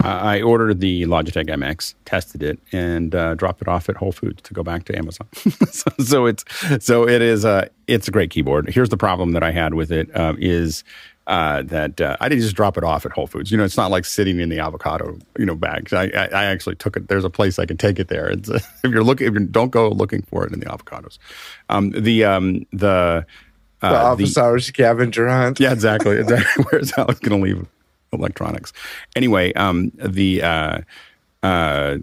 I 0.00 0.42
ordered 0.42 0.80
the 0.80 1.04
Logitech 1.04 1.48
MX, 1.48 1.94
tested 2.04 2.42
it, 2.42 2.58
and 2.70 3.14
uh, 3.14 3.34
dropped 3.34 3.62
it 3.62 3.68
off 3.68 3.88
at 3.88 3.96
Whole 3.96 4.12
Foods 4.12 4.42
to 4.42 4.54
go 4.54 4.62
back 4.62 4.84
to 4.84 4.96
Amazon. 4.96 5.26
so, 5.70 5.90
so, 5.98 6.26
it's 6.26 6.44
so 6.84 7.08
it 7.08 7.22
is 7.22 7.44
a 7.44 7.70
it's 7.86 8.06
a 8.06 8.10
great 8.10 8.30
keyboard. 8.30 8.68
Here's 8.68 8.90
the 8.90 8.96
problem 8.96 9.32
that 9.32 9.42
I 9.42 9.52
had 9.52 9.74
with 9.74 9.90
it 9.90 10.14
uh, 10.14 10.34
is 10.38 10.84
uh, 11.26 11.62
that 11.62 12.00
uh, 12.00 12.16
I 12.20 12.28
didn't 12.28 12.42
just 12.42 12.54
drop 12.54 12.76
it 12.76 12.84
off 12.84 13.06
at 13.06 13.12
Whole 13.12 13.26
Foods. 13.26 13.50
You 13.50 13.56
know, 13.56 13.64
it's 13.64 13.76
not 13.76 13.90
like 13.90 14.04
sitting 14.04 14.38
in 14.38 14.48
the 14.48 14.60
avocado 14.60 15.18
you 15.38 15.46
know 15.46 15.56
bags. 15.56 15.92
I, 15.92 16.04
I, 16.04 16.28
I 16.32 16.44
actually 16.44 16.76
took 16.76 16.96
it. 16.96 17.08
There's 17.08 17.24
a 17.24 17.30
place 17.30 17.58
I 17.58 17.66
can 17.66 17.76
take 17.76 17.98
it 17.98 18.08
there. 18.08 18.28
It's, 18.28 18.48
if 18.50 18.64
you're 18.84 19.02
looking, 19.02 19.26
if 19.26 19.34
you 19.34 19.40
don't 19.40 19.70
go 19.70 19.88
looking 19.88 20.22
for 20.22 20.46
it 20.46 20.52
in 20.52 20.60
the 20.60 20.66
avocados. 20.66 21.18
Um, 21.68 21.90
the 21.90 22.24
um, 22.24 22.66
the 22.72 23.26
uh, 23.82 23.90
the 23.90 23.98
office 23.98 24.34
the, 24.34 24.42
hours 24.42 24.66
scavenger 24.66 25.28
hunt. 25.28 25.58
Yeah, 25.58 25.72
exactly. 25.72 26.18
exactly. 26.18 26.64
Where's 26.70 26.92
Alex 26.96 27.18
going 27.20 27.40
to 27.40 27.44
leave 27.44 27.66
electronics. 28.16 28.72
Anyway, 29.14 29.52
um, 29.54 29.92
the 29.96 30.42
uh, 30.42 30.78
uh, 31.42 31.98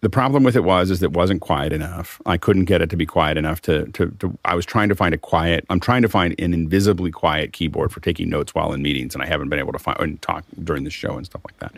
the 0.00 0.10
problem 0.10 0.44
with 0.44 0.54
it 0.54 0.62
was 0.62 0.90
is 0.90 1.02
it 1.02 1.12
wasn't 1.12 1.40
quiet 1.40 1.72
enough. 1.72 2.20
I 2.24 2.36
couldn't 2.36 2.66
get 2.66 2.80
it 2.80 2.90
to 2.90 2.96
be 2.96 3.06
quiet 3.06 3.36
enough 3.36 3.60
to, 3.62 3.86
to, 3.92 4.10
to 4.20 4.38
I 4.44 4.54
was 4.54 4.64
trying 4.64 4.88
to 4.90 4.94
find 4.94 5.12
a 5.12 5.18
quiet. 5.18 5.64
I'm 5.70 5.80
trying 5.80 6.02
to 6.02 6.08
find 6.08 6.38
an 6.40 6.54
invisibly 6.54 7.10
quiet 7.10 7.52
keyboard 7.52 7.92
for 7.92 8.00
taking 8.00 8.28
notes 8.28 8.54
while 8.54 8.72
in 8.72 8.82
meetings, 8.82 9.14
and 9.14 9.22
I 9.22 9.26
haven't 9.26 9.48
been 9.48 9.58
able 9.58 9.72
to 9.72 9.78
find 9.78 9.98
and 10.00 10.22
talk 10.22 10.44
during 10.62 10.84
the 10.84 10.90
show 10.90 11.16
and 11.16 11.26
stuff 11.26 11.42
like 11.44 11.58
that. 11.58 11.74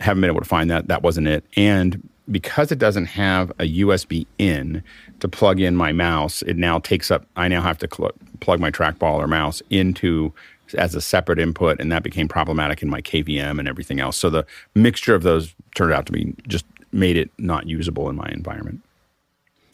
haven't 0.00 0.22
been 0.22 0.30
able 0.30 0.40
to 0.40 0.48
find 0.48 0.70
that. 0.70 0.88
That 0.88 1.02
wasn't 1.02 1.28
it. 1.28 1.44
And 1.56 2.08
because 2.30 2.70
it 2.72 2.78
doesn't 2.78 3.06
have 3.06 3.50
a 3.58 3.80
USB 3.80 4.26
in 4.38 4.82
to 5.18 5.28
plug 5.28 5.60
in 5.60 5.76
my 5.76 5.92
mouse, 5.92 6.42
it 6.42 6.56
now 6.56 6.78
takes 6.78 7.10
up. 7.10 7.26
I 7.36 7.48
now 7.48 7.60
have 7.60 7.78
to 7.78 7.88
cl- 7.92 8.12
plug 8.40 8.60
my 8.60 8.70
trackball 8.70 9.14
or 9.14 9.26
mouse 9.26 9.62
into 9.68 10.32
as 10.74 10.94
a 10.94 11.00
separate 11.00 11.38
input, 11.38 11.80
and 11.80 11.90
that 11.92 12.02
became 12.02 12.28
problematic 12.28 12.82
in 12.82 12.90
my 12.90 13.00
KVM 13.00 13.58
and 13.58 13.68
everything 13.68 14.00
else. 14.00 14.16
So 14.16 14.30
the 14.30 14.46
mixture 14.74 15.14
of 15.14 15.22
those 15.22 15.54
turned 15.74 15.92
out 15.92 16.06
to 16.06 16.12
be 16.12 16.34
just 16.46 16.64
made 16.92 17.16
it 17.16 17.30
not 17.38 17.66
usable 17.66 18.08
in 18.08 18.16
my 18.16 18.28
environment. 18.30 18.80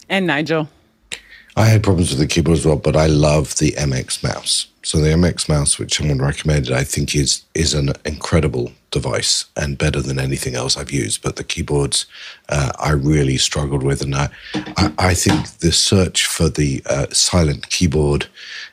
And 0.08 0.26
Nigel. 0.26 0.68
I 1.56 1.66
had 1.66 1.82
problems 1.82 2.10
with 2.10 2.18
the 2.18 2.26
keyboard 2.26 2.58
as 2.58 2.66
well, 2.66 2.76
but 2.76 2.96
I 2.96 3.06
love 3.06 3.56
the 3.56 3.72
MX 3.72 4.22
mouse. 4.22 4.66
So 4.82 4.98
the 4.98 5.08
MX 5.08 5.48
mouse, 5.48 5.78
which 5.78 5.96
someone 5.96 6.18
recommended, 6.18 6.72
I 6.72 6.84
think 6.84 7.16
is 7.16 7.42
is 7.54 7.74
an 7.74 7.92
incredible 8.04 8.70
device 8.90 9.46
and 9.56 9.76
better 9.76 10.00
than 10.00 10.20
anything 10.20 10.54
else 10.54 10.76
I've 10.76 10.92
used. 10.92 11.22
But 11.22 11.36
the 11.36 11.44
keyboards, 11.44 12.06
uh, 12.50 12.70
I 12.78 12.90
really 12.92 13.36
struggled 13.36 13.82
with, 13.82 14.00
and 14.02 14.14
I, 14.14 14.28
I, 14.54 14.92
I 14.98 15.14
think 15.14 15.48
the 15.58 15.72
search 15.72 16.26
for 16.26 16.48
the 16.48 16.82
uh, 16.86 17.06
silent 17.10 17.68
keyboard 17.70 18.26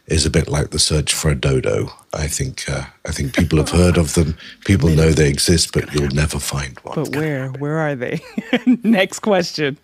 is 0.08 0.26
a 0.26 0.30
bit 0.30 0.48
like 0.50 0.70
the 0.70 0.78
search 0.78 1.14
for 1.14 1.32
a 1.32 1.36
dodo. 1.36 1.92
I 2.14 2.28
think 2.28 2.70
uh, 2.70 2.84
I 3.08 3.12
think 3.12 3.34
people 3.34 3.58
have 3.58 3.70
heard 3.70 3.98
of 3.98 4.14
them. 4.14 4.36
People 4.66 4.90
know 4.90 5.12
they 5.12 5.30
exist, 5.30 5.74
but 5.74 5.92
you'll 5.94 6.10
never 6.10 6.38
find 6.38 6.78
one. 6.82 6.96
But 6.96 7.16
where? 7.16 7.48
Where 7.50 7.80
are 7.80 7.96
they? 7.96 8.20
Next 8.84 9.22
question. 9.22 9.78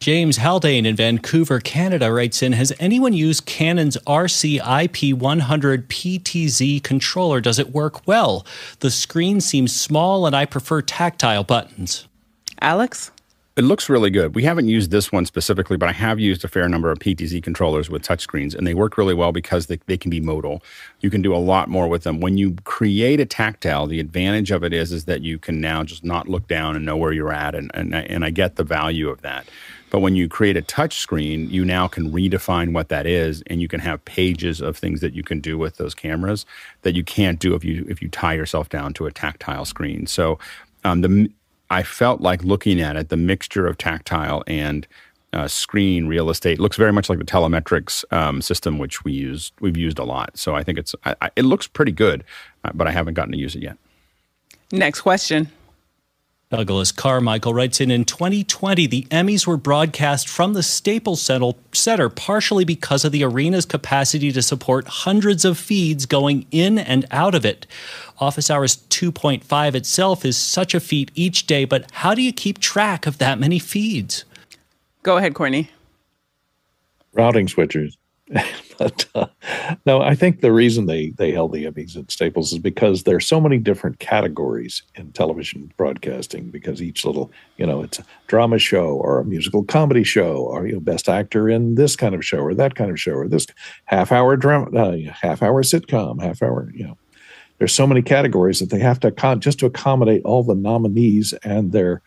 James 0.00 0.36
Haldane 0.36 0.86
in 0.86 0.94
Vancouver, 0.94 1.58
Canada 1.58 2.12
writes 2.12 2.40
in 2.40 2.52
Has 2.52 2.72
anyone 2.78 3.14
used 3.14 3.46
Canon's 3.46 3.96
RCIP100 4.06 5.86
PTZ 5.88 6.84
controller? 6.84 7.40
Does 7.40 7.58
it 7.58 7.72
work 7.72 8.06
well? 8.06 8.46
The 8.78 8.92
screen 8.92 9.40
seems 9.40 9.74
small 9.74 10.24
and 10.24 10.36
I 10.36 10.44
prefer 10.44 10.82
tactile 10.82 11.42
buttons. 11.42 12.06
Alex? 12.60 13.10
It 13.56 13.64
looks 13.64 13.88
really 13.88 14.10
good. 14.10 14.36
We 14.36 14.44
haven't 14.44 14.68
used 14.68 14.92
this 14.92 15.10
one 15.10 15.26
specifically, 15.26 15.76
but 15.76 15.88
I 15.88 15.92
have 15.92 16.20
used 16.20 16.44
a 16.44 16.48
fair 16.48 16.68
number 16.68 16.92
of 16.92 17.00
PTZ 17.00 17.42
controllers 17.42 17.90
with 17.90 18.02
touchscreens, 18.02 18.54
and 18.54 18.64
they 18.64 18.74
work 18.74 18.96
really 18.96 19.14
well 19.14 19.32
because 19.32 19.66
they, 19.66 19.80
they 19.86 19.96
can 19.96 20.12
be 20.12 20.20
modal. 20.20 20.62
You 21.00 21.10
can 21.10 21.22
do 21.22 21.34
a 21.34 21.38
lot 21.38 21.68
more 21.68 21.88
with 21.88 22.04
them. 22.04 22.20
When 22.20 22.38
you 22.38 22.54
create 22.62 23.18
a 23.18 23.26
tactile, 23.26 23.88
the 23.88 23.98
advantage 23.98 24.52
of 24.52 24.62
it 24.62 24.72
is, 24.72 24.92
is 24.92 25.06
that 25.06 25.22
you 25.22 25.40
can 25.40 25.60
now 25.60 25.82
just 25.82 26.04
not 26.04 26.28
look 26.28 26.46
down 26.46 26.76
and 26.76 26.84
know 26.84 26.96
where 26.96 27.10
you're 27.10 27.32
at, 27.32 27.56
and, 27.56 27.68
and, 27.74 27.92
and 27.96 28.24
I 28.24 28.30
get 28.30 28.54
the 28.54 28.62
value 28.62 29.08
of 29.08 29.22
that. 29.22 29.48
But 29.90 30.00
when 30.00 30.16
you 30.16 30.28
create 30.28 30.56
a 30.56 30.62
touch 30.62 30.98
screen, 30.98 31.48
you 31.50 31.64
now 31.64 31.88
can 31.88 32.12
redefine 32.12 32.72
what 32.72 32.88
that 32.88 33.06
is, 33.06 33.42
and 33.46 33.60
you 33.60 33.68
can 33.68 33.80
have 33.80 34.04
pages 34.04 34.60
of 34.60 34.76
things 34.76 35.00
that 35.00 35.14
you 35.14 35.22
can 35.22 35.40
do 35.40 35.56
with 35.56 35.76
those 35.76 35.94
cameras 35.94 36.44
that 36.82 36.94
you 36.94 37.04
can't 37.04 37.38
do 37.38 37.54
if 37.54 37.64
you 37.64 37.86
if 37.88 38.02
you 38.02 38.08
tie 38.08 38.34
yourself 38.34 38.68
down 38.68 38.92
to 38.94 39.06
a 39.06 39.12
tactile 39.12 39.64
screen. 39.64 40.06
So 40.06 40.38
um, 40.84 41.00
the 41.00 41.30
I 41.70 41.82
felt 41.82 42.20
like 42.20 42.42
looking 42.44 42.80
at 42.80 42.96
it, 42.96 43.08
the 43.08 43.16
mixture 43.16 43.66
of 43.66 43.76
tactile 43.76 44.42
and 44.46 44.86
uh, 45.32 45.46
screen 45.46 46.06
real 46.06 46.30
estate 46.30 46.58
looks 46.58 46.76
very 46.76 46.92
much 46.92 47.10
like 47.10 47.18
the 47.18 47.24
telemetrics 47.24 48.04
um, 48.12 48.40
system, 48.40 48.78
which 48.78 49.04
we 49.04 49.12
use 49.12 49.52
we've 49.60 49.76
used 49.76 49.98
a 49.98 50.04
lot. 50.04 50.36
So 50.36 50.54
I 50.54 50.62
think 50.62 50.78
it's 50.78 50.94
I, 51.04 51.14
I, 51.20 51.30
it 51.36 51.44
looks 51.44 51.66
pretty 51.66 51.92
good, 51.92 52.24
uh, 52.64 52.70
but 52.74 52.86
I 52.86 52.90
haven't 52.90 53.14
gotten 53.14 53.32
to 53.32 53.38
use 53.38 53.54
it 53.54 53.62
yet. 53.62 53.76
Next 54.72 55.00
question. 55.00 55.50
Douglas 56.50 56.92
Carmichael 56.92 57.52
writes 57.52 57.78
in 57.78 57.90
In 57.90 58.06
2020, 58.06 58.86
the 58.86 59.02
Emmys 59.10 59.46
were 59.46 59.58
broadcast 59.58 60.26
from 60.26 60.54
the 60.54 60.62
Staples 60.62 61.20
Center 61.20 62.08
partially 62.08 62.64
because 62.64 63.04
of 63.04 63.12
the 63.12 63.22
arena's 63.22 63.66
capacity 63.66 64.32
to 64.32 64.40
support 64.40 64.88
hundreds 64.88 65.44
of 65.44 65.58
feeds 65.58 66.06
going 66.06 66.46
in 66.50 66.78
and 66.78 67.04
out 67.10 67.34
of 67.34 67.44
it. 67.44 67.66
Office 68.18 68.50
Hours 68.50 68.78
2.5 68.88 69.74
itself 69.74 70.24
is 70.24 70.38
such 70.38 70.74
a 70.74 70.80
feat 70.80 71.10
each 71.14 71.46
day, 71.46 71.66
but 71.66 71.84
how 71.92 72.14
do 72.14 72.22
you 72.22 72.32
keep 72.32 72.60
track 72.60 73.06
of 73.06 73.18
that 73.18 73.38
many 73.38 73.58
feeds? 73.58 74.24
Go 75.02 75.18
ahead, 75.18 75.34
Courtney. 75.34 75.70
Routing 77.12 77.46
switchers. 77.46 77.98
but 78.78 79.06
uh, 79.14 79.26
no, 79.84 80.00
I 80.00 80.14
think 80.14 80.40
the 80.40 80.52
reason 80.52 80.86
they 80.86 81.10
they 81.10 81.32
held 81.32 81.52
the 81.52 81.64
Emmys 81.64 81.96
at 81.96 82.10
Staples 82.10 82.52
is 82.52 82.58
because 82.58 83.02
there's 83.02 83.26
so 83.26 83.40
many 83.40 83.58
different 83.58 83.98
categories 83.98 84.82
in 84.94 85.12
television 85.12 85.72
broadcasting. 85.76 86.50
Because 86.50 86.80
each 86.80 87.04
little, 87.04 87.30
you 87.56 87.66
know, 87.66 87.82
it's 87.82 87.98
a 87.98 88.04
drama 88.28 88.58
show 88.58 88.90
or 88.96 89.18
a 89.18 89.24
musical 89.24 89.64
comedy 89.64 90.04
show, 90.04 90.36
or 90.36 90.66
you 90.66 90.74
know, 90.74 90.80
best 90.80 91.08
actor 91.08 91.48
in 91.48 91.74
this 91.74 91.96
kind 91.96 92.14
of 92.14 92.24
show 92.24 92.38
or 92.38 92.54
that 92.54 92.76
kind 92.76 92.90
of 92.90 93.00
show, 93.00 93.12
or 93.12 93.28
this 93.28 93.46
half 93.86 94.12
hour 94.12 94.36
drama, 94.36 94.70
uh, 94.78 95.12
half 95.12 95.42
hour 95.42 95.62
sitcom, 95.62 96.22
half 96.22 96.42
hour, 96.42 96.70
you 96.74 96.86
know. 96.86 96.96
There's 97.58 97.74
so 97.74 97.88
many 97.88 98.02
categories 98.02 98.60
that 98.60 98.70
they 98.70 98.78
have 98.78 99.00
to 99.00 99.36
just 99.40 99.58
to 99.58 99.66
accommodate 99.66 100.22
all 100.24 100.44
the 100.44 100.54
nominees 100.54 101.32
and 101.42 101.72
their 101.72 102.02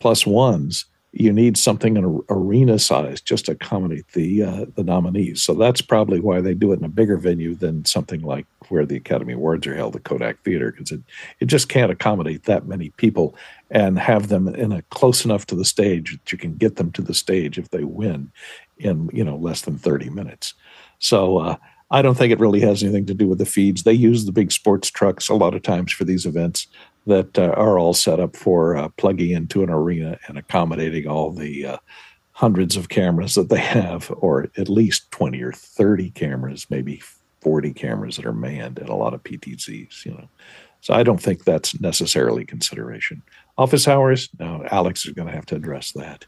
plus 0.00 0.26
ones 0.26 0.86
you 1.12 1.32
need 1.32 1.56
something 1.56 1.96
in 1.96 2.04
an 2.04 2.20
arena 2.28 2.78
size 2.78 3.20
just 3.20 3.46
to 3.46 3.52
accommodate 3.52 4.06
the 4.12 4.42
uh, 4.42 4.66
the 4.74 4.84
nominees. 4.84 5.42
So 5.42 5.54
that's 5.54 5.80
probably 5.80 6.20
why 6.20 6.40
they 6.40 6.54
do 6.54 6.72
it 6.72 6.78
in 6.78 6.84
a 6.84 6.88
bigger 6.88 7.16
venue 7.16 7.54
than 7.54 7.84
something 7.86 8.20
like 8.20 8.46
where 8.68 8.84
the 8.84 8.96
Academy 8.96 9.32
Awards 9.32 9.66
are 9.66 9.74
held, 9.74 9.94
the 9.94 10.00
Kodak 10.00 10.42
Theater, 10.44 10.70
because 10.70 10.92
it 10.92 11.00
it 11.40 11.46
just 11.46 11.68
can't 11.70 11.90
accommodate 11.90 12.44
that 12.44 12.66
many 12.66 12.90
people 12.90 13.34
and 13.70 13.98
have 13.98 14.28
them 14.28 14.48
in 14.48 14.70
a 14.70 14.82
close 14.82 15.24
enough 15.24 15.46
to 15.46 15.54
the 15.54 15.64
stage 15.64 16.12
that 16.12 16.30
you 16.30 16.36
can 16.36 16.54
get 16.56 16.76
them 16.76 16.92
to 16.92 17.02
the 17.02 17.14
stage 17.14 17.58
if 17.58 17.70
they 17.70 17.84
win 17.84 18.30
in 18.76 19.08
you 19.12 19.24
know 19.24 19.36
less 19.36 19.62
than 19.62 19.78
thirty 19.78 20.10
minutes. 20.10 20.54
So. 20.98 21.38
Uh, 21.38 21.56
I 21.90 22.02
don't 22.02 22.16
think 22.16 22.30
it 22.30 22.38
really 22.38 22.60
has 22.60 22.82
anything 22.82 23.06
to 23.06 23.14
do 23.14 23.26
with 23.26 23.38
the 23.38 23.46
feeds. 23.46 23.82
They 23.82 23.94
use 23.94 24.26
the 24.26 24.32
big 24.32 24.52
sports 24.52 24.90
trucks 24.90 25.30
a 25.30 25.34
lot 25.34 25.54
of 25.54 25.62
times 25.62 25.90
for 25.90 26.04
these 26.04 26.26
events 26.26 26.66
that 27.08 27.38
uh, 27.38 27.54
are 27.56 27.78
all 27.78 27.94
set 27.94 28.20
up 28.20 28.36
for 28.36 28.76
uh, 28.76 28.88
plugging 28.90 29.30
into 29.30 29.62
an 29.62 29.70
arena 29.70 30.18
and 30.28 30.38
accommodating 30.38 31.08
all 31.08 31.32
the 31.32 31.66
uh, 31.66 31.76
hundreds 32.32 32.76
of 32.76 32.88
cameras 32.88 33.34
that 33.34 33.48
they 33.48 33.58
have, 33.58 34.12
or 34.18 34.48
at 34.56 34.68
least 34.68 35.10
20 35.10 35.42
or 35.42 35.52
30 35.52 36.10
cameras, 36.10 36.66
maybe 36.70 37.02
40 37.40 37.72
cameras 37.72 38.16
that 38.16 38.26
are 38.26 38.32
manned 38.32 38.78
and 38.78 38.88
a 38.88 38.94
lot 38.94 39.14
of 39.14 39.22
PTZs, 39.24 40.04
you 40.04 40.12
know. 40.12 40.28
So 40.80 40.94
I 40.94 41.02
don't 41.02 41.20
think 41.20 41.44
that's 41.44 41.80
necessarily 41.80 42.44
consideration. 42.44 43.22
Office 43.56 43.88
hours, 43.88 44.28
no, 44.38 44.64
Alex 44.70 45.04
is 45.04 45.12
going 45.12 45.26
to 45.26 45.34
have 45.34 45.46
to 45.46 45.56
address 45.56 45.92
that. 45.92 46.24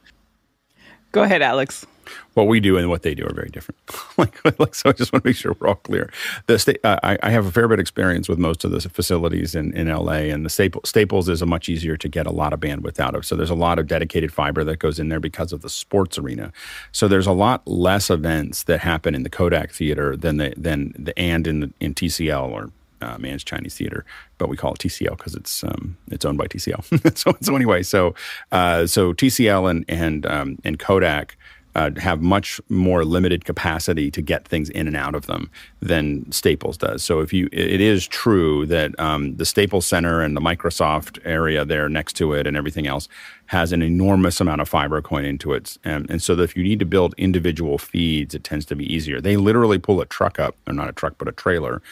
Go 1.13 1.23
ahead, 1.23 1.43
Alex 1.43 1.87
what 2.35 2.47
we 2.47 2.61
do 2.61 2.77
and 2.77 2.89
what 2.89 3.03
they 3.03 3.15
do 3.15 3.27
are 3.27 3.35
very 3.35 3.51
different. 3.51 3.79
like, 4.59 4.75
so 4.75 4.91
I 4.91 4.93
just 4.93 5.13
want 5.13 5.25
to 5.25 5.29
make 5.29 5.37
sure 5.37 5.57
we're 5.59 5.69
all 5.69 5.75
clear. 5.77 6.13
The 6.47 6.59
state, 6.59 6.81
I, 6.85 7.19
I, 7.23 7.31
have 7.31 7.47
a 7.47 7.53
fair 7.53 7.69
bit 7.69 7.75
of 7.75 7.81
experience 7.81 8.29
with 8.29 8.39
most 8.39 8.65
of 8.65 8.71
the 8.71 8.81
facilities 8.81 9.55
in, 9.55 9.73
in 9.75 9.89
LA, 9.89 10.31
and 10.31 10.45
the 10.45 10.51
Staples, 10.51 10.89
Staples 10.89 11.29
is 11.29 11.43
a 11.43 11.47
much 11.47 11.69
easier 11.69 11.97
to 11.97 12.09
get 12.09 12.27
a 12.27 12.31
lot 12.31 12.53
of 12.53 12.61
bandwidth 12.61 13.01
out 13.01 13.15
of. 13.15 13.27
So 13.27 13.37
there's 13.37 13.51
a 13.51 13.55
lot 13.55 13.79
of 13.79 13.87
dedicated 13.87 14.33
fiber 14.33 14.65
that 14.65 14.79
goes 14.79 14.99
in 14.99 15.09
there 15.09 15.21
because 15.21 15.53
of 15.53 15.63
the 15.63 15.69
sports 15.69 16.19
arena. 16.19 16.53
So 16.93 17.09
there's 17.09 17.27
a 17.27 17.33
lot 17.33 17.67
less 17.67 18.11
events 18.11 18.65
that 18.65 18.81
happen 18.81 19.15
in 19.15 19.23
the 19.23 19.31
Kodak 19.31 19.73
Theater 19.73 20.17
than 20.17 20.37
the 20.37 20.55
than 20.57 20.95
the 20.99 21.17
and 21.19 21.47
in 21.47 21.61
the, 21.61 21.73
in 21.81 21.95
TCL 21.95 22.51
or 22.51 22.71
uh, 23.01 23.19
Mann's 23.19 23.45
Chinese 23.45 23.75
theater, 23.75 24.05
but 24.39 24.49
we 24.49 24.57
call 24.57 24.75
it 24.75 24.79
TCL 24.79 25.17
because 25.17 25.35
it's 25.35 25.65
um, 25.65 25.97
it's 26.11 26.25
owned 26.25 26.39
by 26.39 26.47
TCL. 26.47 27.17
so, 27.19 27.37
so 27.41 27.57
anyway, 27.57 27.83
so 27.83 28.15
uh, 28.53 28.87
so 28.87 29.13
TCL 29.13 29.71
and 29.71 29.85
and 29.89 30.27
um, 30.27 30.59
and 30.65 30.79
Kodak 30.79 31.37
uh, 31.75 31.91
have 31.99 32.21
much 32.21 32.61
more 32.69 33.05
limited 33.05 33.45
capacity 33.45 34.11
to 34.11 34.21
get 34.21 34.47
things 34.47 34.69
in 34.71 34.87
and 34.87 34.97
out 34.97 35.15
of 35.15 35.27
them 35.27 35.51
than 35.81 36.31
Staples 36.33 36.77
does. 36.77 37.03
So 37.03 37.21
if 37.21 37.33
you, 37.33 37.49
it 37.53 37.81
is 37.81 38.07
true 38.07 38.67
that 38.67 38.99
um, 38.99 39.37
the 39.37 39.45
Staples 39.45 39.87
Center 39.87 40.21
and 40.21 40.37
the 40.37 40.41
Microsoft 40.41 41.19
area 41.25 41.65
there 41.65 41.89
next 41.89 42.15
to 42.15 42.33
it 42.33 42.47
and 42.47 42.57
everything 42.57 42.87
else 42.87 43.09
has 43.47 43.73
an 43.73 43.83
enormous 43.83 44.41
amount 44.41 44.61
of 44.61 44.69
fiber 44.69 45.01
going 45.01 45.25
into 45.25 45.53
it, 45.53 45.77
and, 45.83 46.09
and 46.09 46.23
so 46.23 46.37
that 46.37 46.45
if 46.45 46.57
you 46.57 46.63
need 46.63 46.79
to 46.79 46.85
build 46.85 47.15
individual 47.17 47.79
feeds, 47.79 48.33
it 48.33 48.45
tends 48.45 48.65
to 48.65 48.77
be 48.77 48.93
easier. 48.93 49.21
They 49.21 49.37
literally 49.37 49.79
pull 49.79 50.01
a 50.01 50.07
truck 50.07 50.39
up, 50.39 50.57
or 50.69 50.73
not 50.73 50.89
a 50.89 50.93
truck, 50.93 51.15
but 51.19 51.27
a 51.27 51.33
trailer 51.33 51.83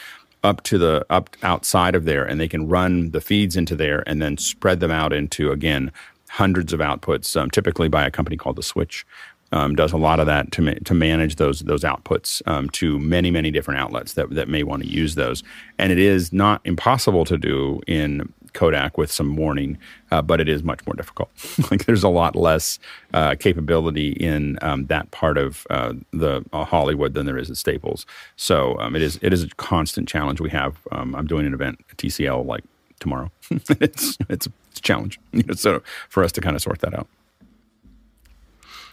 up 0.45 0.63
to 0.65 0.79
the 0.79 1.07
up 1.11 1.31
outside 1.43 1.95
of 1.95 2.05
there, 2.05 2.25
and 2.25 2.41
they 2.41 2.49
can 2.49 2.69
run 2.69 3.11
the 3.11 3.21
feeds 3.21 3.57
into 3.57 3.77
there 3.77 4.03
and 4.07 4.23
then 4.23 4.37
spread 4.37 4.81
them 4.81 4.91
out 4.91 5.13
into 5.13 5.51
again 5.51 5.91
hundreds 6.31 6.73
of 6.73 6.81
outputs, 6.81 7.41
um, 7.41 7.51
typically 7.51 7.89
by 7.89 8.05
a 8.05 8.11
company 8.11 8.37
called 8.37 8.57
the 8.57 8.63
Switch, 8.63 9.07
um, 9.53 9.75
does 9.75 9.93
a 9.93 9.97
lot 9.97 10.21
of 10.21 10.27
that 10.27 10.53
to, 10.53 10.63
ma- 10.63 10.75
to 10.85 10.95
manage 10.95 11.37
those 11.37 11.61
those 11.61 11.83
outputs 11.83 12.47
um, 12.47 12.69
to 12.71 12.99
many 12.99 13.31
many 13.31 13.51
different 13.51 13.81
outlets 13.81 14.13
that, 14.15 14.31
that 14.31 14.49
may 14.49 14.63
want 14.63 14.83
to 14.83 14.89
use 14.89 15.15
those. 15.15 15.43
And 15.79 15.91
it 15.91 15.99
is 15.99 16.33
not 16.33 16.61
impossible 16.65 17.25
to 17.25 17.39
do 17.39 17.81
in 17.87 18.33
Kodak 18.53 18.99
with 18.99 19.11
some 19.11 19.37
warning, 19.37 19.79
uh, 20.11 20.23
but 20.23 20.41
it 20.41 20.49
is 20.49 20.63
much 20.63 20.85
more 20.87 20.95
difficult. 20.95 21.31
like 21.71 21.87
there's 21.87 22.03
a 22.03 22.09
lot 22.09 22.37
less 22.37 22.79
uh, 23.15 23.35
capability 23.39 24.13
in 24.13 24.59
um, 24.63 24.87
that 24.87 25.11
part 25.11 25.39
of 25.39 25.67
uh, 25.71 25.95
the 26.13 26.45
uh, 26.53 26.65
Hollywood 26.65 27.15
than 27.15 27.27
there 27.27 27.39
is 27.39 27.51
at 27.51 27.57
Staples. 27.57 28.07
So 28.37 28.79
um, 28.79 28.97
it 28.97 29.03
is 29.03 29.19
it 29.23 29.33
is 29.33 29.43
a 29.45 29.49
constant 29.57 30.09
challenge 30.09 30.41
we 30.41 30.51
have. 30.51 30.77
Um, 30.93 31.15
I'm 31.15 31.27
doing 31.27 31.47
an 31.47 31.55
event 31.55 31.85
at 31.91 31.97
TCL 31.97 32.47
like 32.47 32.65
tomorrow. 33.01 33.31
it's, 33.51 34.19
it's 34.29 34.47
a 34.47 34.53
challenge. 34.81 35.19
You 35.33 35.43
know, 35.47 35.55
so 35.55 35.83
for 36.09 36.25
us 36.25 36.33
to 36.33 36.41
kind 36.41 36.57
of 36.57 36.63
sort 36.63 36.81
that 36.81 36.95
out. 36.95 37.07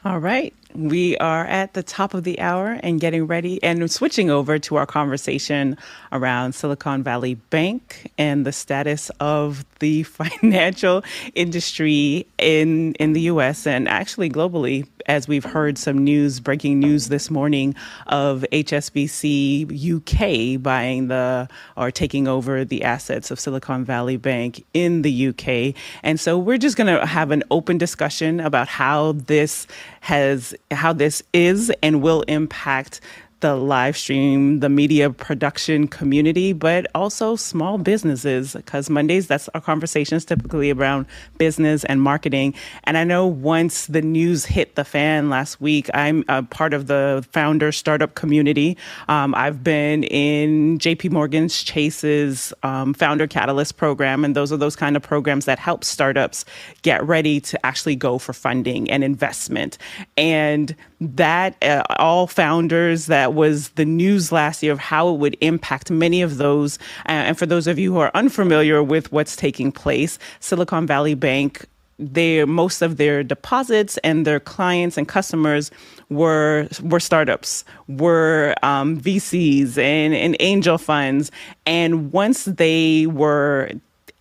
All 0.06 0.20
right. 0.20 0.54
We 0.76 1.18
are 1.18 1.46
at 1.48 1.74
the 1.74 1.82
top 1.82 2.14
of 2.14 2.24
the 2.26 2.40
hour 2.40 2.80
and 2.84 3.02
getting 3.02 3.26
ready 3.26 3.64
and 3.64 3.90
switching 3.90 4.30
over 4.30 4.60
to 4.60 4.76
our 4.76 4.86
conversation 4.86 5.78
around 6.12 6.54
Silicon 6.54 7.02
Valley 7.02 7.36
Bank 7.50 8.12
and 8.16 8.46
the 8.46 8.52
status 8.52 9.10
of 9.20 9.66
the 9.80 10.04
financial 10.04 11.04
industry 11.34 12.28
in 12.38 12.94
in 12.96 13.14
the 13.14 13.22
US 13.22 13.66
and 13.66 13.90
actually 13.90 14.30
globally 14.30 14.88
as 15.06 15.28
we've 15.28 15.44
heard 15.44 15.78
some 15.78 16.04
news 16.04 16.40
breaking 16.40 16.80
news 16.80 17.10
this 17.10 17.30
morning 17.30 17.76
of 18.08 18.46
HSBC 18.52 19.66
UK 19.98 20.62
buying 20.62 21.08
the 21.08 21.48
or 21.78 21.92
taking 21.92 22.28
over 22.28 22.66
the 22.66 22.84
assets 22.84 23.32
of 23.32 23.40
Silicon 23.40 23.86
Valley 23.86 24.18
Bank 24.18 24.66
in 24.74 25.02
the 25.02 25.28
UK. 25.28 25.76
And 26.04 26.20
so 26.20 26.38
we're 26.38 26.58
just 26.58 26.78
going 26.78 26.94
to 26.94 27.06
have 27.06 27.32
an 27.32 27.44
open 27.52 27.78
discussion 27.78 28.40
about 28.40 28.68
how 28.68 29.14
this 29.14 29.68
has 30.02 30.54
how 30.72 30.94
this 30.94 31.24
is 31.34 31.72
and 31.82 32.02
will 32.02 32.22
impact 32.24 33.02
the 33.42 33.56
live 33.56 33.98
stream, 33.98 34.60
the 34.60 34.70
media 34.70 35.10
production 35.10 35.88
community, 35.88 36.54
but 36.54 36.88
also 36.96 37.36
small 37.36 37.78
businesses. 37.78 38.54
Because 38.54 38.90
Mondays, 38.90 39.28
that's 39.28 39.50
our 39.50 39.62
conversations 39.62 40.26
typically 40.26 40.72
around 40.72 41.06
business 41.38 41.84
and 41.86 42.02
marketing. 42.02 42.54
And 42.86 42.98
I 42.98 43.04
know 43.04 43.28
once 43.28 43.88
the 43.88 44.02
news 44.02 44.46
hit 44.46 44.76
the 44.76 44.86
fan 44.86 45.30
last 45.30 45.60
week, 45.60 45.90
I'm 45.94 46.24
a 46.28 46.44
part 46.44 46.74
of 46.74 46.88
the 46.88 47.26
founder 47.32 47.72
startup 47.72 48.16
community. 48.16 48.78
Um, 49.08 49.36
I've 49.36 49.64
been 49.64 50.04
in 50.06 50.80
JP 50.80 51.12
Morgan's 51.12 51.62
Chase's 51.62 52.54
um, 52.64 52.94
Founder 52.94 53.28
Catalyst 53.28 53.78
program, 53.78 54.24
and 54.24 54.36
those 54.36 54.52
are 54.52 54.58
those 54.58 54.76
kind 54.76 54.96
of 54.96 55.04
programs 55.04 55.46
that 55.46 55.60
help 55.60 55.84
startups 55.84 56.46
get 56.82 57.06
ready 57.06 57.40
to 57.42 57.66
actually 57.66 57.96
go 57.96 58.18
for 58.18 58.34
funding 58.34 58.90
and 58.90 59.04
investment. 59.04 59.78
And 60.18 60.76
that 61.02 61.62
uh, 61.64 61.84
all 61.98 62.28
founders 62.28 63.08
that 63.08 63.34
was 63.34 63.70
the 63.70 63.86
news 63.86 64.32
last 64.32 64.64
year 64.64 64.72
of 64.72 64.80
how 64.80 65.10
it 65.10 65.18
would 65.18 65.38
impact 65.42 65.92
many 65.92 66.22
of 66.22 66.38
those 66.38 66.78
uh, 67.08 67.12
and 67.12 67.38
for 67.38 67.46
those 67.46 67.68
of 67.68 67.78
you 67.78 67.94
who 67.94 68.00
are 68.00 68.12
unfamiliar 68.14 68.82
with 68.82 69.12
what's 69.12 69.36
taking 69.36 69.72
place 69.72 70.18
silicon 70.40 70.88
valley 70.88 71.14
bank 71.14 71.66
their 71.98 72.46
most 72.46 72.82
of 72.82 72.98
their 72.98 73.24
deposits 73.24 73.98
and 74.04 74.26
their 74.26 74.40
clients 74.40 74.98
and 74.98 75.08
customers 75.08 75.72
were 76.10 76.68
were 76.82 77.00
startups, 77.00 77.64
were 77.88 78.56
um, 78.64 79.00
VCs 79.00 79.78
and, 79.78 80.14
and 80.14 80.36
angel 80.40 80.78
funds, 80.78 81.32
and 81.66 82.12
once 82.12 82.46
they 82.46 83.08
were 83.08 83.72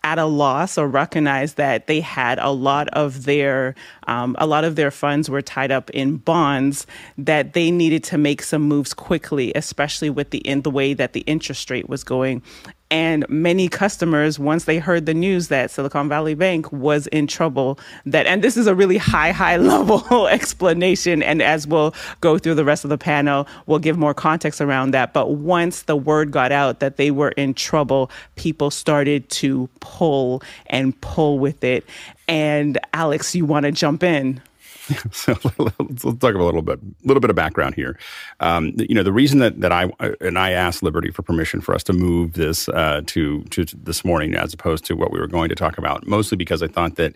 at 0.04 0.18
a 0.18 0.26
loss 0.26 0.76
or 0.76 0.86
recognize 0.86 1.54
that 1.54 1.86
they 1.86 1.98
had 2.00 2.38
a 2.38 2.50
lot 2.50 2.86
of 2.88 3.24
their 3.24 3.74
um, 4.06 4.36
a 4.38 4.46
lot 4.46 4.62
of 4.62 4.76
their 4.76 4.90
funds 4.90 5.30
were 5.30 5.42
tied 5.42 5.72
up 5.72 5.90
in 5.90 6.18
bonds 6.18 6.86
that 7.16 7.54
they 7.54 7.70
needed 7.70 8.04
to 8.04 8.18
make 8.18 8.42
some 8.42 8.62
moves 8.62 8.92
quickly, 8.92 9.50
especially 9.54 10.10
with 10.10 10.30
the 10.30 10.38
in 10.38 10.60
the 10.62 10.70
way 10.70 10.92
that 10.92 11.14
the 11.14 11.20
interest 11.22 11.70
rate 11.70 11.88
was 11.88 12.04
going. 12.04 12.42
And 12.90 13.28
many 13.28 13.68
customers, 13.68 14.38
once 14.38 14.64
they 14.64 14.78
heard 14.78 15.06
the 15.06 15.14
news 15.14 15.48
that 15.48 15.70
Silicon 15.70 16.08
Valley 16.08 16.34
Bank 16.34 16.70
was 16.70 17.06
in 17.08 17.26
trouble, 17.26 17.78
that, 18.06 18.26
and 18.26 18.44
this 18.44 18.56
is 18.56 18.66
a 18.66 18.74
really 18.74 18.98
high, 18.98 19.32
high 19.32 19.56
level 19.58 20.28
explanation. 20.28 21.22
And 21.22 21.42
as 21.42 21.66
we'll 21.66 21.94
go 22.20 22.38
through 22.38 22.54
the 22.54 22.64
rest 22.64 22.84
of 22.84 22.90
the 22.90 22.98
panel, 22.98 23.48
we'll 23.66 23.78
give 23.78 23.98
more 23.98 24.14
context 24.14 24.60
around 24.60 24.92
that. 24.92 25.12
But 25.12 25.32
once 25.32 25.82
the 25.82 25.96
word 25.96 26.30
got 26.30 26.52
out 26.52 26.80
that 26.80 26.96
they 26.96 27.10
were 27.10 27.30
in 27.30 27.54
trouble, 27.54 28.10
people 28.36 28.70
started 28.70 29.28
to 29.30 29.68
pull 29.80 30.42
and 30.66 30.98
pull 31.00 31.38
with 31.38 31.64
it. 31.64 31.84
And 32.28 32.78
Alex, 32.92 33.34
you 33.34 33.44
want 33.44 33.64
to 33.64 33.72
jump 33.72 34.02
in? 34.02 34.40
so 35.12 35.32
let's, 35.58 36.02
talk 36.02 36.34
about 36.34 36.42
a 36.42 36.44
little 36.44 36.62
bit, 36.62 36.78
a 36.78 37.06
little 37.06 37.20
bit 37.20 37.30
of 37.30 37.36
background 37.36 37.74
here. 37.74 37.98
Um, 38.40 38.72
you 38.76 38.94
know, 38.94 39.02
the 39.02 39.12
reason 39.12 39.38
that 39.38 39.60
that 39.60 39.72
I 39.72 39.90
and 40.20 40.38
I 40.38 40.50
asked 40.50 40.82
Liberty 40.82 41.10
for 41.10 41.22
permission 41.22 41.60
for 41.60 41.74
us 41.74 41.82
to 41.84 41.92
move 41.92 42.34
this 42.34 42.68
uh, 42.68 43.02
to 43.06 43.42
to 43.44 43.64
this 43.64 44.04
morning 44.04 44.34
as 44.34 44.52
opposed 44.52 44.84
to 44.86 44.96
what 44.96 45.10
we 45.10 45.18
were 45.18 45.26
going 45.26 45.48
to 45.48 45.54
talk 45.54 45.78
about, 45.78 46.06
mostly 46.06 46.36
because 46.36 46.62
I 46.62 46.68
thought 46.68 46.96
that 46.96 47.14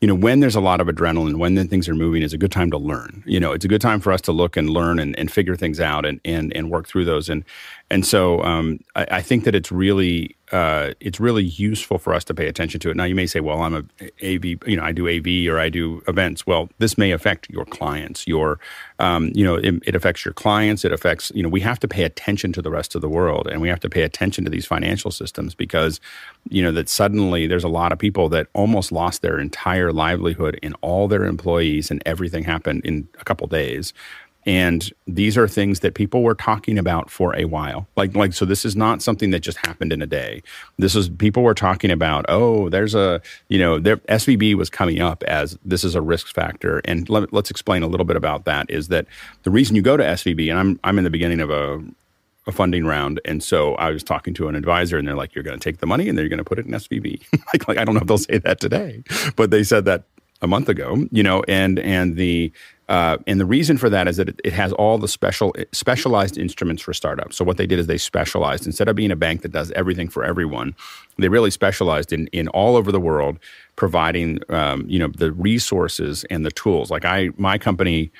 you 0.00 0.08
know, 0.08 0.14
when 0.14 0.40
there's 0.40 0.56
a 0.56 0.60
lot 0.60 0.80
of 0.80 0.88
adrenaline, 0.88 1.36
when 1.36 1.54
the 1.54 1.64
things 1.64 1.88
are 1.88 1.94
moving, 1.94 2.22
is 2.22 2.32
a 2.32 2.38
good 2.38 2.52
time 2.52 2.70
to 2.70 2.76
learn. 2.76 3.22
You 3.26 3.40
know, 3.40 3.52
it's 3.52 3.64
a 3.64 3.68
good 3.68 3.80
time 3.80 4.00
for 4.00 4.12
us 4.12 4.20
to 4.22 4.32
look 4.32 4.56
and 4.56 4.68
learn 4.68 4.98
and, 4.98 5.18
and 5.18 5.30
figure 5.30 5.56
things 5.56 5.80
out 5.80 6.04
and, 6.04 6.20
and 6.24 6.54
and 6.54 6.70
work 6.70 6.88
through 6.88 7.04
those. 7.04 7.28
And 7.28 7.44
and 7.90 8.06
so 8.06 8.42
um, 8.42 8.80
I, 8.96 9.06
I, 9.10 9.22
think 9.22 9.44
that 9.44 9.54
it's 9.54 9.70
really 9.70 10.36
uh, 10.52 10.92
it's 11.00 11.18
really 11.18 11.44
useful 11.44 11.98
for 11.98 12.14
us 12.14 12.22
to 12.24 12.34
pay 12.34 12.46
attention 12.46 12.78
to 12.80 12.90
it. 12.90 12.96
Now 12.96 13.04
you 13.04 13.14
may 13.14 13.26
say, 13.26 13.40
well, 13.40 13.62
I'm 13.62 13.74
a 13.74 13.84
AV, 14.22 14.44
you 14.44 14.76
know, 14.76 14.84
I 14.84 14.92
do 14.92 15.08
AV 15.08 15.52
or 15.52 15.58
I 15.58 15.68
do 15.68 16.02
events. 16.06 16.46
Well, 16.46 16.68
this 16.78 16.96
may 16.96 17.10
affect 17.10 17.50
your 17.50 17.64
clients. 17.64 18.26
Your, 18.26 18.60
um, 18.98 19.32
you 19.34 19.44
know, 19.44 19.56
it, 19.56 19.82
it, 19.86 19.96
affects 19.96 20.24
your 20.24 20.34
clients. 20.34 20.84
It 20.84 20.92
affects, 20.92 21.32
you 21.34 21.42
know, 21.42 21.48
we 21.48 21.60
have 21.60 21.80
to 21.80 21.88
pay 21.88 22.04
attention 22.04 22.52
to 22.52 22.62
the 22.62 22.70
rest 22.70 22.94
of 22.94 23.00
the 23.00 23.08
world, 23.08 23.48
and 23.48 23.60
we 23.60 23.68
have 23.68 23.80
to 23.80 23.90
pay 23.90 24.02
attention 24.02 24.44
to 24.44 24.50
these 24.50 24.66
financial 24.66 25.10
systems 25.10 25.54
because, 25.54 25.98
you 26.50 26.62
know, 26.62 26.72
that 26.72 26.88
suddenly 26.88 27.46
there's 27.46 27.64
a 27.64 27.68
lot 27.68 27.90
of 27.90 27.98
people 27.98 28.28
that 28.28 28.46
almost 28.52 28.92
lost 28.92 29.22
their 29.22 29.38
entire 29.38 29.92
livelihood 29.92 30.58
and 30.62 30.76
all 30.82 31.08
their 31.08 31.24
employees, 31.24 31.90
and 31.90 32.02
everything 32.06 32.44
happened 32.44 32.84
in 32.84 33.08
a 33.18 33.24
couple 33.24 33.46
days. 33.46 33.92
And 34.46 34.92
these 35.06 35.38
are 35.38 35.48
things 35.48 35.80
that 35.80 35.94
people 35.94 36.22
were 36.22 36.34
talking 36.34 36.78
about 36.78 37.10
for 37.10 37.34
a 37.36 37.46
while. 37.46 37.86
Like, 37.96 38.14
like, 38.14 38.34
so 38.34 38.44
this 38.44 38.64
is 38.64 38.76
not 38.76 39.00
something 39.00 39.30
that 39.30 39.40
just 39.40 39.58
happened 39.58 39.92
in 39.92 40.02
a 40.02 40.06
day. 40.06 40.42
This 40.78 40.94
is 40.94 41.08
people 41.08 41.42
were 41.42 41.54
talking 41.54 41.90
about, 41.90 42.26
oh, 42.28 42.68
there's 42.68 42.94
a, 42.94 43.22
you 43.48 43.58
know, 43.58 43.78
there, 43.78 43.96
SVB 43.96 44.54
was 44.54 44.68
coming 44.68 45.00
up 45.00 45.22
as 45.24 45.58
this 45.64 45.82
is 45.82 45.94
a 45.94 46.02
risk 46.02 46.34
factor. 46.34 46.82
And 46.84 47.08
let, 47.08 47.32
us 47.32 47.50
explain 47.50 47.82
a 47.82 47.86
little 47.86 48.04
bit 48.04 48.16
about 48.16 48.44
that 48.44 48.70
is 48.70 48.88
that 48.88 49.06
the 49.44 49.50
reason 49.50 49.76
you 49.76 49.82
go 49.82 49.96
to 49.96 50.04
SVB, 50.04 50.50
and 50.50 50.58
I'm, 50.58 50.80
I'm 50.84 50.98
in 50.98 51.04
the 51.04 51.10
beginning 51.10 51.40
of 51.40 51.50
a, 51.50 51.82
a 52.46 52.52
funding 52.52 52.84
round. 52.84 53.20
And 53.24 53.42
so 53.42 53.74
I 53.76 53.90
was 53.90 54.04
talking 54.04 54.34
to 54.34 54.48
an 54.48 54.54
advisor 54.54 54.98
and 54.98 55.08
they're 55.08 55.14
like, 55.14 55.34
you're 55.34 55.44
going 55.44 55.58
to 55.58 55.64
take 55.64 55.78
the 55.78 55.86
money 55.86 56.08
and 56.08 56.18
they're 56.18 56.28
going 56.28 56.38
to 56.38 56.44
put 56.44 56.58
it 56.58 56.66
in 56.66 56.72
SVB. 56.72 57.22
like, 57.52 57.66
like, 57.66 57.78
I 57.78 57.84
don't 57.84 57.94
know 57.94 58.02
if 58.02 58.06
they'll 58.06 58.18
say 58.18 58.38
that 58.38 58.60
today, 58.60 59.02
but 59.36 59.50
they 59.50 59.64
said 59.64 59.86
that 59.86 60.04
a 60.42 60.46
month 60.46 60.68
ago, 60.68 61.08
you 61.10 61.22
know, 61.22 61.42
and, 61.48 61.78
and 61.78 62.16
the, 62.16 62.52
uh, 62.88 63.16
and 63.26 63.40
the 63.40 63.46
reason 63.46 63.78
for 63.78 63.88
that 63.88 64.08
is 64.08 64.18
that 64.18 64.28
it, 64.28 64.40
it, 64.44 64.52
has 64.52 64.72
all 64.74 64.98
the 64.98 65.08
special 65.08 65.54
specialized 65.72 66.36
instruments 66.36 66.82
for 66.82 66.92
startups. 66.92 67.36
So 67.36 67.44
what 67.44 67.56
they 67.56 67.66
did 67.66 67.78
is 67.78 67.86
they 67.86 67.96
specialized 67.96 68.66
instead 68.66 68.88
of 68.88 68.96
being 68.96 69.10
a 69.10 69.16
bank 69.16 69.40
that 69.42 69.52
does 69.52 69.70
everything 69.72 70.08
for 70.08 70.22
everyone, 70.22 70.74
they 71.16 71.28
really 71.28 71.50
specialized 71.50 72.12
in 72.12 72.26
in 72.28 72.48
all 72.48 72.76
over 72.76 72.92
the 72.92 73.00
world 73.00 73.38
providing 73.76 74.38
um, 74.50 74.84
you 74.86 74.98
know 74.98 75.08
the 75.08 75.32
resources 75.32 76.24
and 76.24 76.44
the 76.44 76.50
tools. 76.50 76.90
Like 76.90 77.04
I, 77.04 77.30
my 77.36 77.58
company. 77.58 78.10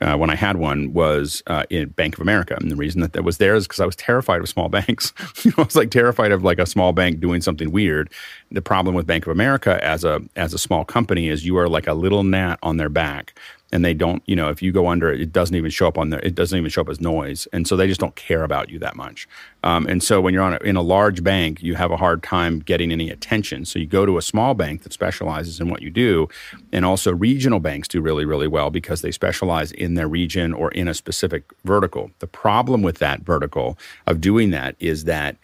Uh, 0.00 0.16
when 0.16 0.30
I 0.30 0.36
had 0.36 0.56
one 0.56 0.94
was 0.94 1.42
uh, 1.48 1.64
in 1.68 1.90
Bank 1.90 2.14
of 2.14 2.22
America, 2.22 2.56
and 2.58 2.70
the 2.70 2.76
reason 2.76 3.02
that 3.02 3.12
that 3.12 3.24
was 3.24 3.36
there 3.36 3.54
is 3.54 3.66
because 3.66 3.78
I 3.78 3.84
was 3.84 3.94
terrified 3.94 4.40
of 4.40 4.48
small 4.48 4.68
banks. 4.70 5.12
you 5.44 5.50
know, 5.50 5.56
I 5.58 5.64
was 5.64 5.76
like 5.76 5.90
terrified 5.90 6.32
of 6.32 6.42
like 6.42 6.58
a 6.58 6.64
small 6.64 6.94
bank 6.94 7.20
doing 7.20 7.42
something 7.42 7.70
weird. 7.70 8.10
The 8.50 8.62
problem 8.62 8.94
with 8.94 9.06
Bank 9.06 9.26
of 9.26 9.32
America 9.32 9.78
as 9.84 10.02
a 10.02 10.22
as 10.34 10.54
a 10.54 10.58
small 10.58 10.86
company 10.86 11.28
is 11.28 11.44
you 11.44 11.58
are 11.58 11.68
like 11.68 11.86
a 11.86 11.92
little 11.92 12.22
gnat 12.22 12.58
on 12.62 12.78
their 12.78 12.88
back 12.88 13.34
and 13.72 13.84
they 13.84 13.94
don't 13.94 14.22
you 14.26 14.36
know 14.36 14.50
if 14.50 14.62
you 14.62 14.70
go 14.70 14.86
under 14.86 15.12
it 15.12 15.20
it 15.20 15.32
doesn't 15.32 15.56
even 15.56 15.70
show 15.70 15.88
up 15.88 15.98
on 15.98 16.10
there 16.10 16.20
it 16.20 16.34
doesn't 16.34 16.58
even 16.58 16.70
show 16.70 16.82
up 16.82 16.88
as 16.88 17.00
noise. 17.00 17.48
And 17.52 17.66
so 17.66 17.76
they 17.76 17.86
just 17.86 18.00
don't 18.00 18.14
care 18.14 18.44
about 18.44 18.70
you 18.70 18.78
that 18.80 18.96
much. 18.96 19.28
Um, 19.64 19.86
and 19.86 20.02
so 20.02 20.20
when 20.20 20.34
you're 20.34 20.42
on 20.42 20.54
a, 20.54 20.58
in 20.58 20.76
a 20.76 20.82
large 20.82 21.24
bank 21.24 21.62
you 21.62 21.74
have 21.74 21.90
a 21.90 21.96
hard 21.96 22.22
time 22.22 22.60
getting 22.60 22.92
any 22.92 23.10
attention. 23.10 23.64
So 23.64 23.78
you 23.78 23.86
go 23.86 24.06
to 24.06 24.18
a 24.18 24.22
small 24.22 24.54
bank 24.54 24.82
that 24.82 24.92
specializes 24.92 25.60
in 25.60 25.68
what 25.68 25.82
you 25.82 25.90
do. 25.90 26.28
And 26.72 26.84
also 26.84 27.12
regional 27.12 27.60
banks 27.60 27.88
do 27.88 28.00
really 28.00 28.24
really 28.24 28.48
well 28.48 28.70
because 28.70 29.02
they 29.02 29.12
specialize 29.12 29.72
in 29.72 29.94
their 29.94 30.08
region 30.08 30.52
or 30.52 30.70
in 30.72 30.88
a 30.88 30.94
specific 30.94 31.44
vertical. 31.64 32.10
The 32.18 32.26
problem 32.26 32.82
with 32.82 32.98
that 32.98 33.22
vertical 33.22 33.78
of 34.06 34.20
doing 34.20 34.50
that 34.50 34.76
is 34.78 35.04
that 35.04 35.36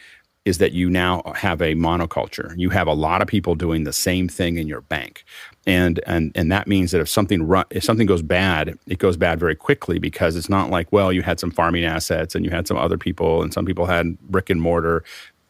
is 0.48 0.56
that 0.58 0.72
you 0.72 0.88
now 0.88 1.22
have 1.36 1.60
a 1.60 1.74
monoculture. 1.74 2.54
You 2.56 2.70
have 2.70 2.86
a 2.86 2.94
lot 2.94 3.20
of 3.20 3.28
people 3.28 3.54
doing 3.54 3.84
the 3.84 3.92
same 3.92 4.28
thing 4.28 4.56
in 4.56 4.66
your 4.66 4.80
bank, 4.80 5.24
and 5.68 6.00
and 6.06 6.32
and 6.34 6.50
that 6.50 6.66
means 6.66 6.92
that 6.92 7.00
if 7.00 7.08
something 7.10 7.42
run, 7.42 7.66
if 7.70 7.84
something 7.84 8.06
goes 8.06 8.22
bad, 8.22 8.78
it 8.86 8.98
goes 8.98 9.18
bad 9.18 9.38
very 9.38 9.54
quickly 9.54 9.98
because 9.98 10.34
it's 10.34 10.48
not 10.48 10.70
like 10.70 10.90
well 10.92 11.12
you 11.12 11.20
had 11.20 11.38
some 11.38 11.50
farming 11.50 11.84
assets 11.84 12.34
and 12.34 12.44
you 12.44 12.50
had 12.50 12.66
some 12.66 12.78
other 12.78 12.96
people 12.96 13.42
and 13.42 13.52
some 13.52 13.66
people 13.66 13.84
had 13.84 14.18
brick 14.20 14.48
and 14.48 14.60
mortar. 14.62 15.04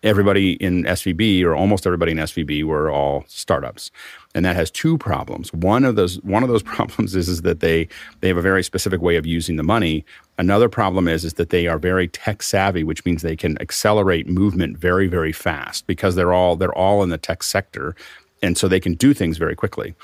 Everybody 0.05 0.53
in 0.55 0.85
SVB 0.85 1.43
or 1.45 1.57
almost 1.57 1.85
everybody 1.85 2.13
in 2.13 2.19
SVB 2.19 2.63
were 2.65 2.89
all 2.91 3.25
startups, 3.27 3.91
and 4.33 4.45
that 4.45 4.55
has 4.55 4.71
two 4.71 4.97
problems. 4.99 5.53
One 5.53 5.85
of 5.85 5.95
those 5.95 6.21
one 6.23 6.43
of 6.43 6.49
those 6.49 6.63
problems 6.75 7.15
is 7.15 7.29
is 7.29 7.43
that 7.43 7.61
they 7.61 7.89
they 8.21 8.29
have 8.29 8.37
a 8.37 8.43
very 8.43 8.65
specific 8.65 9.01
way 9.01 9.17
of 9.17 9.25
using 9.27 9.55
the 9.55 9.63
money. 9.63 10.05
Another 10.37 10.69
problem 10.69 11.07
is 11.07 11.25
is 11.25 11.35
that 11.35 11.51
they 11.51 11.69
are 11.69 11.79
very 11.79 12.09
tech 12.09 12.43
savvy, 12.43 12.83
which 12.83 13.05
means 13.05 13.23
they 13.23 13.37
can 13.37 13.61
accelerate 13.61 14.27
movement 14.29 14.79
very 14.79 15.07
very 15.07 15.33
fast 15.33 15.87
because 15.87 16.17
they're 16.17 16.33
all 16.33 16.57
they're 16.57 16.79
all 16.79 17.03
in 17.05 17.11
the 17.11 17.19
tech 17.19 17.43
sector, 17.43 17.97
and 18.43 18.57
so 18.57 18.69
they 18.69 18.81
can 18.81 18.95
do 18.95 19.15
things 19.15 19.39
very 19.39 19.55
quickly. 19.55 19.95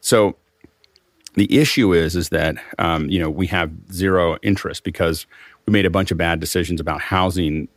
So 0.00 0.36
the 1.34 1.58
issue 1.58 1.92
is 1.92 2.16
is 2.16 2.28
that 2.30 2.56
um, 2.78 3.08
you 3.10 3.18
know 3.18 3.30
we 3.30 3.46
have 3.48 3.70
zero 3.92 4.36
interest 4.42 4.84
because 4.84 5.26
we 5.66 5.72
made 5.72 5.86
a 5.86 5.90
bunch 5.90 6.10
of 6.10 6.18
bad 6.18 6.40
decisions 6.40 6.80
about 6.80 7.00
housing 7.00 7.68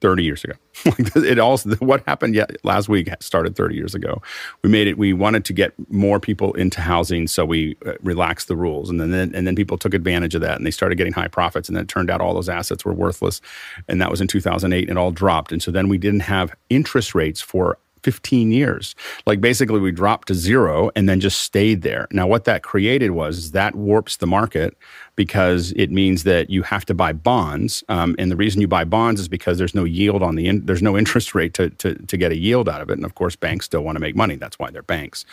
30 0.00 0.24
years 0.24 0.44
ago. 0.44 0.54
it 1.16 1.38
also 1.38 1.74
what 1.76 2.02
happened 2.06 2.34
yet 2.34 2.56
last 2.64 2.88
week 2.88 3.10
started 3.20 3.54
30 3.54 3.74
years 3.74 3.94
ago. 3.94 4.22
We 4.62 4.70
made 4.70 4.86
it. 4.86 4.96
We 4.96 5.12
wanted 5.12 5.44
to 5.46 5.52
get 5.52 5.74
more 5.90 6.18
people 6.18 6.54
into 6.54 6.80
housing, 6.80 7.26
so 7.26 7.44
we 7.44 7.76
uh, 7.84 7.92
relaxed 8.02 8.48
the 8.48 8.56
rules, 8.56 8.88
and 8.88 9.00
then 9.00 9.34
and 9.34 9.46
then 9.46 9.54
people 9.54 9.76
took 9.76 9.94
advantage 9.94 10.34
of 10.34 10.40
that, 10.40 10.56
and 10.56 10.66
they 10.66 10.70
started 10.70 10.96
getting 10.96 11.12
high 11.12 11.28
profits, 11.28 11.68
and 11.68 11.76
then 11.76 11.82
it 11.82 11.88
turned 11.88 12.10
out 12.10 12.20
all 12.20 12.34
those 12.34 12.48
assets 12.48 12.84
were 12.84 12.94
worthless, 12.94 13.40
and 13.88 14.00
that 14.00 14.10
was 14.10 14.20
in 14.20 14.26
2008, 14.26 14.88
and 14.88 14.90
it 14.90 15.00
all 15.00 15.12
dropped, 15.12 15.52
and 15.52 15.62
so 15.62 15.70
then 15.70 15.88
we 15.88 15.98
didn't 15.98 16.20
have 16.20 16.54
interest 16.70 17.14
rates 17.14 17.40
for 17.40 17.78
15 18.02 18.52
years. 18.52 18.94
Like 19.26 19.40
basically 19.40 19.80
we 19.80 19.92
dropped 19.92 20.28
to 20.28 20.34
zero 20.34 20.90
and 20.94 21.08
then 21.08 21.20
just 21.20 21.40
stayed 21.40 21.82
there. 21.82 22.06
Now 22.10 22.26
what 22.26 22.44
that 22.44 22.62
created 22.62 23.10
was 23.10 23.52
that 23.52 23.74
warps 23.74 24.16
the 24.16 24.26
market 24.26 24.76
because 25.16 25.72
it 25.72 25.90
means 25.90 26.24
that 26.24 26.50
you 26.50 26.62
have 26.62 26.84
to 26.86 26.94
buy 26.94 27.12
bonds. 27.12 27.84
Um, 27.88 28.14
and 28.18 28.30
the 28.30 28.36
reason 28.36 28.60
you 28.60 28.68
buy 28.68 28.84
bonds 28.84 29.20
is 29.20 29.28
because 29.28 29.58
there's 29.58 29.74
no 29.74 29.84
yield 29.84 30.22
on 30.22 30.36
the, 30.36 30.46
in, 30.46 30.64
there's 30.64 30.82
no 30.82 30.96
interest 31.00 31.34
rate 31.34 31.54
to, 31.54 31.70
to, 31.70 31.94
to 31.94 32.16
get 32.16 32.32
a 32.32 32.36
yield 32.36 32.68
out 32.68 32.80
of 32.80 32.90
it. 32.90 32.94
And 32.94 33.04
of 33.04 33.14
course 33.14 33.36
banks 33.36 33.66
still 33.66 33.82
want 33.82 33.96
to 33.96 34.00
make 34.00 34.16
money. 34.16 34.36
That's 34.36 34.58
why 34.58 34.70
they're 34.70 34.82
banks. 34.82 35.24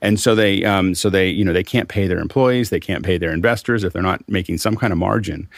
And 0.00 0.20
so 0.20 0.34
they, 0.34 0.64
um, 0.64 0.94
so 0.94 1.10
they, 1.10 1.28
you 1.28 1.44
know, 1.44 1.52
they 1.52 1.64
can't 1.64 1.88
pay 1.88 2.06
their 2.06 2.20
employees. 2.20 2.70
They 2.70 2.80
can't 2.80 3.04
pay 3.04 3.18
their 3.18 3.32
investors 3.32 3.84
if 3.84 3.92
they're 3.92 4.02
not 4.02 4.26
making 4.28 4.58
some 4.58 4.76
kind 4.76 4.92
of 4.92 4.98
margin. 4.98 5.48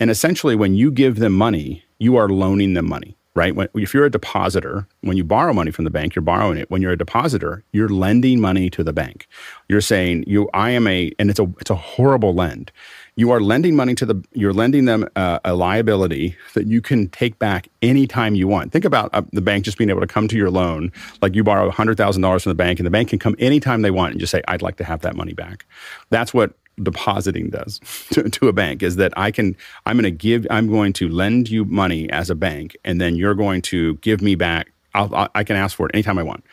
And 0.00 0.10
essentially 0.10 0.56
when 0.56 0.74
you 0.74 0.90
give 0.90 1.18
them 1.18 1.32
money, 1.32 1.84
you 1.98 2.16
are 2.16 2.28
loaning 2.28 2.74
them 2.74 2.88
money 2.88 3.17
right? 3.34 3.54
When, 3.54 3.68
if 3.74 3.94
you're 3.94 4.04
a 4.04 4.10
depositor, 4.10 4.86
when 5.02 5.16
you 5.16 5.24
borrow 5.24 5.52
money 5.52 5.70
from 5.70 5.84
the 5.84 5.90
bank, 5.90 6.14
you're 6.14 6.22
borrowing 6.22 6.58
it. 6.58 6.70
When 6.70 6.82
you're 6.82 6.92
a 6.92 6.98
depositor, 6.98 7.62
you're 7.72 7.88
lending 7.88 8.40
money 8.40 8.68
to 8.70 8.82
the 8.82 8.92
bank. 8.92 9.26
You're 9.68 9.80
saying, 9.80 10.24
"You, 10.26 10.48
I 10.54 10.70
am 10.70 10.86
a," 10.86 11.12
and 11.18 11.30
it's 11.30 11.38
a 11.38 11.44
it's 11.60 11.70
a 11.70 11.76
horrible 11.76 12.34
lend. 12.34 12.72
You 13.18 13.32
are 13.32 13.40
lending 13.40 13.74
money 13.74 13.96
to 13.96 14.06
the, 14.06 14.24
you're 14.32 14.52
lending 14.52 14.84
them 14.84 15.08
uh, 15.16 15.40
a 15.44 15.52
liability 15.52 16.36
that 16.54 16.68
you 16.68 16.80
can 16.80 17.08
take 17.08 17.36
back 17.40 17.68
anytime 17.82 18.36
you 18.36 18.46
want. 18.46 18.70
Think 18.70 18.84
about 18.84 19.10
uh, 19.12 19.22
the 19.32 19.40
bank 19.40 19.64
just 19.64 19.76
being 19.76 19.90
able 19.90 20.02
to 20.02 20.06
come 20.06 20.28
to 20.28 20.36
your 20.36 20.50
loan, 20.50 20.92
like 21.20 21.34
you 21.34 21.42
borrow 21.42 21.68
$100,000 21.68 22.42
from 22.42 22.50
the 22.50 22.54
bank, 22.54 22.78
and 22.78 22.86
the 22.86 22.92
bank 22.92 23.08
can 23.08 23.18
come 23.18 23.34
anytime 23.40 23.82
they 23.82 23.90
want 23.90 24.12
and 24.12 24.20
just 24.20 24.30
say, 24.30 24.40
I'd 24.46 24.62
like 24.62 24.76
to 24.76 24.84
have 24.84 25.00
that 25.00 25.16
money 25.16 25.32
back. 25.32 25.66
That's 26.10 26.32
what 26.32 26.52
depositing 26.82 27.50
does 27.50 27.78
to, 28.12 28.28
to, 28.28 28.48
a 28.48 28.52
bank 28.52 28.82
is 28.82 28.96
that 28.96 29.12
I 29.16 29.30
can 29.30 29.56
I'm 29.86 29.96
going 29.96 30.04
to 30.04 30.10
give 30.10 30.46
I'm 30.50 30.68
going 30.68 30.92
to 30.94 31.08
lend 31.08 31.48
you 31.48 31.64
money 31.64 32.10
as 32.10 32.30
a 32.30 32.34
bank 32.34 32.76
and 32.84 33.00
then 33.00 33.16
you're 33.16 33.34
going 33.34 33.62
to 33.62 33.96
give 33.96 34.22
me 34.22 34.34
back 34.34 34.72
I'll, 34.94 35.28
I 35.34 35.44
can 35.44 35.56
ask 35.56 35.76
for 35.76 35.86
it 35.86 35.94
anytime 35.94 36.18
I 36.18 36.22
want. 36.22 36.44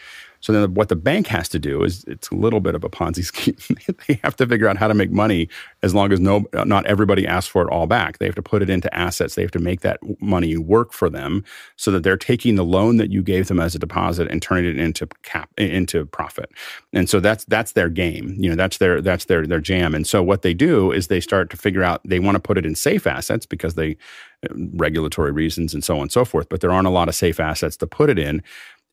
So 0.45 0.53
then 0.53 0.75
what 0.75 0.89
the 0.89 0.95
bank 0.95 1.25
has 1.25 1.49
to 1.49 1.57
do 1.57 1.83
is 1.83 2.03
it's 2.03 2.29
a 2.29 2.35
little 2.35 2.59
bit 2.59 2.75
of 2.75 2.83
a 2.83 2.89
Ponzi 2.89 3.23
scheme. 3.25 3.57
they 4.07 4.19
have 4.23 4.35
to 4.35 4.45
figure 4.45 4.67
out 4.67 4.77
how 4.77 4.87
to 4.87 4.93
make 4.93 5.09
money 5.09 5.49
as 5.81 5.95
long 5.95 6.11
as 6.11 6.19
no 6.19 6.45
not 6.53 6.85
everybody 6.85 7.25
asks 7.25 7.49
for 7.49 7.63
it 7.63 7.71
all 7.71 7.87
back. 7.87 8.19
They 8.19 8.27
have 8.27 8.35
to 8.35 8.43
put 8.43 8.61
it 8.61 8.69
into 8.69 8.93
assets. 8.95 9.33
They 9.33 9.41
have 9.41 9.49
to 9.51 9.59
make 9.59 9.81
that 9.81 9.99
money 10.21 10.55
work 10.55 10.93
for 10.93 11.09
them 11.09 11.43
so 11.77 11.89
that 11.89 12.03
they're 12.03 12.15
taking 12.15 12.57
the 12.57 12.63
loan 12.63 12.97
that 12.97 13.11
you 13.11 13.23
gave 13.23 13.47
them 13.47 13.59
as 13.59 13.73
a 13.73 13.79
deposit 13.79 14.29
and 14.29 14.39
turning 14.39 14.65
it 14.65 14.77
into 14.77 15.07
cap 15.23 15.49
into 15.57 16.05
profit. 16.05 16.51
And 16.93 17.09
so 17.09 17.19
that's 17.19 17.43
that's 17.45 17.71
their 17.71 17.89
game. 17.89 18.35
You 18.37 18.51
know, 18.51 18.55
that's 18.55 18.77
their 18.77 19.01
that's 19.01 19.25
their 19.25 19.47
their 19.47 19.59
jam. 19.59 19.95
And 19.95 20.05
so 20.05 20.21
what 20.21 20.43
they 20.43 20.53
do 20.53 20.91
is 20.91 21.07
they 21.07 21.21
start 21.21 21.49
to 21.49 21.57
figure 21.57 21.81
out 21.81 22.01
they 22.05 22.19
want 22.19 22.35
to 22.35 22.39
put 22.39 22.59
it 22.59 22.67
in 22.67 22.75
safe 22.75 23.07
assets 23.07 23.47
because 23.47 23.73
they 23.73 23.97
uh, 24.43 24.53
regulatory 24.73 25.31
reasons 25.31 25.73
and 25.73 25.83
so 25.83 25.95
on 25.95 26.03
and 26.03 26.11
so 26.11 26.25
forth, 26.25 26.49
but 26.49 26.61
there 26.61 26.71
aren't 26.71 26.87
a 26.87 26.91
lot 26.91 27.07
of 27.07 27.15
safe 27.15 27.39
assets 27.39 27.77
to 27.77 27.87
put 27.87 28.09
it 28.09 28.19
in. 28.19 28.43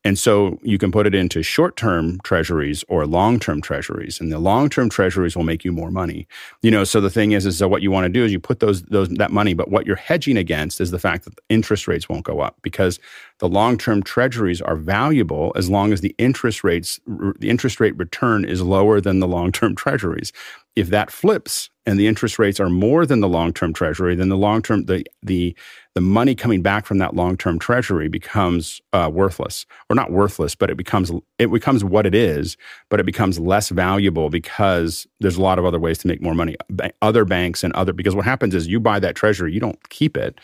And 0.04 0.18
so 0.18 0.58
you 0.62 0.78
can 0.78 0.90
put 0.90 1.06
it 1.06 1.14
into 1.14 1.42
short 1.42 1.76
term 1.76 2.18
treasuries 2.24 2.84
or 2.88 3.06
long 3.06 3.38
term 3.38 3.60
treasuries, 3.60 4.20
and 4.20 4.32
the 4.32 4.38
long 4.38 4.68
term 4.68 4.88
treasuries 4.88 5.36
will 5.36 5.44
make 5.44 5.64
you 5.64 5.72
more 5.72 5.90
money. 5.90 6.26
You 6.60 6.70
know, 6.70 6.82
so 6.84 7.00
the 7.00 7.10
thing 7.10 7.32
is, 7.32 7.46
is 7.46 7.58
so 7.58 7.68
what 7.68 7.82
you 7.82 7.90
want 7.90 8.04
to 8.04 8.08
do 8.08 8.24
is 8.24 8.32
you 8.32 8.40
put 8.40 8.60
those 8.60 8.82
those 8.82 9.08
that 9.10 9.30
money, 9.30 9.54
but 9.54 9.70
what 9.70 9.86
you're 9.86 9.96
hedging 9.96 10.36
against 10.36 10.80
is 10.80 10.90
the 10.90 10.98
fact 10.98 11.24
that 11.24 11.38
interest 11.48 11.86
rates 11.86 12.08
won't 12.08 12.24
go 12.24 12.40
up 12.40 12.56
because 12.62 12.98
the 13.38 13.48
long 13.48 13.78
term 13.78 14.02
treasuries 14.02 14.60
are 14.60 14.76
valuable 14.76 15.52
as 15.56 15.70
long 15.70 15.92
as 15.92 16.00
the 16.00 16.14
interest 16.18 16.64
rates 16.64 16.98
the 17.06 17.48
interest 17.48 17.78
rate 17.78 17.96
return 17.96 18.44
is 18.44 18.60
lower 18.60 19.00
than 19.00 19.20
the 19.20 19.28
long 19.28 19.52
term 19.52 19.76
treasuries. 19.76 20.32
If 20.74 20.88
that 20.88 21.10
flips 21.10 21.68
and 21.84 21.98
the 21.98 22.06
interest 22.06 22.38
rates 22.38 22.60
are 22.60 22.70
more 22.70 23.04
than 23.04 23.20
the 23.20 23.28
long 23.28 23.52
term 23.52 23.72
treasury, 23.72 24.14
then 24.14 24.28
the 24.28 24.36
long 24.36 24.62
term 24.62 24.86
the 24.86 25.04
the 25.22 25.56
the 25.94 26.00
money 26.00 26.34
coming 26.34 26.62
back 26.62 26.86
from 26.86 26.98
that 26.98 27.14
long 27.14 27.36
term 27.36 27.58
treasury 27.58 28.08
becomes 28.08 28.80
uh, 28.92 29.10
worthless, 29.12 29.66
or 29.90 29.96
not 29.96 30.10
worthless, 30.10 30.54
but 30.54 30.70
it 30.70 30.76
becomes 30.76 31.10
it 31.38 31.50
becomes 31.50 31.84
what 31.84 32.06
it 32.06 32.14
is, 32.14 32.56
but 32.88 33.00
it 33.00 33.06
becomes 33.06 33.38
less 33.38 33.68
valuable 33.68 34.30
because 34.30 35.06
there's 35.20 35.36
a 35.36 35.42
lot 35.42 35.58
of 35.58 35.64
other 35.64 35.78
ways 35.80 35.98
to 35.98 36.08
make 36.08 36.22
more 36.22 36.34
money. 36.34 36.56
Other 37.02 37.24
banks 37.24 37.62
and 37.62 37.72
other 37.74 37.92
because 37.92 38.14
what 38.14 38.24
happens 38.24 38.54
is 38.54 38.68
you 38.68 38.80
buy 38.80 38.98
that 39.00 39.16
treasury, 39.16 39.52
you 39.52 39.60
don't 39.60 39.88
keep 39.90 40.16
it 40.16 40.38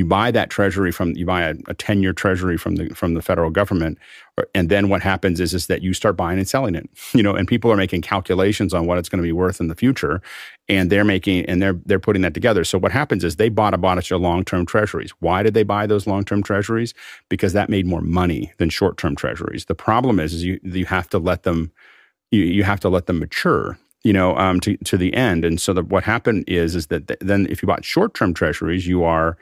you 0.00 0.04
buy 0.04 0.30
that 0.30 0.50
treasury 0.50 0.90
from 0.90 1.12
you 1.16 1.26
buy 1.26 1.42
a 1.42 1.74
10 1.74 2.02
year 2.02 2.12
treasury 2.12 2.56
from 2.56 2.76
the 2.76 2.88
from 2.94 3.14
the 3.14 3.22
federal 3.22 3.50
government 3.50 3.98
and 4.54 4.68
then 4.68 4.88
what 4.88 5.02
happens 5.02 5.38
is 5.38 5.52
is 5.52 5.66
that 5.66 5.82
you 5.82 5.92
start 5.92 6.16
buying 6.16 6.38
and 6.38 6.48
selling 6.48 6.74
it 6.74 6.88
you 7.14 7.22
know 7.22 7.34
and 7.34 7.46
people 7.46 7.70
are 7.70 7.76
making 7.76 8.00
calculations 8.00 8.74
on 8.74 8.86
what 8.86 8.98
it's 8.98 9.08
going 9.08 9.22
to 9.22 9.26
be 9.26 9.32
worth 9.32 9.60
in 9.60 9.68
the 9.68 9.74
future 9.74 10.22
and 10.70 10.88
they're 10.88 11.04
making 11.04 11.44
and 11.46 11.60
they're 11.60 11.78
they're 11.84 11.98
putting 11.98 12.22
that 12.22 12.32
together. 12.32 12.64
So 12.64 12.78
what 12.78 12.92
happens 12.92 13.24
is 13.24 13.36
they 13.36 13.48
bought 13.48 13.74
a 13.74 13.78
bunch 13.78 14.12
of 14.12 14.20
long-term 14.20 14.66
treasuries. 14.66 15.10
Why 15.18 15.42
did 15.42 15.52
they 15.52 15.64
buy 15.64 15.86
those 15.86 16.06
long-term 16.06 16.44
treasuries? 16.44 16.94
Because 17.28 17.52
that 17.54 17.68
made 17.68 17.86
more 17.86 18.00
money 18.00 18.52
than 18.58 18.70
short-term 18.70 19.16
treasuries. 19.16 19.64
The 19.64 19.74
problem 19.74 20.20
is, 20.20 20.32
is 20.32 20.44
you 20.44 20.60
you 20.62 20.86
have 20.86 21.08
to 21.10 21.18
let 21.18 21.42
them 21.42 21.72
you, 22.30 22.44
you 22.44 22.62
have 22.62 22.80
to 22.80 22.88
let 22.88 23.06
them 23.06 23.18
mature 23.18 23.78
you 24.02 24.14
know, 24.14 24.34
um, 24.38 24.60
to 24.60 24.76
to 24.78 24.96
the 24.96 25.12
end. 25.12 25.44
And 25.44 25.60
so 25.60 25.74
that 25.74 25.88
what 25.88 26.04
happened 26.04 26.44
is 26.46 26.74
is 26.74 26.86
that 26.86 27.08
th- 27.08 27.18
then 27.20 27.46
if 27.50 27.62
you 27.62 27.66
bought 27.66 27.84
short 27.84 28.14
term 28.14 28.32
treasuries, 28.32 28.86
you 28.86 29.04
are 29.04 29.36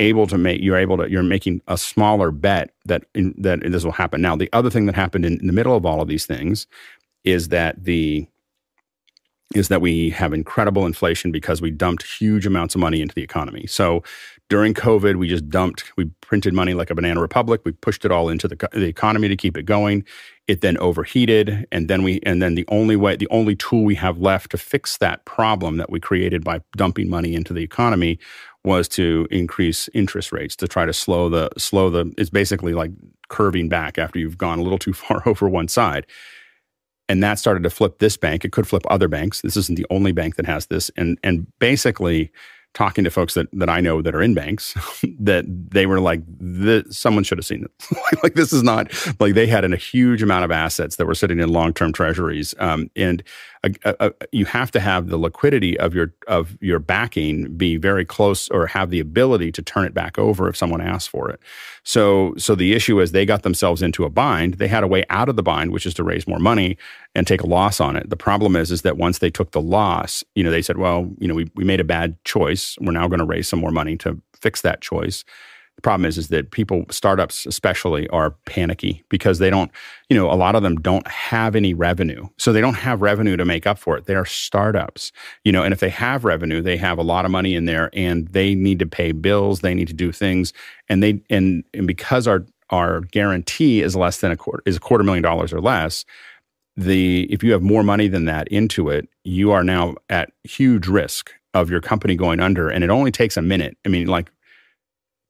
able 0.00 0.26
to 0.26 0.38
make 0.38 0.60
you're 0.60 0.76
able 0.76 0.96
to 0.96 1.10
you're 1.10 1.22
making 1.22 1.60
a 1.68 1.76
smaller 1.76 2.30
bet 2.30 2.70
that 2.84 3.04
in, 3.14 3.34
that 3.38 3.60
this 3.60 3.84
will 3.84 3.92
happen. 3.92 4.20
Now, 4.20 4.36
the 4.36 4.48
other 4.52 4.70
thing 4.70 4.86
that 4.86 4.94
happened 4.94 5.24
in, 5.24 5.38
in 5.40 5.46
the 5.46 5.52
middle 5.52 5.76
of 5.76 5.84
all 5.84 6.00
of 6.00 6.08
these 6.08 6.26
things 6.26 6.66
is 7.24 7.48
that 7.48 7.84
the 7.84 8.26
is 9.54 9.68
that 9.68 9.80
we 9.80 10.10
have 10.10 10.32
incredible 10.34 10.84
inflation 10.84 11.32
because 11.32 11.62
we 11.62 11.70
dumped 11.70 12.02
huge 12.02 12.46
amounts 12.46 12.74
of 12.74 12.80
money 12.80 13.00
into 13.00 13.14
the 13.14 13.22
economy. 13.22 13.66
So 13.66 14.02
during 14.50 14.74
COVID, 14.74 15.16
we 15.16 15.26
just 15.26 15.48
dumped, 15.48 15.92
we 15.96 16.06
printed 16.20 16.52
money 16.52 16.74
like 16.74 16.90
a 16.90 16.94
banana 16.94 17.20
republic. 17.20 17.62
We 17.64 17.72
pushed 17.72 18.04
it 18.04 18.10
all 18.10 18.28
into 18.28 18.46
the, 18.46 18.56
the 18.72 18.86
economy 18.86 19.28
to 19.28 19.36
keep 19.36 19.56
it 19.56 19.64
going. 19.64 20.04
It 20.48 20.60
then 20.62 20.78
overheated, 20.78 21.66
and 21.70 21.88
then 21.88 22.02
we, 22.02 22.20
and 22.22 22.40
then 22.40 22.54
the 22.54 22.64
only 22.68 22.96
way, 22.96 23.16
the 23.16 23.28
only 23.30 23.54
tool 23.54 23.84
we 23.84 23.94
have 23.96 24.18
left 24.18 24.50
to 24.52 24.58
fix 24.58 24.96
that 24.98 25.24
problem 25.26 25.76
that 25.76 25.90
we 25.90 26.00
created 26.00 26.42
by 26.42 26.60
dumping 26.76 27.10
money 27.10 27.34
into 27.34 27.52
the 27.52 27.62
economy 27.62 28.18
was 28.64 28.88
to 28.88 29.26
increase 29.30 29.88
interest 29.94 30.32
rates 30.32 30.56
to 30.56 30.68
try 30.68 30.84
to 30.84 30.92
slow 30.92 31.28
the 31.28 31.48
slow 31.56 31.90
the 31.90 32.12
it's 32.18 32.30
basically 32.30 32.74
like 32.74 32.90
curving 33.28 33.68
back 33.68 33.98
after 33.98 34.18
you've 34.18 34.38
gone 34.38 34.58
a 34.58 34.62
little 34.62 34.78
too 34.78 34.92
far 34.94 35.22
over 35.26 35.48
one 35.48 35.68
side 35.68 36.06
and 37.08 37.22
that 37.22 37.38
started 37.38 37.62
to 37.62 37.70
flip 37.70 37.98
this 37.98 38.16
bank 38.16 38.44
it 38.44 38.52
could 38.52 38.66
flip 38.66 38.82
other 38.90 39.08
banks 39.08 39.40
this 39.42 39.56
isn't 39.56 39.76
the 39.76 39.86
only 39.90 40.12
bank 40.12 40.36
that 40.36 40.46
has 40.46 40.66
this 40.66 40.90
and 40.96 41.18
and 41.22 41.46
basically 41.58 42.30
talking 42.74 43.02
to 43.02 43.10
folks 43.10 43.34
that, 43.34 43.48
that 43.52 43.68
I 43.68 43.80
know 43.80 44.02
that 44.02 44.14
are 44.14 44.22
in 44.22 44.34
banks 44.34 44.74
that 45.18 45.44
they 45.48 45.86
were 45.86 46.00
like, 46.00 46.20
someone 46.90 47.24
should 47.24 47.38
have 47.38 47.46
seen 47.46 47.64
it. 47.64 47.98
like 48.22 48.34
this 48.34 48.52
is 48.52 48.62
not 48.62 48.92
like 49.20 49.34
they 49.34 49.46
had 49.46 49.64
a 49.64 49.76
huge 49.76 50.22
amount 50.22 50.44
of 50.44 50.50
assets 50.50 50.96
that 50.96 51.06
were 51.06 51.14
sitting 51.14 51.40
in 51.40 51.48
long 51.48 51.72
term 51.72 51.92
treasuries. 51.92 52.54
Um, 52.58 52.90
and 52.94 53.22
a, 53.64 53.72
a, 53.84 54.12
you 54.32 54.44
have 54.44 54.70
to 54.70 54.80
have 54.80 55.08
the 55.08 55.16
liquidity 55.16 55.78
of 55.78 55.94
your 55.94 56.12
of 56.26 56.56
your 56.60 56.78
backing 56.78 57.56
be 57.56 57.76
very 57.76 58.04
close 58.04 58.48
or 58.50 58.66
have 58.66 58.90
the 58.90 59.00
ability 59.00 59.52
to 59.52 59.62
turn 59.62 59.84
it 59.84 59.94
back 59.94 60.18
over 60.18 60.48
if 60.48 60.56
someone 60.56 60.80
asks 60.80 61.06
for 61.06 61.30
it. 61.30 61.40
So 61.82 62.34
so 62.36 62.54
the 62.54 62.72
issue 62.74 63.00
is 63.00 63.12
they 63.12 63.26
got 63.26 63.42
themselves 63.42 63.82
into 63.82 64.04
a 64.04 64.10
bind. 64.10 64.54
They 64.54 64.68
had 64.68 64.84
a 64.84 64.88
way 64.88 65.04
out 65.10 65.28
of 65.28 65.36
the 65.36 65.42
bind, 65.42 65.72
which 65.72 65.86
is 65.86 65.94
to 65.94 66.04
raise 66.04 66.26
more 66.26 66.38
money 66.38 66.76
and 67.14 67.26
take 67.26 67.40
a 67.40 67.46
loss 67.46 67.80
on 67.80 67.96
it. 67.96 68.10
The 68.10 68.16
problem 68.16 68.56
is 68.56 68.70
is 68.70 68.82
that 68.82 68.96
once 68.96 69.18
they 69.18 69.30
took 69.30 69.52
the 69.52 69.60
loss, 69.60 70.22
you 70.34 70.44
know, 70.44 70.50
they 70.50 70.62
said, 70.62 70.78
well, 70.78 71.10
you 71.18 71.28
know, 71.28 71.34
we 71.34 71.50
we 71.54 71.64
made 71.64 71.80
a 71.80 71.84
bad 71.84 72.22
choice. 72.24 72.76
We're 72.80 72.92
now 72.92 73.08
going 73.08 73.20
to 73.20 73.24
raise 73.24 73.48
some 73.48 73.60
more 73.60 73.72
money 73.72 73.96
to 73.98 74.20
fix 74.40 74.60
that 74.62 74.80
choice. 74.80 75.24
The 75.78 75.82
problem 75.82 76.06
is, 76.06 76.18
is 76.18 76.26
that 76.28 76.50
people, 76.50 76.86
startups 76.90 77.46
especially, 77.46 78.08
are 78.08 78.32
panicky 78.46 79.04
because 79.08 79.38
they 79.38 79.48
don't, 79.48 79.70
you 80.08 80.16
know, 80.16 80.28
a 80.28 80.34
lot 80.34 80.56
of 80.56 80.64
them 80.64 80.74
don't 80.74 81.06
have 81.06 81.54
any 81.54 81.72
revenue. 81.72 82.26
So 82.36 82.52
they 82.52 82.60
don't 82.60 82.74
have 82.74 83.00
revenue 83.00 83.36
to 83.36 83.44
make 83.44 83.64
up 83.64 83.78
for 83.78 83.96
it. 83.96 84.06
They 84.06 84.16
are 84.16 84.24
startups, 84.24 85.12
you 85.44 85.52
know, 85.52 85.62
and 85.62 85.72
if 85.72 85.78
they 85.78 85.88
have 85.90 86.24
revenue, 86.24 86.60
they 86.60 86.76
have 86.78 86.98
a 86.98 87.02
lot 87.02 87.24
of 87.24 87.30
money 87.30 87.54
in 87.54 87.66
there 87.66 87.90
and 87.92 88.26
they 88.26 88.56
need 88.56 88.80
to 88.80 88.86
pay 88.86 89.12
bills, 89.12 89.60
they 89.60 89.72
need 89.72 89.86
to 89.86 89.94
do 89.94 90.10
things. 90.10 90.52
And 90.88 91.00
they, 91.00 91.22
and, 91.30 91.62
and 91.72 91.86
because 91.86 92.26
our, 92.26 92.44
our 92.70 93.02
guarantee 93.02 93.80
is 93.80 93.94
less 93.94 94.18
than 94.18 94.32
a 94.32 94.36
quarter, 94.36 94.64
is 94.66 94.78
a 94.78 94.80
quarter 94.80 95.04
million 95.04 95.22
dollars 95.22 95.52
or 95.52 95.60
less, 95.60 96.04
the 96.76 97.22
if 97.32 97.44
you 97.44 97.52
have 97.52 97.62
more 97.62 97.84
money 97.84 98.08
than 98.08 98.24
that 98.24 98.48
into 98.48 98.88
it, 98.88 99.08
you 99.22 99.52
are 99.52 99.62
now 99.62 99.94
at 100.10 100.32
huge 100.42 100.88
risk 100.88 101.32
of 101.54 101.70
your 101.70 101.80
company 101.80 102.16
going 102.16 102.40
under. 102.40 102.68
And 102.68 102.82
it 102.82 102.90
only 102.90 103.10
takes 103.12 103.36
a 103.36 103.42
minute. 103.42 103.76
I 103.86 103.88
mean, 103.88 104.08
like 104.08 104.30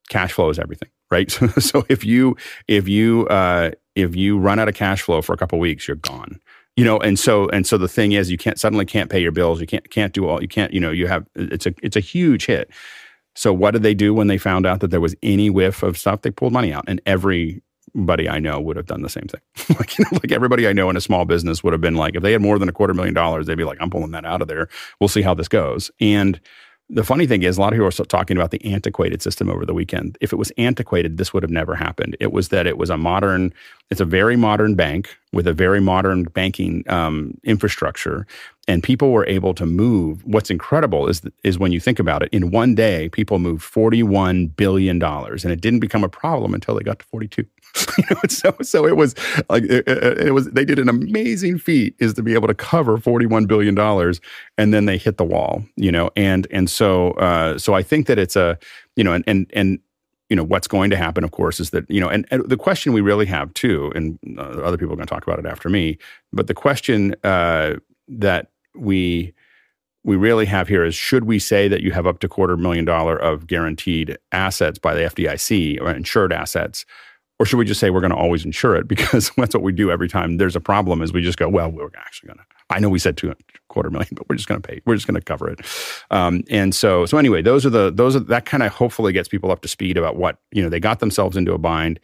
cash 0.09 0.33
flow 0.33 0.51
is 0.51 0.59
everything, 0.59 0.89
right? 1.11 1.31
So, 1.39 1.47
so 1.59 1.87
if 1.89 2.05
you 2.05 2.37
if 2.67 2.89
you 2.89 3.27
uh, 3.29 3.71
if 3.95 4.17
you 4.17 4.39
run 4.39 4.59
out 4.59 4.69
of 4.69 4.75
cash 4.75 5.03
flow 5.03 5.23
for 5.23 5.33
a 5.33 5.37
couple 5.37 5.59
weeks, 5.59 5.87
you're 5.87 5.97
gone. 5.97 6.41
You 6.77 6.85
know, 6.85 6.99
and 6.99 7.19
so 7.19 7.49
and 7.49 7.67
so 7.67 7.77
the 7.77 7.89
thing 7.89 8.13
is, 8.13 8.31
you 8.31 8.39
can't 8.39 8.59
suddenly 8.59 8.85
can't 8.85 9.11
pay 9.11 9.21
your 9.21 9.33
bills. 9.33 9.61
You 9.61 9.67
can't 9.67 9.89
can't 9.91 10.13
do 10.13 10.29
all. 10.29 10.41
You 10.41 10.49
can't. 10.49 10.73
You 10.73 10.81
know, 10.81 10.91
you 10.91 11.07
have 11.09 11.27
it's 11.35 11.67
a 11.67 11.75
it's 11.83 11.97
a 11.97 12.01
huge 12.01 12.47
hit. 12.47 12.71
So 13.35 13.53
what 13.53 13.73
did 13.73 13.83
they 13.83 13.95
do 13.95 14.15
when 14.15 14.27
they 14.27 14.39
found 14.39 14.67
out 14.67 14.81
that 14.81 14.91
there 14.91 15.01
was 15.01 15.15
any 15.23 15.51
whiff 15.51 15.83
of 15.83 15.97
stuff? 15.97 16.23
They 16.23 16.31
pulled 16.31 16.53
money 16.53 16.73
out, 16.73 16.85
and 16.89 17.01
everybody 17.07 18.29
I 18.29 18.39
know 18.39 18.61
would 18.61 18.77
have 18.77 18.87
done 18.87 19.03
the 19.03 19.09
same 19.09 19.27
thing. 19.27 19.41
like 19.79 19.99
you 19.99 20.05
know, 20.05 20.19
like 20.23 20.33
everybody 20.33 20.67
I 20.69 20.73
know 20.73 20.91
in 20.91 20.97
a 20.97 21.01
small 21.01 21.25
business 21.25 21.63
would 21.63 21.73
have 21.73 21.81
been 21.81 21.95
like, 21.95 22.17
if 22.17 22.23
they 22.23 22.33
had 22.33 22.43
more 22.43 22.59
than 22.59 22.69
a 22.69 22.73
quarter 22.73 22.95
million 22.95 23.15
dollars, 23.15 23.47
they'd 23.47 23.57
be 23.57 23.65
like, 23.65 23.79
I'm 23.81 23.91
pulling 23.91 24.13
that 24.13 24.25
out 24.25 24.43
of 24.43 24.49
there. 24.49 24.69
We'll 25.01 25.09
see 25.09 25.23
how 25.23 25.35
this 25.35 25.49
goes. 25.49 25.91
And 26.01 26.41
the 26.91 27.05
funny 27.05 27.27
thing 27.27 27.43
is, 27.43 27.59
a 27.59 27.61
lot 27.61 27.73
of 27.73 27.77
people 27.77 27.87
are 27.87 28.07
talking 28.07 28.37
about 28.37 28.51
the 28.51 28.65
antiquated 28.65 29.21
system 29.21 29.51
over 29.51 29.67
the 29.67 29.75
weekend. 29.75 30.17
If 30.21 30.33
it 30.33 30.37
was 30.37 30.51
antiquated, 30.57 31.19
this 31.19 31.35
would 31.35 31.43
have 31.43 31.51
never 31.51 31.75
happened. 31.75 32.17
It 32.19 32.33
was 32.33 32.49
that 32.49 32.67
it 32.67 32.79
was 32.79 32.89
a 32.89 32.97
modern, 32.97 33.53
it's 33.91 34.01
a 34.01 34.07
very 34.07 34.37
modern 34.37 34.75
bank 34.75 35.17
with 35.33 35.47
a 35.47 35.53
very 35.53 35.81
modern 35.81 36.25
banking 36.25 36.85
um, 36.91 37.37
infrastructure, 37.45 38.27
and 38.67 38.83
people 38.83 39.13
were 39.13 39.27
able 39.27 39.55
to 39.55 39.67
move. 39.67 40.25
What's 40.25 40.51
incredible 40.51 41.09
is 41.09 41.23
is 41.45 41.59
when 41.59 41.73
you 41.73 41.81
think 41.81 41.99
about 41.99 42.23
it. 42.23 42.31
In 42.33 42.51
one 42.51 42.75
day, 42.75 43.11
people 43.11 43.39
moved 43.39 43.63
forty 43.63 44.03
one 44.03 44.47
billion 44.47 44.99
dollars, 44.99 45.45
and 45.45 45.53
it 45.53 45.61
didn't 45.61 45.81
become 45.81 46.05
a 46.05 46.09
problem 46.09 46.55
until 46.55 46.75
they 46.75 46.83
got 46.83 47.01
to 47.01 47.07
forty 47.07 47.29
two. 47.29 47.45
so 48.29 48.55
so 48.63 48.87
it 48.87 48.97
was 48.97 49.15
like 49.49 49.63
it, 49.65 49.87
it, 49.87 50.33
was 50.33 50.49
they 50.51 50.65
did 50.65 50.79
an 50.79 50.89
amazing 50.89 51.59
feat 51.59 51.95
is 51.99 52.15
to 52.15 52.23
be 52.23 52.35
able 52.35 52.49
to 52.49 52.55
cover 52.55 52.97
41 52.97 53.47
billion 53.47 53.75
dollars 53.75 54.21
and 54.57 54.73
then 54.73 54.87
they 54.87 54.97
hit 54.97 55.17
the 55.17 55.25
wall 55.25 55.63
you 55.77 55.93
know 55.93 56.11
and 56.17 56.47
and 56.51 56.71
so 56.71 57.13
uh, 57.13 57.59
so 57.59 57.75
I 57.75 57.83
think 57.83 58.07
that 58.07 58.19
it's 58.19 58.37
a 58.37 58.59
you 58.97 59.05
know 59.05 59.13
and 59.13 59.25
and 59.27 59.51
and 59.55 59.79
you 60.29 60.37
know 60.37 60.45
what's 60.45 60.69
going 60.69 60.91
to 60.91 60.97
happen 60.97 61.25
of 61.25 61.31
course 61.31 61.61
is 61.61 61.71
that 61.71 61.89
you 61.91 62.01
know 62.01 62.09
and, 62.09 62.27
and 62.31 62.49
the 62.49 62.57
question 62.57 62.93
we 62.93 63.01
really 63.01 63.27
have 63.27 63.53
too 63.55 63.93
and 63.95 64.19
uh, 64.39 64.43
other 64.43 64.77
people 64.77 64.93
are 64.93 64.97
going 64.97 65.07
to 65.07 65.15
talk 65.15 65.27
about 65.27 65.39
it 65.39 65.47
after 65.47 65.69
me 65.69 65.99
but 66.33 66.47
the 66.47 66.55
question 66.55 67.15
uh, 67.25 67.75
that 68.09 68.51
we 68.75 69.33
we 70.05 70.17
really 70.17 70.47
have 70.47 70.69
here 70.69 70.85
is 70.85 70.95
should 70.95 71.25
we 71.25 71.39
say 71.39 71.69
that 71.69 71.83
you 71.83 71.93
have 71.93 72.07
up 72.07 72.21
to 72.21 72.29
quarter 72.29 72.57
million 72.57 72.85
dollar 72.85 73.17
of 73.17 73.47
guaranteed 73.47 74.17
assets 74.33 74.79
by 74.79 74.95
the 74.95 75.03
FDIC 75.03 75.81
or 75.81 75.91
insured 75.91 76.33
assets 76.33 76.87
or 77.39 77.47
should 77.47 77.57
we 77.57 77.65
just 77.65 77.81
say 77.81 77.91
we're 77.91 78.01
going 78.01 78.11
to 78.11 78.17
always 78.17 78.45
insure 78.45 78.77
it 78.77 78.89
because 78.89 79.31
that's 79.37 79.55
what 79.55 79.63
we 79.63 79.73
do 79.73 79.91
every 79.91 80.09
time 80.09 80.37
there's 80.37 80.57
a 80.57 80.61
problem 80.61 81.03
is 81.03 81.13
we 81.13 81.23
just 81.23 81.39
go, 81.39 81.49
well, 81.49 81.71
we're 81.71 81.91
actually 81.97 82.29
going 82.29 82.39
to, 82.39 82.45
I 82.71 82.79
know 82.81 82.89
we 82.89 82.99
said 82.99 83.17
two 83.17 83.35
quarter 83.69 83.91
million, 83.91 84.11
but 84.13 84.29
we're 84.29 84.37
just 84.37 84.49
going 84.49 84.61
to 84.61 84.67
pay, 84.67 84.81
we're 84.85 84.95
just 84.95 85.07
going 85.07 85.15
to 85.15 85.25
cover 85.25 85.49
it. 85.49 85.61
Um, 86.11 86.45
and 86.51 86.75
so, 86.75 87.07
so 87.07 87.19
anyway, 87.19 87.43
those 87.43 87.65
are 87.65 87.71
the, 87.71 87.91
those 87.91 88.17
are, 88.17 88.21
that 88.21 88.45
kind 88.45 88.63
of 88.63 88.73
hopefully 88.73 89.13
gets 89.13 89.29
people 89.29 89.51
up 89.51 89.63
to 89.63 89.69
speed 89.69 89.97
about 89.97 90.17
what, 90.17 90.39
you 90.53 90.63
know, 90.63 90.69
they 90.69 90.81
got 90.81 91.01
themselves 91.01 91.37
into 91.37 91.53
a 91.53 91.59
bind. 91.59 92.01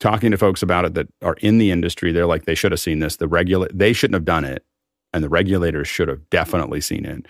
Talking 0.00 0.30
to 0.30 0.38
folks 0.38 0.62
about 0.62 0.84
it 0.84 0.94
that 0.94 1.08
are 1.22 1.34
in 1.40 1.58
the 1.58 1.72
industry, 1.72 2.12
they're 2.12 2.24
like, 2.24 2.44
they 2.44 2.54
should 2.54 2.70
have 2.70 2.78
seen 2.78 3.00
this. 3.00 3.16
The 3.16 3.26
regula- 3.26 3.66
they 3.74 3.92
shouldn't 3.92 4.14
have 4.14 4.24
done 4.24 4.44
it. 4.44 4.64
And 5.12 5.24
the 5.24 5.28
regulators 5.28 5.88
should 5.88 6.06
have 6.06 6.28
definitely 6.30 6.80
seen 6.80 7.04
it 7.04 7.26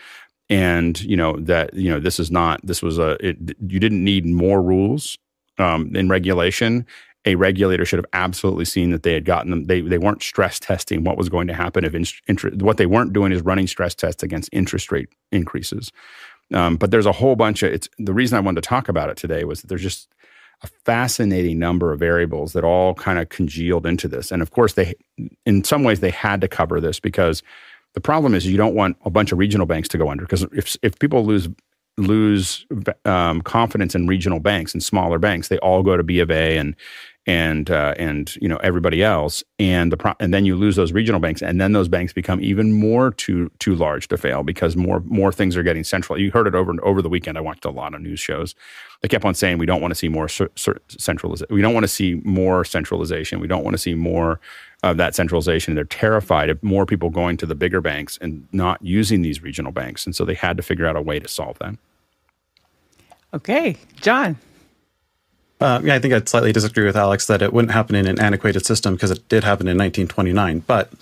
and 0.51 1.01
you 1.03 1.17
know 1.17 1.37
that 1.39 1.73
you 1.75 1.91
know 1.91 2.01
this 2.01 2.19
is 2.19 2.31
not 2.31 2.61
this 2.65 2.83
was 2.83 2.99
a 2.99 3.17
it, 3.25 3.37
you 3.67 3.79
didn't 3.79 4.03
need 4.03 4.27
more 4.27 4.63
rules 4.63 5.19
um, 5.59 5.95
in 5.95 6.09
regulation 6.09 6.87
a 7.29 7.35
regulator 7.35 7.85
should 7.85 7.99
have 7.99 8.07
absolutely 8.15 8.65
seen 8.65 8.91
that 8.91 9.03
they 9.03 9.13
had 9.13 9.27
gotten 9.27 9.51
them. 9.51 9.65
They, 9.65 9.83
they 9.83 9.99
weren't 9.99 10.23
stress 10.23 10.59
testing 10.59 11.05
what 11.05 11.19
was 11.19 11.29
going 11.29 11.47
to 11.49 11.55
happen 11.55 11.85
if 11.85 11.95
interest. 11.95 12.63
What 12.63 12.79
they 12.79 12.87
weren't 12.87 13.13
doing 13.13 13.33
is 13.33 13.43
running 13.43 13.67
stress 13.67 13.95
tests 13.95 14.23
against 14.23 14.49
interest 14.51 14.91
rate 14.91 15.11
increases. 15.31 15.93
Um, 16.55 16.77
but 16.77 16.91
there's 16.91 17.05
a 17.05 17.13
whole 17.13 17.37
bunch 17.37 17.63
of 17.63 17.71
it's 17.71 17.87
the 17.99 18.15
reason 18.15 18.39
I 18.39 18.41
wanted 18.41 18.63
to 18.63 18.69
talk 18.69 18.89
about 18.89 19.11
it 19.11 19.19
today 19.19 19.45
was 19.45 19.61
that 19.61 19.67
there's 19.67 19.83
just 19.83 20.09
a 20.63 20.69
fascinating 20.87 21.59
number 21.59 21.93
of 21.93 22.01
variables 22.01 22.55
that 22.55 22.65
all 22.65 22.95
kind 22.95 23.19
of 23.19 23.29
congealed 23.29 23.85
into 23.85 24.09
this. 24.09 24.33
And 24.33 24.41
of 24.41 24.51
course, 24.51 24.73
they 24.73 24.95
in 25.45 25.65
some 25.65 25.85
ways 25.85 26.01
they 26.01 26.11
had 26.11 26.41
to 26.41 26.49
cover 26.49 26.81
this 26.81 26.99
because 26.99 27.43
the 27.93 28.01
problem 28.01 28.35
is 28.35 28.47
you 28.47 28.57
don't 28.57 28.75
want 28.75 28.97
a 29.05 29.11
bunch 29.11 29.33
of 29.33 29.39
regional 29.39 29.67
banks 29.67 29.89
to 29.89 29.99
go 29.99 30.09
under 30.09 30.25
because 30.25 30.45
if 30.55 30.77
if 30.83 30.99
people 30.99 31.27
lose 31.27 31.51
lose 31.99 32.65
um, 33.05 33.43
confidence 33.43 33.95
in 33.95 34.07
regional 34.07 34.41
banks 34.41 34.73
and 34.73 34.83
smaller 34.83 35.19
banks, 35.19 35.49
they 35.49 35.59
all 35.59 35.83
go 35.83 35.97
to 35.97 36.03
B 36.03 36.21
of 36.21 36.31
A 36.31 36.57
and 36.57 36.75
and 37.29 37.71
uh, 37.71 37.95
and 37.99 38.35
you 38.37 38.49
know 38.49 38.57
everybody 38.57 39.05
else, 39.05 39.45
and 39.59 39.93
the 39.93 39.99
pro- 39.99 40.15
and 40.19 40.33
then 40.33 40.47
you 40.47 40.57
lose 40.57 40.77
those 40.77 40.93
regional 40.93 41.21
banks, 41.21 41.43
and 41.43 41.61
then 41.61 41.73
those 41.73 41.87
banks 41.87 42.15
become 42.15 42.41
even 42.41 42.73
more 42.73 43.11
too 43.11 43.51
too 43.59 43.75
large 43.75 44.09
to 44.09 44.17
fail 44.17 44.43
because 44.43 44.77
more 44.77 45.01
more 45.05 45.31
things 45.31 45.55
are 45.55 45.63
getting 45.63 45.85
central. 45.85 46.19
You 46.19 46.31
heard 46.31 46.47
it 46.47 46.55
over 46.55 46.71
and 46.71 46.81
over 46.81 47.03
the 47.03 47.11
weekend. 47.11 47.37
I 47.37 47.43
watched 47.43 47.67
a 47.67 47.71
lot 47.71 47.95
of 47.95 48.01
news 48.01 48.19
shows. 48.19 48.55
They 49.03 49.09
kept 49.09 49.27
on 49.27 49.35
saying 49.35 49.59
we 49.59 49.67
don't 49.67 49.83
want 49.83 49.91
to 49.91 49.95
see 49.95 50.09
more 50.09 50.27
centralization. 50.29 51.47
We 51.55 51.61
don't 51.61 51.75
want 51.75 51.85
to 51.85 51.89
see 51.89 52.15
more 52.25 52.65
centralization. 52.65 53.41
We 53.41 53.47
don't 53.47 53.63
want 53.63 53.75
to 53.75 53.79
see 53.79 53.95
more 53.95 54.41
of 54.83 54.97
that 54.97 55.15
centralization. 55.15 55.75
They're 55.75 55.85
terrified 55.85 56.49
of 56.49 56.63
more 56.63 56.87
people 56.87 57.11
going 57.11 57.37
to 57.37 57.47
the 57.47 57.55
bigger 57.55 57.83
banks 57.83 58.19
and 58.23 58.49
not 58.53 58.81
using 58.81 59.21
these 59.21 59.43
regional 59.43 59.71
banks, 59.71 60.07
and 60.07 60.17
so 60.17 60.25
they 60.25 60.35
had 60.35 60.57
to 60.57 60.63
figure 60.63 60.87
out 60.87 60.97
a 60.97 61.03
way 61.03 61.21
to 61.21 61.29
solve 61.29 61.59
that. 61.59 61.77
Okay, 63.35 63.77
John. 64.01 64.39
Uh, 65.61 65.81
yeah, 65.83 65.95
I 65.95 65.99
think 65.99 66.15
I'd 66.15 66.29
slightly 66.29 66.53
disagree 66.53 66.85
with 66.85 66.97
Alex 66.97 67.27
that 67.27 67.43
it 67.43 67.53
wouldn't 67.53 67.73
happen 67.73 67.97
in 67.97 68.07
an 68.07 68.21
antiquated 68.21 68.65
system 68.65 68.95
because 68.95 69.11
it 69.11 69.29
did 69.29 69.45
happen 69.45 69.67
in 69.67 69.77
1929. 69.77 70.61
But 70.61 70.93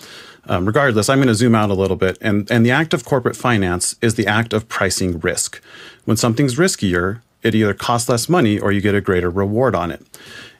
um, 0.48 0.64
regardless, 0.64 1.08
I'm 1.08 1.18
going 1.18 1.28
to 1.28 1.34
zoom 1.34 1.54
out 1.54 1.70
a 1.70 1.74
little 1.74 1.96
bit. 1.96 2.16
And, 2.20 2.50
and 2.50 2.64
the 2.64 2.70
act 2.70 2.94
of 2.94 3.04
corporate 3.04 3.36
finance 3.36 3.96
is 4.00 4.14
the 4.14 4.26
act 4.26 4.52
of 4.52 4.68
pricing 4.68 5.18
risk. 5.20 5.60
When 6.04 6.16
something's 6.16 6.56
riskier, 6.56 7.20
it 7.42 7.54
either 7.54 7.74
costs 7.74 8.08
less 8.08 8.28
money 8.28 8.58
or 8.58 8.72
you 8.72 8.80
get 8.80 8.94
a 8.94 9.00
greater 9.00 9.28
reward 9.28 9.74
on 9.74 9.90
it. 9.90 10.04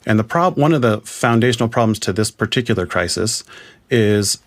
And 0.04 0.18
the 0.18 0.24
prob- 0.24 0.56
one 0.56 0.72
of 0.72 0.82
the 0.82 1.00
foundational 1.00 1.68
problems 1.68 1.98
to 2.00 2.12
this 2.12 2.30
particular 2.30 2.86
crisis 2.86 3.44
is 3.90 4.38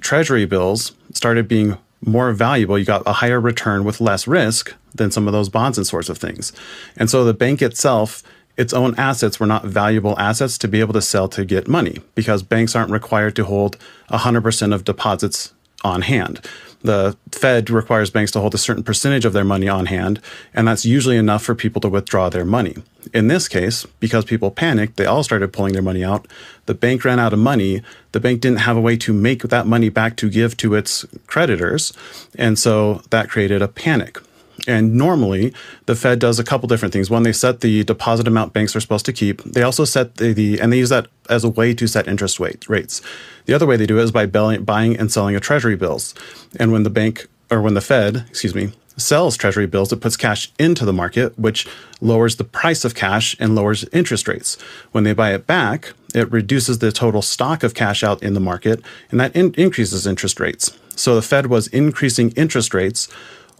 treasury 0.00 0.46
bills 0.46 0.92
started 1.12 1.48
being 1.48 1.76
more 2.04 2.32
valuable. 2.32 2.78
You 2.78 2.84
got 2.84 3.02
a 3.06 3.12
higher 3.12 3.40
return 3.40 3.84
with 3.84 4.00
less 4.00 4.26
risk 4.26 4.74
than 4.94 5.10
some 5.10 5.26
of 5.26 5.32
those 5.32 5.48
bonds 5.48 5.78
and 5.78 5.86
sorts 5.86 6.08
of 6.08 6.18
things. 6.18 6.52
And 6.96 7.08
so 7.08 7.24
the 7.24 7.34
bank 7.34 7.62
itself 7.62 8.22
its 8.62 8.72
own 8.72 8.94
assets 8.96 9.40
were 9.40 9.46
not 9.46 9.64
valuable 9.64 10.18
assets 10.20 10.56
to 10.56 10.68
be 10.68 10.78
able 10.78 10.92
to 10.94 11.02
sell 11.02 11.28
to 11.28 11.44
get 11.44 11.66
money 11.66 11.98
because 12.14 12.44
banks 12.44 12.76
aren't 12.76 12.92
required 12.92 13.34
to 13.36 13.44
hold 13.44 13.76
100% 14.08 14.74
of 14.74 14.84
deposits 14.84 15.52
on 15.82 16.02
hand. 16.02 16.40
The 16.82 17.16
Fed 17.32 17.70
requires 17.70 18.10
banks 18.10 18.30
to 18.32 18.40
hold 18.40 18.54
a 18.54 18.58
certain 18.58 18.84
percentage 18.84 19.24
of 19.24 19.32
their 19.32 19.44
money 19.44 19.68
on 19.68 19.86
hand, 19.86 20.20
and 20.54 20.66
that's 20.66 20.84
usually 20.84 21.16
enough 21.16 21.42
for 21.42 21.56
people 21.56 21.80
to 21.80 21.88
withdraw 21.88 22.28
their 22.28 22.44
money. 22.44 22.76
In 23.12 23.26
this 23.26 23.48
case, 23.48 23.84
because 23.98 24.24
people 24.24 24.50
panicked, 24.52 24.96
they 24.96 25.06
all 25.06 25.24
started 25.24 25.52
pulling 25.52 25.72
their 25.72 25.82
money 25.82 26.04
out. 26.04 26.26
The 26.66 26.74
bank 26.74 27.04
ran 27.04 27.18
out 27.18 27.32
of 27.32 27.38
money. 27.40 27.82
The 28.12 28.20
bank 28.20 28.40
didn't 28.40 28.60
have 28.60 28.76
a 28.76 28.80
way 28.80 28.96
to 28.98 29.12
make 29.12 29.42
that 29.42 29.66
money 29.66 29.88
back 29.88 30.16
to 30.18 30.30
give 30.30 30.56
to 30.58 30.74
its 30.74 31.04
creditors, 31.26 31.92
and 32.36 32.56
so 32.58 33.02
that 33.10 33.28
created 33.28 33.60
a 33.60 33.68
panic. 33.68 34.18
And 34.66 34.94
normally, 34.94 35.52
the 35.86 35.96
Fed 35.96 36.18
does 36.18 36.38
a 36.38 36.44
couple 36.44 36.68
different 36.68 36.92
things. 36.92 37.10
One, 37.10 37.24
they 37.24 37.32
set 37.32 37.60
the 37.60 37.82
deposit 37.84 38.28
amount 38.28 38.52
banks 38.52 38.76
are 38.76 38.80
supposed 38.80 39.06
to 39.06 39.12
keep. 39.12 39.42
They 39.42 39.62
also 39.62 39.84
set 39.84 40.16
the, 40.16 40.32
the 40.32 40.60
and 40.60 40.72
they 40.72 40.78
use 40.78 40.90
that 40.90 41.08
as 41.28 41.42
a 41.42 41.48
way 41.48 41.74
to 41.74 41.86
set 41.86 42.06
interest 42.06 42.38
rate, 42.38 42.68
rates. 42.68 43.02
The 43.46 43.54
other 43.54 43.66
way 43.66 43.76
they 43.76 43.86
do 43.86 43.98
it 43.98 44.02
is 44.02 44.12
by 44.12 44.26
buying 44.26 44.96
and 44.96 45.10
selling 45.10 45.34
a 45.34 45.40
treasury 45.40 45.76
bills. 45.76 46.14
And 46.60 46.70
when 46.70 46.84
the 46.84 46.90
bank 46.90 47.26
or 47.50 47.60
when 47.60 47.74
the 47.74 47.80
Fed, 47.80 48.24
excuse 48.30 48.54
me, 48.54 48.72
sells 48.96 49.36
treasury 49.36 49.66
bills, 49.66 49.92
it 49.92 50.00
puts 50.00 50.16
cash 50.16 50.52
into 50.58 50.84
the 50.84 50.92
market, 50.92 51.38
which 51.38 51.66
lowers 52.00 52.36
the 52.36 52.44
price 52.44 52.84
of 52.84 52.94
cash 52.94 53.36
and 53.40 53.54
lowers 53.54 53.84
interest 53.92 54.28
rates. 54.28 54.60
When 54.92 55.04
they 55.04 55.12
buy 55.12 55.34
it 55.34 55.46
back, 55.46 55.92
it 56.14 56.30
reduces 56.30 56.78
the 56.78 56.92
total 56.92 57.22
stock 57.22 57.62
of 57.62 57.74
cash 57.74 58.02
out 58.02 58.22
in 58.22 58.34
the 58.34 58.40
market, 58.40 58.82
and 59.10 59.18
that 59.18 59.34
in- 59.34 59.54
increases 59.54 60.06
interest 60.06 60.40
rates. 60.40 60.76
So 60.94 61.14
the 61.14 61.22
Fed 61.22 61.46
was 61.46 61.68
increasing 61.68 62.30
interest 62.32 62.74
rates 62.74 63.08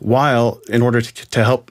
while, 0.02 0.60
in 0.68 0.82
order 0.82 1.00
to, 1.00 1.30
to 1.30 1.44
help 1.44 1.70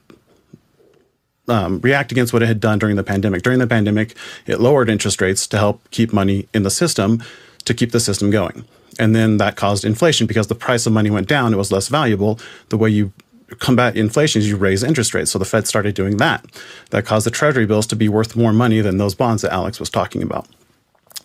um, 1.48 1.80
react 1.82 2.12
against 2.12 2.34
what 2.34 2.42
it 2.42 2.48
had 2.48 2.60
done 2.60 2.80
during 2.80 2.96
the 2.96 3.04
pandemic. 3.04 3.44
During 3.44 3.60
the 3.60 3.68
pandemic, 3.68 4.16
it 4.48 4.60
lowered 4.60 4.90
interest 4.90 5.22
rates 5.22 5.48
to 5.48 5.58
help 5.58 5.82
keep 5.92 6.14
money 6.14 6.48
in 6.54 6.64
the 6.64 6.70
system 6.70 7.22
to 7.66 7.74
keep 7.74 7.92
the 7.92 8.00
system 8.00 8.32
going. 8.32 8.66
And 9.00 9.16
then 9.16 9.38
that 9.38 9.56
caused 9.56 9.86
inflation 9.86 10.28
because 10.28 10.48
the 10.48 10.56
price 10.56 10.86
of 10.86 10.94
money 10.94 11.10
went 11.10 11.28
down, 11.28 11.54
it 11.54 11.58
was 11.58 11.72
less 11.72 11.88
valuable. 11.88 12.40
The 12.70 12.78
way 12.78 12.90
you 12.90 13.12
combat 13.60 13.98
inflation 13.98 14.42
is 14.42 14.50
you 14.50 14.56
raise 14.56 14.84
interest 14.84 15.14
rates. 15.14 15.32
So 15.32 15.40
the 15.40 15.46
Fed 15.46 15.68
started 15.68 15.96
doing 15.96 16.18
that. 16.18 16.46
That 16.92 17.06
caused 17.06 17.26
the 17.26 17.32
treasury 17.32 17.66
bills 17.66 17.88
to 17.88 17.96
be 17.96 18.10
worth 18.10 18.36
more 18.36 18.54
money 18.54 18.82
than 18.82 18.98
those 18.98 19.16
bonds 19.16 19.42
that 19.42 19.52
Alex 19.52 19.80
was 19.80 19.90
talking 19.90 20.24
about. 20.24 20.48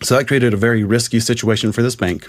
So 0.02 0.16
that 0.16 0.26
created 0.26 0.52
a 0.52 0.56
very 0.56 0.84
risky 0.84 1.20
situation 1.20 1.72
for 1.72 1.82
this 1.82 1.96
bank. 1.96 2.28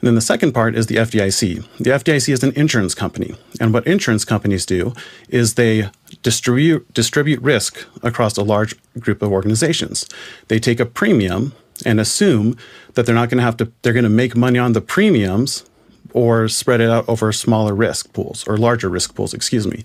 And 0.00 0.08
then 0.08 0.14
the 0.14 0.20
second 0.20 0.52
part 0.52 0.74
is 0.74 0.86
the 0.86 0.96
FDIC. 0.96 1.64
The 1.78 1.90
FDIC 1.90 2.32
is 2.32 2.42
an 2.42 2.52
insurance 2.52 2.94
company. 2.94 3.34
And 3.60 3.72
what 3.72 3.86
insurance 3.86 4.24
companies 4.24 4.66
do 4.66 4.92
is 5.28 5.54
they 5.54 5.88
distribute, 6.22 6.92
distribute 6.92 7.40
risk 7.40 7.86
across 8.02 8.36
a 8.36 8.42
large 8.42 8.74
group 8.98 9.22
of 9.22 9.32
organizations. 9.32 10.06
They 10.48 10.58
take 10.58 10.80
a 10.80 10.86
premium 10.86 11.54
and 11.84 11.98
assume 11.98 12.56
that 12.94 13.06
they're 13.06 13.14
not 13.14 13.30
going 13.30 13.38
to 13.38 13.44
have 13.44 13.56
to, 13.58 13.72
they're 13.82 13.92
going 13.92 14.04
to 14.04 14.10
make 14.10 14.36
money 14.36 14.58
on 14.58 14.72
the 14.72 14.80
premiums 14.80 15.64
or 16.12 16.48
spread 16.48 16.80
it 16.80 16.90
out 16.90 17.08
over 17.08 17.32
smaller 17.32 17.74
risk 17.74 18.12
pools 18.12 18.46
or 18.46 18.56
larger 18.56 18.88
risk 18.88 19.14
pools, 19.14 19.34
excuse 19.34 19.66
me. 19.66 19.84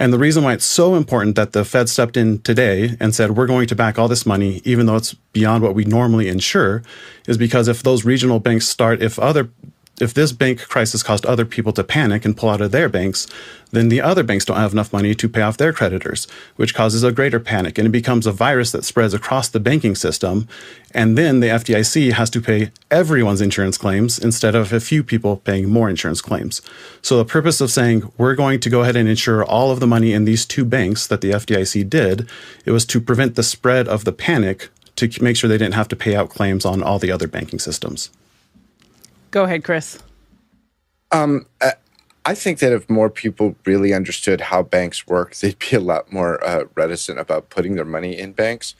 And 0.00 0.12
the 0.12 0.18
reason 0.18 0.44
why 0.44 0.52
it's 0.52 0.64
so 0.64 0.94
important 0.94 1.34
that 1.34 1.52
the 1.52 1.64
Fed 1.64 1.88
stepped 1.88 2.16
in 2.16 2.38
today 2.42 2.96
and 3.00 3.12
said, 3.12 3.32
we're 3.32 3.48
going 3.48 3.66
to 3.66 3.74
back 3.74 3.98
all 3.98 4.06
this 4.06 4.24
money, 4.24 4.62
even 4.64 4.86
though 4.86 4.94
it's 4.94 5.14
beyond 5.32 5.64
what 5.64 5.74
we 5.74 5.84
normally 5.84 6.28
insure, 6.28 6.84
is 7.26 7.36
because 7.36 7.66
if 7.66 7.82
those 7.82 8.04
regional 8.04 8.38
banks 8.38 8.68
start, 8.68 9.02
if 9.02 9.18
other 9.18 9.50
if 10.00 10.14
this 10.14 10.32
bank 10.32 10.68
crisis 10.68 11.02
caused 11.02 11.26
other 11.26 11.44
people 11.44 11.72
to 11.72 11.84
panic 11.84 12.24
and 12.24 12.36
pull 12.36 12.50
out 12.50 12.60
of 12.60 12.70
their 12.70 12.88
banks, 12.88 13.26
then 13.70 13.88
the 13.88 14.00
other 14.00 14.22
banks 14.22 14.44
don't 14.44 14.56
have 14.56 14.72
enough 14.72 14.92
money 14.92 15.14
to 15.14 15.28
pay 15.28 15.42
off 15.42 15.56
their 15.56 15.72
creditors, 15.72 16.26
which 16.56 16.74
causes 16.74 17.02
a 17.02 17.12
greater 17.12 17.40
panic. 17.40 17.78
And 17.78 17.86
it 17.86 17.90
becomes 17.90 18.26
a 18.26 18.32
virus 18.32 18.72
that 18.72 18.84
spreads 18.84 19.12
across 19.12 19.48
the 19.48 19.60
banking 19.60 19.94
system. 19.94 20.48
And 20.94 21.18
then 21.18 21.40
the 21.40 21.48
FDIC 21.48 22.12
has 22.12 22.30
to 22.30 22.40
pay 22.40 22.70
everyone's 22.90 23.40
insurance 23.40 23.76
claims 23.76 24.18
instead 24.18 24.54
of 24.54 24.72
a 24.72 24.80
few 24.80 25.02
people 25.02 25.38
paying 25.38 25.68
more 25.68 25.90
insurance 25.90 26.22
claims. 26.22 26.62
So 27.02 27.16
the 27.16 27.24
purpose 27.24 27.60
of 27.60 27.70
saying 27.70 28.10
we're 28.16 28.34
going 28.34 28.60
to 28.60 28.70
go 28.70 28.82
ahead 28.82 28.96
and 28.96 29.08
insure 29.08 29.44
all 29.44 29.70
of 29.70 29.80
the 29.80 29.86
money 29.86 30.12
in 30.12 30.24
these 30.24 30.46
two 30.46 30.64
banks 30.64 31.06
that 31.06 31.20
the 31.20 31.32
FDIC 31.32 31.90
did, 31.90 32.28
it 32.64 32.70
was 32.70 32.86
to 32.86 33.00
prevent 33.00 33.34
the 33.34 33.42
spread 33.42 33.88
of 33.88 34.04
the 34.04 34.12
panic 34.12 34.70
to 34.96 35.22
make 35.22 35.36
sure 35.36 35.48
they 35.48 35.58
didn't 35.58 35.74
have 35.74 35.88
to 35.88 35.96
pay 35.96 36.16
out 36.16 36.30
claims 36.30 36.64
on 36.64 36.82
all 36.82 36.98
the 36.98 37.12
other 37.12 37.28
banking 37.28 37.58
systems. 37.58 38.10
Go 39.30 39.44
ahead, 39.44 39.64
Chris. 39.64 39.98
Um, 41.10 41.46
I 42.28 42.34
think 42.34 42.58
that 42.58 42.74
if 42.74 42.90
more 42.90 43.08
people 43.08 43.56
really 43.64 43.94
understood 43.94 44.42
how 44.42 44.62
banks 44.62 45.06
work, 45.06 45.34
they'd 45.40 45.58
be 45.58 45.76
a 45.76 45.80
lot 45.80 46.12
more 46.12 46.44
uh, 46.44 46.64
reticent 46.74 47.18
about 47.18 47.48
putting 47.48 47.74
their 47.74 47.86
money 47.86 48.18
in 48.18 48.32
banks. 48.32 48.74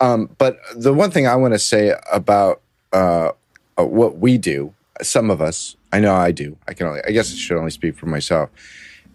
Um, 0.00 0.30
but 0.38 0.56
the 0.74 0.94
one 0.94 1.10
thing 1.10 1.26
I 1.26 1.36
want 1.36 1.52
to 1.52 1.58
say 1.58 1.94
about 2.10 2.62
uh, 2.94 3.32
uh, 3.78 3.84
what 3.84 4.18
we 4.18 4.38
do, 4.38 4.72
some 5.02 5.30
of 5.30 5.42
us, 5.42 5.76
I 5.92 6.00
know 6.00 6.14
I 6.14 6.32
do. 6.32 6.56
I 6.66 6.72
can 6.72 6.86
only, 6.86 7.00
I 7.06 7.10
guess 7.10 7.30
I 7.30 7.36
should 7.36 7.58
only 7.58 7.70
speak 7.70 7.94
for 7.94 8.06
myself. 8.06 8.48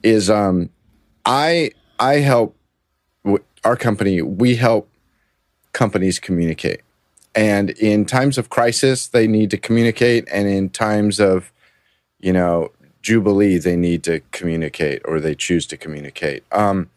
Is 0.04 0.30
um, 0.30 0.70
I 1.26 1.72
I 2.00 2.16
help 2.16 2.56
our 3.64 3.76
company. 3.76 4.22
We 4.22 4.56
help 4.56 4.88
companies 5.74 6.20
communicate. 6.20 6.82
And 7.40 7.70
in 7.70 8.04
times 8.04 8.38
of 8.38 8.50
crisis, 8.50 9.08
they 9.08 9.26
need 9.26 9.50
to 9.52 9.58
communicate. 9.58 10.28
And 10.30 10.46
in 10.50 10.70
times 10.70 11.22
of, 11.22 11.54
you 12.20 12.34
know, 12.34 12.74
jubilee, 13.02 13.58
they 13.58 13.78
need 13.78 14.04
to 14.04 14.20
communicate 14.32 15.02
or 15.06 15.22
they 15.22 15.36
choose 15.36 15.66
to 15.68 15.78
communicate. 15.78 16.44
Um, 16.52 16.90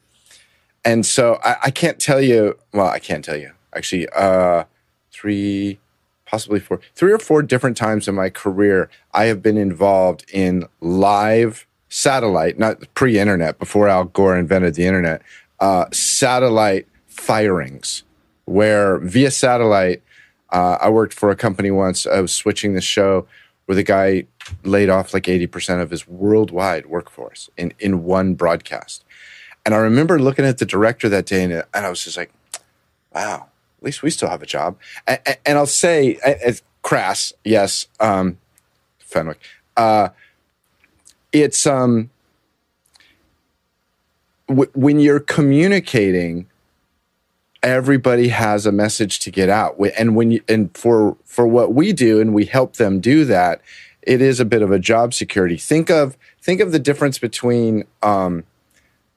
and 0.85 1.07
so 1.07 1.39
I, 1.45 1.57
I 1.67 1.71
can't 1.71 2.01
tell 2.01 2.21
you. 2.21 2.59
Well, 2.73 2.89
I 2.89 2.99
can't 2.99 3.25
tell 3.25 3.37
you 3.37 3.53
actually. 3.73 4.09
Uh, 4.09 4.65
three, 5.13 5.79
possibly 6.27 6.59
four, 6.59 6.81
three 6.97 7.13
or 7.13 7.21
four 7.21 7.45
different 7.45 7.77
times 7.77 8.09
in 8.09 8.17
my 8.17 8.29
career, 8.29 8.91
I 9.15 9.27
have 9.27 9.43
been 9.43 9.57
involved 9.57 10.25
in 10.33 10.67
live 10.81 11.69
satellite, 11.89 12.59
not 12.59 12.83
pre-internet, 12.95 13.61
before 13.61 13.89
Al 13.89 14.07
Gore 14.07 14.37
invented 14.37 14.75
the 14.75 14.87
internet, 14.87 15.23
uh, 15.61 15.85
satellite 15.93 16.89
firings, 17.07 18.03
where 18.47 18.99
via 18.99 19.31
satellite 19.31 20.03
uh, 20.53 20.79
I 20.81 20.91
worked 20.91 21.15
for 21.15 21.31
a 21.31 21.37
company 21.37 21.71
once. 21.71 22.07
I 22.07 22.21
was 22.21 22.33
switching 22.33 22.75
the 22.75 22.81
show 22.81 23.27
where 23.67 23.75
the 23.75 23.83
guy 23.83 24.27
laid 24.65 24.91
off 24.91 25.15
like 25.15 25.25
80% 25.25 25.81
of 25.81 25.91
his 25.91 26.07
worldwide 26.07 26.87
workforce 26.87 27.49
in, 27.57 27.73
in 27.79 28.05
one 28.05 28.35
broadcast. 28.35 29.05
And 29.65 29.75
I 29.75 29.79
remember 29.79 30.19
looking 30.19 30.45
at 30.45 30.59
the 30.59 30.67
director 30.67 31.09
that 31.09 31.27
day 31.27 31.45
and, 31.45 31.53
and 31.53 31.87
I 31.87 31.89
was 31.89 32.05
just 32.05 32.17
like, 32.17 32.33
wow, 33.15 33.47
at 33.79 33.85
least 33.85 34.03
we 34.03 34.11
still 34.11 34.29
have 34.29 34.43
a 34.43 34.47
job. 34.47 34.77
And, 35.07 35.21
and 35.47 35.59
I'll 35.59 35.67
say, 35.67 36.17
as 36.25 36.63
crass, 36.83 37.33
yes, 37.45 37.87
um, 38.01 38.39
Fenwick, 38.99 39.41
uh, 39.77 40.11
it's 41.33 41.67
um, 41.67 42.11
w- 44.49 44.71
when 44.75 44.99
you're 44.99 45.21
communicating 45.21 46.47
everybody 47.63 48.29
has 48.29 48.67
a 48.67 48.73
message 48.73 49.19
to 49.21 49.31
get 49.31 49.49
out. 49.49 49.77
And 49.97 50.17
when 50.17 50.31
you 50.33 50.41
and 50.49 50.77
for 50.77 51.17
for 51.25 51.47
what 51.47 51.75
we 51.75 51.93
do 51.93 52.21
and 52.21 52.35
we 52.35 52.45
help 52.45 52.77
them 52.77 53.01
do 53.01 53.25
that 53.27 53.61
it 54.03 54.21
is 54.21 54.41
a 54.41 54.45
bit 54.45 54.63
of 54.63 54.71
a 54.71 54.79
job 54.79 55.15
security. 55.15 55.57
Think 55.57 55.91
of 55.91 56.17
think 56.41 56.61
of 56.61 56.73
the 56.73 56.79
difference 56.79 57.19
between 57.19 57.85
um 58.03 58.45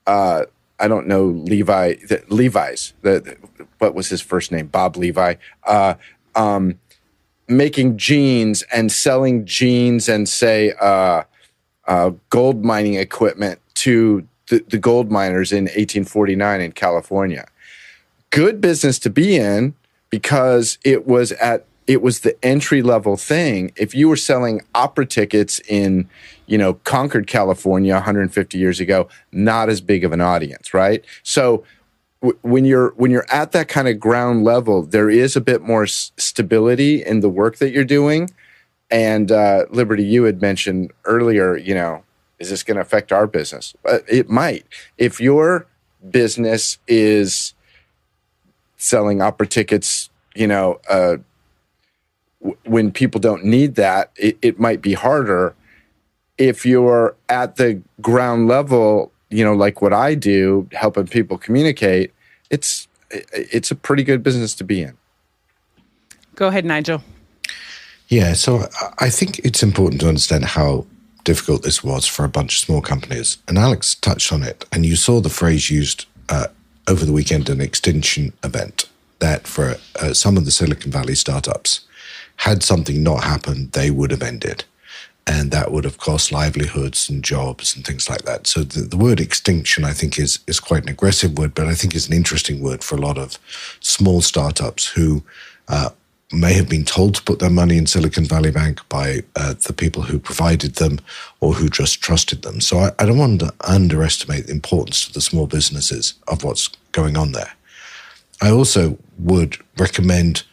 uh 0.06 0.46
i 0.80 0.88
don't 0.88 1.08
know 1.08 1.26
levi 1.26 1.96
the, 2.08 2.24
levi's 2.28 2.94
the, 3.02 3.20
the 3.20 3.66
what 3.80 3.96
was 3.96 4.10
his 4.10 4.22
first 4.22 4.52
name? 4.52 4.68
Bob 4.68 4.96
levi. 4.96 5.36
Uh 5.64 5.96
um 6.36 6.80
making 7.48 7.98
jeans 7.98 8.64
and 8.74 8.92
selling 8.92 9.46
jeans 9.46 10.08
and 10.08 10.30
say 10.30 10.74
uh 10.80 11.24
uh 11.88 12.12
gold 12.30 12.64
mining 12.64 12.96
equipment 12.96 13.60
to 13.74 14.28
the, 14.48 14.64
the 14.68 14.78
gold 14.78 15.12
miners 15.12 15.52
in 15.52 15.64
1849 15.66 16.62
in 16.62 16.72
california 16.72 17.48
good 18.36 18.60
business 18.60 19.00
to 19.00 19.10
be 19.10 19.38
in 19.38 19.74
because 20.10 20.78
it 20.84 21.08
was 21.08 21.32
at 21.34 21.66
it 21.88 22.02
was 22.02 22.22
the 22.22 22.36
entry 22.44 22.82
level 22.82 23.16
thing. 23.16 23.72
If 23.76 23.94
you 23.94 24.10
were 24.10 24.16
selling 24.16 24.62
opera 24.74 25.06
tickets 25.06 25.62
in, 25.70 26.10
you 26.48 26.58
know, 26.58 26.74
Concord, 26.74 27.28
California 27.28 27.94
150 27.94 28.58
years 28.58 28.80
ago, 28.80 29.08
not 29.32 29.70
as 29.70 29.82
big 29.82 30.04
of 30.04 30.12
an 30.12 30.20
audience, 30.20 30.74
right? 30.74 31.06
So 31.22 31.64
w- 32.22 32.38
when 32.42 32.66
you're 32.66 32.90
when 32.98 33.12
you're 33.12 33.28
at 33.30 33.52
that 33.54 33.68
kind 33.68 33.88
of 33.88 34.00
ground 34.00 34.44
level, 34.44 34.82
there 34.82 35.12
is 35.12 35.36
a 35.36 35.42
bit 35.42 35.62
more 35.62 35.84
s- 35.84 36.12
stability 36.18 37.06
in 37.06 37.20
the 37.20 37.30
work 37.30 37.58
that 37.58 37.72
you're 37.72 37.86
doing. 37.86 38.32
And 38.92 39.32
uh, 39.32 39.66
Liberty, 39.70 40.04
you 40.04 40.24
had 40.24 40.42
mentioned 40.42 40.92
earlier, 41.06 41.56
you 41.56 41.76
know, 41.76 42.04
is 42.40 42.50
this 42.50 42.64
going 42.64 42.76
to 42.76 42.82
affect 42.82 43.12
our 43.12 43.28
business? 43.28 43.76
Uh, 43.88 44.00
it 44.10 44.28
might. 44.30 44.66
If 44.98 45.22
your 45.22 45.68
business 46.10 46.80
is 46.88 47.55
selling 48.78 49.22
opera 49.22 49.48
tickets, 49.48 50.10
you 50.36 50.48
know, 50.48 50.80
uh, 50.90 51.18
w- 52.42 52.58
when 52.66 52.92
people 52.92 53.20
don't 53.20 53.44
need 53.44 53.76
that, 53.76 54.12
it, 54.16 54.38
it 54.42 54.60
might 54.60 54.82
be 54.82 54.94
harder. 54.94 55.56
If 56.38 56.66
you're 56.66 57.16
at 57.30 57.56
the 57.56 57.82
ground 58.02 58.48
level, 58.48 59.12
you 59.30 59.44
know, 59.44 59.54
like 59.54 59.82
what 59.82 59.94
I 59.94 60.16
do, 60.16 60.68
helping 60.72 61.08
people 61.08 61.38
communicate, 61.38 62.14
it's 62.50 62.88
it's 63.12 63.72
a 63.72 63.76
pretty 63.76 64.04
good 64.04 64.24
business 64.24 64.56
to 64.56 64.64
be 64.64 64.82
in. 64.82 64.98
Go 66.36 66.48
ahead, 66.48 66.66
Nigel. 66.66 67.02
Yeah, 68.10 68.34
so 68.34 68.68
I 69.00 69.10
think 69.10 69.40
it's 69.40 69.64
important 69.64 70.02
to 70.02 70.08
understand 70.08 70.46
how 70.46 70.86
difficult 71.24 71.64
this 71.64 71.84
was 71.84 72.06
for 72.06 72.24
a 72.24 72.30
bunch 72.30 72.56
of 72.56 72.60
small 72.60 72.82
companies. 72.82 73.38
And 73.48 73.58
Alex 73.58 73.96
touched 73.96 74.32
on 74.32 74.44
it, 74.44 74.66
and 74.72 74.86
you 74.86 74.96
saw 74.96 75.22
the 75.22 75.30
phrase 75.30 75.70
used 75.70 76.06
uh, 76.30 76.48
over 76.88 77.06
the 77.06 77.14
weekend 77.14 77.50
an 77.50 77.62
extinction 77.62 78.34
event 78.44 78.90
that 79.20 79.48
for 79.48 79.76
uh, 80.02 80.14
some 80.14 80.38
of 80.38 80.46
the 80.46 80.52
Silicon 80.52 80.92
Valley 80.92 81.16
startups, 81.16 81.82
had 82.38 82.64
something 82.64 83.02
not 83.02 83.24
happened, 83.24 83.72
they 83.72 83.90
would 83.90 84.12
have 84.12 84.22
ended. 84.22 84.66
And 85.28 85.50
that 85.50 85.72
would 85.72 85.86
have 85.86 85.98
cost 85.98 86.32
livelihoods 86.32 87.10
and 87.10 87.24
jobs 87.24 87.76
and 87.76 87.84
things 87.84 88.10
like 88.10 88.24
that. 88.24 88.46
So 88.46 88.62
the, 88.62 88.82
the 88.82 88.98
word 88.98 89.20
extinction, 89.20 89.84
I 89.84 89.92
think, 89.92 90.20
is 90.20 90.40
is 90.46 90.60
quite 90.60 90.84
an 90.84 90.90
aggressive 90.90 91.36
word, 91.38 91.56
but 91.56 91.66
I 91.66 91.74
think 91.74 91.96
is 91.96 92.08
an 92.08 92.14
interesting 92.14 92.62
word 92.62 92.84
for 92.84 92.96
a 92.96 93.02
lot 93.02 93.18
of 93.18 93.40
small 93.80 94.22
startups 94.22 94.86
who 94.86 95.24
uh, 95.68 95.90
may 96.32 96.54
have 96.54 96.68
been 96.68 96.84
told 96.84 97.16
to 97.16 97.24
put 97.24 97.40
their 97.40 97.50
money 97.50 97.78
in 97.78 97.86
Silicon 97.86 98.26
Valley 98.26 98.52
Bank 98.52 98.88
by 98.90 99.24
uh, 99.36 99.54
the 99.54 99.74
people 99.74 100.04
who 100.04 100.18
provided 100.18 100.76
them 100.76 101.00
or 101.40 101.54
who 101.54 101.70
just 101.70 102.02
trusted 102.02 102.42
them. 102.42 102.62
So 102.62 102.80
I, 102.80 102.92
I 102.98 103.06
don't 103.06 103.18
want 103.18 103.42
to 103.42 103.54
underestimate 103.62 104.48
the 104.48 104.54
importance 104.54 105.06
to 105.06 105.14
the 105.14 105.22
small 105.22 105.46
businesses 105.46 106.16
of 106.28 106.44
what's 106.44 106.70
going 106.92 107.16
on 107.16 107.32
there. 107.32 107.54
I 108.42 108.50
also 108.50 108.98
would 109.20 109.58
recommend 109.78 110.44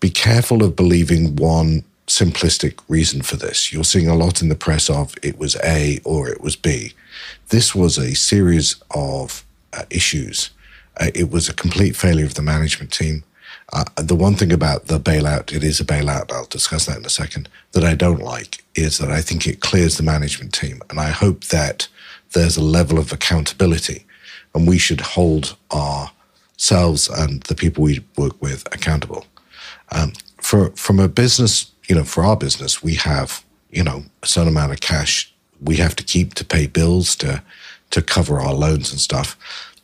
be 0.00 0.10
careful 0.10 0.62
of 0.62 0.76
believing 0.76 1.36
one 1.36 1.84
simplistic 2.06 2.80
reason 2.88 3.22
for 3.22 3.36
this. 3.36 3.72
You're 3.72 3.84
seeing 3.84 4.08
a 4.08 4.14
lot 4.14 4.42
in 4.42 4.48
the 4.48 4.54
press 4.54 4.88
of 4.88 5.14
it 5.22 5.38
was 5.38 5.56
A 5.64 6.00
or 6.04 6.28
it 6.28 6.40
was 6.40 6.54
B. 6.54 6.92
This 7.48 7.74
was 7.74 7.98
a 7.98 8.14
series 8.14 8.76
of 8.94 9.44
uh, 9.72 9.84
issues. 9.90 10.50
Uh, 10.98 11.10
it 11.14 11.30
was 11.30 11.48
a 11.48 11.54
complete 11.54 11.96
failure 11.96 12.26
of 12.26 12.34
the 12.34 12.42
management 12.42 12.92
team. 12.92 13.24
Uh, 13.72 13.84
the 13.96 14.14
one 14.14 14.34
thing 14.34 14.52
about 14.52 14.86
the 14.86 14.98
bailout, 14.98 15.52
it 15.52 15.64
is 15.64 15.80
a 15.80 15.84
bailout, 15.84 16.30
I'll 16.32 16.46
discuss 16.46 16.86
that 16.86 16.98
in 16.98 17.04
a 17.04 17.10
second, 17.10 17.48
that 17.72 17.84
I 17.84 17.94
don't 17.94 18.22
like 18.22 18.64
is 18.74 18.98
that 18.98 19.10
I 19.10 19.20
think 19.20 19.46
it 19.46 19.60
clears 19.60 19.96
the 19.96 20.02
management 20.02 20.54
team. 20.54 20.80
And 20.88 21.00
I 21.00 21.10
hope 21.10 21.44
that 21.46 21.88
there's 22.32 22.56
a 22.56 22.62
level 22.62 22.98
of 22.98 23.12
accountability 23.12 24.04
and 24.54 24.68
we 24.68 24.78
should 24.78 25.00
hold 25.00 25.56
ourselves 25.72 27.08
and 27.08 27.42
the 27.44 27.54
people 27.54 27.82
we 27.82 28.04
work 28.16 28.40
with 28.40 28.66
accountable. 28.72 29.26
Um, 29.90 30.12
for, 30.40 30.70
from 30.70 31.00
a 31.00 31.08
business, 31.08 31.70
you 31.88 31.96
know, 31.96 32.04
for 32.04 32.24
our 32.24 32.36
business, 32.36 32.82
we 32.82 32.94
have, 32.94 33.44
you 33.70 33.82
know, 33.82 34.04
a 34.22 34.26
certain 34.26 34.48
amount 34.48 34.72
of 34.72 34.80
cash 34.80 35.32
we 35.60 35.76
have 35.76 35.96
to 35.96 36.04
keep 36.04 36.34
to 36.34 36.44
pay 36.44 36.66
bills, 36.66 37.16
to, 37.16 37.42
to 37.90 38.02
cover 38.02 38.38
our 38.38 38.54
loans 38.54 38.92
and 38.92 39.00
stuff. 39.00 39.36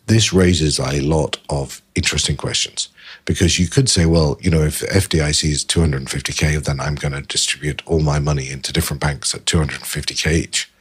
This 0.07 0.33
raises 0.33 0.79
a 0.79 1.01
lot 1.01 1.39
of 1.49 1.81
interesting 1.95 2.37
questions 2.37 2.89
because 3.25 3.59
you 3.59 3.69
could 3.69 3.89
say, 3.89 4.07
well, 4.07 4.37
you 4.41 4.51
know, 4.51 4.63
if 4.63 4.81
FDIC 4.81 5.45
is 5.45 5.65
250K, 5.65 6.63
then 6.65 6.81
I'm 6.81 6.97
going 6.97 7.13
to 7.13 7.23
distribute 7.23 7.83
all 7.87 8.01
my 8.01 8.19
money 8.19 8.51
into 8.51 8.73
different 8.73 9.01
banks 9.01 9.35
at 9.35 9.45
250K 9.45 10.33
each. 10.33 10.73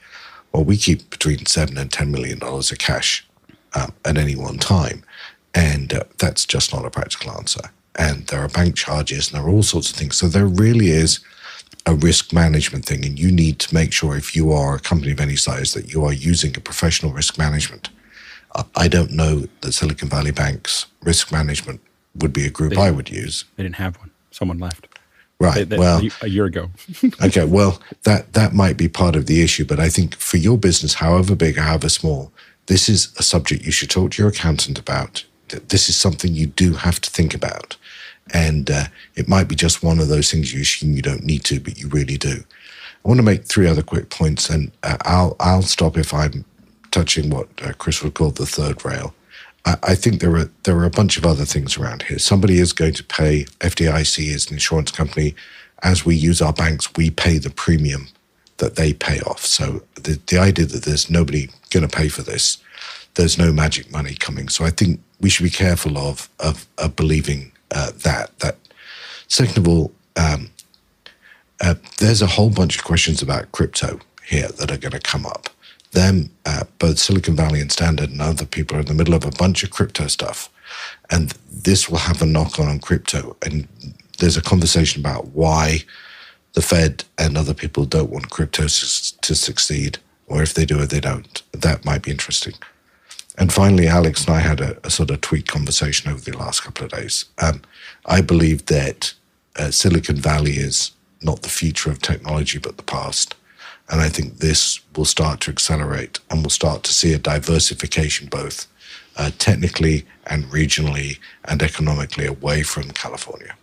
Well, 0.51 0.63
we 0.63 0.77
keep 0.77 1.09
between 1.09 1.45
seven 1.45 1.77
and 1.77 1.89
$10 1.89 2.09
million 2.09 2.41
of 2.41 2.77
cash 2.77 3.25
um, 3.73 3.93
at 4.03 4.17
any 4.17 4.35
one 4.35 4.57
time. 4.57 5.03
And 5.53 5.93
uh, 5.93 6.03
that's 6.17 6.45
just 6.45 6.73
not 6.73 6.85
a 6.85 6.89
practical 6.89 7.31
answer. 7.31 7.71
And 7.95 8.27
there 8.27 8.41
are 8.41 8.47
bank 8.47 8.75
charges 8.75 9.27
and 9.27 9.37
there 9.37 9.47
are 9.47 9.53
all 9.53 9.63
sorts 9.63 9.91
of 9.91 9.95
things. 9.95 10.15
So 10.15 10.27
there 10.27 10.47
really 10.47 10.89
is 10.89 11.19
a 11.85 11.93
risk 11.93 12.33
management 12.33 12.85
thing. 12.85 13.05
And 13.05 13.19
you 13.19 13.31
need 13.31 13.59
to 13.59 13.73
make 13.73 13.93
sure 13.93 14.15
if 14.15 14.35
you 14.35 14.51
are 14.51 14.75
a 14.75 14.79
company 14.79 15.11
of 15.11 15.19
any 15.19 15.35
size 15.35 15.73
that 15.73 15.91
you 15.93 16.03
are 16.05 16.13
using 16.13 16.55
a 16.55 16.61
professional 16.61 17.11
risk 17.11 17.37
management. 17.37 17.89
Uh, 18.53 18.63
I 18.75 18.87
don't 18.87 19.11
know 19.11 19.47
that 19.61 19.71
Silicon 19.73 20.09
Valley 20.09 20.31
Bank's 20.31 20.87
risk 21.03 21.31
management 21.31 21.81
would 22.15 22.33
be 22.33 22.45
a 22.45 22.49
group 22.49 22.77
I 22.77 22.91
would 22.91 23.09
use. 23.09 23.45
They 23.55 23.63
didn't 23.63 23.75
have 23.75 23.97
one. 23.97 24.11
Someone 24.31 24.59
left. 24.59 24.87
Right. 25.39 25.55
They- 25.55 25.63
they- 25.63 25.77
well, 25.79 26.01
a 26.21 26.27
year 26.29 26.45
ago. 26.45 26.69
okay. 27.23 27.45
Well, 27.45 27.81
that 28.03 28.33
that 28.33 28.53
might 28.53 28.77
be 28.77 28.87
part 28.87 29.15
of 29.15 29.25
the 29.25 29.41
issue, 29.41 29.65
but 29.65 29.79
I 29.79 29.89
think 29.89 30.15
for 30.15 30.37
your 30.37 30.57
business, 30.57 30.95
however 30.95 31.35
big 31.35 31.57
however 31.57 31.89
small, 31.89 32.31
this 32.67 32.87
is 32.87 33.11
a 33.17 33.23
subject 33.23 33.65
you 33.65 33.71
should 33.71 33.89
talk 33.89 34.11
to 34.11 34.21
your 34.21 34.29
accountant 34.29 34.77
about. 34.79 35.25
Th- 35.49 35.63
This 35.67 35.89
is 35.89 35.95
something 35.95 36.33
you 36.33 36.45
do 36.47 36.73
have 36.73 37.01
to 37.01 37.09
think 37.09 37.33
about, 37.33 37.75
and 38.33 38.69
uh, 38.69 38.85
it 39.15 39.27
might 39.27 39.47
be 39.47 39.55
just 39.55 39.81
one 39.83 39.99
of 39.99 40.07
those 40.09 40.29
things 40.31 40.53
you 40.53 40.61
assume 40.61 40.93
you 40.93 41.01
don't 41.01 41.23
need 41.25 41.43
to, 41.45 41.59
but 41.59 41.77
you 41.79 41.87
really 41.89 42.17
do. 42.17 42.43
I 43.03 43.07
want 43.07 43.17
to 43.17 43.23
make 43.23 43.45
three 43.45 43.67
other 43.67 43.81
quick 43.83 44.09
points, 44.11 44.47
and 44.49 44.71
uh, 44.83 44.97
I'll 45.05 45.35
I'll 45.39 45.63
stop 45.63 45.97
if 45.97 46.13
I'm 46.13 46.45
touching 46.91 47.29
what 47.31 47.47
uh, 47.63 47.73
Chris 47.73 48.03
would 48.03 48.13
call 48.13 48.29
the 48.31 48.45
third 48.45 48.85
rail. 48.85 49.13
I, 49.65 49.95
think 49.95 50.21
there 50.21 50.35
are 50.35 50.49
there 50.63 50.77
are 50.77 50.85
a 50.85 50.89
bunch 50.89 51.17
of 51.17 51.25
other 51.25 51.45
things 51.45 51.77
around 51.77 52.03
here. 52.03 52.19
Somebody 52.19 52.59
is 52.59 52.73
going 52.73 52.93
to 52.93 53.03
pay 53.03 53.45
FDIC 53.59 54.33
as 54.33 54.47
an 54.47 54.53
insurance 54.53 54.91
company. 54.91 55.35
As 55.83 56.05
we 56.05 56.15
use 56.15 56.41
our 56.41 56.53
banks, 56.53 56.93
we 56.95 57.09
pay 57.09 57.37
the 57.37 57.49
premium 57.49 58.07
that 58.57 58.75
they 58.75 58.93
pay 58.93 59.19
off. 59.21 59.45
So 59.45 59.83
the 59.95 60.19
the 60.27 60.37
idea 60.39 60.65
that 60.65 60.83
there's 60.83 61.09
nobody 61.09 61.49
going 61.69 61.87
to 61.87 61.95
pay 61.95 62.09
for 62.09 62.23
this, 62.23 62.57
there's 63.15 63.37
no 63.37 63.51
magic 63.51 63.91
money 63.91 64.15
coming. 64.15 64.49
So 64.49 64.65
I 64.65 64.71
think 64.71 64.99
we 65.19 65.29
should 65.29 65.43
be 65.43 65.49
careful 65.49 65.97
of 65.97 66.29
of, 66.39 66.65
of 66.77 66.95
believing 66.95 67.51
uh, 67.71 67.91
that. 68.03 68.37
That 68.39 68.57
second 69.27 69.57
of 69.59 69.67
all, 69.67 69.91
um, 70.15 70.49
uh, 71.59 71.75
there's 71.99 72.21
a 72.21 72.27
whole 72.27 72.49
bunch 72.49 72.77
of 72.77 72.83
questions 72.83 73.21
about 73.21 73.51
crypto 73.51 73.99
here 74.27 74.47
that 74.47 74.71
are 74.71 74.77
going 74.77 74.91
to 74.91 74.99
come 74.99 75.25
up. 75.25 75.49
Them, 75.91 76.29
uh, 76.45 76.63
both 76.79 76.99
Silicon 76.99 77.35
Valley 77.35 77.59
and 77.59 77.71
Standard 77.71 78.09
and 78.09 78.21
other 78.21 78.45
people 78.45 78.77
are 78.77 78.81
in 78.81 78.85
the 78.85 78.93
middle 78.93 79.13
of 79.13 79.25
a 79.25 79.31
bunch 79.31 79.63
of 79.63 79.71
crypto 79.71 80.07
stuff. 80.07 80.49
And 81.09 81.33
this 81.51 81.89
will 81.89 81.97
have 81.97 82.21
a 82.21 82.25
knock 82.25 82.59
on 82.59 82.67
on 82.67 82.79
crypto. 82.79 83.35
And 83.41 83.67
there's 84.19 84.37
a 84.37 84.41
conversation 84.41 85.01
about 85.01 85.27
why 85.29 85.83
the 86.53 86.61
Fed 86.61 87.03
and 87.17 87.37
other 87.37 87.53
people 87.53 87.85
don't 87.85 88.09
want 88.09 88.29
crypto 88.29 88.63
s- 88.65 89.13
to 89.21 89.35
succeed, 89.35 89.97
or 90.27 90.41
if 90.41 90.53
they 90.53 90.65
do 90.65 90.79
or 90.81 90.85
they 90.85 90.99
don't. 91.01 91.41
That 91.51 91.83
might 91.85 92.03
be 92.03 92.11
interesting. 92.11 92.53
And 93.37 93.51
finally, 93.51 93.87
Alex 93.87 94.25
and 94.25 94.35
I 94.35 94.39
had 94.39 94.61
a, 94.61 94.77
a 94.85 94.89
sort 94.89 95.09
of 95.11 95.21
tweet 95.21 95.47
conversation 95.47 96.11
over 96.11 96.21
the 96.21 96.37
last 96.37 96.63
couple 96.63 96.85
of 96.85 96.91
days. 96.91 97.25
Um, 97.37 97.61
I 98.05 98.21
believe 98.21 98.65
that 98.67 99.13
uh, 99.57 99.71
Silicon 99.71 100.17
Valley 100.17 100.53
is 100.53 100.91
not 101.21 101.41
the 101.41 101.49
future 101.49 101.89
of 101.91 102.01
technology, 102.01 102.59
but 102.59 102.77
the 102.77 102.83
past. 102.83 103.35
And 103.89 104.01
I 104.01 104.09
think 104.09 104.37
this 104.37 104.79
will 104.95 105.05
start 105.05 105.41
to 105.41 105.51
accelerate 105.51 106.19
and 106.29 106.41
we'll 106.41 106.49
start 106.49 106.83
to 106.83 106.93
see 106.93 107.13
a 107.13 107.17
diversification 107.17 108.27
both 108.27 108.67
uh, 109.17 109.31
technically 109.37 110.05
and 110.27 110.45
regionally 110.45 111.19
and 111.45 111.61
economically 111.61 112.25
away 112.25 112.63
from 112.63 112.91
California. 112.91 113.55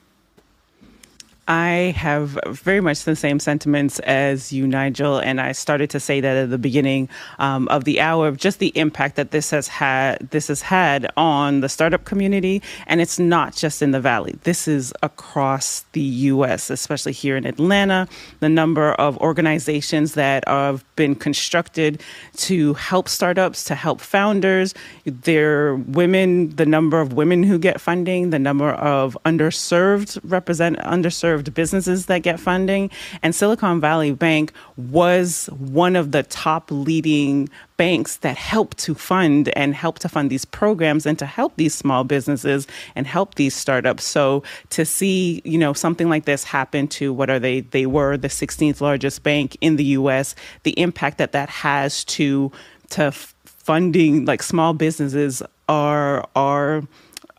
I 1.48 1.94
have 1.96 2.38
very 2.48 2.82
much 2.82 3.04
the 3.04 3.16
same 3.16 3.40
sentiments 3.40 4.00
as 4.00 4.52
you, 4.52 4.66
Nigel, 4.66 5.16
and 5.16 5.40
I 5.40 5.52
started 5.52 5.88
to 5.90 5.98
say 5.98 6.20
that 6.20 6.36
at 6.36 6.50
the 6.50 6.58
beginning 6.58 7.08
um, 7.38 7.68
of 7.68 7.84
the 7.84 8.02
hour. 8.02 8.28
of 8.28 8.36
Just 8.36 8.58
the 8.58 8.70
impact 8.76 9.16
that 9.16 9.30
this 9.30 9.50
has 9.50 9.66
had, 9.66 10.28
this 10.30 10.48
has 10.48 10.60
had 10.60 11.10
on 11.16 11.60
the 11.62 11.70
startup 11.70 12.04
community, 12.04 12.60
and 12.86 13.00
it's 13.00 13.18
not 13.18 13.56
just 13.56 13.80
in 13.80 13.92
the 13.92 14.00
Valley. 14.00 14.38
This 14.42 14.68
is 14.68 14.92
across 15.02 15.86
the 15.92 16.02
U.S., 16.02 16.68
especially 16.68 17.12
here 17.12 17.38
in 17.38 17.46
Atlanta. 17.46 18.08
The 18.40 18.50
number 18.50 18.92
of 18.92 19.16
organizations 19.16 20.12
that 20.14 20.44
have 20.46 20.84
been 20.96 21.14
constructed 21.14 22.02
to 22.36 22.74
help 22.74 23.08
startups, 23.08 23.64
to 23.64 23.74
help 23.74 24.02
founders. 24.02 24.74
There, 25.06 25.76
women, 25.76 26.50
the 26.56 26.66
number 26.66 27.00
of 27.00 27.14
women 27.14 27.42
who 27.42 27.58
get 27.58 27.80
funding, 27.80 28.30
the 28.30 28.38
number 28.38 28.72
of 28.72 29.16
underserved 29.24 30.18
represent 30.24 30.76
underserved 30.80 31.37
businesses 31.42 32.06
that 32.06 32.18
get 32.22 32.40
funding, 32.40 32.90
and 33.22 33.34
Silicon 33.34 33.80
Valley 33.80 34.12
Bank 34.12 34.52
was 34.76 35.46
one 35.58 35.96
of 35.96 36.12
the 36.12 36.22
top 36.24 36.70
leading 36.70 37.48
banks 37.76 38.16
that 38.18 38.36
help 38.36 38.74
to 38.74 38.94
fund 38.94 39.48
and 39.50 39.74
help 39.74 40.00
to 40.00 40.08
fund 40.08 40.30
these 40.30 40.44
programs 40.44 41.06
and 41.06 41.18
to 41.18 41.26
help 41.26 41.54
these 41.56 41.74
small 41.74 42.04
businesses 42.04 42.66
and 42.94 43.06
help 43.06 43.36
these 43.36 43.54
startups. 43.54 44.04
So 44.04 44.42
to 44.70 44.84
see, 44.84 45.40
you 45.44 45.56
know, 45.56 45.72
something 45.72 46.08
like 46.08 46.24
this 46.24 46.44
happen 46.44 46.88
to 46.88 47.12
what 47.12 47.30
are 47.30 47.38
they? 47.38 47.60
They 47.60 47.86
were 47.86 48.16
the 48.16 48.28
16th 48.28 48.80
largest 48.80 49.22
bank 49.22 49.56
in 49.60 49.76
the 49.76 49.84
U.S. 49.84 50.34
The 50.64 50.78
impact 50.78 51.18
that 51.18 51.32
that 51.32 51.48
has 51.48 52.04
to 52.04 52.52
to 52.90 53.12
funding 53.44 54.24
like 54.24 54.42
small 54.42 54.74
businesses 54.74 55.42
are 55.68 56.28
are. 56.34 56.82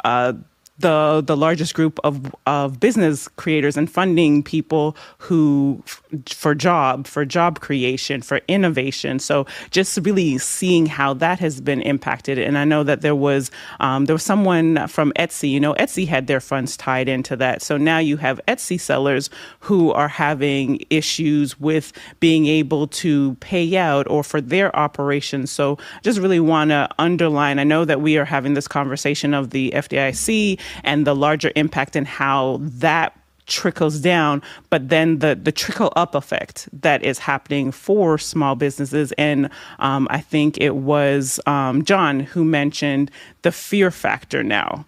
Uh, 0.06 0.32
the 0.80 1.24
the 1.26 1.38
largest 1.38 1.74
group 1.74 2.00
of 2.04 2.34
of 2.46 2.80
business 2.80 3.28
creators 3.36 3.78
and 3.78 3.92
funding 3.92 4.44
people 4.44 4.96
who 5.18 5.84
for 6.28 6.56
job 6.56 7.08
for 7.08 7.26
job 7.26 7.60
creation 7.60 8.22
for 8.22 8.42
innovation. 8.48 9.20
So 9.20 9.46
just 9.72 9.98
really 10.04 10.38
seeing 10.38 10.86
how 10.86 11.14
that 11.16 11.40
has 11.40 11.62
been 11.62 11.82
impacted. 11.82 12.38
And 12.40 12.58
i 12.58 12.64
know 12.64 12.84
that 12.84 13.02
there 13.02 13.16
was 13.16 13.52
um, 13.80 14.06
there 14.06 14.16
was 14.16 14.24
someone 14.24 14.88
from 14.88 15.12
etsy 15.18 15.50
you 15.52 15.60
know 15.60 15.74
etsy 15.76 16.08
had 16.08 16.28
their 16.28 16.40
funds 16.40 16.78
tied 16.78 17.08
into 17.08 17.36
that. 17.38 17.62
So 17.62 17.78
now 17.78 18.00
you 18.00 18.18
have 18.18 18.40
etsy 18.48 18.80
sellers 18.80 19.30
who 19.60 19.92
are 19.92 20.08
having 20.08 20.84
issues 20.90 21.60
with 21.60 21.92
being 22.20 22.46
able 22.48 22.88
to 22.88 23.36
pay 23.36 23.78
out 23.78 24.10
or 24.10 24.24
for 24.24 24.42
their 24.42 24.76
operations. 24.76 25.52
So 25.52 25.78
just 26.04 26.20
really 26.20 26.40
want 26.40 26.70
to 26.70 26.90
underline 26.98 27.60
i 27.60 27.64
know 27.64 27.86
that 27.86 28.02
we 28.02 28.18
are 28.18 28.26
having 28.26 28.54
this 28.54 28.68
conversation 28.68 29.34
of 29.34 29.52
the 29.52 29.72
fdic 29.72 30.60
and 30.84 31.06
the 31.06 31.16
larger 31.16 31.52
impact 31.56 31.96
and 31.96 32.08
how 32.08 32.60
that 32.62 33.16
trickles 33.50 34.00
down, 34.00 34.42
but 34.70 34.88
then 34.90 35.20
the 35.20 35.36
the 35.36 35.52
trickle 35.52 35.92
up 35.96 36.16
effect 36.16 36.70
that 36.72 37.04
is 37.04 37.20
happening 37.20 37.72
for 37.72 38.18
small 38.18 38.56
businesses. 38.56 39.12
And 39.14 39.50
um, 39.80 40.08
I 40.10 40.22
think 40.22 40.58
it 40.60 40.76
was 40.76 41.40
um, 41.46 41.84
John 41.84 42.22
who 42.22 42.46
mentioned 42.46 43.12
the 43.42 43.52
fear 43.52 43.92
factor 43.92 44.44
now. 44.44 44.86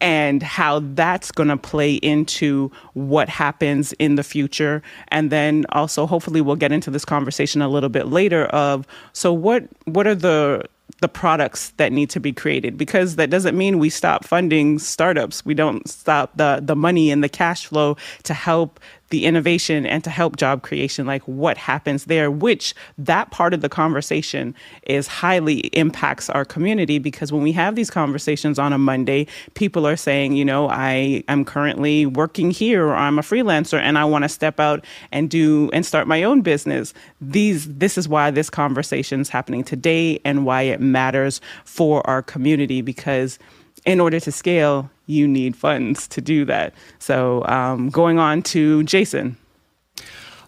And 0.00 0.42
how 0.42 0.80
that's 0.80 1.32
going 1.32 1.48
to 1.48 1.56
play 1.56 1.94
into 1.94 2.70
what 2.92 3.30
happens 3.30 3.94
in 3.94 4.16
the 4.16 4.22
future. 4.22 4.82
And 5.08 5.30
then 5.30 5.64
also, 5.70 6.04
hopefully, 6.06 6.42
we'll 6.42 6.56
get 6.56 6.72
into 6.72 6.90
this 6.90 7.06
conversation 7.06 7.62
a 7.62 7.68
little 7.68 7.88
bit 7.88 8.08
later 8.08 8.44
of 8.46 8.86
so, 9.14 9.32
what, 9.32 9.66
what 9.86 10.06
are 10.06 10.14
the 10.14 10.68
the 11.00 11.08
products 11.08 11.70
that 11.76 11.92
need 11.92 12.10
to 12.10 12.20
be 12.20 12.32
created 12.32 12.78
because 12.78 13.16
that 13.16 13.30
doesn't 13.30 13.56
mean 13.56 13.78
we 13.78 13.90
stop 13.90 14.24
funding 14.24 14.78
startups. 14.78 15.44
We 15.44 15.54
don't 15.54 15.88
stop 15.88 16.36
the 16.36 16.60
the 16.62 16.76
money 16.76 17.10
and 17.10 17.22
the 17.22 17.28
cash 17.28 17.66
flow 17.66 17.96
to 18.24 18.34
help 18.34 18.80
the 19.14 19.26
innovation 19.26 19.86
and 19.86 20.02
to 20.02 20.10
help 20.10 20.34
job 20.34 20.62
creation, 20.62 21.06
like 21.06 21.22
what 21.22 21.56
happens 21.56 22.06
there, 22.06 22.32
which 22.32 22.74
that 22.98 23.30
part 23.30 23.54
of 23.54 23.60
the 23.60 23.68
conversation 23.68 24.52
is 24.88 25.06
highly 25.06 25.58
impacts 25.68 26.28
our 26.28 26.44
community 26.44 26.98
because 26.98 27.30
when 27.30 27.40
we 27.40 27.52
have 27.52 27.76
these 27.76 27.90
conversations 27.90 28.58
on 28.58 28.72
a 28.72 28.78
Monday, 28.78 29.28
people 29.54 29.86
are 29.86 29.94
saying, 29.94 30.32
you 30.32 30.44
know, 30.44 30.68
I 30.68 31.22
am 31.28 31.44
currently 31.44 32.06
working 32.06 32.50
here 32.50 32.86
or 32.86 32.96
I'm 32.96 33.20
a 33.20 33.22
freelancer 33.22 33.78
and 33.78 33.96
I 33.96 34.04
want 34.04 34.24
to 34.24 34.28
step 34.28 34.58
out 34.58 34.84
and 35.12 35.30
do 35.30 35.70
and 35.72 35.86
start 35.86 36.08
my 36.08 36.24
own 36.24 36.40
business. 36.40 36.92
These 37.20 37.72
this 37.72 37.96
is 37.96 38.08
why 38.08 38.32
this 38.32 38.50
conversation 38.50 39.20
is 39.20 39.28
happening 39.28 39.62
today 39.62 40.18
and 40.24 40.44
why 40.44 40.62
it 40.62 40.80
matters 40.80 41.40
for 41.64 42.04
our 42.10 42.20
community 42.20 42.82
because 42.82 43.38
in 43.84 44.00
order 44.00 44.20
to 44.20 44.32
scale, 44.32 44.90
you 45.06 45.28
need 45.28 45.56
funds 45.56 46.08
to 46.08 46.20
do 46.20 46.44
that. 46.46 46.74
So, 46.98 47.44
um, 47.46 47.90
going 47.90 48.18
on 48.18 48.42
to 48.42 48.82
Jason. 48.84 49.36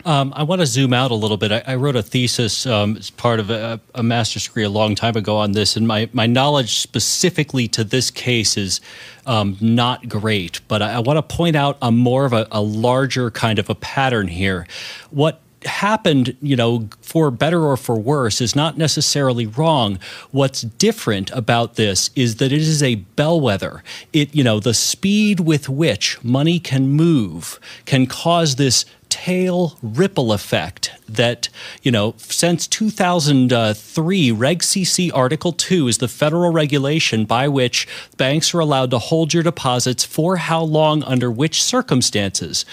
Um, 0.07 0.33
I 0.37 0.45
want 0.45 0.61
to 0.61 0.67
zoom 0.67 0.93
out 0.93 1.11
a 1.11 1.17
little 1.17 1.37
bit. 1.37 1.51
I, 1.51 1.65
I 1.67 1.75
wrote 1.75 1.97
a 1.97 2.03
thesis 2.03 2.65
um, 2.65 2.97
as 2.97 3.11
part 3.11 3.41
of 3.41 3.51
a, 3.51 3.81
a, 3.93 4.05
master's 4.05 4.47
degree 4.47 4.63
a 4.63 4.71
long 4.71 4.95
time 4.95 5.17
ago 5.17 5.37
on 5.37 5.51
this, 5.51 5.77
and 5.77 5.85
my, 5.85 6.09
my 6.13 6.27
knowledge 6.27 6.79
specifically 6.79 7.67
to 7.69 7.83
this 7.83 8.13
case 8.13 8.57
is 8.57 8.81
um, 9.27 9.57
not 9.61 10.09
great. 10.09 10.61
But 10.69 10.81
I, 10.81 10.93
I 10.93 10.99
want 11.01 11.17
to 11.17 11.37
point 11.37 11.57
out 11.57 11.77
a 11.83 11.91
more 11.91 12.25
of 12.25 12.33
a, 12.33 12.47
a 12.53 12.63
larger 12.63 13.33
kind 13.33 13.59
of 13.59 13.69
a 13.69 13.75
pattern 13.75 14.29
here. 14.29 14.69
What 15.11 15.41
happened, 15.67 16.37
you 16.41 16.57
know, 16.57 16.89
for 17.01 17.31
better 17.31 17.65
or 17.65 17.77
for 17.77 17.97
worse, 17.99 18.41
is 18.41 18.57
not 18.57 18.79
necessarily 18.79 19.47
wrong. 19.47 19.99
What's 20.31 20.63
different 20.63 21.31
about 21.31 21.75
this 21.75 22.11
is 22.15 22.37
that 22.37 22.53
it 22.53 22.61
is 22.61 22.83
a 22.83 22.97
bellwether. 22.97 23.83
It, 24.13 24.35
you 24.35 24.45
know, 24.45 24.61
the 24.61 24.75
speed 24.75 25.41
with 25.41 25.69
which 25.69 26.23
money 26.23 26.59
can 26.59 26.89
move 26.89 27.61
can 27.85 28.07
cause 28.07 28.57
this 28.57 28.85
tail 29.09 29.79
ripple 29.83 30.33
effect 30.33 30.91
that, 31.09 31.49
you 31.83 31.91
know, 31.91 32.15
since 32.19 32.67
2003, 32.67 34.33
Reg 34.33 34.59
CC 34.61 35.11
Article 35.15 35.53
2 35.53 35.89
is 35.89 35.99
the 35.99 36.09
federal 36.09 36.53
regulation 36.53 37.25
by 37.25 37.49
which 37.49 37.87
banks 38.17 38.53
are 38.53 38.61
allowed 38.61 38.91
to 38.91 38.99
hold 38.99 39.33
your 39.33 39.43
deposits 39.43 40.05
for 40.05 40.37
how 40.37 40.63
long, 40.63 41.03
under 41.05 41.31
which 41.31 41.63
circumstances 41.63 42.65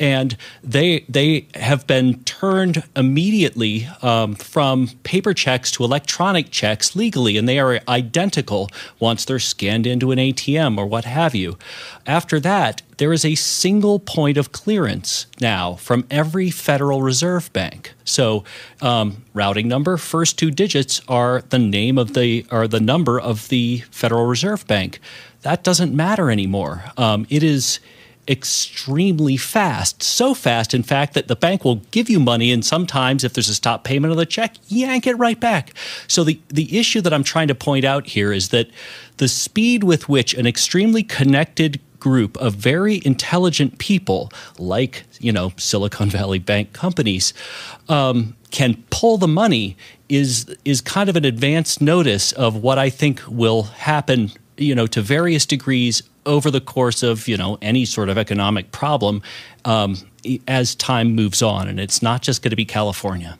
and 0.00 0.36
they 0.64 1.04
they 1.08 1.46
have 1.54 1.86
been 1.86 2.24
turned 2.24 2.82
immediately 2.96 3.86
um, 4.00 4.34
from 4.34 4.88
paper 5.04 5.34
checks 5.34 5.70
to 5.72 5.84
electronic 5.84 6.50
checks 6.50 6.96
legally, 6.96 7.36
and 7.36 7.46
they 7.46 7.60
are 7.60 7.80
identical 7.86 8.70
once 8.98 9.24
they're 9.24 9.38
scanned 9.38 9.86
into 9.86 10.10
an 10.10 10.18
ATM 10.18 10.78
or 10.78 10.86
what 10.86 11.04
have 11.04 11.34
you. 11.34 11.58
After 12.06 12.40
that, 12.40 12.80
there 12.96 13.12
is 13.12 13.24
a 13.24 13.34
single 13.34 13.98
point 13.98 14.38
of 14.38 14.52
clearance 14.52 15.26
now 15.40 15.74
from 15.74 16.06
every 16.10 16.50
Federal 16.50 17.02
Reserve 17.02 17.52
Bank. 17.52 17.92
So, 18.04 18.44
um, 18.80 19.24
routing 19.34 19.68
number, 19.68 19.98
first 19.98 20.38
two 20.38 20.50
digits 20.50 21.02
are 21.08 21.42
the 21.50 21.58
name 21.58 21.98
of 21.98 22.14
the 22.14 22.46
are 22.50 22.66
the 22.66 22.80
number 22.80 23.20
of 23.20 23.48
the 23.48 23.84
Federal 23.90 24.26
Reserve 24.26 24.66
Bank. 24.66 24.98
That 25.42 25.62
doesn't 25.62 25.94
matter 25.94 26.30
anymore. 26.30 26.84
Um, 26.96 27.26
it 27.30 27.42
is 27.42 27.80
extremely 28.30 29.36
fast. 29.36 30.02
So 30.02 30.34
fast, 30.34 30.72
in 30.72 30.84
fact, 30.84 31.14
that 31.14 31.26
the 31.26 31.34
bank 31.34 31.64
will 31.64 31.76
give 31.90 32.08
you 32.08 32.20
money, 32.20 32.52
and 32.52 32.64
sometimes, 32.64 33.24
if 33.24 33.34
there's 33.34 33.48
a 33.48 33.54
stop 33.54 33.82
payment 33.82 34.12
of 34.12 34.16
the 34.16 34.24
check, 34.24 34.54
yank 34.68 35.06
it 35.06 35.14
right 35.14 35.38
back. 35.38 35.74
So 36.06 36.22
the 36.22 36.40
the 36.48 36.78
issue 36.78 37.00
that 37.00 37.12
I'm 37.12 37.24
trying 37.24 37.48
to 37.48 37.54
point 37.54 37.84
out 37.84 38.06
here 38.06 38.32
is 38.32 38.50
that 38.50 38.70
the 39.16 39.28
speed 39.28 39.82
with 39.82 40.08
which 40.08 40.32
an 40.34 40.46
extremely 40.46 41.02
connected 41.02 41.80
group 41.98 42.36
of 42.38 42.54
very 42.54 43.02
intelligent 43.04 43.78
people, 43.78 44.32
like 44.58 45.04
you 45.18 45.32
know 45.32 45.52
Silicon 45.56 46.08
Valley 46.18 46.38
Bank 46.38 46.72
companies, 46.72 47.34
um, 47.88 48.36
can 48.52 48.82
pull 48.90 49.18
the 49.18 49.28
money 49.28 49.76
is 50.08 50.56
is 50.64 50.80
kind 50.80 51.08
of 51.08 51.16
an 51.16 51.24
advance 51.24 51.80
notice 51.80 52.32
of 52.32 52.56
what 52.56 52.78
I 52.78 52.90
think 52.90 53.20
will 53.26 53.64
happen 53.64 54.30
you 54.56 54.74
know 54.74 54.86
to 54.88 55.02
various 55.02 55.46
degrees 55.46 56.02
over 56.30 56.50
the 56.50 56.60
course 56.60 57.02
of 57.02 57.28
you 57.28 57.36
know 57.36 57.58
any 57.60 57.84
sort 57.84 58.08
of 58.08 58.16
economic 58.16 58.70
problem 58.70 59.20
um, 59.64 59.96
as 60.48 60.74
time 60.74 61.14
moves 61.14 61.42
on, 61.42 61.68
and 61.68 61.78
it's 61.78 62.02
not 62.02 62.22
just 62.22 62.42
going 62.42 62.50
to 62.50 62.56
be 62.56 62.64
California. 62.64 63.38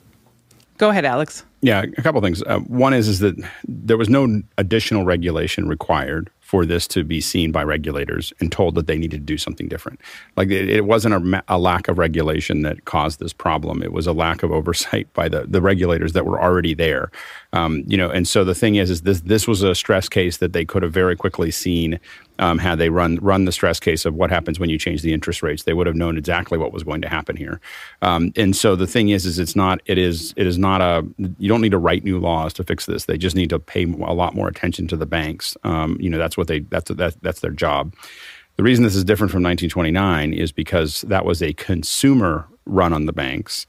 Go 0.77 0.89
ahead, 0.89 1.05
Alex. 1.05 1.43
Yeah, 1.61 1.83
a 1.97 2.01
couple 2.01 2.19
things. 2.21 2.43
Uh, 2.43 2.59
one 2.59 2.93
is 2.93 3.07
is 3.07 3.19
that 3.19 3.35
there 3.67 3.97
was 3.97 4.09
no 4.09 4.41
additional 4.57 5.05
regulation 5.05 5.67
required 5.67 6.29
for 6.51 6.65
this 6.65 6.85
to 6.85 7.05
be 7.05 7.21
seen 7.21 7.49
by 7.49 7.63
regulators 7.63 8.33
and 8.41 8.51
told 8.51 8.75
that 8.75 8.85
they 8.85 8.97
needed 8.97 9.15
to 9.15 9.23
do 9.23 9.37
something 9.37 9.69
different. 9.69 10.01
Like 10.35 10.49
it, 10.49 10.69
it 10.69 10.83
wasn't 10.83 11.15
a, 11.33 11.43
a, 11.47 11.57
lack 11.57 11.87
of 11.87 11.97
regulation 11.97 12.63
that 12.63 12.83
caused 12.83 13.21
this 13.21 13.31
problem. 13.31 13.81
It 13.81 13.93
was 13.93 14.05
a 14.05 14.11
lack 14.11 14.43
of 14.43 14.51
oversight 14.51 15.07
by 15.13 15.29
the, 15.29 15.45
the 15.47 15.61
regulators 15.61 16.11
that 16.11 16.25
were 16.25 16.41
already 16.41 16.73
there. 16.73 17.09
Um, 17.53 17.85
you 17.87 17.95
know, 17.95 18.09
and 18.09 18.27
so 18.27 18.43
the 18.43 18.53
thing 18.53 18.75
is, 18.75 18.89
is 18.89 19.03
this 19.03 19.21
this 19.21 19.47
was 19.47 19.63
a 19.63 19.73
stress 19.73 20.09
case 20.09 20.37
that 20.37 20.51
they 20.51 20.65
could 20.65 20.83
have 20.83 20.91
very 20.91 21.15
quickly 21.15 21.51
seen 21.51 22.01
um, 22.41 22.57
had 22.57 22.79
they 22.79 22.89
run 22.89 23.17
run 23.21 23.45
the 23.45 23.51
stress 23.51 23.79
case 23.79 24.03
of 24.03 24.15
what 24.15 24.29
happens 24.29 24.59
when 24.59 24.69
you 24.69 24.77
change 24.77 25.01
the 25.01 25.13
interest 25.13 25.41
rates. 25.41 25.63
They 25.63 25.73
would 25.73 25.87
have 25.87 25.95
known 25.95 26.17
exactly 26.17 26.57
what 26.57 26.73
was 26.73 26.83
going 26.83 27.01
to 27.01 27.07
happen 27.07 27.37
here. 27.37 27.61
Um, 28.01 28.33
and 28.35 28.55
so 28.55 28.75
the 28.75 28.87
thing 28.87 29.09
is, 29.09 29.25
is 29.25 29.39
it's 29.39 29.55
not 29.55 29.79
it 29.85 29.97
is 29.97 30.33
it 30.35 30.47
is 30.47 30.57
not 30.57 30.81
a 30.81 31.07
you 31.37 31.47
don't 31.47 31.61
need 31.61 31.71
to 31.71 31.77
write 31.77 32.03
new 32.03 32.19
laws 32.19 32.53
to 32.53 32.63
fix 32.63 32.85
this. 32.87 33.05
They 33.05 33.17
just 33.17 33.35
need 33.35 33.51
to 33.51 33.59
pay 33.59 33.83
a 33.83 34.13
lot 34.13 34.35
more 34.35 34.47
attention 34.47 34.87
to 34.87 34.97
the 34.97 35.05
banks. 35.05 35.55
Um, 35.63 35.97
you 35.99 36.09
know, 36.09 36.17
that's 36.17 36.35
what 36.35 36.47
they 36.47 36.59
that's 36.59 36.91
that, 36.91 37.21
that's 37.21 37.39
their 37.39 37.51
job. 37.51 37.93
The 38.57 38.63
reason 38.63 38.83
this 38.83 38.95
is 38.95 39.03
different 39.03 39.31
from 39.31 39.43
1929 39.43 40.33
is 40.33 40.51
because 40.51 41.01
that 41.01 41.25
was 41.25 41.41
a 41.41 41.53
consumer 41.53 42.47
run 42.65 42.93
on 42.93 43.05
the 43.05 43.13
banks 43.13 43.65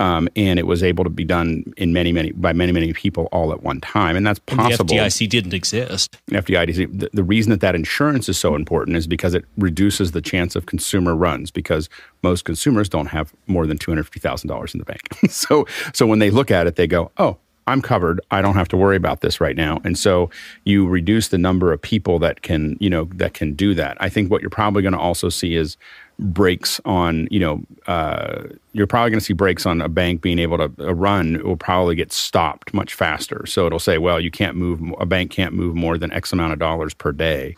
um, 0.00 0.28
and 0.34 0.58
it 0.58 0.66
was 0.66 0.82
able 0.82 1.04
to 1.04 1.10
be 1.10 1.24
done 1.24 1.62
in 1.76 1.92
many, 1.92 2.10
many 2.10 2.32
by 2.32 2.54
many, 2.54 2.72
many 2.72 2.92
people 2.94 3.28
all 3.32 3.52
at 3.52 3.62
one 3.62 3.82
time, 3.82 4.16
and 4.16 4.26
that's 4.26 4.38
possible. 4.38 4.80
And 4.80 4.88
the 4.88 4.94
FDIC 4.94 5.28
didn't 5.28 5.52
exist. 5.52 6.16
FDIC. 6.30 6.98
The, 6.98 7.10
the 7.12 7.22
reason 7.22 7.50
that 7.50 7.60
that 7.60 7.74
insurance 7.74 8.28
is 8.28 8.38
so 8.38 8.54
important 8.54 8.96
is 8.96 9.06
because 9.06 9.34
it 9.34 9.44
reduces 9.58 10.12
the 10.12 10.22
chance 10.22 10.56
of 10.56 10.64
consumer 10.64 11.14
runs 11.14 11.50
because 11.50 11.90
most 12.22 12.46
consumers 12.46 12.88
don't 12.88 13.08
have 13.08 13.34
more 13.46 13.66
than 13.66 13.76
two 13.76 13.90
hundred 13.90 14.04
fifty 14.04 14.20
thousand 14.20 14.48
dollars 14.48 14.74
in 14.74 14.78
the 14.78 14.86
bank. 14.86 15.02
so, 15.28 15.66
so 15.92 16.06
when 16.06 16.18
they 16.18 16.30
look 16.30 16.50
at 16.50 16.66
it, 16.66 16.76
they 16.76 16.86
go, 16.86 17.12
"Oh, 17.18 17.36
I'm 17.66 17.82
covered. 17.82 18.22
I 18.30 18.40
don't 18.40 18.54
have 18.54 18.68
to 18.68 18.78
worry 18.78 18.96
about 18.96 19.20
this 19.20 19.40
right 19.40 19.54
now. 19.54 19.80
And 19.84 19.98
so 19.98 20.30
you 20.64 20.88
reduce 20.88 21.28
the 21.28 21.38
number 21.38 21.72
of 21.72 21.80
people 21.80 22.18
that 22.20 22.40
can, 22.42 22.78
you 22.80 22.88
know, 22.90 23.04
that 23.14 23.34
can 23.34 23.52
do 23.52 23.74
that. 23.74 23.98
I 24.00 24.08
think 24.08 24.30
what 24.30 24.40
you're 24.40 24.50
probably 24.50 24.82
going 24.82 24.94
to 24.94 24.98
also 24.98 25.28
see 25.28 25.54
is 25.54 25.76
brakes 26.20 26.80
on, 26.84 27.26
you 27.30 27.40
know, 27.40 27.62
uh, 27.86 28.44
you're 28.72 28.86
probably 28.86 29.10
going 29.10 29.18
to 29.18 29.24
see 29.24 29.32
brakes 29.32 29.66
on 29.66 29.80
a 29.80 29.88
bank 29.88 30.20
being 30.20 30.38
able 30.38 30.58
to 30.58 30.70
uh, 30.80 30.94
run 30.94 31.36
it 31.36 31.44
will 31.44 31.56
probably 31.56 31.94
get 31.94 32.12
stopped 32.12 32.72
much 32.74 32.94
faster. 32.94 33.46
So 33.46 33.66
it'll 33.66 33.78
say, 33.78 33.98
well, 33.98 34.20
you 34.20 34.30
can't 34.30 34.56
move, 34.56 34.80
a 35.00 35.06
bank 35.06 35.30
can't 35.30 35.54
move 35.54 35.74
more 35.74 35.98
than 35.98 36.12
X 36.12 36.32
amount 36.32 36.52
of 36.52 36.58
dollars 36.58 36.94
per 36.94 37.12
day. 37.12 37.56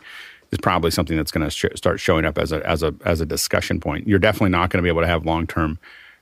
Is 0.51 0.59
probably 0.59 0.91
something 0.91 1.17
that's 1.17 1.31
going 1.31 1.43
to 1.43 1.49
sh- 1.49 1.65
start 1.73 1.99
showing 1.99 2.25
up 2.25 2.37
as 2.37 2.51
a 2.51 2.63
as 2.69 2.83
a 2.83 2.93
as 3.05 3.19
a 3.19 3.25
discussion 3.25 3.79
point. 3.79 4.07
You're 4.07 4.19
definitely 4.19 4.51
not 4.51 4.69
going 4.69 4.77
to 4.77 4.83
be 4.83 4.89
able 4.89 5.01
to 5.01 5.07
have 5.07 5.25
long 5.25 5.47
term 5.47 5.79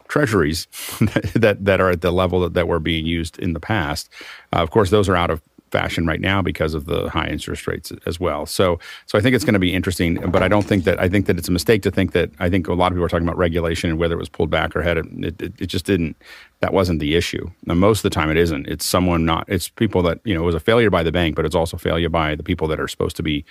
treasuries 0.08 0.68
that 1.36 1.58
that 1.60 1.82
are 1.82 1.90
at 1.90 2.00
the 2.00 2.12
level 2.12 2.40
that, 2.40 2.54
that 2.54 2.66
were 2.66 2.80
being 2.80 3.06
used 3.06 3.38
in 3.40 3.52
the 3.52 3.60
past. 3.60 4.10
Uh, 4.54 4.60
of 4.60 4.72
course, 4.72 4.90
those 4.90 5.10
are 5.10 5.18
out 5.18 5.32
of 5.32 5.42
fashion 5.72 6.06
right 6.06 6.20
now 6.20 6.42
because 6.42 6.74
of 6.74 6.86
the 6.86 7.10
high 7.10 7.28
interest 7.28 7.66
rates 7.66 7.92
as 8.06 8.20
well. 8.20 8.46
So, 8.46 8.80
so 9.06 9.18
I 9.18 9.22
think 9.22 9.36
it's 9.36 9.46
going 9.46 9.54
to 9.54 9.60
be 9.60 9.74
interesting. 9.74 10.16
But 10.30 10.44
I 10.44 10.48
don't 10.48 10.66
think 10.66 10.84
that 10.84 11.00
I 11.00 11.10
think 11.10 11.26
that 11.26 11.38
it's 11.38 11.48
a 11.48 11.52
mistake 11.52 11.82
to 11.84 11.92
think 11.92 12.12
that 12.12 12.30
I 12.40 12.50
think 12.50 12.68
a 12.68 12.74
lot 12.74 12.92
of 12.92 12.96
people 12.96 13.06
are 13.06 13.10
talking 13.10 13.28
about 13.28 13.38
regulation 13.38 13.90
and 13.90 14.00
whether 14.00 14.16
it 14.16 14.20
was 14.20 14.30
pulled 14.30 14.50
back 14.50 14.76
or 14.76 14.82
headed. 14.82 15.06
It, 15.24 15.42
it, 15.42 15.54
it 15.60 15.66
just 15.68 15.86
didn't. 15.86 16.16
That 16.60 16.74
wasn't 16.74 17.00
the 17.00 17.16
issue. 17.16 17.50
Now, 17.66 17.74
most 17.74 18.00
of 18.00 18.04
the 18.04 18.10
time, 18.12 18.30
it 18.30 18.38
isn't. 18.38 18.68
It's 18.68 18.86
someone 18.86 19.26
not. 19.26 19.46
It's 19.48 19.70
people 19.70 20.04
that 20.04 20.20
you 20.24 20.36
know 20.36 20.44
it 20.44 20.46
was 20.46 20.56
a 20.56 20.60
failure 20.60 20.90
by 20.90 21.04
the 21.04 21.12
bank, 21.12 21.36
but 21.36 21.46
it's 21.46 21.56
also 21.56 21.78
failure 21.78 22.10
by 22.10 22.36
the 22.36 22.44
people 22.44 22.68
that 22.68 22.80
are 22.80 22.88
supposed 22.88 23.16
to 23.16 23.24
be 23.24 23.46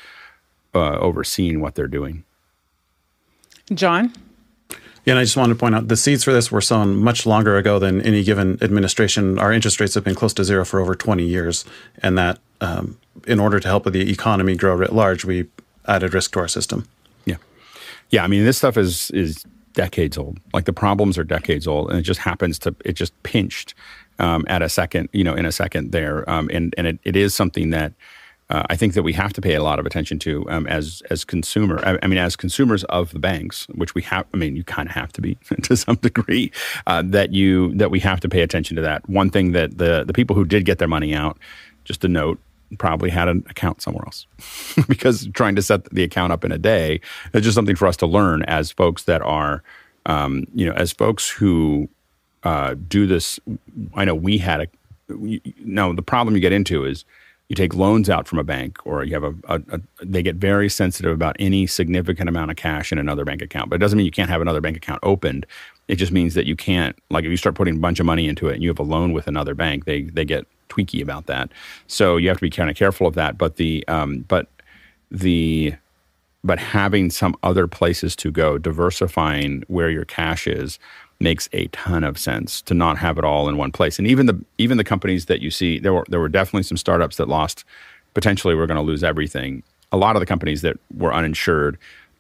uh, 0.75 0.99
overseeing 0.99 1.61
what 1.61 1.75
they're 1.75 1.89
doing. 1.89 2.25
John. 3.75 4.13
Yeah, 5.05 5.13
and 5.13 5.19
I 5.19 5.25
just 5.25 5.37
wanted 5.37 5.55
to 5.55 5.59
point 5.59 5.75
out 5.75 5.89
the 5.89 5.97
seeds 5.97 6.25
for 6.25 6.33
this 6.33 6.53
were 6.53 6.61
sown 6.61 6.97
much 6.97 7.25
longer 7.25 7.57
ago 7.57 7.79
than 7.79 8.03
any 8.03 8.23
given 8.23 8.59
administration. 8.63 9.39
Our 9.39 9.53
interest 9.53 9.81
rates 9.81 9.95
have 9.95 10.05
been 10.05 10.15
close 10.15 10.35
to 10.35 10.45
zero 10.45 10.65
for 10.65 10.79
over 10.81 10.95
20 10.95 11.25
years, 11.25 11.65
and 12.03 12.19
that 12.19 12.39
um, 12.61 12.99
in 13.27 13.41
order 13.41 13.61
to 13.61 13.69
help 13.69 13.91
the 13.91 14.11
economy 14.11 14.57
grow 14.57 14.75
writ 14.75 14.93
large, 14.93 15.25
we 15.25 15.47
added 15.87 16.13
risk 16.13 16.33
to 16.33 16.41
our 16.41 16.49
system. 16.49 16.87
Yeah, 17.25 17.37
yeah. 18.11 18.25
I 18.25 18.27
mean, 18.27 18.45
this 18.45 18.59
stuff 18.59 18.77
is 18.77 19.11
is 19.13 19.45
decades 19.73 20.19
old. 20.19 20.39
Like 20.53 20.67
the 20.67 20.73
problems 20.73 21.17
are 21.17 21.25
decades 21.25 21.67
old, 21.67 21.91
and 21.91 21.99
it 21.99 22.03
just 22.03 22.21
happens 22.21 22.59
to 22.61 22.75
it 22.85 22.93
just 22.93 23.21
pinched 23.23 23.75
um, 24.19 24.45
at 24.49 24.61
a 24.61 24.69
second, 24.69 25.09
you 25.13 25.25
know, 25.25 25.35
in 25.35 25.47
a 25.47 25.53
second 25.53 25.93
there, 25.93 26.29
um, 26.29 26.51
and 26.53 26.75
and 26.77 26.87
it, 26.87 26.99
it 27.05 27.17
is 27.17 27.35
something 27.35 27.71
that 27.71 27.93
uh, 28.51 28.65
I 28.69 28.77
think 28.77 28.95
that 28.95 29.03
we 29.03 29.13
have 29.13 29.33
to 29.35 29.41
pay 29.41 29.55
a 29.55 29.63
lot 29.63 29.79
of 29.79 29.87
attention 29.87 30.19
to 30.21 30.45
um, 30.51 30.67
as 30.67 31.03
as 31.09 31.25
consumer. 31.25 31.81
I, 31.85 31.99
I, 32.03 32.07
mean, 32.09 32.19
as 32.19 32.37
consumers 32.37 32.85
of 32.85 33.13
the 33.13 33.19
banks, 33.19 33.67
which 33.75 33.95
we 33.95 34.03
have. 34.03 34.27
I 34.35 34.37
mean, 34.37 34.57
you 34.57 34.65
kind 34.65 34.89
of 34.89 34.95
have 34.95 35.13
to 35.13 35.21
be 35.21 35.37
to 35.63 35.77
some 35.77 35.97
degree. 35.97 36.51
Uh, 36.87 37.03
that 37.07 37.33
you 37.33 37.73
that 37.75 37.91
we 37.91 38.01
have 38.01 38.21
to 38.21 38.29
pay 38.29 38.43
attention 38.43 38.77
to 38.77 38.83
that. 38.83 39.09
One 39.09 39.31
thing 39.31 39.53
that 39.53 39.79
the 39.79 40.05
the 40.05 40.13
people 40.13 40.37
who 40.37 40.45
did 40.45 40.65
get 40.65 40.79
their 40.79 40.89
money 40.89 41.15
out, 41.15 41.39
just 41.85 42.05
a 42.05 42.09
note, 42.09 42.39
probably 42.79 43.11
had 43.11 43.29
an 43.29 43.45
account 43.49 43.83
somewhere 43.83 44.05
else 44.05 44.27
because 44.89 45.29
trying 45.33 45.55
to 45.55 45.63
set 45.63 45.85
the 45.91 46.03
account 46.03 46.33
up 46.33 46.45
in 46.45 46.53
a 46.53 46.59
day 46.59 47.01
is 47.33 47.45
just 47.45 47.55
something 47.55 47.77
for 47.77 47.87
us 47.87 47.97
to 47.99 48.07
learn 48.07 48.43
as 48.45 48.71
folks 48.71 49.05
that 49.05 49.23
are 49.23 49.63
um, 50.07 50.47
you 50.55 50.67
know, 50.67 50.73
as 50.73 50.93
folks 50.93 51.29
who 51.29 51.89
uh, 52.43 52.75
do 52.89 53.07
this, 53.07 53.39
I 53.95 54.05
know 54.05 54.15
we 54.15 54.39
had 54.39 54.63
a. 54.63 54.67
We, 55.15 55.43
now 55.65 55.93
the 55.93 56.03
problem 56.03 56.35
you 56.35 56.41
get 56.41 56.53
into 56.53 56.85
is 56.85 57.05
you 57.51 57.57
take 57.57 57.75
loans 57.75 58.09
out 58.09 58.29
from 58.29 58.39
a 58.39 58.45
bank, 58.45 58.79
or 58.87 59.03
you 59.03 59.13
have 59.13 59.25
a, 59.25 59.35
a, 59.49 59.61
a, 59.73 59.81
They 60.05 60.23
get 60.23 60.37
very 60.37 60.71
sensitive 60.71 61.13
about 61.13 61.35
any 61.41 61.67
significant 61.67 62.29
amount 62.29 62.53
of 62.53 62.57
cash 62.57 62.93
in 62.93 62.99
another 62.99 63.25
bank 63.25 63.43
account, 63.43 63.69
but 63.69 63.75
it 63.75 63.79
doesn't 63.81 63.97
mean 63.97 64.07
you 64.07 64.13
can't 64.13 64.31
have 64.31 64.41
another 64.41 64.61
bank 64.61 64.77
account 64.77 65.01
opened. 65.03 65.47
It 65.89 65.97
just 65.97 66.13
means 66.13 66.35
that 66.35 66.47
you 66.47 66.55
can't, 66.55 66.97
like, 67.11 67.25
if 67.25 67.31
you 67.31 67.37
start 67.37 67.57
putting 67.57 67.75
a 67.75 67.81
bunch 67.81 67.99
of 67.99 68.07
money 68.07 68.29
into 68.29 68.49
it 68.49 68.55
and 68.55 68.63
you 68.63 68.69
have 68.69 68.79
a 68.79 68.85
loan 68.85 69.13
with 69.13 69.27
another 69.27 69.57
bank, 69.57 69.85
they 69.85 70.03
they 70.03 70.25
get 70.25 70.47
tweaky 70.69 71.03
about 71.03 71.27
that. 71.27 71.51
So 71.89 72.17
you 72.17 72.29
have 72.29 72.37
to 72.37 72.43
be 72.43 72.51
kind 72.51 72.71
of 72.71 72.77
careful 72.77 73.09
of 73.09 73.15
that. 73.15 73.37
But 73.37 73.57
the 73.57 73.85
um, 73.89 74.21
but 74.29 74.47
the 75.11 75.75
but 76.45 76.61
having 76.61 77.11
some 77.11 77.35
other 77.43 77.67
places 77.67 78.15
to 78.17 78.31
go, 78.31 78.59
diversifying 78.59 79.65
where 79.67 79.91
your 79.91 80.05
cash 80.05 80.47
is, 80.47 80.79
makes 81.21 81.49
a 81.53 81.67
ton 81.69 82.03
of 82.03 82.19
sense 82.19 82.63
to 82.63 82.75
not 82.75 82.99
have 82.99 83.19
it 83.19 83.25
all 83.25 83.49
in 83.49 83.57
one 83.57 83.71
place. 83.71 83.99
And 83.99 84.09
even 84.09 84.27
the 84.27 84.43
even 84.59 84.79
the 84.79 84.85
companies 84.85 85.27
that 85.27 85.41
you 85.41 85.51
see, 85.51 85.79
there 85.79 85.93
were 85.93 86.05
there 86.09 86.21
were 86.21 86.29
definitely 86.29 86.63
some 86.63 86.77
startups 86.77 87.17
that 87.17 87.29
lost 87.29 87.65
potentially 88.15 88.55
we're 88.55 88.67
going 88.67 88.77
to 88.77 88.83
lose 88.83 89.05
everything. 89.05 89.63
A 89.93 89.97
lot 89.97 90.17
of 90.17 90.21
the 90.21 90.27
companies 90.27 90.63
that 90.63 90.77
were 90.97 91.13
uninsured, 91.13 91.79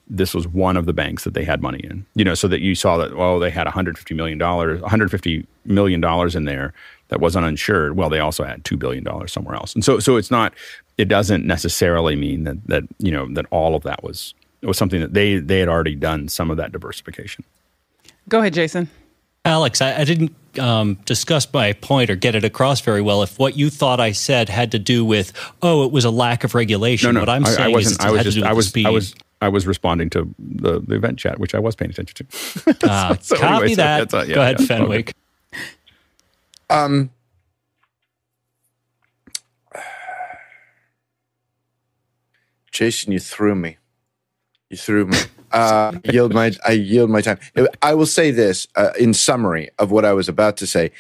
this 0.09 0.35
was 0.35 0.47
one 0.47 0.77
of 0.77 0.87
the 0.87 0.93
banks 0.93 1.25
that 1.25 1.35
they 1.35 1.45
had 1.45 1.63
money 1.63 1.81
in. 1.83 2.05
You 2.15 2.25
know, 2.25 2.35
so 2.35 2.47
that 2.49 2.61
you 2.61 2.75
saw 2.75 2.97
that 2.99 3.17
well, 3.17 3.39
they 3.39 3.51
had 3.51 3.65
150 3.65 4.15
million 4.15 4.39
dollars, 4.39 4.81
150 4.81 5.47
million 5.65 6.01
dollars 6.01 6.37
in 6.37 6.45
there 6.45 6.75
that 7.09 7.21
was 7.21 7.37
uninsured. 7.37 7.97
Well, 7.97 8.11
they 8.11 8.21
also 8.21 8.45
had 8.45 8.65
two 8.65 8.77
billion 8.77 9.03
dollars 9.03 9.33
somewhere 9.33 9.55
else. 9.55 9.75
And 9.75 9.85
so 9.85 9.99
so 9.99 10.17
it's 10.17 10.31
not 10.31 10.53
it 10.99 11.09
doesn't 11.09 11.47
necessarily 11.47 12.17
mean 12.17 12.45
that 12.45 12.67
that 12.67 12.83
you 12.99 13.11
know 13.11 13.27
that 13.33 13.47
all 13.51 13.75
of 13.75 13.83
that 13.85 14.03
was 14.05 14.35
was 14.63 14.77
something 14.77 15.01
that 15.01 15.15
they 15.15 15.39
they 15.39 15.61
had 15.61 15.69
already 15.69 15.95
done 15.95 16.29
some 16.29 16.51
of 16.51 16.59
that 16.59 16.73
diversification. 16.73 17.45
Go 18.29 18.41
ahead, 18.41 18.55
Jason. 18.55 18.89
Alex, 19.45 19.81
I, 19.81 20.01
I 20.01 20.05
didn't 20.05 20.35
um, 20.59 20.95
discuss 21.07 21.51
my 21.53 21.73
point 21.73 22.11
or 22.11 22.17
get 22.17 22.35
it 22.35 22.45
across 22.45 22.81
very 22.81 23.01
well. 23.01 23.23
If 23.23 23.39
what 23.39 23.57
you 23.57 23.71
thought 23.71 24.01
I 24.01 24.13
said 24.13 24.49
had 24.49 24.73
to 24.73 24.79
do 24.79 25.05
with, 25.05 25.33
oh, 25.63 25.85
it 25.85 25.93
was 25.93 26.05
a 26.05 26.11
lack 26.11 26.45
of 26.45 26.55
regulation, 26.55 27.09
no, 27.09 27.13
no, 27.13 27.21
what 27.21 27.29
I'm 27.29 27.45
I, 27.47 27.49
saying 27.51 27.69
I 27.69 27.69
wasn't, 27.69 28.01
is 28.01 28.07
I 28.07 28.11
was 28.11 28.23
just, 28.23 28.47
I 28.47 28.53
was, 28.53 28.69
speed. 28.69 28.87
I 28.87 28.91
was, 28.91 29.15
I 29.41 29.49
was 29.49 29.67
responding 29.67 30.11
to 30.11 30.33
the, 30.39 30.81
the 30.81 30.97
event 30.97 31.19
chat, 31.19 31.39
which 31.39 31.55
I 31.55 31.59
was 31.59 31.75
paying 31.75 31.91
attention 31.91 32.27
to. 32.27 32.77
Uh, 32.91 33.17
so, 33.21 33.35
so 33.35 33.37
copy 33.37 33.55
anyway, 33.55 33.75
that. 33.77 34.11
So 34.11 34.23
yeah, 34.23 34.35
Go 34.35 34.43
ahead, 34.43 34.61
yeah, 34.61 34.67
Fenwick. 34.67 35.15
Okay. 35.53 35.65
Um, 36.69 37.11
Jason, 42.71 43.13
you 43.13 43.19
threw 43.19 43.55
me. 43.55 43.79
You 44.69 44.77
threw 44.77 45.07
me. 45.07 45.19
Uh, 45.53 45.93
yield 46.05 46.35
my. 46.35 46.53
I 46.67 46.73
yield 46.73 47.11
my 47.11 47.21
time. 47.21 47.39
I 47.83 47.95
will 47.95 48.07
say 48.07 48.31
this 48.31 48.67
uh, 48.77 48.91
in 48.99 49.15
summary 49.15 49.71
of 49.79 49.91
what 49.91 50.05
I 50.05 50.13
was 50.13 50.29
about 50.29 50.57
to 50.59 50.67
say. 50.67 50.91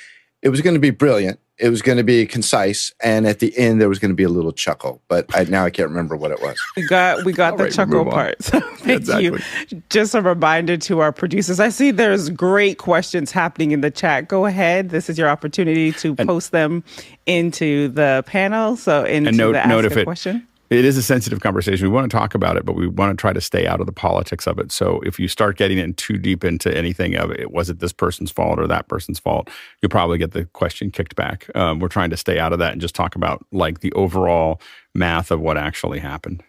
It 0.42 0.48
was 0.48 0.62
going 0.62 0.74
to 0.74 0.80
be 0.80 0.90
brilliant. 0.90 1.38
It 1.58 1.68
was 1.68 1.82
going 1.82 1.98
to 1.98 2.04
be 2.04 2.24
concise, 2.24 2.94
and 3.02 3.26
at 3.26 3.40
the 3.40 3.56
end 3.58 3.82
there 3.82 3.88
was 3.90 3.98
going 3.98 4.10
to 4.10 4.14
be 4.14 4.22
a 4.22 4.30
little 4.30 4.52
chuckle. 4.52 5.02
But 5.08 5.26
I, 5.34 5.44
now 5.44 5.66
I 5.66 5.70
can't 5.70 5.90
remember 5.90 6.16
what 6.16 6.30
it 6.30 6.40
was. 6.40 6.58
We 6.74 6.86
got 6.86 7.26
we 7.26 7.34
got 7.34 7.58
the 7.58 7.64
right, 7.64 7.72
chuckle 7.72 8.06
part. 8.06 8.42
So 8.42 8.60
thank 8.76 9.00
exactly. 9.00 9.42
you. 9.70 9.82
Just 9.90 10.14
a 10.14 10.22
reminder 10.22 10.78
to 10.78 11.00
our 11.00 11.12
producers. 11.12 11.60
I 11.60 11.68
see 11.68 11.90
there's 11.90 12.30
great 12.30 12.78
questions 12.78 13.30
happening 13.30 13.72
in 13.72 13.82
the 13.82 13.90
chat. 13.90 14.28
Go 14.28 14.46
ahead. 14.46 14.88
This 14.88 15.10
is 15.10 15.18
your 15.18 15.28
opportunity 15.28 15.92
to 15.92 16.14
and, 16.18 16.26
post 16.26 16.52
them 16.52 16.82
into 17.26 17.88
the 17.88 18.24
panel. 18.26 18.76
So 18.76 19.04
into 19.04 19.28
and 19.28 19.36
note, 19.36 19.52
the 19.52 19.58
ask 19.58 19.68
note 19.68 19.84
if 19.84 19.96
a 19.96 20.04
question 20.04 20.46
it 20.70 20.84
is 20.84 20.96
a 20.96 21.02
sensitive 21.02 21.40
conversation. 21.40 21.84
We 21.84 21.92
want 21.92 22.08
to 22.08 22.16
talk 22.16 22.34
about 22.34 22.56
it, 22.56 22.64
but 22.64 22.76
we 22.76 22.86
want 22.86 23.16
to 23.16 23.20
try 23.20 23.32
to 23.32 23.40
stay 23.40 23.66
out 23.66 23.80
of 23.80 23.86
the 23.86 23.92
politics 23.92 24.46
of 24.46 24.58
it. 24.60 24.70
So 24.70 25.00
if 25.04 25.18
you 25.18 25.26
start 25.26 25.56
getting 25.56 25.78
in 25.78 25.94
too 25.94 26.16
deep 26.16 26.44
into 26.44 26.74
anything 26.76 27.16
of 27.16 27.32
it, 27.32 27.50
was 27.50 27.68
it 27.70 27.80
this 27.80 27.92
person's 27.92 28.30
fault 28.30 28.60
or 28.60 28.68
that 28.68 28.86
person's 28.86 29.18
fault, 29.18 29.50
you'll 29.82 29.90
probably 29.90 30.16
get 30.16 30.30
the 30.30 30.44
question 30.46 30.92
kicked 30.92 31.16
back. 31.16 31.50
Um, 31.56 31.80
we're 31.80 31.88
trying 31.88 32.10
to 32.10 32.16
stay 32.16 32.38
out 32.38 32.52
of 32.52 32.60
that 32.60 32.70
and 32.72 32.80
just 32.80 32.94
talk 32.94 33.16
about 33.16 33.44
like 33.50 33.80
the 33.80 33.92
overall 33.94 34.60
math 34.94 35.32
of 35.32 35.40
what 35.40 35.58
actually 35.58 35.98
happened. 35.98 36.42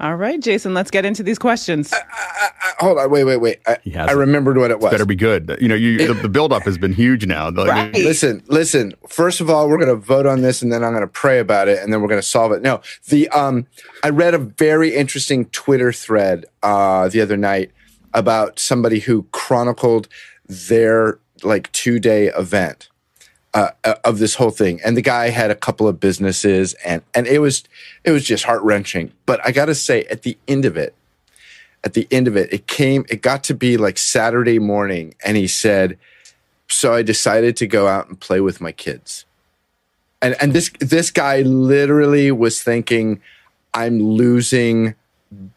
All 0.00 0.16
right, 0.16 0.40
Jason, 0.40 0.74
let's 0.74 0.90
get 0.90 1.04
into 1.04 1.22
these 1.22 1.38
questions. 1.38 1.92
I, 1.92 1.98
I, 1.98 2.48
I, 2.62 2.72
hold 2.80 2.98
on, 2.98 3.10
wait, 3.10 3.24
wait, 3.24 3.36
wait. 3.36 3.60
I, 3.66 3.78
I 3.96 4.12
remembered 4.12 4.58
what 4.58 4.72
it 4.72 4.80
was. 4.80 4.86
It's 4.86 4.94
better 4.94 5.06
be 5.06 5.14
good. 5.14 5.56
You 5.60 5.68
know, 5.68 5.76
you, 5.76 6.08
the, 6.08 6.14
the 6.14 6.28
buildup 6.28 6.64
has 6.64 6.78
been 6.78 6.92
huge 6.92 7.26
now. 7.26 7.50
right. 7.50 7.94
Listen, 7.94 8.42
listen. 8.48 8.94
First 9.08 9.40
of 9.40 9.48
all, 9.48 9.68
we're 9.68 9.78
going 9.78 9.88
to 9.88 9.94
vote 9.94 10.26
on 10.26 10.42
this, 10.42 10.62
and 10.62 10.72
then 10.72 10.82
I'm 10.82 10.90
going 10.90 11.02
to 11.02 11.06
pray 11.06 11.38
about 11.38 11.68
it, 11.68 11.78
and 11.78 11.92
then 11.92 12.02
we're 12.02 12.08
going 12.08 12.20
to 12.20 12.26
solve 12.26 12.50
it. 12.50 12.60
No, 12.60 12.80
the 13.08 13.28
um, 13.28 13.68
I 14.02 14.10
read 14.10 14.34
a 14.34 14.38
very 14.38 14.94
interesting 14.94 15.44
Twitter 15.46 15.92
thread 15.92 16.44
uh, 16.64 17.08
the 17.08 17.20
other 17.20 17.36
night 17.36 17.70
about 18.12 18.58
somebody 18.58 18.98
who 18.98 19.26
chronicled 19.30 20.08
their 20.48 21.20
like 21.44 21.70
two 21.72 22.00
day 22.00 22.28
event 22.28 22.88
uh, 23.54 23.70
uh, 23.84 23.94
of 24.04 24.18
this 24.18 24.34
whole 24.34 24.50
thing. 24.50 24.80
And 24.84 24.96
the 24.96 25.02
guy 25.02 25.28
had 25.28 25.50
a 25.50 25.54
couple 25.54 25.86
of 25.86 26.00
businesses, 26.00 26.74
and 26.84 27.02
and 27.14 27.26
it 27.28 27.38
was 27.38 27.62
it 28.02 28.10
was 28.10 28.24
just 28.24 28.44
heart 28.44 28.62
wrenching. 28.62 29.12
But 29.26 29.40
I 29.46 29.52
got 29.52 29.66
to 29.66 29.76
say, 29.76 30.02
at 30.06 30.22
the 30.22 30.36
end 30.48 30.64
of 30.64 30.76
it, 30.76 30.92
at 31.84 31.94
the 31.94 32.08
end 32.10 32.26
of 32.26 32.36
it, 32.36 32.52
it 32.52 32.66
came. 32.66 33.04
It 33.08 33.22
got 33.22 33.44
to 33.44 33.54
be 33.54 33.76
like 33.76 33.96
Saturday 33.96 34.58
morning, 34.58 35.14
and 35.24 35.36
he 35.36 35.46
said, 35.46 35.98
"So 36.68 36.94
I 36.94 37.02
decided 37.02 37.56
to 37.58 37.68
go 37.68 37.86
out 37.86 38.08
and 38.08 38.18
play 38.18 38.40
with 38.40 38.60
my 38.60 38.72
kids." 38.72 39.24
And 40.20 40.34
and 40.40 40.52
this 40.52 40.70
this 40.80 41.12
guy 41.12 41.42
literally 41.42 42.32
was 42.32 42.62
thinking, 42.62 43.22
"I'm 43.72 44.00
losing." 44.00 44.96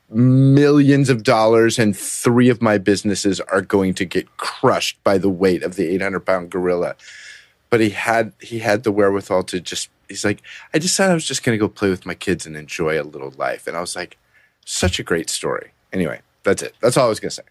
millions 0.10 1.10
of 1.10 1.22
dollars 1.22 1.78
and 1.78 1.96
three 1.96 2.48
of 2.48 2.62
my 2.62 2.78
businesses 2.78 3.42
are 3.42 3.62
going 3.62 3.94
to 3.94 4.06
get 4.06 4.38
crushed 4.38 4.98
by 5.04 5.18
the 5.18 5.30
weight 5.30 5.62
of 5.62 5.76
the 5.76 5.86
800 5.90 6.22
pound 6.22 6.50
gorilla 6.50 6.96
but 7.70 7.80
he 7.80 7.90
had 7.90 8.34
he 8.42 8.60
had 8.60 8.84
the 8.84 8.92
wherewithal 8.92 9.44
to 9.44 9.60
just 9.60 9.90
he's 10.08 10.26
like 10.26 10.42
i 10.74 10.80
decided 10.80 11.12
i 11.12 11.14
was 11.14 11.26
just 11.26 11.44
going 11.44 11.54
to 11.54 11.60
go 11.60 11.68
play 11.68 11.90
with 11.90 12.06
my 12.06 12.14
kids 12.14 12.46
and 12.46 12.56
enjoy 12.56 13.00
a 13.00 13.04
little 13.04 13.34
life 13.38 13.68
and 13.68 13.76
i 13.76 13.82
was 13.82 13.96
like 13.96 14.18
such 14.66 15.00
a 15.00 15.04
great 15.04 15.30
story 15.30 15.72
anyway 15.94 16.20
that's 16.44 16.62
it 16.62 16.76
that's 16.82 16.98
all 16.98 17.06
i 17.06 17.10
was 17.10 17.20
going 17.20 17.30
to 17.30 17.36
say 17.36 17.44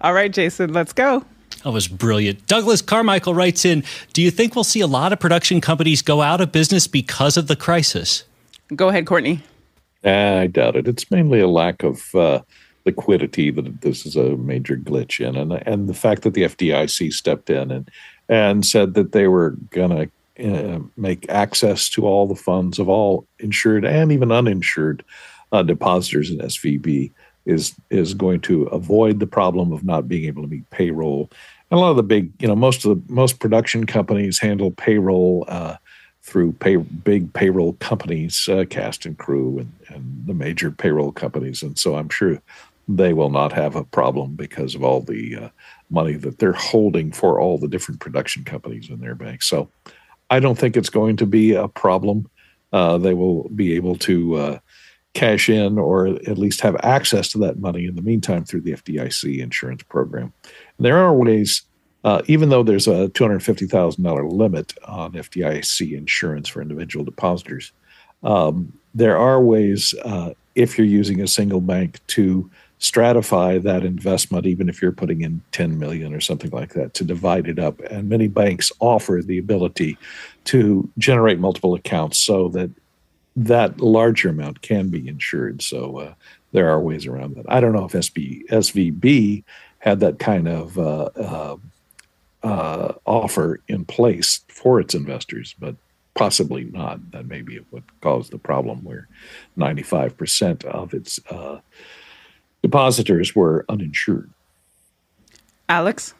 all 0.00 0.12
right 0.12 0.32
jason 0.32 0.72
let's 0.72 0.92
go 0.92 1.24
that 1.64 1.70
was 1.70 1.86
brilliant. 1.86 2.46
Douglas 2.46 2.82
Carmichael 2.82 3.34
writes 3.34 3.64
in 3.64 3.84
Do 4.14 4.22
you 4.22 4.30
think 4.30 4.54
we'll 4.54 4.64
see 4.64 4.80
a 4.80 4.86
lot 4.86 5.12
of 5.12 5.20
production 5.20 5.60
companies 5.60 6.02
go 6.02 6.20
out 6.20 6.40
of 6.40 6.50
business 6.50 6.86
because 6.86 7.36
of 7.36 7.46
the 7.46 7.56
crisis? 7.56 8.24
Go 8.74 8.88
ahead, 8.88 9.06
Courtney. 9.06 9.42
I 10.04 10.48
doubt 10.48 10.76
it. 10.76 10.88
It's 10.88 11.10
mainly 11.10 11.40
a 11.40 11.46
lack 11.46 11.84
of 11.84 12.12
uh, 12.14 12.40
liquidity 12.84 13.50
that 13.50 13.82
this 13.82 14.04
is 14.04 14.16
a 14.16 14.36
major 14.36 14.76
glitch 14.76 15.24
in, 15.24 15.36
and 15.36 15.52
and 15.52 15.88
the 15.88 15.94
fact 15.94 16.22
that 16.22 16.34
the 16.34 16.42
FDIC 16.42 17.12
stepped 17.12 17.50
in 17.50 17.70
and 17.70 17.88
and 18.28 18.64
said 18.64 18.94
that 18.94 19.12
they 19.12 19.28
were 19.28 19.50
going 19.70 19.90
to 19.90 20.10
uh, 20.44 20.80
make 20.96 21.28
access 21.28 21.88
to 21.90 22.06
all 22.06 22.26
the 22.26 22.34
funds 22.34 22.78
of 22.78 22.88
all 22.88 23.26
insured 23.38 23.84
and 23.84 24.10
even 24.10 24.32
uninsured 24.32 25.04
uh, 25.52 25.62
depositors 25.62 26.30
in 26.30 26.38
SVB 26.38 27.10
is 27.44 27.74
is 27.90 28.14
going 28.14 28.40
to 28.40 28.64
avoid 28.64 29.18
the 29.18 29.26
problem 29.26 29.72
of 29.72 29.84
not 29.84 30.08
being 30.08 30.24
able 30.24 30.42
to 30.42 30.48
meet 30.48 30.68
payroll. 30.70 31.28
And 31.70 31.78
a 31.78 31.80
lot 31.80 31.90
of 31.90 31.96
the 31.96 32.02
big, 32.02 32.30
you 32.38 32.48
know, 32.48 32.54
most 32.54 32.84
of 32.84 33.06
the 33.06 33.12
most 33.12 33.40
production 33.40 33.84
companies 33.84 34.38
handle 34.38 34.70
payroll 34.70 35.44
uh, 35.48 35.76
through 36.22 36.52
pay, 36.52 36.76
big 36.76 37.32
payroll 37.32 37.74
companies, 37.74 38.48
uh, 38.48 38.64
cast 38.70 39.06
and 39.06 39.18
crew, 39.18 39.58
and, 39.58 39.72
and 39.88 40.26
the 40.26 40.34
major 40.34 40.70
payroll 40.70 41.12
companies. 41.12 41.62
And 41.62 41.78
so 41.78 41.96
I'm 41.96 42.08
sure 42.08 42.40
they 42.88 43.12
will 43.12 43.30
not 43.30 43.52
have 43.52 43.76
a 43.76 43.84
problem 43.84 44.34
because 44.34 44.74
of 44.74 44.84
all 44.84 45.00
the 45.00 45.36
uh, 45.36 45.48
money 45.92 46.14
that 46.14 46.38
they're 46.38 46.52
holding 46.52 47.12
for 47.12 47.40
all 47.40 47.58
the 47.58 47.68
different 47.68 48.00
production 48.00 48.44
companies 48.44 48.90
in 48.90 49.00
their 49.00 49.14
bank. 49.14 49.42
So 49.42 49.68
I 50.30 50.40
don't 50.40 50.58
think 50.58 50.76
it's 50.76 50.90
going 50.90 51.16
to 51.18 51.26
be 51.26 51.52
a 51.54 51.68
problem. 51.68 52.28
Uh, 52.72 52.98
they 52.98 53.14
will 53.14 53.48
be 53.50 53.74
able 53.74 53.96
to 53.96 54.34
uh, 54.36 54.58
cash 55.14 55.48
in 55.48 55.78
or 55.78 56.06
at 56.06 56.38
least 56.38 56.62
have 56.62 56.76
access 56.82 57.28
to 57.28 57.38
that 57.38 57.58
money 57.58 57.84
in 57.84 57.94
the 57.96 58.02
meantime 58.02 58.44
through 58.44 58.62
the 58.62 58.72
FDIC 58.72 59.40
insurance 59.40 59.82
program. 59.82 60.32
And 60.78 60.86
there 60.86 60.98
are 60.98 61.14
ways, 61.14 61.62
uh, 62.04 62.22
even 62.26 62.48
though 62.48 62.62
there's 62.62 62.88
a 62.88 63.08
$250,000 63.08 64.32
limit 64.32 64.74
on 64.86 65.12
FDIC 65.12 65.96
insurance 65.96 66.48
for 66.48 66.62
individual 66.62 67.04
depositors, 67.04 67.72
um, 68.22 68.72
there 68.94 69.18
are 69.18 69.40
ways, 69.40 69.94
uh, 70.04 70.32
if 70.54 70.78
you're 70.78 70.86
using 70.86 71.20
a 71.20 71.26
single 71.26 71.60
bank, 71.60 71.98
to 72.08 72.50
stratify 72.82 73.62
that 73.62 73.84
investment 73.84 74.44
even 74.44 74.68
if 74.68 74.82
you're 74.82 74.90
putting 74.90 75.20
in 75.20 75.40
10 75.52 75.78
million 75.78 76.12
or 76.12 76.20
something 76.20 76.50
like 76.50 76.74
that 76.74 76.92
to 76.94 77.04
divide 77.04 77.46
it 77.46 77.60
up. 77.60 77.78
And 77.82 78.08
many 78.08 78.26
banks 78.26 78.72
offer 78.80 79.22
the 79.24 79.38
ability 79.38 79.96
to 80.46 80.90
generate 80.98 81.38
multiple 81.38 81.74
accounts 81.76 82.18
so 82.18 82.48
that 82.48 82.70
that 83.36 83.80
larger 83.80 84.30
amount 84.30 84.62
can 84.62 84.88
be 84.88 85.06
insured. 85.06 85.62
So 85.62 85.98
uh, 85.98 86.14
there 86.50 86.68
are 86.70 86.80
ways 86.80 87.06
around 87.06 87.36
that. 87.36 87.46
I 87.48 87.60
don't 87.60 87.72
know 87.72 87.84
if 87.84 87.92
SB, 87.92 88.48
svb 88.48 89.44
had 89.78 90.00
that 90.00 90.18
kind 90.18 90.48
of 90.48 90.76
uh, 90.76 91.08
uh, 91.14 91.56
uh, 92.42 92.94
offer 93.06 93.60
in 93.68 93.84
place 93.84 94.40
for 94.48 94.80
its 94.80 94.94
investors 94.94 95.54
but 95.56 95.76
possibly 96.14 96.64
not. 96.64 97.12
That 97.12 97.26
may 97.26 97.42
be 97.42 97.58
what 97.70 97.84
caused 98.00 98.32
the 98.32 98.38
problem 98.38 98.82
where 98.82 99.08
95% 99.56 100.64
of 100.64 100.94
its 100.94 101.20
uh, 101.30 101.60
depositors 102.62 103.34
were 103.34 103.64
uninsured. 103.68 104.30
Alex? 105.68 106.14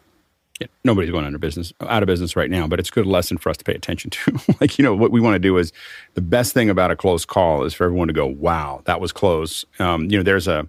Yeah, 0.61 0.69
nobody's 0.85 1.11
going 1.11 1.25
under 1.25 1.39
business 1.39 1.73
out 1.81 2.03
of 2.03 2.07
business 2.07 2.37
right 2.37 2.51
now, 2.51 2.67
but 2.67 2.79
it's 2.79 2.89
a 2.89 2.93
good 2.93 3.07
lesson 3.07 3.39
for 3.39 3.51
us 3.51 3.57
to 3.57 3.65
pay 3.65 3.75
attention 3.75 4.11
to. 4.11 4.39
like, 4.61 4.79
you 4.79 4.85
know, 4.85 4.95
what 4.95 5.11
we 5.11 5.21
want 5.21 5.35
to 5.35 5.39
do 5.41 5.57
is 5.57 5.73
the 6.15 6.21
best 6.21 6.53
thing 6.55 6.71
about 6.71 6.91
a 6.91 6.97
close 6.97 7.25
call 7.25 7.65
is 7.65 7.75
for 7.75 7.85
everyone 7.85 8.09
to 8.09 8.15
go, 8.15 8.27
wow, 8.27 8.83
that 8.85 9.01
was 9.01 9.13
close. 9.13 9.65
Um, 9.79 10.11
you 10.11 10.17
know, 10.17 10.23
there's 10.23 10.47
a 10.47 10.69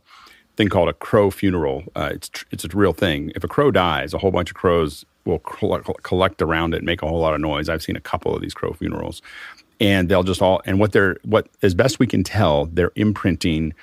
thing 0.55 0.69
called 0.69 0.89
a 0.89 0.93
crow 0.93 1.29
funeral. 1.31 1.83
Uh, 1.95 2.09
it's, 2.13 2.29
it's 2.51 2.65
a 2.65 2.67
real 2.69 2.93
thing. 2.93 3.31
If 3.35 3.43
a 3.43 3.47
crow 3.47 3.71
dies, 3.71 4.13
a 4.13 4.17
whole 4.17 4.31
bunch 4.31 4.49
of 4.49 4.55
crows 4.55 5.05
will 5.25 5.39
collect 5.39 6.41
around 6.41 6.73
it 6.73 6.77
and 6.77 6.85
make 6.85 7.01
a 7.01 7.07
whole 7.07 7.19
lot 7.19 7.33
of 7.33 7.41
noise. 7.41 7.69
I've 7.69 7.83
seen 7.83 7.95
a 7.95 8.01
couple 8.01 8.35
of 8.35 8.41
these 8.41 8.53
crow 8.53 8.73
funerals 8.73 9.21
and 9.79 10.09
they'll 10.09 10.23
just 10.23 10.41
all, 10.41 10.61
and 10.65 10.79
what 10.79 10.91
they're, 10.91 11.17
what 11.23 11.47
as 11.61 11.73
best 11.73 11.99
we 11.99 12.07
can 12.07 12.23
tell, 12.23 12.65
they're 12.65 12.91
imprinting 12.95 13.73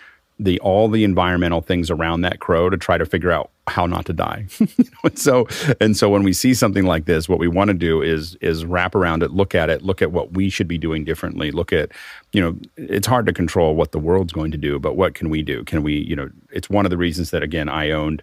the 0.41 0.59
all 0.61 0.89
the 0.89 1.05
environmental 1.05 1.61
things 1.61 1.91
around 1.91 2.23
that 2.23 2.41
crow 2.41 2.71
to 2.71 2.77
try 2.77 2.97
to 2.97 3.05
figure 3.05 3.31
out 3.31 3.51
how 3.67 3.85
not 3.85 4.07
to 4.07 4.13
die. 4.13 4.47
and 5.05 5.19
so 5.19 5.47
and 5.81 5.97
so 5.97 6.09
when 6.09 6.23
we 6.23 6.33
see 6.33 6.55
something 6.55 6.85
like 6.85 7.05
this, 7.05 7.29
what 7.29 7.39
we 7.39 7.47
want 7.47 7.69
to 7.69 7.75
do 7.75 8.01
is 8.01 8.37
is 8.37 8.65
wrap 8.65 8.95
around 8.95 9.23
it, 9.23 9.33
look 9.33 9.55
at 9.55 9.69
it, 9.69 9.83
look 9.83 10.01
at 10.01 10.13
what 10.13 10.33
we 10.33 10.49
should 10.49 10.67
be 10.67 10.79
doing 10.79 11.05
differently. 11.05 11.51
Look 11.51 11.73
at, 11.73 11.91
you 12.33 12.41
know, 12.41 12.57
it's 12.77 13.07
hard 13.07 13.27
to 13.27 13.33
control 13.33 13.77
what 13.77 13.93
the 13.93 13.99
world's 13.99 14.33
going 14.33 14.51
to 14.53 14.59
do, 14.59 14.79
but 14.79 14.97
what 14.97 15.15
can 15.15 15.29
we 15.29 15.43
do? 15.43 15.63
Can 15.65 15.83
we, 15.83 15.99
you 15.99 16.17
know, 16.17 16.31
it's 16.51 16.71
one 16.71 16.87
of 16.87 16.91
the 16.91 16.97
reasons 16.97 17.31
that 17.31 17.43
again 17.43 17.69
I 17.69 17.91
owned 17.91 18.23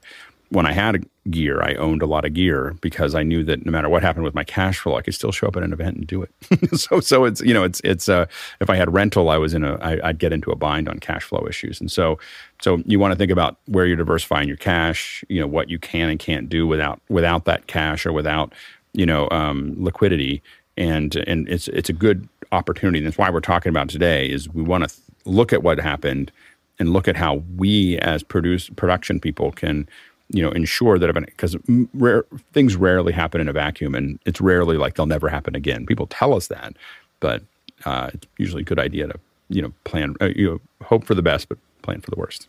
when 0.49 0.65
I 0.65 0.72
had 0.72 1.06
gear, 1.30 1.61
I 1.61 1.74
owned 1.76 2.02
a 2.02 2.06
lot 2.06 2.24
of 2.24 2.34
gear 2.34 2.76
because 2.80 3.15
I 3.15 3.24
knew 3.24 3.44
that 3.44 3.65
no 3.65 3.72
matter 3.72 3.90
what 3.90 4.02
happened 4.02 4.24
with 4.24 4.34
my 4.34 4.44
cash 4.44 4.80
flow, 4.80 4.95
I 4.95 5.02
could 5.02 5.14
still 5.14 5.32
show 5.32 5.48
up 5.48 5.57
at 5.57 5.64
an 5.64 5.74
event 5.74 5.98
and 5.98 6.07
do 6.07 6.24
it. 6.24 6.32
so, 6.80 6.99
so 7.02 7.26
it's 7.26 7.41
you 7.41 7.53
know, 7.53 7.64
it's 7.64 7.82
it's 7.84 8.07
uh, 8.07 8.26
if 8.61 8.69
I 8.69 8.76
had 8.76 8.94
rental, 8.94 9.30
I 9.30 9.38
was 9.38 9.53
in 9.53 9.64
a 9.64 9.76
I, 9.76 10.10
I'd 10.10 10.19
get 10.19 10.32
into 10.32 10.52
a 10.52 10.56
bind 10.56 10.88
on 10.88 10.99
cash 10.99 11.24
flow 11.24 11.45
issues, 11.48 11.82
and 11.82 11.91
so 11.91 12.18
so 12.61 12.82
you 12.86 12.99
want 12.99 13.11
to 13.11 13.18
think 13.18 13.32
about 13.32 13.57
where 13.65 13.86
you're 13.86 13.98
diversifying 13.98 14.48
your 14.48 14.57
cash, 14.57 15.24
you 15.28 15.40
know, 15.40 15.48
what 15.48 15.69
you 15.69 15.80
can 15.80 16.10
and 16.10 16.19
can't 16.19 16.49
do 16.49 16.65
without 16.65 17.02
without 17.10 17.45
that 17.45 17.68
cash 17.68 18.06
or 18.06 18.14
without 18.14 18.53
you 18.94 19.06
know 19.06 19.28
um, 19.32 19.76
liquidity, 19.78 20.41
and 20.78 21.15
and 21.28 21.48
it's 21.49 21.68
it's 21.69 21.90
a 21.90 21.94
good 21.94 22.28
opportunity. 22.52 22.99
And 22.99 23.07
that's 23.07 23.18
why 23.18 23.30
we're 23.30 23.41
talking 23.41 23.69
about 23.69 23.90
today 23.90 24.30
is 24.30 24.48
we 24.49 24.64
want 24.64 24.88
to 24.88 24.95
th- 24.95 25.02
look 25.26 25.52
at 25.52 25.61
what 25.61 25.78
happened 25.80 26.32
and 26.80 26.94
look 26.94 27.07
at 27.07 27.15
how 27.15 27.44
we 27.57 27.98
as 27.99 28.24
produce 28.24 28.69
production 28.69 29.19
people 29.19 29.52
can 29.52 29.88
you 30.29 30.43
know 30.43 30.51
ensure 30.51 30.99
that 30.99 31.13
because 31.13 31.55
rare, 31.93 32.25
things 32.53 32.75
rarely 32.75 33.13
happen 33.13 33.39
in 33.39 33.47
a 33.47 33.53
vacuum 33.53 33.95
and 33.95 34.19
it's 34.25 34.41
rarely 34.41 34.77
like 34.77 34.95
they'll 34.95 35.05
never 35.05 35.29
happen 35.29 35.55
again. 35.55 35.85
People 35.85 36.07
tell 36.07 36.33
us 36.33 36.47
that 36.47 36.75
but 37.19 37.43
uh, 37.85 38.11
it's 38.13 38.27
usually 38.37 38.61
a 38.61 38.65
good 38.65 38.79
idea 38.79 39.07
to 39.07 39.19
you 39.49 39.61
know 39.61 39.73
plan 39.83 40.15
uh, 40.21 40.29
you 40.35 40.49
know 40.49 40.85
hope 40.85 41.05
for 41.05 41.15
the 41.15 41.21
best 41.21 41.49
but 41.49 41.57
plan 41.81 42.01
for 42.01 42.11
the 42.11 42.17
worst. 42.17 42.47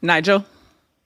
Nigel? 0.00 0.44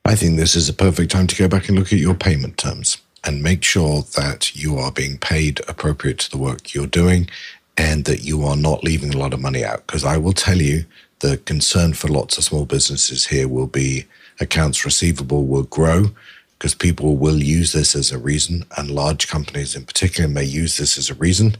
I 0.05 0.15
think 0.15 0.37
this 0.37 0.55
is 0.55 0.69
a 0.69 0.73
perfect 0.73 1.11
time 1.11 1.27
to 1.27 1.37
go 1.37 1.49
back 1.49 1.69
and 1.69 1.79
look 1.79 1.93
at 1.93 1.99
your 1.99 2.15
payment 2.15 2.59
terms 2.59 2.99
and 3.25 3.43
make 3.43 3.65
sure 3.65 4.03
that 4.15 4.55
you 4.55 4.79
are 4.79 4.93
being 4.93 5.19
paid 5.19 5.61
appropriate 5.69 6.19
to 6.21 6.31
the 6.31 6.39
work 6.39 6.75
you're 6.75 6.87
doing 6.87 7.29
and 7.77 8.05
that 8.05 8.23
you 8.23 8.45
are 8.45 8.57
not 8.57 8.85
leaving 8.85 9.13
a 9.13 9.19
lot 9.19 9.35
of 9.35 9.41
money 9.41 9.65
out. 9.65 9.85
Because 9.87 10.05
i 10.05 10.17
will 10.17 10.33
tell 10.33 10.59
you 10.59 10.85
the 11.21 11.39
concern 11.39 11.93
for 11.93 12.09
lots 12.09 12.39
of 12.39 12.45
small 12.45 12.65
businesses 12.65 13.27
here 13.27 13.49
will 13.49 13.67
be 13.67 14.07
accounts 14.41 14.85
receivable 14.85 15.47
will 15.47 15.65
grow 15.65 16.11
because 16.59 16.75
people 16.75 17.17
will 17.17 17.43
use 17.43 17.73
this 17.73 17.95
as 17.95 18.11
a 18.11 18.19
reason, 18.19 18.65
and 18.77 18.91
large 18.91 19.29
companies 19.29 19.77
in 19.77 19.85
particular 19.85 20.29
may 20.29 20.45
use 20.45 20.79
this 20.79 20.97
as 20.97 21.11
a 21.11 21.15
reason 21.15 21.57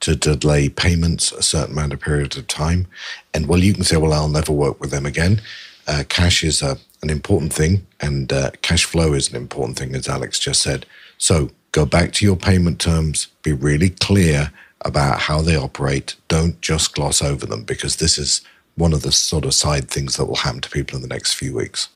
to 0.00 0.14
delay 0.16 0.68
payments 0.68 1.32
a 1.32 1.42
certain 1.42 1.72
amount 1.72 1.92
of 1.92 2.00
period 2.00 2.36
of 2.36 2.46
time. 2.46 2.86
And 3.34 3.46
well, 3.46 3.62
you 3.62 3.74
can 3.74 3.84
say, 3.84 3.96
well, 3.96 4.12
I'll 4.12 4.28
never 4.28 4.52
work 4.52 4.80
with 4.80 4.90
them 4.90 5.04
again. 5.04 5.42
Uh, 5.86 6.04
cash 6.08 6.44
is 6.44 6.62
a, 6.62 6.78
an 7.02 7.10
important 7.10 7.52
thing, 7.52 7.86
and 8.00 8.32
uh, 8.32 8.50
cash 8.62 8.84
flow 8.84 9.12
is 9.12 9.28
an 9.28 9.36
important 9.36 9.78
thing, 9.78 9.94
as 9.94 10.08
Alex 10.08 10.38
just 10.38 10.62
said. 10.62 10.86
So 11.18 11.50
go 11.72 11.84
back 11.84 12.12
to 12.14 12.24
your 12.24 12.36
payment 12.36 12.80
terms, 12.80 13.26
be 13.42 13.52
really 13.52 13.90
clear 13.90 14.52
about 14.82 15.18
how 15.20 15.42
they 15.42 15.56
operate. 15.56 16.14
Don't 16.28 16.60
just 16.60 16.94
gloss 16.94 17.20
over 17.20 17.44
them 17.44 17.64
because 17.64 17.96
this 17.96 18.16
is 18.16 18.42
one 18.76 18.92
of 18.92 19.02
the 19.02 19.12
sort 19.12 19.44
of 19.44 19.54
side 19.54 19.90
things 19.90 20.16
that 20.16 20.26
will 20.26 20.36
happen 20.36 20.60
to 20.60 20.70
people 20.70 20.96
in 20.96 21.02
the 21.02 21.08
next 21.08 21.34
few 21.34 21.54
weeks. 21.54 21.88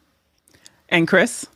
And 0.92 1.08
Chris? 1.08 1.46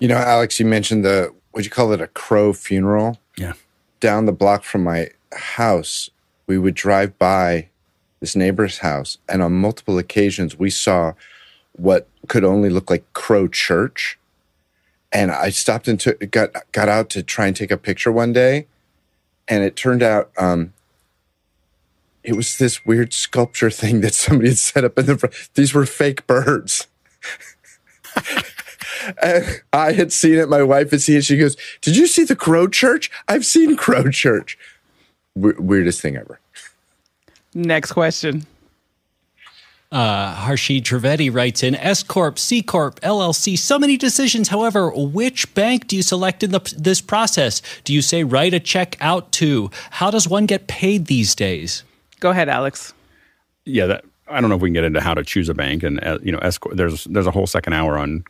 You 0.00 0.08
know, 0.08 0.16
Alex, 0.16 0.58
you 0.58 0.66
mentioned 0.66 1.04
the, 1.04 1.32
would 1.54 1.64
you 1.64 1.70
call 1.70 1.92
it 1.92 2.00
a 2.00 2.08
crow 2.08 2.52
funeral? 2.52 3.18
Yeah. 3.38 3.52
Down 4.00 4.26
the 4.26 4.32
block 4.32 4.64
from 4.64 4.82
my 4.82 5.10
house, 5.32 6.10
we 6.48 6.58
would 6.58 6.74
drive 6.74 7.16
by 7.16 7.68
this 8.18 8.34
neighbor's 8.34 8.78
house, 8.78 9.18
and 9.28 9.40
on 9.40 9.52
multiple 9.52 9.98
occasions, 9.98 10.58
we 10.58 10.68
saw 10.68 11.12
what 11.72 12.08
could 12.28 12.44
only 12.44 12.68
look 12.68 12.90
like 12.90 13.10
Crow 13.12 13.46
Church. 13.46 14.18
And 15.12 15.30
I 15.30 15.50
stopped 15.50 15.88
and 15.88 15.98
took, 15.98 16.30
got 16.30 16.50
got 16.72 16.88
out 16.88 17.08
to 17.10 17.22
try 17.22 17.46
and 17.46 17.56
take 17.56 17.70
a 17.70 17.76
picture 17.76 18.12
one 18.12 18.32
day, 18.32 18.66
and 19.48 19.64
it 19.64 19.76
turned 19.76 20.02
out 20.02 20.30
um, 20.36 20.72
it 22.22 22.36
was 22.36 22.58
this 22.58 22.84
weird 22.84 23.12
sculpture 23.12 23.70
thing 23.70 24.00
that 24.02 24.14
somebody 24.14 24.50
had 24.50 24.58
set 24.58 24.84
up 24.84 24.98
in 24.98 25.06
the 25.06 25.16
front. 25.16 25.34
These 25.54 25.72
were 25.72 25.86
fake 25.86 26.26
birds. 26.26 26.86
and 29.22 29.62
I 29.72 29.92
had 29.92 30.12
seen 30.12 30.38
it. 30.38 30.48
My 30.48 30.62
wife 30.62 30.90
had 30.90 31.02
seen 31.02 31.18
it. 31.18 31.24
She 31.24 31.36
goes, 31.36 31.56
"Did 31.80 31.96
you 31.96 32.06
see 32.06 32.24
the 32.24 32.36
Crow 32.36 32.68
Church? 32.68 33.10
I've 33.28 33.46
seen 33.46 33.76
Crow 33.76 34.10
Church." 34.10 34.58
W- 35.36 35.60
weirdest 35.60 36.00
thing 36.00 36.16
ever. 36.16 36.40
Next 37.54 37.92
question. 37.92 38.46
Uh, 39.92 40.36
Harshid 40.36 40.82
Trivedi 40.82 41.34
writes 41.34 41.64
in 41.64 41.74
S 41.74 42.04
Corp, 42.04 42.38
C 42.38 42.62
Corp, 42.62 43.00
LLC, 43.00 43.58
so 43.58 43.76
many 43.76 43.96
decisions. 43.96 44.48
However, 44.48 44.90
which 44.94 45.52
bank 45.54 45.88
do 45.88 45.96
you 45.96 46.02
select 46.02 46.44
in 46.44 46.52
the, 46.52 46.60
this 46.78 47.00
process? 47.00 47.60
Do 47.82 47.92
you 47.92 48.00
say 48.00 48.22
write 48.22 48.54
a 48.54 48.60
check 48.60 48.96
out 49.00 49.32
to? 49.32 49.68
How 49.90 50.12
does 50.12 50.28
one 50.28 50.46
get 50.46 50.68
paid 50.68 51.06
these 51.06 51.34
days? 51.34 51.82
Go 52.20 52.30
ahead, 52.30 52.48
Alex. 52.48 52.94
Yeah, 53.64 53.86
that, 53.86 54.04
I 54.30 54.40
don't 54.40 54.50
know 54.50 54.56
if 54.56 54.62
we 54.62 54.68
can 54.68 54.74
get 54.74 54.84
into 54.84 55.00
how 55.00 55.14
to 55.14 55.22
choose 55.22 55.48
a 55.48 55.54
bank, 55.54 55.82
and 55.82 56.02
uh, 56.04 56.18
you 56.22 56.32
know, 56.32 56.40
there's 56.72 57.04
there's 57.04 57.26
a 57.26 57.30
whole 57.30 57.46
second 57.46 57.72
hour 57.72 57.98
on 57.98 58.24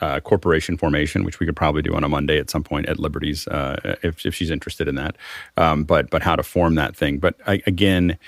uh, 0.00 0.20
corporation 0.20 0.76
formation, 0.76 1.24
which 1.24 1.40
we 1.40 1.46
could 1.46 1.56
probably 1.56 1.82
do 1.82 1.94
on 1.94 2.04
a 2.04 2.08
Monday 2.08 2.38
at 2.38 2.50
some 2.50 2.62
point 2.62 2.86
at 2.86 2.98
Liberty's 2.98 3.46
uh, 3.48 3.96
if, 4.02 4.24
if 4.24 4.34
she's 4.34 4.50
interested 4.50 4.88
in 4.88 4.94
that. 4.96 5.16
Um, 5.56 5.84
but 5.84 6.10
but 6.10 6.22
how 6.22 6.36
to 6.36 6.42
form 6.42 6.74
that 6.76 6.96
thing. 6.96 7.18
But 7.18 7.36
I, 7.46 7.62
again, 7.66 8.18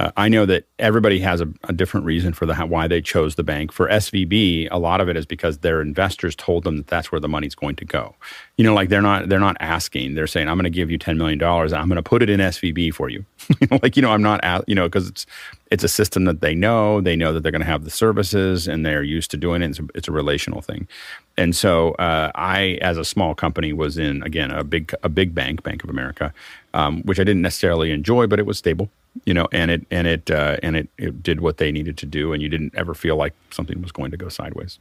uh, 0.00 0.10
I 0.16 0.30
know 0.30 0.46
that 0.46 0.64
everybody 0.78 1.18
has 1.20 1.42
a, 1.42 1.48
a 1.64 1.74
different 1.74 2.06
reason 2.06 2.32
for 2.32 2.46
the 2.46 2.54
why 2.54 2.88
they 2.88 3.02
chose 3.02 3.34
the 3.34 3.42
bank. 3.42 3.70
For 3.70 3.86
SVB, 3.86 4.68
a 4.70 4.78
lot 4.78 5.02
of 5.02 5.10
it 5.10 5.16
is 5.16 5.26
because 5.26 5.58
their 5.58 5.82
investors 5.82 6.34
told 6.34 6.64
them 6.64 6.78
that 6.78 6.86
that's 6.86 7.12
where 7.12 7.20
the 7.20 7.28
money's 7.28 7.54
going 7.54 7.76
to 7.76 7.84
go. 7.84 8.14
You 8.56 8.64
know, 8.64 8.72
like 8.72 8.88
they're 8.88 9.02
not 9.02 9.28
they're 9.28 9.38
not 9.38 9.58
asking. 9.60 10.14
They're 10.14 10.26
saying, 10.26 10.48
"I'm 10.48 10.56
going 10.56 10.64
to 10.64 10.70
give 10.70 10.90
you 10.90 10.96
ten 10.96 11.18
million 11.18 11.38
dollars. 11.38 11.74
I'm 11.74 11.88
going 11.88 11.96
to 11.96 12.02
put 12.02 12.22
it 12.22 12.30
in 12.30 12.40
SVB 12.40 12.94
for 12.94 13.10
you." 13.10 13.26
like 13.82 13.94
you 13.94 14.00
know, 14.02 14.10
I'm 14.10 14.22
not 14.22 14.42
you 14.66 14.74
know 14.74 14.86
because 14.86 15.08
it's 15.08 15.26
it's 15.70 15.84
a 15.84 15.88
system 15.88 16.24
that 16.24 16.40
they 16.40 16.54
know. 16.54 17.02
They 17.02 17.14
know 17.14 17.34
that 17.34 17.42
they're 17.42 17.52
going 17.52 17.60
to 17.60 17.66
have 17.66 17.84
the 17.84 17.90
services, 17.90 18.66
and 18.66 18.86
they're 18.86 19.02
used 19.02 19.30
to 19.32 19.36
doing 19.36 19.60
it. 19.60 19.68
It's 19.68 19.80
a, 19.80 19.86
it's 19.94 20.08
a 20.08 20.12
relational 20.12 20.62
thing. 20.62 20.88
And 21.36 21.54
so 21.54 21.92
uh, 21.92 22.32
I, 22.34 22.78
as 22.82 22.98
a 22.98 23.04
small 23.04 23.34
company, 23.34 23.74
was 23.74 23.98
in 23.98 24.22
again 24.22 24.50
a 24.50 24.64
big 24.64 24.94
a 25.02 25.10
big 25.10 25.34
bank, 25.34 25.62
Bank 25.62 25.84
of 25.84 25.90
America, 25.90 26.32
um, 26.74 27.02
which 27.02 27.18
I 27.18 27.24
didn't 27.24 27.42
necessarily 27.42 27.90
enjoy, 27.90 28.26
but 28.26 28.38
it 28.38 28.46
was 28.46 28.58
stable 28.58 28.90
you 29.24 29.34
know, 29.34 29.48
and 29.52 29.70
it 29.70 29.86
and 29.90 30.06
it 30.06 30.30
uh, 30.30 30.56
and 30.62 30.76
it, 30.76 30.88
it 30.98 31.22
did 31.22 31.40
what 31.40 31.58
they 31.58 31.72
needed 31.72 31.96
to 31.98 32.06
do, 32.06 32.32
and 32.32 32.42
you 32.42 32.48
didn't 32.48 32.74
ever 32.76 32.94
feel 32.94 33.16
like 33.16 33.34
something 33.50 33.80
was 33.82 33.92
going 33.92 34.10
to 34.10 34.16
go 34.16 34.28
sideways. 34.28 34.78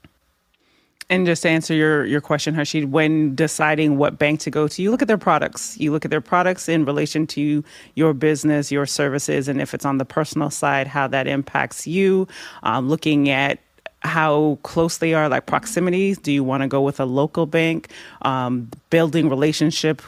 And 1.11 1.25
just 1.25 1.41
to 1.41 1.49
answer 1.49 1.73
your 1.73 2.05
your 2.05 2.21
question, 2.21 2.53
Harshid, 2.53 2.89
when 2.89 3.33
deciding 3.33 3.97
what 3.97 4.19
bank 4.19 4.39
to 4.41 4.51
go 4.51 4.67
to, 4.67 4.81
you 4.81 4.91
look 4.91 5.01
at 5.01 5.07
their 5.07 5.17
products. 5.17 5.77
You 5.79 5.91
look 5.91 6.05
at 6.05 6.11
their 6.11 6.21
products 6.21 6.69
in 6.69 6.85
relation 6.85 7.25
to 7.27 7.63
your 7.95 8.13
business, 8.13 8.71
your 8.71 8.85
services, 8.85 9.47
and 9.47 9.59
if 9.59 9.73
it's 9.73 9.85
on 9.85 9.97
the 9.97 10.05
personal 10.05 10.51
side, 10.51 10.87
how 10.87 11.07
that 11.07 11.27
impacts 11.27 11.87
you. 11.87 12.27
Um, 12.61 12.87
looking 12.87 13.29
at 13.29 13.59
how 14.01 14.57
close 14.63 14.97
they 14.97 15.13
are, 15.13 15.27
like 15.27 15.45
proximities. 15.45 16.17
Do 16.17 16.31
you 16.31 16.43
want 16.43 16.63
to 16.63 16.67
go 16.67 16.81
with 16.81 16.99
a 16.99 17.05
local 17.05 17.45
bank? 17.45 17.89
Um, 18.21 18.69
building 18.89 19.29
relationship 19.29 20.01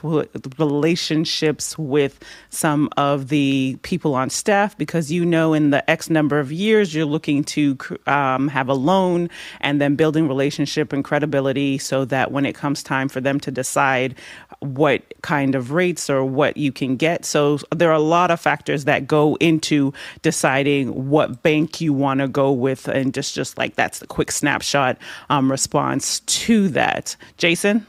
relationships 0.58 1.78
with 1.78 2.20
some 2.50 2.90
of 2.98 3.28
the 3.28 3.78
people 3.84 4.16
on 4.16 4.30
staff 4.30 4.78
because 4.78 5.12
you 5.12 5.24
know 5.26 5.54
in 5.54 5.70
the 5.70 5.88
X 5.90 6.10
number 6.10 6.40
of 6.40 6.52
years 6.52 6.96
you're 6.96 7.06
looking 7.06 7.44
to 7.44 7.78
um, 8.08 8.48
have 8.48 8.70
a 8.70 8.74
loan 8.74 9.30
and 9.60 9.80
then 9.80 9.96
building 9.96 10.28
relationship 10.28 10.92
and 10.94 11.04
credibility 11.04 11.78
so 11.78 12.06
that 12.06 12.32
when 12.32 12.46
it 12.46 12.56
comes 12.56 12.82
time 12.82 13.08
for 13.08 13.22
them 13.22 13.40
to 13.40 13.52
decide 13.52 14.16
what 14.62 15.02
kind 15.24 15.56
of 15.56 15.72
rates 15.72 16.10
or 16.10 16.24
what 16.24 16.56
you 16.56 16.72
can 16.72 16.96
get. 16.96 17.26
So 17.26 17.60
there 17.76 17.90
are 17.90 17.96
a 17.96 18.00
lot 18.00 18.30
of 18.30 18.40
factors 18.40 18.86
that 18.86 19.08
go 19.08 19.36
into 19.40 19.92
deciding 20.22 21.10
what 21.10 21.42
bank 21.42 21.82
you 21.82 21.94
want 21.94 22.20
to 22.20 22.28
go 22.28 22.52
with, 22.52 22.88
and 22.88 23.14
just 23.14 23.34
just 23.34 23.58
like 23.58 23.76
that's 23.82 23.98
the 23.98 24.06
quick 24.06 24.32
snapshot 24.32 24.96
um, 25.32 25.50
response 25.50 26.20
to 26.22 26.68
that. 26.70 27.16
Jason. 27.38 27.88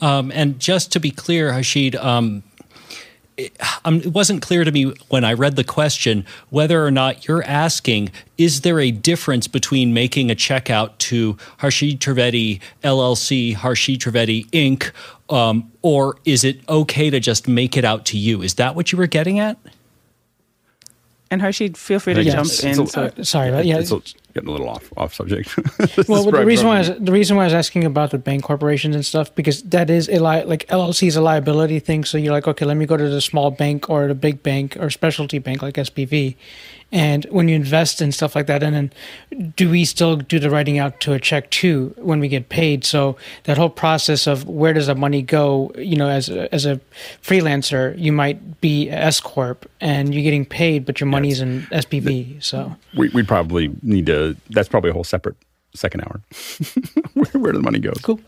Um, 0.00 0.32
and 0.34 0.58
just 0.58 0.92
to 0.92 1.00
be 1.00 1.10
clear, 1.10 1.52
Harshid, 1.52 1.94
um, 2.02 2.42
it, 3.36 3.54
um, 3.84 3.96
it 3.96 4.08
wasn't 4.14 4.40
clear 4.40 4.64
to 4.64 4.72
me 4.72 4.94
when 5.10 5.22
I 5.24 5.34
read 5.34 5.56
the 5.56 5.64
question 5.64 6.24
whether 6.48 6.82
or 6.86 6.90
not 6.90 7.26
you're 7.28 7.42
asking 7.44 8.12
is 8.38 8.62
there 8.62 8.80
a 8.80 8.90
difference 8.92 9.46
between 9.46 9.92
making 9.92 10.30
a 10.30 10.34
checkout 10.34 10.96
to 11.10 11.34
Harshid 11.60 11.98
Trivedi 11.98 12.60
LLC, 12.82 13.54
Harshid 13.54 13.98
Trivedi 13.98 14.46
Inc., 14.52 14.90
um, 15.28 15.70
or 15.82 16.16
is 16.24 16.44
it 16.44 16.60
okay 16.68 17.10
to 17.10 17.20
just 17.20 17.46
make 17.46 17.76
it 17.76 17.84
out 17.84 18.06
to 18.06 18.16
you? 18.16 18.40
Is 18.40 18.54
that 18.54 18.74
what 18.74 18.90
you 18.92 18.96
were 18.98 19.06
getting 19.06 19.38
at? 19.38 19.58
And 21.30 21.42
Harshid, 21.42 21.76
feel 21.76 21.98
free 21.98 22.14
to 22.14 22.22
Yes. 22.22 22.34
jump 22.34 22.46
It's 22.46 22.62
in. 22.64 22.80
a- 22.80 22.86
so- 22.86 23.12
uh, 23.18 23.24
sorry, 23.24 23.50
but 23.50 23.66
yeah. 23.66 23.82
Getting 24.34 24.48
a 24.48 24.52
little 24.52 24.68
off 24.68 24.92
off 24.96 25.14
subject. 25.14 25.56
well, 26.08 26.24
the 26.24 26.44
reason 26.44 26.66
why 26.66 26.76
I 26.76 26.78
was, 26.80 26.90
the 26.98 27.12
reason 27.12 27.36
why 27.36 27.44
I 27.44 27.46
was 27.46 27.54
asking 27.54 27.84
about 27.84 28.10
the 28.10 28.18
bank 28.18 28.42
corporations 28.42 28.96
and 28.96 29.06
stuff 29.06 29.32
because 29.36 29.62
that 29.62 29.90
is 29.90 30.08
a 30.08 30.18
li- 30.18 30.42
like 30.42 30.66
LLC 30.66 31.06
is 31.06 31.14
a 31.14 31.20
liability 31.20 31.78
thing. 31.78 32.04
So 32.04 32.18
you're 32.18 32.32
like, 32.32 32.48
okay, 32.48 32.64
let 32.64 32.76
me 32.76 32.84
go 32.84 32.96
to 32.96 33.08
the 33.08 33.20
small 33.20 33.52
bank 33.52 33.88
or 33.88 34.08
the 34.08 34.14
big 34.14 34.42
bank 34.42 34.76
or 34.80 34.90
specialty 34.90 35.38
bank 35.38 35.62
like 35.62 35.74
SVB, 35.74 36.34
and 36.92 37.24
when 37.26 37.48
you 37.48 37.56
invest 37.56 38.00
in 38.00 38.12
stuff 38.12 38.36
like 38.36 38.46
that, 38.46 38.62
and 38.62 38.74
then 38.74 39.52
do 39.56 39.70
we 39.70 39.84
still 39.84 40.16
do 40.16 40.38
the 40.38 40.50
writing 40.50 40.78
out 40.78 41.00
to 41.00 41.12
a 41.12 41.18
check 41.18 41.50
too 41.50 41.94
when 41.98 42.20
we 42.20 42.28
get 42.28 42.48
paid? 42.48 42.84
So 42.84 43.16
that 43.44 43.56
whole 43.56 43.70
process 43.70 44.26
of 44.26 44.46
where 44.48 44.72
does 44.72 44.86
the 44.86 44.94
money 44.94 45.22
go? 45.22 45.72
You 45.76 45.96
know, 45.96 46.08
as 46.08 46.28
a, 46.28 46.52
as 46.54 46.66
a 46.66 46.80
freelancer, 47.22 47.98
you 47.98 48.12
might 48.12 48.60
be 48.60 48.90
S 48.90 49.20
corp 49.20 49.68
and 49.80 50.14
you're 50.14 50.22
getting 50.22 50.46
paid, 50.46 50.86
but 50.86 51.00
your 51.00 51.08
money's 51.08 51.40
in 51.40 51.62
SVB. 51.72 52.42
So 52.42 52.74
we 52.96 53.08
we 53.10 53.22
probably 53.22 53.74
need 53.82 54.06
to. 54.06 54.36
That's 54.50 54.68
probably 54.68 54.90
a 54.90 54.92
whole 54.94 55.04
separate 55.04 55.36
second 55.74 56.02
hour. 56.02 56.20
where, 57.14 57.42
where 57.42 57.52
the 57.52 57.62
money 57.62 57.80
goes. 57.80 57.98
Cool. 58.02 58.20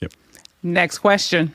Yep. 0.00 0.12
Next 0.62 0.98
question. 0.98 1.52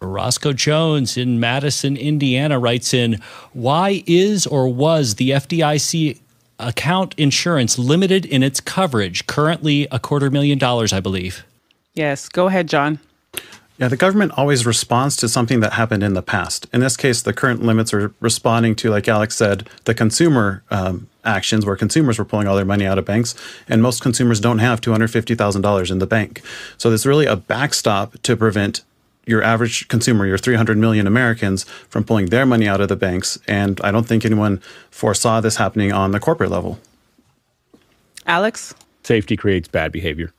Roscoe 0.00 0.52
Jones 0.52 1.16
in 1.16 1.40
Madison, 1.40 1.96
Indiana 1.96 2.58
writes 2.58 2.94
in 2.94 3.20
Why 3.52 4.04
is 4.06 4.46
or 4.46 4.68
was 4.68 5.16
the 5.16 5.30
FDIC 5.30 6.18
account 6.60 7.14
insurance 7.16 7.78
limited 7.78 8.24
in 8.24 8.42
its 8.42 8.60
coverage? 8.60 9.26
Currently 9.26 9.88
a 9.90 9.98
quarter 9.98 10.30
million 10.30 10.58
dollars, 10.58 10.92
I 10.92 11.00
believe. 11.00 11.44
Yes, 11.94 12.28
go 12.28 12.46
ahead, 12.46 12.68
John. 12.68 13.00
Yeah, 13.78 13.86
the 13.86 13.96
government 13.96 14.32
always 14.36 14.66
responds 14.66 15.16
to 15.18 15.28
something 15.28 15.60
that 15.60 15.74
happened 15.74 16.02
in 16.02 16.14
the 16.14 16.22
past. 16.22 16.66
In 16.72 16.80
this 16.80 16.96
case, 16.96 17.22
the 17.22 17.32
current 17.32 17.62
limits 17.62 17.94
are 17.94 18.12
responding 18.18 18.74
to, 18.76 18.90
like 18.90 19.06
Alex 19.06 19.36
said, 19.36 19.68
the 19.84 19.94
consumer 19.94 20.64
um, 20.70 21.08
actions 21.24 21.64
where 21.64 21.76
consumers 21.76 22.18
were 22.18 22.24
pulling 22.24 22.48
all 22.48 22.56
their 22.56 22.64
money 22.64 22.86
out 22.86 22.98
of 22.98 23.04
banks, 23.04 23.36
and 23.68 23.80
most 23.80 24.02
consumers 24.02 24.40
don't 24.40 24.58
have 24.58 24.80
$250,000 24.80 25.90
in 25.92 25.98
the 26.00 26.06
bank. 26.08 26.42
So 26.76 26.88
there's 26.88 27.06
really 27.06 27.26
a 27.26 27.36
backstop 27.36 28.20
to 28.22 28.36
prevent 28.36 28.82
your 29.28 29.42
average 29.42 29.88
consumer, 29.88 30.26
your 30.26 30.38
300 30.38 30.78
million 30.78 31.06
Americans, 31.06 31.64
from 31.88 32.04
pulling 32.04 32.26
their 32.26 32.46
money 32.46 32.66
out 32.66 32.80
of 32.80 32.88
the 32.88 32.96
banks. 32.96 33.38
And 33.46 33.80
I 33.82 33.90
don't 33.90 34.06
think 34.06 34.24
anyone 34.24 34.60
foresaw 34.90 35.40
this 35.40 35.56
happening 35.56 35.92
on 35.92 36.12
the 36.12 36.20
corporate 36.20 36.50
level. 36.50 36.78
Alex? 38.26 38.74
Safety 39.02 39.36
creates 39.36 39.68
bad 39.68 39.92
behavior. 39.92 40.32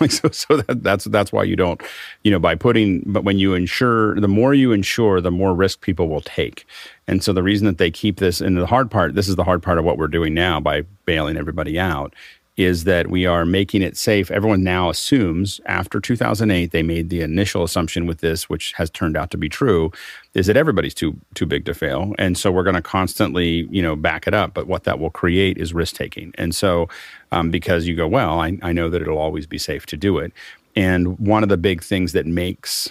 like 0.00 0.10
so, 0.12 0.28
so 0.30 0.56
that, 0.58 0.82
that's 0.82 1.04
that's 1.04 1.32
why 1.32 1.42
you 1.44 1.56
don't, 1.56 1.82
you 2.22 2.30
know, 2.30 2.38
by 2.38 2.54
putting. 2.54 3.02
But 3.06 3.24
when 3.24 3.38
you 3.38 3.54
insure, 3.54 4.18
the 4.18 4.28
more 4.28 4.54
you 4.54 4.72
insure, 4.72 5.20
the 5.20 5.30
more 5.30 5.54
risk 5.54 5.80
people 5.80 6.08
will 6.08 6.20
take. 6.20 6.66
And 7.06 7.22
so 7.22 7.32
the 7.32 7.42
reason 7.42 7.66
that 7.66 7.78
they 7.78 7.90
keep 7.90 8.16
this, 8.16 8.40
and 8.40 8.56
the 8.56 8.66
hard 8.66 8.90
part, 8.90 9.14
this 9.14 9.28
is 9.28 9.36
the 9.36 9.44
hard 9.44 9.62
part 9.62 9.78
of 9.78 9.84
what 9.84 9.98
we're 9.98 10.08
doing 10.08 10.34
now 10.34 10.60
by 10.60 10.82
bailing 11.04 11.36
everybody 11.36 11.78
out, 11.78 12.14
is 12.58 12.82
that 12.82 13.06
we 13.06 13.24
are 13.24 13.46
making 13.46 13.82
it 13.82 13.96
safe. 13.96 14.32
Everyone 14.32 14.64
now 14.64 14.90
assumes 14.90 15.60
after 15.66 16.00
2008, 16.00 16.72
they 16.72 16.82
made 16.82 17.08
the 17.08 17.20
initial 17.20 17.62
assumption 17.62 18.04
with 18.04 18.18
this, 18.18 18.50
which 18.50 18.72
has 18.72 18.90
turned 18.90 19.16
out 19.16 19.30
to 19.30 19.38
be 19.38 19.48
true, 19.48 19.92
is 20.34 20.48
that 20.48 20.56
everybody's 20.56 20.92
too 20.92 21.16
too 21.34 21.46
big 21.46 21.64
to 21.64 21.72
fail, 21.72 22.14
and 22.18 22.36
so 22.36 22.50
we're 22.50 22.64
going 22.64 22.74
to 22.74 22.82
constantly, 22.82 23.68
you 23.70 23.80
know, 23.80 23.94
back 23.94 24.26
it 24.26 24.34
up. 24.34 24.54
But 24.54 24.66
what 24.66 24.82
that 24.84 24.98
will 24.98 25.10
create 25.10 25.56
is 25.56 25.72
risk 25.72 25.94
taking, 25.94 26.32
and 26.36 26.52
so 26.52 26.88
um, 27.30 27.50
because 27.50 27.86
you 27.86 27.94
go, 27.94 28.08
well, 28.08 28.40
I, 28.40 28.58
I 28.60 28.72
know 28.72 28.90
that 28.90 29.00
it'll 29.00 29.18
always 29.18 29.46
be 29.46 29.58
safe 29.58 29.86
to 29.86 29.96
do 29.96 30.18
it, 30.18 30.32
and 30.74 31.16
one 31.20 31.44
of 31.44 31.48
the 31.48 31.56
big 31.56 31.80
things 31.82 32.12
that 32.12 32.26
makes 32.26 32.90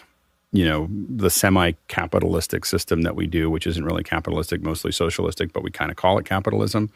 you 0.54 0.66
know 0.66 0.88
the 0.90 1.30
semi-capitalistic 1.30 2.66
system 2.66 3.02
that 3.02 3.18
we 3.18 3.28
do 3.28 3.50
which 3.50 3.68
isn't 3.68 3.84
really 3.84 4.02
capitalistic 4.02 4.62
mostly 4.62 4.94
socialistic 4.94 5.52
but 5.52 5.62
we 5.62 5.70
kind 5.70 5.92
of 5.92 5.98
call 5.98 6.18
it 6.18 6.26
capitalism 6.26 6.90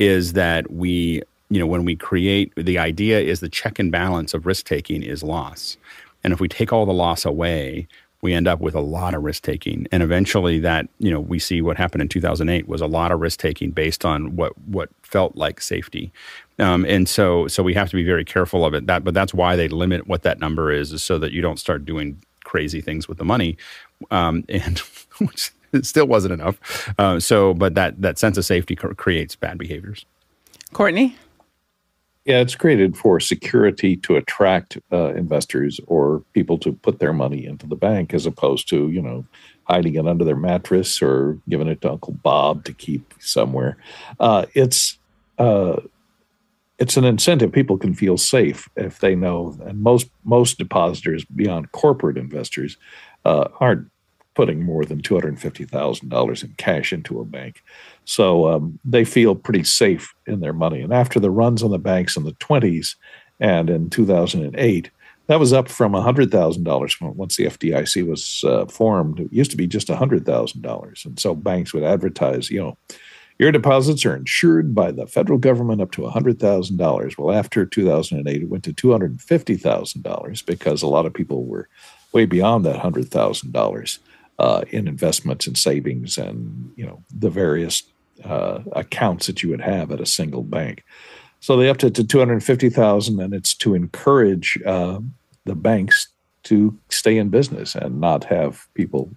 is 0.00 0.32
that 0.32 0.72
we 0.72 1.22
you 1.50 1.58
know 1.58 1.66
when 1.66 1.84
we 1.84 1.96
create 1.96 2.52
the 2.56 2.78
idea 2.78 3.20
is 3.20 3.40
the 3.40 3.48
check 3.48 3.78
and 3.78 3.92
balance 3.92 4.34
of 4.34 4.46
risk 4.46 4.66
taking 4.66 5.02
is 5.02 5.22
loss. 5.22 5.76
And 6.22 6.32
if 6.32 6.40
we 6.40 6.48
take 6.48 6.72
all 6.72 6.86
the 6.86 6.92
loss 6.92 7.24
away 7.24 7.88
we 8.22 8.34
end 8.34 8.46
up 8.46 8.60
with 8.60 8.74
a 8.74 8.80
lot 8.80 9.14
of 9.14 9.22
risk 9.22 9.42
taking 9.42 9.86
and 9.90 10.02
eventually 10.02 10.58
that 10.58 10.88
you 10.98 11.10
know 11.10 11.20
we 11.20 11.38
see 11.38 11.62
what 11.62 11.76
happened 11.76 12.02
in 12.02 12.08
2008 12.08 12.68
was 12.68 12.80
a 12.80 12.86
lot 12.86 13.12
of 13.12 13.20
risk 13.20 13.40
taking 13.40 13.70
based 13.70 14.04
on 14.04 14.36
what 14.36 14.56
what 14.66 14.90
felt 15.02 15.36
like 15.36 15.60
safety. 15.60 16.12
Um, 16.58 16.84
and 16.84 17.08
so 17.08 17.48
so 17.48 17.62
we 17.62 17.74
have 17.74 17.88
to 17.90 17.96
be 17.96 18.04
very 18.04 18.24
careful 18.24 18.64
of 18.64 18.74
it. 18.74 18.86
That 18.86 19.04
but 19.04 19.14
that's 19.14 19.32
why 19.32 19.56
they 19.56 19.68
limit 19.68 20.06
what 20.06 20.22
that 20.22 20.38
number 20.38 20.70
is 20.70 20.92
is 20.92 21.02
so 21.02 21.18
that 21.18 21.32
you 21.32 21.40
don't 21.40 21.58
start 21.58 21.84
doing 21.84 22.22
crazy 22.44 22.80
things 22.80 23.08
with 23.08 23.18
the 23.18 23.24
money. 23.24 23.56
Um, 24.10 24.44
and 24.48 24.78
which 25.18 25.52
it 25.72 25.86
still 25.86 26.06
wasn't 26.06 26.34
enough. 26.34 26.92
Uh, 26.98 27.20
so 27.20 27.54
but 27.54 27.74
that 27.74 28.00
that 28.02 28.18
sense 28.18 28.36
of 28.36 28.44
safety 28.44 28.76
cr- 28.76 28.92
creates 28.94 29.34
bad 29.34 29.58
behaviors. 29.58 30.04
Courtney? 30.72 31.16
Yeah, 32.26 32.40
it's 32.40 32.54
created 32.54 32.96
for 32.96 33.18
security 33.18 33.96
to 33.96 34.16
attract 34.16 34.78
uh, 34.92 35.14
investors 35.14 35.80
or 35.86 36.22
people 36.34 36.58
to 36.58 36.72
put 36.72 36.98
their 36.98 37.14
money 37.14 37.46
into 37.46 37.66
the 37.66 37.76
bank 37.76 38.12
as 38.12 38.26
opposed 38.26 38.68
to, 38.68 38.90
you 38.90 39.00
know, 39.00 39.24
hiding 39.64 39.94
it 39.94 40.06
under 40.06 40.24
their 40.24 40.36
mattress 40.36 41.00
or 41.00 41.38
giving 41.48 41.66
it 41.68 41.80
to 41.80 41.90
Uncle 41.90 42.12
Bob 42.12 42.64
to 42.64 42.74
keep 42.74 43.14
somewhere. 43.20 43.78
Uh, 44.18 44.44
it's 44.54 44.98
uh, 45.38 45.80
it's 46.78 46.98
an 46.98 47.04
incentive. 47.04 47.52
People 47.52 47.78
can 47.78 47.94
feel 47.94 48.18
safe 48.18 48.68
if 48.76 49.00
they 49.00 49.14
know, 49.14 49.56
and 49.64 49.80
most 49.80 50.10
most 50.24 50.58
depositors 50.58 51.24
beyond 51.24 51.72
corporate 51.72 52.18
investors 52.18 52.76
uh, 53.24 53.48
aren't 53.60 53.90
putting 54.34 54.62
more 54.62 54.84
than 54.84 55.00
two 55.00 55.14
hundred 55.14 55.38
fifty 55.40 55.64
thousand 55.64 56.10
dollars 56.10 56.42
in 56.42 56.54
cash 56.58 56.92
into 56.92 57.18
a 57.18 57.24
bank. 57.24 57.62
So 58.10 58.48
um, 58.48 58.80
they 58.84 59.04
feel 59.04 59.36
pretty 59.36 59.62
safe 59.62 60.12
in 60.26 60.40
their 60.40 60.52
money. 60.52 60.80
And 60.80 60.92
after 60.92 61.20
the 61.20 61.30
runs 61.30 61.62
on 61.62 61.70
the 61.70 61.78
banks 61.78 62.16
in 62.16 62.24
the 62.24 62.32
20s 62.32 62.96
and 63.38 63.70
in 63.70 63.88
2008, 63.88 64.90
that 65.28 65.38
was 65.38 65.52
up 65.52 65.68
from 65.68 65.92
$100,000 65.92 67.14
once 67.14 67.36
the 67.36 67.44
FDIC 67.44 68.04
was 68.04 68.42
uh, 68.42 68.66
formed. 68.66 69.20
It 69.20 69.32
used 69.32 69.52
to 69.52 69.56
be 69.56 69.68
just 69.68 69.86
$100,000. 69.86 71.04
And 71.06 71.20
so 71.20 71.36
banks 71.36 71.72
would 71.72 71.84
advertise, 71.84 72.50
you 72.50 72.58
know, 72.58 72.76
your 73.38 73.52
deposits 73.52 74.04
are 74.04 74.16
insured 74.16 74.74
by 74.74 74.90
the 74.90 75.06
federal 75.06 75.38
government 75.38 75.80
up 75.80 75.92
to 75.92 76.02
$100,000. 76.02 77.16
Well, 77.16 77.38
after 77.38 77.64
2008, 77.64 78.42
it 78.42 78.48
went 78.48 78.64
to 78.64 78.72
$250,000 78.72 80.46
because 80.46 80.82
a 80.82 80.88
lot 80.88 81.06
of 81.06 81.14
people 81.14 81.44
were 81.44 81.68
way 82.12 82.26
beyond 82.26 82.66
that 82.66 82.82
$100,000 82.82 83.98
uh, 84.40 84.62
in 84.70 84.88
investments 84.88 85.46
and 85.46 85.56
savings 85.56 86.18
and, 86.18 86.72
you 86.74 86.84
know, 86.84 87.04
the 87.16 87.30
various 87.30 87.84
uh, 88.24 88.60
accounts 88.72 89.26
that 89.26 89.42
you 89.42 89.50
would 89.50 89.60
have 89.60 89.90
at 89.90 90.00
a 90.00 90.06
single 90.06 90.42
bank. 90.42 90.84
So 91.40 91.56
they 91.56 91.68
upped 91.68 91.84
it 91.84 91.94
to 91.94 92.04
250,000 92.04 93.20
and 93.20 93.34
it's 93.34 93.54
to 93.54 93.74
encourage 93.74 94.58
uh, 94.66 95.00
the 95.44 95.54
banks 95.54 96.08
to 96.44 96.76
stay 96.88 97.16
in 97.16 97.28
business 97.30 97.74
and 97.74 98.00
not 98.00 98.24
have 98.24 98.66
people 98.74 99.10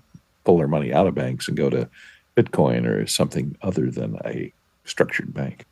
pull 0.44 0.58
their 0.58 0.68
money 0.68 0.94
out 0.94 1.08
of 1.08 1.16
banks 1.16 1.48
and 1.48 1.58
go 1.58 1.70
to 1.70 1.90
Bitcoin 2.36 2.88
or 2.88 3.06
something 3.08 3.56
other 3.62 3.92
than 3.92 4.18
a 4.26 4.52
structured 4.86 5.34
bank. 5.34 5.66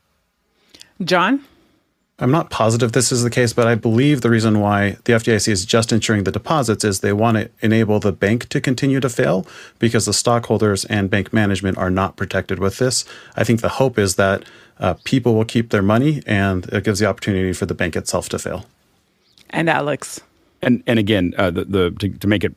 John? 1.03 1.43
I'm 2.21 2.29
not 2.29 2.51
positive 2.51 2.91
this 2.91 3.11
is 3.11 3.23
the 3.23 3.31
case, 3.31 3.51
but 3.51 3.65
I 3.65 3.73
believe 3.73 4.21
the 4.21 4.29
reason 4.29 4.59
why 4.59 4.91
the 5.05 5.13
FDIC 5.13 5.47
is 5.47 5.65
just 5.65 5.91
insuring 5.91 6.23
the 6.23 6.31
deposits 6.31 6.83
is 6.83 6.99
they 6.99 7.13
want 7.13 7.37
to 7.37 7.49
enable 7.61 7.99
the 7.99 8.11
bank 8.11 8.47
to 8.49 8.61
continue 8.61 8.99
to 8.99 9.09
fail 9.09 9.47
because 9.79 10.05
the 10.05 10.13
stockholders 10.13 10.85
and 10.85 11.09
bank 11.09 11.33
management 11.33 11.79
are 11.79 11.89
not 11.89 12.17
protected 12.17 12.59
with 12.59 12.77
this. 12.77 13.05
I 13.35 13.43
think 13.43 13.61
the 13.61 13.69
hope 13.69 13.97
is 13.97 14.17
that 14.17 14.45
uh, 14.79 14.93
people 15.03 15.33
will 15.33 15.45
keep 15.45 15.71
their 15.71 15.81
money 15.81 16.21
and 16.27 16.67
it 16.67 16.83
gives 16.83 16.99
the 16.99 17.07
opportunity 17.07 17.53
for 17.53 17.65
the 17.65 17.73
bank 17.73 17.95
itself 17.95 18.29
to 18.29 18.37
fail. 18.37 18.67
And 19.49 19.67
Alex? 19.67 20.21
And 20.61 20.83
and 20.85 20.99
again, 20.99 21.33
uh, 21.39 21.49
the, 21.49 21.65
the 21.65 21.91
to, 21.99 22.09
to 22.09 22.27
make 22.27 22.43
it 22.43 22.53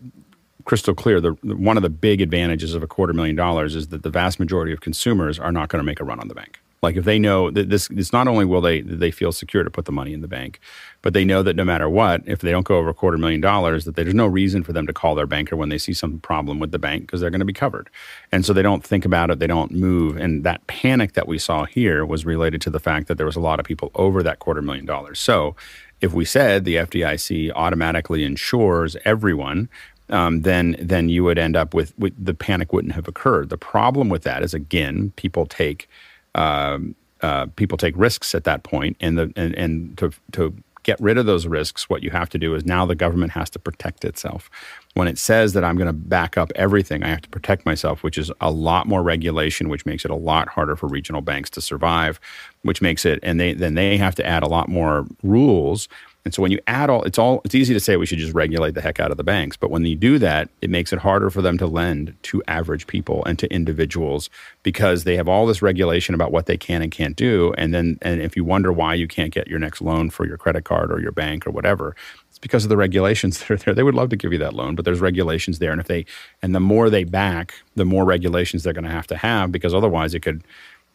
crystal 0.66 0.94
clear, 0.94 1.22
the, 1.22 1.36
the 1.42 1.56
one 1.56 1.78
of 1.78 1.82
the 1.82 1.88
big 1.88 2.20
advantages 2.20 2.74
of 2.74 2.82
a 2.82 2.86
quarter 2.86 3.14
million 3.14 3.34
dollars 3.34 3.74
is 3.74 3.88
that 3.88 4.02
the 4.02 4.10
vast 4.10 4.38
majority 4.38 4.72
of 4.72 4.82
consumers 4.82 5.38
are 5.38 5.52
not 5.52 5.70
going 5.70 5.80
to 5.80 5.86
make 5.86 6.00
a 6.00 6.04
run 6.04 6.20
on 6.20 6.28
the 6.28 6.34
bank. 6.34 6.60
Like 6.84 6.96
if 6.96 7.04
they 7.04 7.18
know 7.18 7.50
that 7.50 7.70
this, 7.70 7.88
it's 7.90 8.12
not 8.12 8.28
only 8.28 8.44
will 8.44 8.60
they 8.60 8.82
they 8.82 9.10
feel 9.10 9.32
secure 9.32 9.64
to 9.64 9.70
put 9.70 9.86
the 9.86 9.92
money 9.92 10.12
in 10.12 10.20
the 10.20 10.28
bank, 10.28 10.60
but 11.00 11.14
they 11.14 11.24
know 11.24 11.42
that 11.42 11.56
no 11.56 11.64
matter 11.64 11.88
what, 11.88 12.22
if 12.26 12.40
they 12.40 12.50
don't 12.50 12.66
go 12.66 12.76
over 12.76 12.90
a 12.90 12.94
quarter 12.94 13.18
million 13.18 13.40
dollars, 13.40 13.86
that 13.86 13.96
there's 13.96 14.14
no 14.14 14.26
reason 14.26 14.62
for 14.62 14.72
them 14.72 14.86
to 14.86 14.92
call 14.92 15.14
their 15.14 15.26
banker 15.26 15.56
when 15.56 15.70
they 15.70 15.78
see 15.78 15.94
some 15.94 16.20
problem 16.20 16.58
with 16.58 16.72
the 16.72 16.78
bank 16.78 17.02
because 17.02 17.20
they're 17.20 17.30
going 17.30 17.40
to 17.40 17.44
be 17.46 17.52
covered, 17.52 17.88
and 18.30 18.44
so 18.44 18.52
they 18.52 18.62
don't 18.62 18.84
think 18.84 19.04
about 19.04 19.30
it, 19.30 19.38
they 19.38 19.46
don't 19.46 19.72
move, 19.72 20.16
and 20.16 20.44
that 20.44 20.66
panic 20.66 21.14
that 21.14 21.26
we 21.26 21.38
saw 21.38 21.64
here 21.64 22.04
was 22.04 22.26
related 22.26 22.60
to 22.60 22.70
the 22.70 22.80
fact 22.80 23.08
that 23.08 23.16
there 23.16 23.26
was 23.26 23.36
a 23.36 23.40
lot 23.40 23.58
of 23.58 23.66
people 23.66 23.90
over 23.94 24.22
that 24.22 24.38
quarter 24.38 24.62
million 24.62 24.84
dollars. 24.84 25.18
So 25.18 25.56
if 26.02 26.12
we 26.12 26.26
said 26.26 26.64
the 26.64 26.76
FDIC 26.76 27.50
automatically 27.54 28.24
insures 28.24 28.94
everyone, 29.06 29.70
um, 30.10 30.42
then 30.42 30.76
then 30.78 31.08
you 31.08 31.24
would 31.24 31.38
end 31.38 31.56
up 31.56 31.72
with, 31.72 31.98
with 31.98 32.12
the 32.22 32.34
panic 32.34 32.72
wouldn't 32.72 32.94
have 32.94 33.08
occurred. 33.08 33.48
The 33.48 33.56
problem 33.56 34.10
with 34.10 34.22
that 34.24 34.42
is 34.42 34.52
again, 34.52 35.12
people 35.16 35.46
take 35.46 35.88
um, 36.34 36.94
uh, 37.20 37.46
people 37.56 37.78
take 37.78 37.94
risks 37.96 38.34
at 38.34 38.44
that 38.44 38.62
point, 38.62 38.96
and 39.00 39.18
the 39.18 39.32
and, 39.36 39.54
and 39.54 39.98
to 39.98 40.12
to 40.32 40.54
get 40.84 41.00
rid 41.00 41.16
of 41.16 41.26
those 41.26 41.46
risks, 41.46 41.88
what 41.88 42.02
you 42.02 42.10
have 42.10 42.28
to 42.28 42.38
do 42.38 42.54
is 42.54 42.64
now 42.64 42.84
the 42.84 42.94
government 42.94 43.32
has 43.32 43.50
to 43.50 43.58
protect 43.58 44.04
itself. 44.04 44.50
When 44.92 45.08
it 45.08 45.18
says 45.18 45.54
that 45.54 45.64
I'm 45.64 45.76
going 45.76 45.86
to 45.86 45.94
back 45.94 46.36
up 46.36 46.52
everything, 46.54 47.02
I 47.02 47.08
have 47.08 47.22
to 47.22 47.28
protect 47.30 47.64
myself, 47.64 48.02
which 48.02 48.18
is 48.18 48.30
a 48.40 48.50
lot 48.50 48.86
more 48.86 49.02
regulation, 49.02 49.70
which 49.70 49.86
makes 49.86 50.04
it 50.04 50.10
a 50.10 50.14
lot 50.14 50.48
harder 50.48 50.76
for 50.76 50.86
regional 50.86 51.22
banks 51.22 51.50
to 51.50 51.60
survive, 51.62 52.20
which 52.62 52.82
makes 52.82 53.04
it, 53.04 53.18
and 53.22 53.40
they 53.40 53.54
then 53.54 53.74
they 53.74 53.96
have 53.96 54.14
to 54.16 54.26
add 54.26 54.42
a 54.42 54.48
lot 54.48 54.68
more 54.68 55.06
rules 55.22 55.88
and 56.24 56.32
so 56.32 56.40
when 56.40 56.50
you 56.50 56.58
add 56.66 56.88
all, 56.88 57.02
it's 57.02 57.18
all, 57.18 57.42
it's 57.44 57.54
easy 57.54 57.74
to 57.74 57.80
say 57.80 57.96
we 57.96 58.06
should 58.06 58.18
just 58.18 58.32
regulate 58.32 58.72
the 58.72 58.80
heck 58.80 58.98
out 58.98 59.10
of 59.10 59.18
the 59.18 59.24
banks. 59.24 59.58
But 59.58 59.70
when 59.70 59.84
you 59.84 59.94
do 59.94 60.18
that, 60.20 60.48
it 60.62 60.70
makes 60.70 60.90
it 60.90 61.00
harder 61.00 61.28
for 61.28 61.42
them 61.42 61.58
to 61.58 61.66
lend 61.66 62.16
to 62.24 62.42
average 62.48 62.86
people 62.86 63.22
and 63.26 63.38
to 63.38 63.52
individuals 63.52 64.30
because 64.62 65.04
they 65.04 65.16
have 65.16 65.28
all 65.28 65.44
this 65.46 65.60
regulation 65.60 66.14
about 66.14 66.32
what 66.32 66.46
they 66.46 66.56
can 66.56 66.80
and 66.80 66.90
can't 66.90 67.14
do. 67.14 67.52
And 67.58 67.74
then, 67.74 67.98
and 68.00 68.22
if 68.22 68.36
you 68.36 68.44
wonder 68.44 68.72
why 68.72 68.94
you 68.94 69.06
can't 69.06 69.34
get 69.34 69.48
your 69.48 69.58
next 69.58 69.82
loan 69.82 70.08
for 70.08 70.26
your 70.26 70.38
credit 70.38 70.64
card 70.64 70.90
or 70.90 70.98
your 70.98 71.12
bank 71.12 71.46
or 71.46 71.50
whatever, 71.50 71.94
it's 72.30 72.38
because 72.38 72.64
of 72.64 72.70
the 72.70 72.76
regulations 72.78 73.38
that 73.40 73.50
are 73.50 73.56
there. 73.56 73.74
They 73.74 73.82
would 73.82 73.94
love 73.94 74.08
to 74.08 74.16
give 74.16 74.32
you 74.32 74.38
that 74.38 74.54
loan, 74.54 74.76
but 74.76 74.86
there's 74.86 75.00
regulations 75.00 75.58
there. 75.58 75.72
And 75.72 75.80
if 75.80 75.88
they, 75.88 76.06
and 76.40 76.54
the 76.54 76.60
more 76.60 76.88
they 76.88 77.04
back, 77.04 77.52
the 77.76 77.84
more 77.84 78.06
regulations 78.06 78.62
they're 78.62 78.72
going 78.72 78.84
to 78.84 78.90
have 78.90 79.06
to 79.08 79.16
have 79.16 79.52
because 79.52 79.74
otherwise 79.74 80.14
it 80.14 80.20
could, 80.20 80.42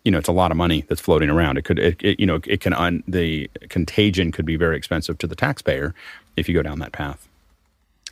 you 0.10 0.11
know, 0.11 0.18
it's 0.18 0.27
a 0.27 0.31
lot 0.31 0.49
of 0.49 0.57
money 0.57 0.84
that's 0.88 0.99
floating 0.99 1.30
around. 1.30 1.60
It 1.60 1.65
could, 1.65 1.77
it, 1.77 2.02
it 2.02 2.19
you 2.19 2.26
know, 2.26 2.40
it 2.48 2.61
can 2.61 2.73
un, 2.73 3.03
the 3.07 3.48
contagion 3.69 4.31
could 4.31 4.44
be 4.44 4.56
very 4.56 4.76
expensive 4.76 5.19
to 5.19 5.27
the 5.27 5.36
taxpayer 5.36 5.94
if 6.36 6.49
you 6.49 6.56
go 6.56 6.64
down 6.64 6.80
that 6.80 6.94
path. 6.94 7.27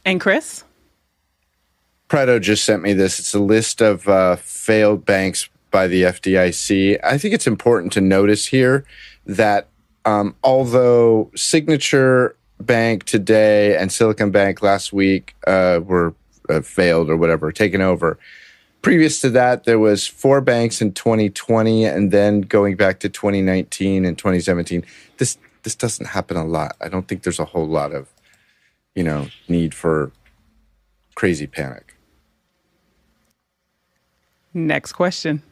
And 0.06 0.22
Chris, 0.22 0.64
Preto 2.08 2.38
just 2.38 2.66
sent 2.66 2.84
me 2.84 2.94
this. 2.94 3.18
It's 3.18 3.34
a 3.34 3.40
list 3.40 3.82
of 3.82 4.08
uh, 4.08 4.36
failed 4.36 5.06
banks 5.06 5.50
by 5.72 5.88
the 5.88 6.04
FDIC. 6.04 7.00
I 7.04 7.18
think 7.18 7.34
it's 7.34 7.48
important 7.48 7.94
to 7.94 8.02
notice 8.02 8.46
here 8.46 8.86
that 9.26 9.66
um, 10.06 10.36
although 10.44 11.32
Signature 11.36 12.36
Bank 12.60 13.06
today 13.06 13.76
and 13.76 13.92
Silicon 13.92 14.30
Bank 14.30 14.62
last 14.62 14.94
week 14.94 15.36
uh, 15.48 15.80
were 15.84 16.14
uh, 16.48 16.62
failed 16.62 17.10
or 17.10 17.18
whatever, 17.18 17.52
taken 17.52 17.82
over 17.82 18.20
previous 18.82 19.22
to 19.22 19.30
that, 19.32 19.64
there 19.66 19.80
was 19.80 20.08
four 20.08 20.42
banks 20.42 20.82
in 20.82 20.94
2020, 20.94 21.86
and 21.86 22.12
then 22.12 22.42
going 22.42 22.76
back 22.76 23.00
to 23.00 23.10
2019 23.10 24.06
and 24.06 24.18
2017. 24.18 24.86
This 25.18 25.38
this 25.64 25.76
doesn't 25.76 26.06
happen 26.06 26.38
a 26.38 26.46
lot. 26.46 26.76
I 26.80 26.88
don't 26.88 27.08
think 27.08 27.24
there's 27.24 27.40
a 27.40 27.46
whole 27.46 27.68
lot 27.68 27.92
of, 27.92 28.08
you 28.96 29.04
know, 29.04 29.28
need 29.50 29.74
for 29.74 30.12
crazy 31.16 31.48
panic. 31.48 31.96
Next 34.54 34.94
question. 34.94 35.44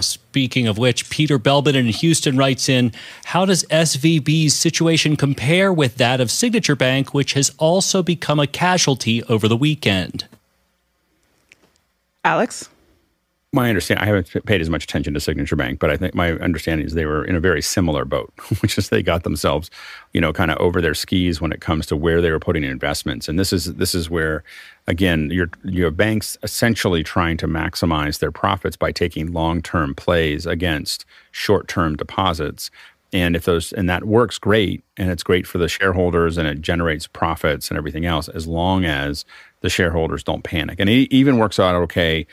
Speaking 0.00 0.66
of 0.66 0.76
which, 0.76 1.08
Peter 1.08 1.38
Belbin 1.38 1.74
in 1.74 1.86
Houston 1.86 2.36
writes 2.36 2.68
in 2.68 2.92
How 3.24 3.44
does 3.44 3.64
SVB's 3.64 4.54
situation 4.54 5.16
compare 5.16 5.72
with 5.72 5.96
that 5.96 6.20
of 6.20 6.30
Signature 6.30 6.76
Bank, 6.76 7.14
which 7.14 7.32
has 7.34 7.50
also 7.58 8.02
become 8.02 8.38
a 8.38 8.46
casualty 8.46 9.22
over 9.24 9.48
the 9.48 9.56
weekend? 9.56 10.26
Alex? 12.24 12.68
My 13.54 13.68
understanding, 13.68 14.02
I 14.02 14.06
haven't 14.06 14.46
paid 14.46 14.62
as 14.62 14.70
much 14.70 14.84
attention 14.84 15.12
to 15.12 15.20
Signature 15.20 15.56
Bank, 15.56 15.78
but 15.78 15.90
I 15.90 15.98
think 15.98 16.14
my 16.14 16.32
understanding 16.32 16.86
is 16.86 16.94
they 16.94 17.04
were 17.04 17.22
in 17.22 17.36
a 17.36 17.40
very 17.40 17.60
similar 17.60 18.06
boat, 18.06 18.32
which 18.60 18.78
is 18.78 18.88
they 18.88 19.02
got 19.02 19.24
themselves, 19.24 19.68
you 20.14 20.22
know, 20.22 20.32
kind 20.32 20.50
of 20.50 20.56
over 20.56 20.80
their 20.80 20.94
skis 20.94 21.38
when 21.38 21.52
it 21.52 21.60
comes 21.60 21.84
to 21.86 21.96
where 21.96 22.22
they 22.22 22.30
were 22.30 22.40
putting 22.40 22.64
investments. 22.64 23.28
And 23.28 23.38
this 23.38 23.52
is 23.52 23.74
this 23.74 23.94
is 23.94 24.08
where, 24.08 24.42
again, 24.86 25.28
your 25.30 25.50
your 25.64 25.90
banks 25.90 26.38
essentially 26.42 27.02
trying 27.02 27.36
to 27.38 27.46
maximize 27.46 28.20
their 28.20 28.32
profits 28.32 28.76
by 28.76 28.90
taking 28.90 29.32
long 29.32 29.60
term 29.60 29.94
plays 29.94 30.46
against 30.46 31.04
short 31.30 31.68
term 31.68 31.94
deposits. 31.94 32.70
And 33.12 33.36
if 33.36 33.44
those 33.44 33.74
and 33.74 33.90
that 33.90 34.04
works 34.04 34.38
great, 34.38 34.82
and 34.96 35.10
it's 35.10 35.22
great 35.22 35.46
for 35.46 35.58
the 35.58 35.68
shareholders, 35.68 36.38
and 36.38 36.48
it 36.48 36.62
generates 36.62 37.06
profits 37.06 37.68
and 37.68 37.76
everything 37.76 38.06
else, 38.06 38.28
as 38.28 38.46
long 38.46 38.86
as 38.86 39.26
the 39.62 39.70
shareholders 39.70 40.22
don't 40.22 40.44
panic. 40.44 40.78
And 40.78 40.88
it 40.88 41.12
even 41.12 41.38
works 41.38 41.58
out 41.58 41.74
okay 41.74 42.26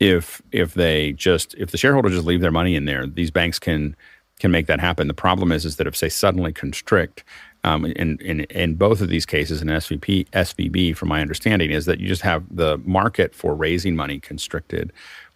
if 0.00 0.42
if 0.52 0.74
they 0.74 1.12
just 1.12 1.54
if 1.54 1.70
the 1.70 1.78
shareholders 1.78 2.12
just 2.12 2.26
leave 2.26 2.40
their 2.40 2.50
money 2.50 2.74
in 2.74 2.84
there, 2.84 3.06
these 3.06 3.30
banks 3.30 3.58
can 3.58 3.96
can 4.38 4.50
make 4.50 4.66
that 4.66 4.80
happen. 4.80 5.08
The 5.08 5.14
problem 5.14 5.52
is 5.52 5.64
is 5.64 5.76
that 5.76 5.86
if 5.86 5.98
they 5.98 6.08
suddenly 6.08 6.52
constrict, 6.52 7.24
um, 7.64 7.84
in, 7.84 8.18
in 8.20 8.40
in 8.42 8.74
both 8.74 9.00
of 9.00 9.08
these 9.08 9.26
cases, 9.26 9.62
in 9.62 9.68
SVP 9.68 10.28
SVB, 10.30 10.96
from 10.96 11.08
my 11.08 11.20
understanding, 11.20 11.70
is 11.70 11.86
that 11.86 12.00
you 12.00 12.08
just 12.08 12.22
have 12.22 12.44
the 12.50 12.78
market 12.84 13.34
for 13.34 13.54
raising 13.54 13.96
money 13.96 14.20
constricted, 14.20 14.92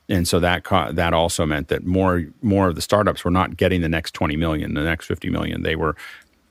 and 0.09 0.29
so 0.29 0.39
that 0.41 0.65
co- 0.65 0.93
that 0.93 1.15
also 1.15 1.47
meant 1.47 1.69
that 1.69 1.87
more 1.87 2.25
more 2.43 2.69
of 2.69 2.75
the 2.75 2.83
startups 2.83 3.25
were 3.25 3.31
not 3.31 3.57
getting 3.57 3.81
the 3.81 3.89
next 3.89 4.13
twenty 4.13 4.37
million, 4.37 4.75
the 4.75 4.83
next 4.83 5.07
fifty 5.07 5.31
million. 5.31 5.63
They 5.63 5.77
were 5.77 5.97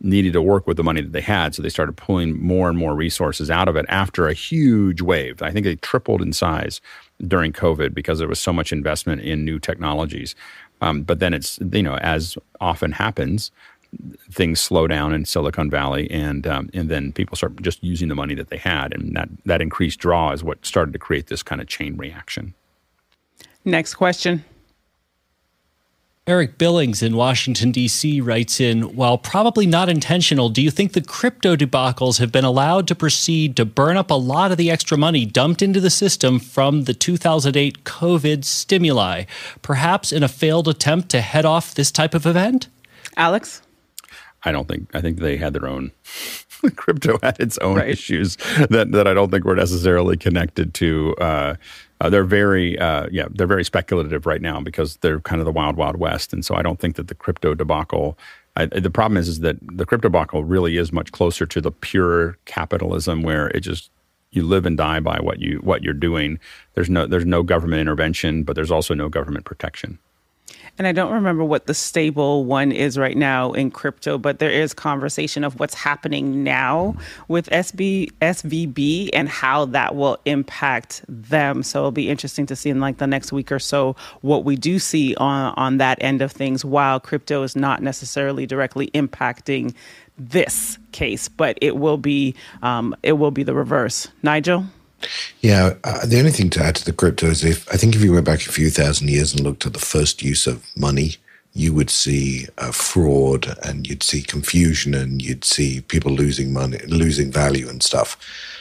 needed 0.02 0.34
to 0.34 0.42
work 0.42 0.66
with 0.66 0.78
the 0.78 0.84
money 0.84 1.02
that 1.02 1.12
they 1.12 1.22
had. 1.22 1.54
So 1.54 1.62
they 1.62 1.70
started 1.70 1.98
pulling 1.98 2.42
more 2.42 2.70
and 2.70 2.78
more 2.78 2.96
resources 2.96 3.50
out 3.50 3.68
of 3.68 3.76
it 3.76 3.86
after 3.90 4.28
a 4.28 4.34
huge 4.34 5.02
wave. 5.02 5.42
I 5.42 5.52
think 5.52 5.66
they 5.66 5.76
tripled 5.76 6.22
in 6.22 6.34
size 6.34 6.80
during 7.28 7.52
COVID 7.52 7.94
because 7.94 8.20
there 8.20 8.28
was 8.28 8.40
so 8.40 8.54
much 8.54 8.72
investment 8.72 9.22
in 9.22 9.44
new 9.44 9.60
technologies. 9.60 10.36
Um, 10.82 11.04
but 11.04 11.20
then 11.20 11.34
it's, 11.34 11.60
you 11.74 11.84
know, 11.84 11.96
as 11.98 12.38
often 12.62 12.94
happens, 12.94 13.52
things 14.32 14.60
slow 14.60 14.88
down 14.88 15.14
in 15.14 15.26
Silicon 15.26 15.70
Valley, 15.70 16.10
and 16.12 16.46
um, 16.48 16.70
and 16.74 16.90
then 16.90 17.12
people 17.12 17.36
start 17.36 17.62
just 17.62 17.84
using 17.84 18.08
the 18.08 18.16
money 18.16 18.36
that 18.36 18.50
they 18.50 18.58
had, 18.58 18.94
and 18.94 19.16
that 19.16 19.30
that 19.46 19.62
increased 19.62 20.00
draw 20.00 20.32
is 20.32 20.44
what 20.44 20.66
started 20.66 20.92
to 20.94 21.00
create 21.00 21.28
this 21.28 21.44
kind 21.44 21.60
of 21.60 21.68
chain 21.68 21.98
reaction. 21.98 22.54
Next 23.66 23.96
question. 23.96 24.46
Eric 26.30 26.60
Billings 26.60 27.02
in 27.02 27.16
Washington, 27.16 27.72
D.C. 27.72 28.22
writes 28.22 28.60
in 28.60 28.96
While 28.96 29.18
probably 29.18 29.66
not 29.66 29.90
intentional, 29.90 30.50
do 30.50 30.62
you 30.62 30.70
think 30.70 30.94
the 30.94 31.02
crypto 31.02 31.56
debacles 31.56 32.20
have 32.20 32.32
been 32.32 32.46
allowed 32.46 32.88
to 32.90 32.94
proceed 32.94 33.56
to 33.56 33.66
burn 33.66 33.98
up 33.98 34.12
a 34.12 34.14
lot 34.14 34.52
of 34.52 34.60
the 34.60 34.70
extra 34.70 34.96
money 34.96 35.26
dumped 35.26 35.64
into 35.64 35.80
the 35.80 35.90
system 35.90 36.38
from 36.38 36.84
the 36.84 36.94
2008 36.94 37.84
COVID 37.84 38.46
stimuli, 38.46 39.24
perhaps 39.64 40.12
in 40.12 40.22
a 40.22 40.28
failed 40.28 40.68
attempt 40.68 41.10
to 41.10 41.22
head 41.22 41.46
off 41.46 41.74
this 41.74 41.90
type 41.90 42.14
of 42.14 42.28
event? 42.28 42.68
Alex? 43.18 43.64
I 44.44 44.52
don't 44.52 44.68
think, 44.68 44.88
I 44.94 45.02
think 45.02 45.18
they 45.18 45.38
had 45.38 45.54
their 45.54 45.66
own. 45.66 45.92
crypto 46.76 47.18
had 47.24 47.40
its 47.40 47.58
own 47.58 47.78
right. 47.78 47.90
issues 47.90 48.36
that, 48.70 48.92
that 48.92 49.08
I 49.08 49.16
don't 49.16 49.32
think 49.32 49.46
were 49.46 49.56
necessarily 49.56 50.16
connected 50.16 50.76
to 50.76 51.16
uh, 51.16 51.56
uh, 52.02 52.10
they're 52.10 52.24
very, 52.24 52.78
uh, 52.80 53.08
yeah, 53.12 53.28
they're 53.32 53.48
very 53.48 53.66
speculative 53.66 54.26
right 54.26 54.42
now 54.42 54.62
because 54.62 54.98
they're 54.98 55.20
kind 55.20 55.42
of 55.42 55.46
the 55.46 55.52
wild, 55.52 55.76
wild 55.76 55.98
west. 55.98 56.32
And 56.32 56.46
so 56.46 56.56
I 56.56 56.62
don't 56.62 56.80
think 56.80 56.96
that 56.96 57.08
the 57.08 57.16
crypto 57.16 57.54
debacle. 57.54 58.18
I, 58.56 58.66
the 58.66 58.90
problem 58.90 59.18
is, 59.18 59.28
is 59.28 59.40
that 59.42 59.58
the 59.62 59.86
crypto 59.86 60.10
debacle 60.10 60.44
really 60.44 60.78
is 60.78 60.92
much 60.92 61.12
closer 61.12 61.46
to 61.46 61.62
the 61.62 61.72
pure 61.72 62.38
capitalism, 62.46 63.22
where 63.22 63.50
it 63.50 63.62
just 63.62 63.92
you 64.32 64.44
live 64.44 64.66
and 64.66 64.78
die 64.78 65.00
by 65.00 65.20
what 65.20 65.40
you 65.40 65.60
what 65.60 65.84
you're 65.84 65.94
doing. 65.94 66.40
There's 66.74 66.90
no 66.90 67.06
there's 67.06 67.26
no 67.26 67.44
government 67.44 67.82
intervention, 67.82 68.44
but 68.44 68.56
there's 68.56 68.72
also 68.72 68.94
no 68.94 69.10
government 69.10 69.46
protection 69.46 70.00
and 70.78 70.88
I 70.88 70.94
don't 70.94 71.12
remember 71.12 71.44
what 71.44 71.66
the 71.66 71.74
stable 71.74 72.46
one 72.46 72.72
is 72.72 72.98
right 72.98 73.18
now 73.18 73.52
in 73.52 73.70
crypto, 73.70 74.18
but 74.18 74.40
there 74.40 74.50
is 74.50 74.74
conversation 74.74 75.44
of 75.44 75.60
what's 75.60 75.74
happening 75.74 76.44
now 76.44 76.96
with 77.28 77.50
SB 77.50 78.12
SVB 78.22 79.10
and 79.12 79.28
how 79.28 79.66
that 79.66 79.96
will 79.96 80.18
impact 80.26 81.04
them. 81.10 81.64
So 81.64 81.80
it'll 81.80 81.92
be 81.92 82.10
interesting 82.10 82.46
to 82.46 82.56
see 82.56 82.70
in 82.70 82.80
like 82.80 82.98
the 82.98 83.08
next 83.08 83.34
week 83.34 83.52
or 83.52 83.60
so 83.60 83.96
what 84.22 84.46
we 84.46 84.56
do 84.56 84.80
see 84.80 85.16
on 85.16 85.54
on 85.58 85.78
that 85.78 85.98
end 86.02 86.22
of 86.22 86.32
things. 86.32 86.64
While 86.64 87.00
crypto 87.00 87.44
is 87.44 87.56
not 87.56 87.84
necessarily 87.84 88.46
directly 88.46 88.88
impacting 88.92 89.76
this 90.18 90.78
case, 90.94 91.28
but 91.28 91.58
it 91.62 91.76
will 91.78 91.98
be 91.98 92.36
um, 92.62 92.96
it 93.04 93.14
will 93.14 93.32
be 93.32 93.44
the 93.44 93.54
reverse. 93.54 94.08
Nigel. 94.24 94.66
Yeah, 95.42 95.76
uh, 95.84 96.06
the 96.06 96.20
only 96.20 96.32
thing 96.32 96.50
to 96.52 96.64
add 96.64 96.76
to 96.78 96.86
the 96.86 96.94
crypto 96.94 97.28
is 97.28 97.44
if 97.44 97.68
I 97.74 97.78
think 97.78 97.96
if 97.96 98.04
you 98.04 98.14
went 98.14 98.26
back 98.26 98.46
a 98.46 98.52
few 98.52 98.70
thousand 98.70 99.10
years 99.10 99.34
and 99.34 99.42
looked 99.42 99.66
at 99.66 99.74
the 99.74 99.80
first 99.80 100.22
use 100.22 100.48
of 100.48 100.66
money, 100.76 101.16
you 101.54 101.74
would 101.74 101.90
see 101.90 102.48
uh, 102.58 102.72
fraud 102.72 103.58
and 103.64 103.88
you'd 103.88 104.04
see 104.04 104.22
confusion 104.22 104.94
and 104.94 105.22
you'd 105.22 105.44
see 105.44 105.82
people 105.82 106.12
losing 106.12 106.54
money, 106.54 106.80
losing 106.88 107.32
value 107.32 107.68
and 107.68 107.82
stuff. 107.82 108.18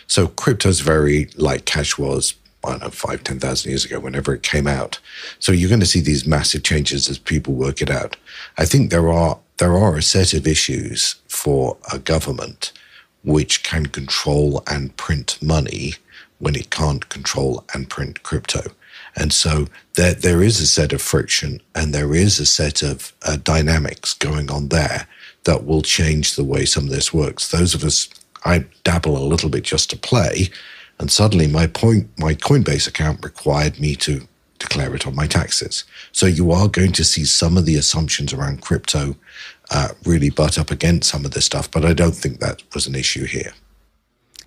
So 0.07 0.29
crypto 0.29 0.69
is 0.69 0.81
very 0.81 1.29
like 1.37 1.65
cash 1.65 1.99
was. 1.99 2.35
I 2.65 2.71
don't 2.71 2.83
know, 2.83 2.91
five, 2.91 3.23
10,000 3.23 3.71
years 3.71 3.85
ago, 3.85 4.01
whenever 4.01 4.35
it 4.35 4.43
came 4.43 4.67
out. 4.67 4.99
So 5.39 5.53
you're 5.53 5.69
going 5.69 5.81
to 5.81 5.87
see 5.87 6.01
these 6.01 6.27
massive 6.27 6.65
changes 6.65 7.09
as 7.09 7.17
people 7.17 7.55
work 7.55 7.81
it 7.81 7.89
out. 7.89 8.17
I 8.59 8.65
think 8.65 8.91
there 8.91 9.11
are 9.11 9.39
there 9.59 9.77
are 9.79 9.97
a 9.97 10.03
set 10.03 10.35
of 10.35 10.47
issues 10.47 11.17
for 11.29 11.77
a 11.93 11.99
government 12.01 12.73
which 13.25 13.63
can 13.63 13.87
control 13.87 14.63
and 14.67 14.97
print 14.97 15.39
money 15.43 15.95
when 16.39 16.55
it 16.55 16.71
can't 16.71 17.09
control 17.09 17.65
and 17.75 17.91
print 17.91 18.23
crypto. 18.23 18.63
And 19.17 19.33
so 19.33 19.67
there, 19.95 20.15
there 20.15 20.43
is 20.43 20.61
a 20.61 20.67
set 20.67 20.93
of 20.93 21.03
friction 21.03 21.61
and 21.75 21.93
there 21.93 22.15
is 22.15 22.39
a 22.39 22.47
set 22.47 22.83
of 22.83 23.13
uh, 23.23 23.37
dynamics 23.37 24.15
going 24.15 24.51
on 24.51 24.69
there 24.69 25.07
that 25.45 25.65
will 25.65 25.83
change 25.83 26.37
the 26.37 26.45
way 26.45 26.65
some 26.65 26.85
of 26.85 26.91
this 26.91 27.13
works. 27.13 27.51
Those 27.51 27.75
of 27.75 27.85
us, 27.85 28.09
I 28.45 28.67
dabble 28.85 29.17
a 29.17 29.27
little 29.27 29.51
bit 29.51 29.65
just 29.65 29.91
to 29.91 29.97
play. 29.97 30.51
And 31.01 31.11
suddenly 31.11 31.47
my 31.47 31.67
point, 31.67 32.09
my 32.19 32.35
Coinbase 32.35 32.87
account 32.87 33.25
required 33.25 33.81
me 33.81 33.95
to 33.97 34.27
declare 34.59 34.95
it 34.95 35.07
on 35.07 35.15
my 35.15 35.27
taxes. 35.27 35.85
So 36.13 36.27
you 36.27 36.51
are 36.51 36.69
going 36.69 36.93
to 36.93 37.05
see 37.05 37.25
some 37.25 37.57
of 37.57 37.65
the 37.65 37.77
assumptions 37.77 38.33
around 38.33 38.61
crypto 38.61 39.17
uh, 39.71 39.89
really 40.05 40.31
butt 40.31 40.59
up 40.59 40.71
against 40.71 41.11
some 41.11 41.25
of 41.25 41.33
this 41.33 41.45
stuff, 41.45 41.71
but 41.71 41.85
I 41.85 41.93
don't 41.93 42.15
think 42.15 42.41
that 42.41 42.63
was 42.75 42.87
an 42.87 42.95
issue 42.95 43.25
here. 43.25 43.53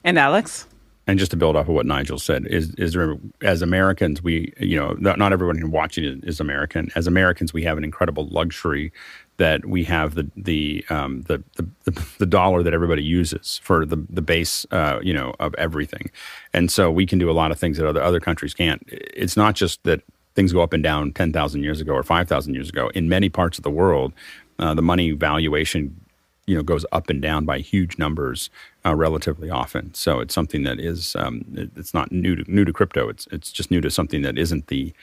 And 0.03 0.17
Alex? 0.17 0.65
And 1.07 1.17
just 1.17 1.31
to 1.31 1.37
build 1.37 1.55
off 1.55 1.67
of 1.67 1.73
what 1.73 1.85
Nigel 1.85 2.19
said, 2.19 2.45
is 2.47 2.75
is 2.75 2.93
there, 2.93 3.17
as 3.41 3.61
Americans, 3.61 4.21
we 4.21 4.53
you 4.59 4.77
know 4.77 4.95
not, 4.99 5.17
not 5.17 5.33
everyone 5.33 5.71
watching 5.71 6.21
is 6.23 6.39
American. 6.39 6.91
As 6.95 7.07
Americans, 7.07 7.53
we 7.53 7.63
have 7.63 7.77
an 7.77 7.83
incredible 7.83 8.27
luxury 8.27 8.91
that 9.37 9.65
we 9.65 9.83
have 9.85 10.13
the 10.13 10.29
the 10.37 10.85
um, 10.89 11.23
the, 11.23 11.43
the, 11.55 12.07
the 12.19 12.25
dollar 12.25 12.61
that 12.61 12.73
everybody 12.73 13.03
uses 13.03 13.59
for 13.63 13.85
the 13.85 13.97
the 14.09 14.21
base 14.21 14.65
uh, 14.71 14.99
you 15.01 15.13
know 15.13 15.33
of 15.39 15.55
everything, 15.55 16.11
and 16.53 16.71
so 16.71 16.91
we 16.91 17.05
can 17.07 17.17
do 17.17 17.29
a 17.29 17.33
lot 17.33 17.51
of 17.51 17.59
things 17.59 17.77
that 17.77 17.87
other 17.87 18.01
other 18.01 18.19
countries 18.19 18.53
can't. 18.53 18.83
It's 18.87 19.35
not 19.35 19.55
just 19.55 19.83
that 19.83 20.01
things 20.35 20.53
go 20.53 20.61
up 20.61 20.73
and 20.73 20.83
down 20.83 21.13
ten 21.13 21.33
thousand 21.33 21.63
years 21.63 21.81
ago 21.81 21.93
or 21.93 22.03
five 22.03 22.27
thousand 22.27 22.53
years 22.53 22.69
ago. 22.69 22.91
In 22.93 23.09
many 23.09 23.27
parts 23.27 23.57
of 23.57 23.63
the 23.63 23.71
world, 23.71 24.13
uh, 24.59 24.75
the 24.75 24.83
money 24.83 25.11
valuation 25.11 25.99
you 26.45 26.55
know 26.55 26.63
goes 26.63 26.85
up 26.91 27.09
and 27.09 27.21
down 27.21 27.45
by 27.45 27.59
huge 27.59 27.97
numbers 27.97 28.49
uh, 28.85 28.95
relatively 28.95 29.49
often. 29.49 29.93
So 29.93 30.19
it's 30.19 30.33
something 30.33 30.63
that 30.63 30.79
is 30.79 31.15
um, 31.15 31.45
it, 31.55 31.71
it's 31.75 31.93
not 31.93 32.11
new 32.11 32.35
to 32.35 32.51
new 32.51 32.65
to 32.65 32.73
crypto. 32.73 33.09
It's 33.09 33.27
it's 33.31 33.51
just 33.51 33.71
new 33.71 33.81
to 33.81 33.91
something 33.91 34.21
that 34.21 34.37
isn't 34.37 34.67
the 34.67 34.93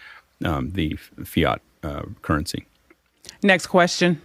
um, 0.44 0.70
the 0.70 0.96
fiat 1.24 1.60
uh, 1.82 2.02
currency. 2.22 2.66
Next 3.42 3.66
question. 3.66 4.20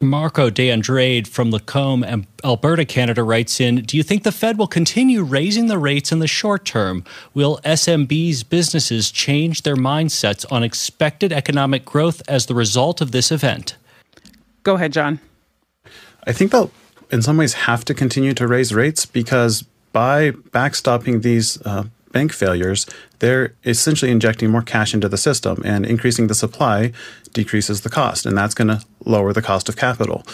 Marco 0.00 0.48
De 0.48 0.70
Andrade 0.70 1.26
from 1.26 1.50
Lacombe, 1.50 2.24
Alberta, 2.44 2.84
Canada 2.84 3.24
writes 3.24 3.60
in 3.60 3.76
Do 3.82 3.96
you 3.96 4.04
think 4.04 4.22
the 4.22 4.30
Fed 4.30 4.56
will 4.56 4.68
continue 4.68 5.24
raising 5.24 5.66
the 5.66 5.78
rates 5.78 6.12
in 6.12 6.20
the 6.20 6.28
short 6.28 6.64
term? 6.64 7.02
Will 7.34 7.58
SMBs 7.64 8.48
businesses 8.48 9.10
change 9.10 9.62
their 9.62 9.74
mindsets 9.74 10.46
on 10.52 10.62
expected 10.62 11.32
economic 11.32 11.84
growth 11.84 12.22
as 12.28 12.46
the 12.46 12.54
result 12.54 13.00
of 13.00 13.10
this 13.10 13.32
event? 13.32 13.74
Go 14.62 14.76
ahead, 14.76 14.92
John. 14.92 15.18
I 16.28 16.32
think 16.32 16.52
they'll, 16.52 16.70
in 17.10 17.22
some 17.22 17.36
ways, 17.36 17.54
have 17.54 17.84
to 17.86 17.94
continue 17.94 18.34
to 18.34 18.46
raise 18.46 18.74
rates 18.74 19.06
because 19.06 19.62
by 19.92 20.30
backstopping 20.30 21.22
these 21.22 21.60
uh, 21.62 21.84
bank 22.12 22.32
failures, 22.32 22.86
they're 23.18 23.54
essentially 23.64 24.10
injecting 24.10 24.50
more 24.50 24.62
cash 24.62 24.94
into 24.94 25.08
the 25.08 25.16
system 25.16 25.62
and 25.64 25.86
increasing 25.86 26.26
the 26.26 26.34
supply 26.34 26.92
decreases 27.32 27.82
the 27.82 27.90
cost, 27.90 28.26
and 28.26 28.36
that's 28.36 28.54
going 28.54 28.68
to 28.68 28.82
lower 29.04 29.32
the 29.32 29.42
cost 29.42 29.68
of 29.68 29.76
capital. 29.76 30.24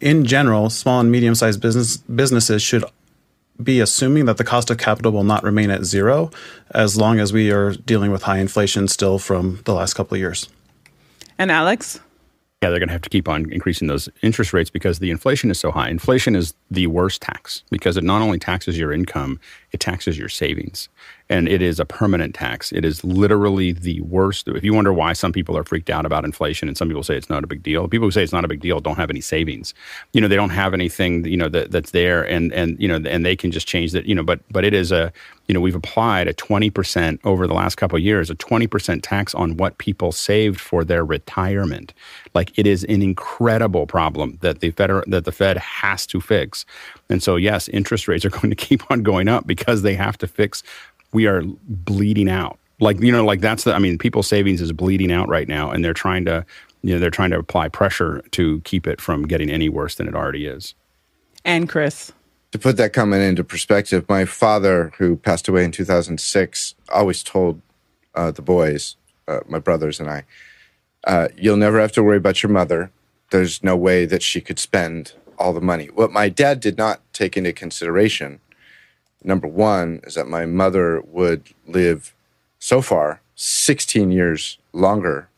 In 0.00 0.24
general, 0.24 0.70
small 0.70 1.00
and 1.00 1.10
medium 1.10 1.34
sized 1.34 1.60
business, 1.60 1.98
businesses 1.98 2.62
should 2.62 2.84
be 3.62 3.80
assuming 3.80 4.24
that 4.24 4.38
the 4.38 4.44
cost 4.44 4.70
of 4.70 4.78
capital 4.78 5.12
will 5.12 5.24
not 5.24 5.44
remain 5.44 5.70
at 5.70 5.84
zero 5.84 6.30
as 6.70 6.96
long 6.96 7.20
as 7.20 7.32
we 7.32 7.50
are 7.50 7.72
dealing 7.72 8.10
with 8.10 8.22
high 8.22 8.38
inflation 8.38 8.88
still 8.88 9.18
from 9.18 9.60
the 9.66 9.74
last 9.74 9.94
couple 9.94 10.14
of 10.14 10.20
years. 10.20 10.48
And 11.38 11.50
Alex? 11.50 12.00
Yeah, 12.62 12.68
they're 12.68 12.78
going 12.78 12.88
to 12.88 12.92
have 12.92 13.02
to 13.02 13.08
keep 13.08 13.26
on 13.26 13.50
increasing 13.50 13.88
those 13.88 14.08
interest 14.22 14.52
rates 14.52 14.68
because 14.68 14.98
the 14.98 15.10
inflation 15.10 15.50
is 15.50 15.58
so 15.58 15.70
high. 15.70 15.88
Inflation 15.88 16.36
is 16.36 16.52
the 16.70 16.86
worst 16.88 17.22
tax 17.22 17.62
because 17.70 17.96
it 17.96 18.04
not 18.04 18.20
only 18.20 18.38
taxes 18.38 18.78
your 18.78 18.92
income, 18.92 19.40
it 19.72 19.80
taxes 19.80 20.18
your 20.18 20.28
savings 20.28 20.88
and 21.30 21.48
it 21.48 21.62
is 21.62 21.78
a 21.78 21.84
permanent 21.84 22.34
tax. 22.34 22.72
It 22.72 22.84
is 22.84 23.04
literally 23.04 23.70
the 23.70 24.00
worst. 24.00 24.48
If 24.48 24.64
you 24.64 24.74
wonder 24.74 24.92
why 24.92 25.12
some 25.12 25.32
people 25.32 25.56
are 25.56 25.62
freaked 25.62 25.88
out 25.88 26.04
about 26.04 26.24
inflation 26.24 26.66
and 26.66 26.76
some 26.76 26.88
people 26.88 27.04
say 27.04 27.16
it's 27.16 27.30
not 27.30 27.44
a 27.44 27.46
big 27.46 27.62
deal, 27.62 27.86
people 27.86 28.08
who 28.08 28.10
say 28.10 28.24
it's 28.24 28.32
not 28.32 28.44
a 28.44 28.48
big 28.48 28.60
deal 28.60 28.80
don't 28.80 28.96
have 28.96 29.10
any 29.10 29.20
savings. 29.20 29.72
You 30.12 30.20
know, 30.20 30.26
they 30.26 30.34
don't 30.34 30.50
have 30.50 30.74
anything, 30.74 31.24
you 31.24 31.36
know, 31.36 31.48
that, 31.48 31.70
that's 31.70 31.92
there 31.92 32.24
and, 32.28 32.52
and, 32.52 32.76
you 32.80 32.88
know, 32.88 32.96
and 33.08 33.24
they 33.24 33.36
can 33.36 33.52
just 33.52 33.68
change 33.68 33.92
that, 33.92 34.06
you 34.06 34.14
know, 34.14 34.24
but, 34.24 34.40
but 34.50 34.64
it 34.64 34.74
is 34.74 34.90
a, 34.90 35.12
you 35.46 35.54
know, 35.54 35.60
we've 35.60 35.76
applied 35.76 36.26
a 36.26 36.34
20% 36.34 37.20
over 37.24 37.46
the 37.46 37.54
last 37.54 37.76
couple 37.76 37.98
years, 37.98 38.28
a 38.28 38.34
20% 38.34 39.00
tax 39.00 39.32
on 39.32 39.56
what 39.56 39.78
people 39.78 40.10
saved 40.10 40.60
for 40.60 40.84
their 40.84 41.04
retirement. 41.04 41.94
Like 42.34 42.56
it 42.58 42.66
is 42.66 42.82
an 42.84 43.02
incredible 43.02 43.86
problem 43.86 44.38
that 44.42 44.60
the 44.60 44.72
federal, 44.72 45.04
that 45.06 45.24
the 45.24 45.32
Fed 45.32 45.58
has 45.58 46.06
to 46.06 46.20
fix. 46.20 46.64
And 47.08 47.22
so, 47.22 47.36
yes, 47.36 47.68
interest 47.68 48.08
rates 48.08 48.24
are 48.24 48.30
going 48.40 48.50
to 48.50 48.56
keep 48.56 48.90
on 48.90 49.02
going 49.04 49.28
up 49.28 49.46
because 49.46 49.82
they 49.82 49.94
have 49.94 50.18
to 50.18 50.26
fix 50.26 50.62
we 51.12 51.26
are 51.26 51.42
bleeding 51.44 52.28
out. 52.28 52.58
Like 52.80 53.00
you 53.00 53.12
know, 53.12 53.24
like 53.24 53.40
that's 53.40 53.64
the. 53.64 53.74
I 53.74 53.78
mean, 53.78 53.98
people's 53.98 54.26
savings 54.26 54.60
is 54.60 54.72
bleeding 54.72 55.12
out 55.12 55.28
right 55.28 55.48
now, 55.48 55.70
and 55.70 55.84
they're 55.84 55.92
trying 55.92 56.24
to, 56.24 56.46
you 56.82 56.94
know, 56.94 57.00
they're 57.00 57.10
trying 57.10 57.30
to 57.30 57.38
apply 57.38 57.68
pressure 57.68 58.22
to 58.30 58.60
keep 58.62 58.86
it 58.86 59.00
from 59.00 59.26
getting 59.26 59.50
any 59.50 59.68
worse 59.68 59.96
than 59.96 60.08
it 60.08 60.14
already 60.14 60.46
is. 60.46 60.74
And 61.44 61.68
Chris, 61.68 62.12
to 62.52 62.58
put 62.58 62.76
that 62.78 62.92
comment 62.92 63.22
into 63.22 63.44
perspective, 63.44 64.06
my 64.08 64.24
father, 64.24 64.92
who 64.98 65.16
passed 65.16 65.46
away 65.46 65.64
in 65.64 65.72
2006, 65.72 66.74
always 66.92 67.22
told 67.22 67.60
uh, 68.14 68.30
the 68.30 68.42
boys, 68.42 68.96
uh, 69.28 69.40
my 69.46 69.58
brothers 69.58 70.00
and 70.00 70.10
I, 70.10 70.24
uh, 71.06 71.28
you'll 71.36 71.56
never 71.56 71.80
have 71.80 71.92
to 71.92 72.02
worry 72.02 72.16
about 72.16 72.42
your 72.42 72.50
mother. 72.50 72.90
There's 73.30 73.62
no 73.62 73.76
way 73.76 74.04
that 74.06 74.22
she 74.22 74.40
could 74.40 74.58
spend 74.58 75.12
all 75.38 75.52
the 75.52 75.60
money. 75.60 75.86
What 75.86 76.12
my 76.12 76.28
dad 76.28 76.60
did 76.60 76.76
not 76.76 77.00
take 77.12 77.36
into 77.36 77.52
consideration 77.52 78.40
number 79.22 79.46
one 79.46 80.00
is 80.04 80.14
that 80.14 80.26
my 80.26 80.46
mother 80.46 81.00
would 81.02 81.42
live 81.66 82.14
so 82.58 82.82
far 82.82 83.20
16 83.34 84.12
years 84.12 84.58
longer, 84.72 85.28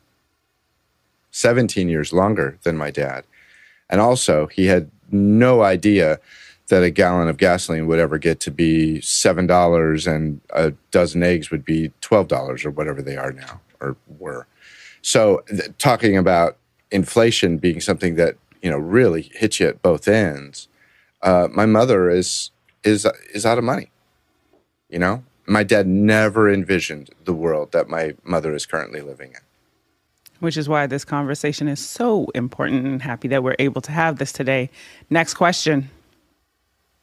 17 1.30 1.88
years 1.88 2.12
longer 2.12 2.58
than 2.64 2.76
my 2.76 2.90
dad. 2.90 3.24
And 3.88 4.00
also, 4.00 4.46
he 4.46 4.66
had 4.66 4.90
no 5.10 5.62
idea 5.62 6.18
that 6.68 6.82
a 6.82 6.90
gallon 6.90 7.28
of 7.28 7.36
gasoline 7.36 7.86
would 7.86 7.98
ever 7.98 8.18
get 8.18 8.40
to 8.40 8.50
be 8.50 8.98
$7 9.02 10.12
and 10.12 10.40
a 10.50 10.72
dozen 10.90 11.22
eggs 11.22 11.50
would 11.50 11.64
be 11.64 11.92
$12 12.00 12.64
or 12.64 12.70
whatever 12.70 13.02
they 13.02 13.16
are 13.16 13.32
now 13.32 13.60
or 13.80 13.96
were. 14.18 14.46
So, 15.02 15.42
th- 15.48 15.70
talking 15.78 16.16
about 16.16 16.56
inflation 16.90 17.58
being 17.58 17.80
something 17.80 18.14
that, 18.14 18.36
you 18.62 18.70
know, 18.70 18.78
really 18.78 19.30
hits 19.34 19.60
you 19.60 19.66
at 19.68 19.82
both 19.82 20.08
ends. 20.08 20.68
Uh, 21.20 21.48
my 21.52 21.66
mother 21.66 22.08
is 22.08 22.51
is 22.84 23.06
is 23.32 23.46
out 23.46 23.58
of 23.58 23.64
money. 23.64 23.90
You 24.88 24.98
know, 24.98 25.24
my 25.46 25.62
dad 25.62 25.86
never 25.86 26.52
envisioned 26.52 27.10
the 27.24 27.32
world 27.32 27.72
that 27.72 27.88
my 27.88 28.14
mother 28.24 28.54
is 28.54 28.66
currently 28.66 29.00
living 29.00 29.30
in. 29.30 29.40
Which 30.40 30.56
is 30.56 30.68
why 30.68 30.86
this 30.86 31.04
conversation 31.04 31.68
is 31.68 31.78
so 31.78 32.26
important 32.34 32.84
and 32.86 33.00
happy 33.00 33.28
that 33.28 33.42
we're 33.42 33.56
able 33.58 33.80
to 33.82 33.92
have 33.92 34.18
this 34.18 34.32
today. 34.32 34.70
Next 35.08 35.34
question. 35.34 35.90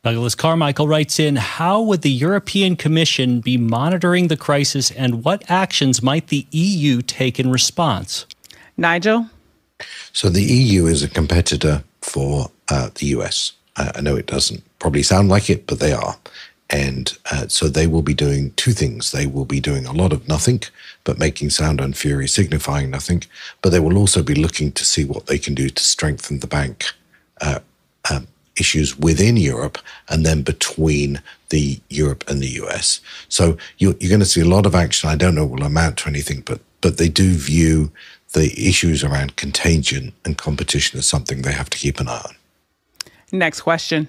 Douglas 0.02 0.36
Carmichael 0.36 0.88
writes 0.88 1.20
in 1.20 1.36
How 1.36 1.82
would 1.82 2.04
the 2.04 2.12
European 2.12 2.76
Commission 2.76 3.42
be 3.42 3.58
monitoring 3.58 4.28
the 4.28 4.38
crisis 4.38 4.92
and 4.92 5.24
what 5.26 5.44
actions 5.50 6.02
might 6.02 6.28
the 6.28 6.48
EU 6.52 7.02
take 7.02 7.40
in 7.40 7.52
response? 7.52 8.26
Nigel? 8.78 9.28
So 10.14 10.30
the 10.30 10.42
EU 10.42 10.86
is 10.86 11.04
a 11.04 11.10
competitor 11.10 11.84
for 12.02 12.50
uh, 12.70 12.90
the 12.96 13.08
US. 13.08 13.54
I 13.78 14.02
know 14.02 14.16
it 14.16 14.26
doesn't 14.26 14.64
probably 14.80 15.04
sound 15.04 15.30
like 15.30 15.50
it, 15.50 15.68
but 15.68 15.80
they 15.80 15.94
are. 15.94 16.18
And 16.70 17.18
uh, 17.32 17.48
so 17.48 17.68
they 17.68 17.88
will 17.88 18.04
be 18.04 18.14
doing 18.14 18.52
two 18.52 18.74
things. 18.74 19.12
They 19.12 19.26
will 19.26 19.46
be 19.46 19.60
doing 19.60 19.86
a 19.86 19.94
lot 19.94 20.14
of 20.14 20.28
nothing, 20.28 20.62
but 21.04 21.18
making 21.18 21.50
sound 21.50 21.82
and 21.82 21.98
fury 21.98 22.28
signifying 22.28 22.92
nothing. 22.92 23.24
But 23.62 23.72
they 23.72 23.80
will 23.80 23.98
also 23.98 24.22
be 24.22 24.36
looking 24.36 24.72
to 24.74 24.86
see 24.86 25.04
what 25.04 25.26
they 25.26 25.40
can 25.40 25.56
do 25.56 25.70
to 25.70 25.84
strengthen 25.84 26.40
the 26.40 26.48
bank 26.48 26.86
uh, 27.42 27.60
um, 28.12 28.28
issues 28.60 29.00
within 29.00 29.38
Europe 29.38 29.80
and 30.10 30.26
then 30.26 30.44
between 30.44 31.22
the 31.50 31.80
Europe 31.90 32.24
and 32.28 32.42
the 32.42 32.60
US. 32.64 33.00
So 33.30 33.58
you're, 33.80 33.96
you're 34.00 34.10
going 34.10 34.20
to 34.20 34.26
see 34.26 34.42
a 34.42 34.46
lot 34.46 34.66
of 34.66 34.76
action. 34.76 35.10
I 35.10 35.16
don't 35.16 35.36
know 35.36 35.46
will 35.46 35.64
amount 35.64 35.98
to 36.00 36.10
anything, 36.10 36.42
but 36.42 36.60
but 36.82 36.98
they 36.98 37.10
do 37.10 37.34
view 37.34 37.92
the 38.34 38.54
issues 38.56 39.04
around 39.04 39.36
contagion 39.36 40.14
and 40.24 40.38
competition 40.38 40.98
as 41.00 41.06
something 41.06 41.42
they 41.42 41.52
have 41.52 41.70
to 41.72 41.78
keep 41.78 42.00
an 42.00 42.08
eye 42.08 42.22
on. 42.26 42.36
Next 43.32 43.62
question. 43.62 44.08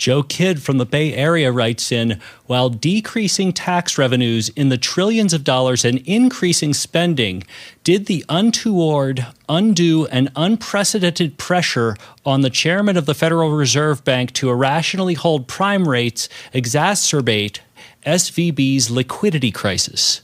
Joe 0.00 0.22
Kidd 0.22 0.62
from 0.62 0.78
the 0.78 0.86
Bay 0.86 1.12
Area 1.12 1.52
writes 1.52 1.92
in 1.92 2.18
While 2.46 2.70
decreasing 2.70 3.52
tax 3.52 3.98
revenues 3.98 4.48
in 4.48 4.70
the 4.70 4.78
trillions 4.78 5.34
of 5.34 5.44
dollars 5.44 5.84
and 5.84 5.98
increasing 6.06 6.72
spending, 6.72 7.42
did 7.84 8.06
the 8.06 8.24
untoward, 8.30 9.26
undue, 9.46 10.06
and 10.06 10.30
unprecedented 10.36 11.36
pressure 11.36 11.98
on 12.24 12.40
the 12.40 12.48
chairman 12.48 12.96
of 12.96 13.04
the 13.04 13.12
Federal 13.12 13.50
Reserve 13.50 14.02
Bank 14.02 14.32
to 14.32 14.48
irrationally 14.48 15.12
hold 15.12 15.46
prime 15.46 15.86
rates 15.86 16.30
exacerbate 16.54 17.58
SVB's 18.06 18.90
liquidity 18.90 19.50
crisis? 19.50 20.22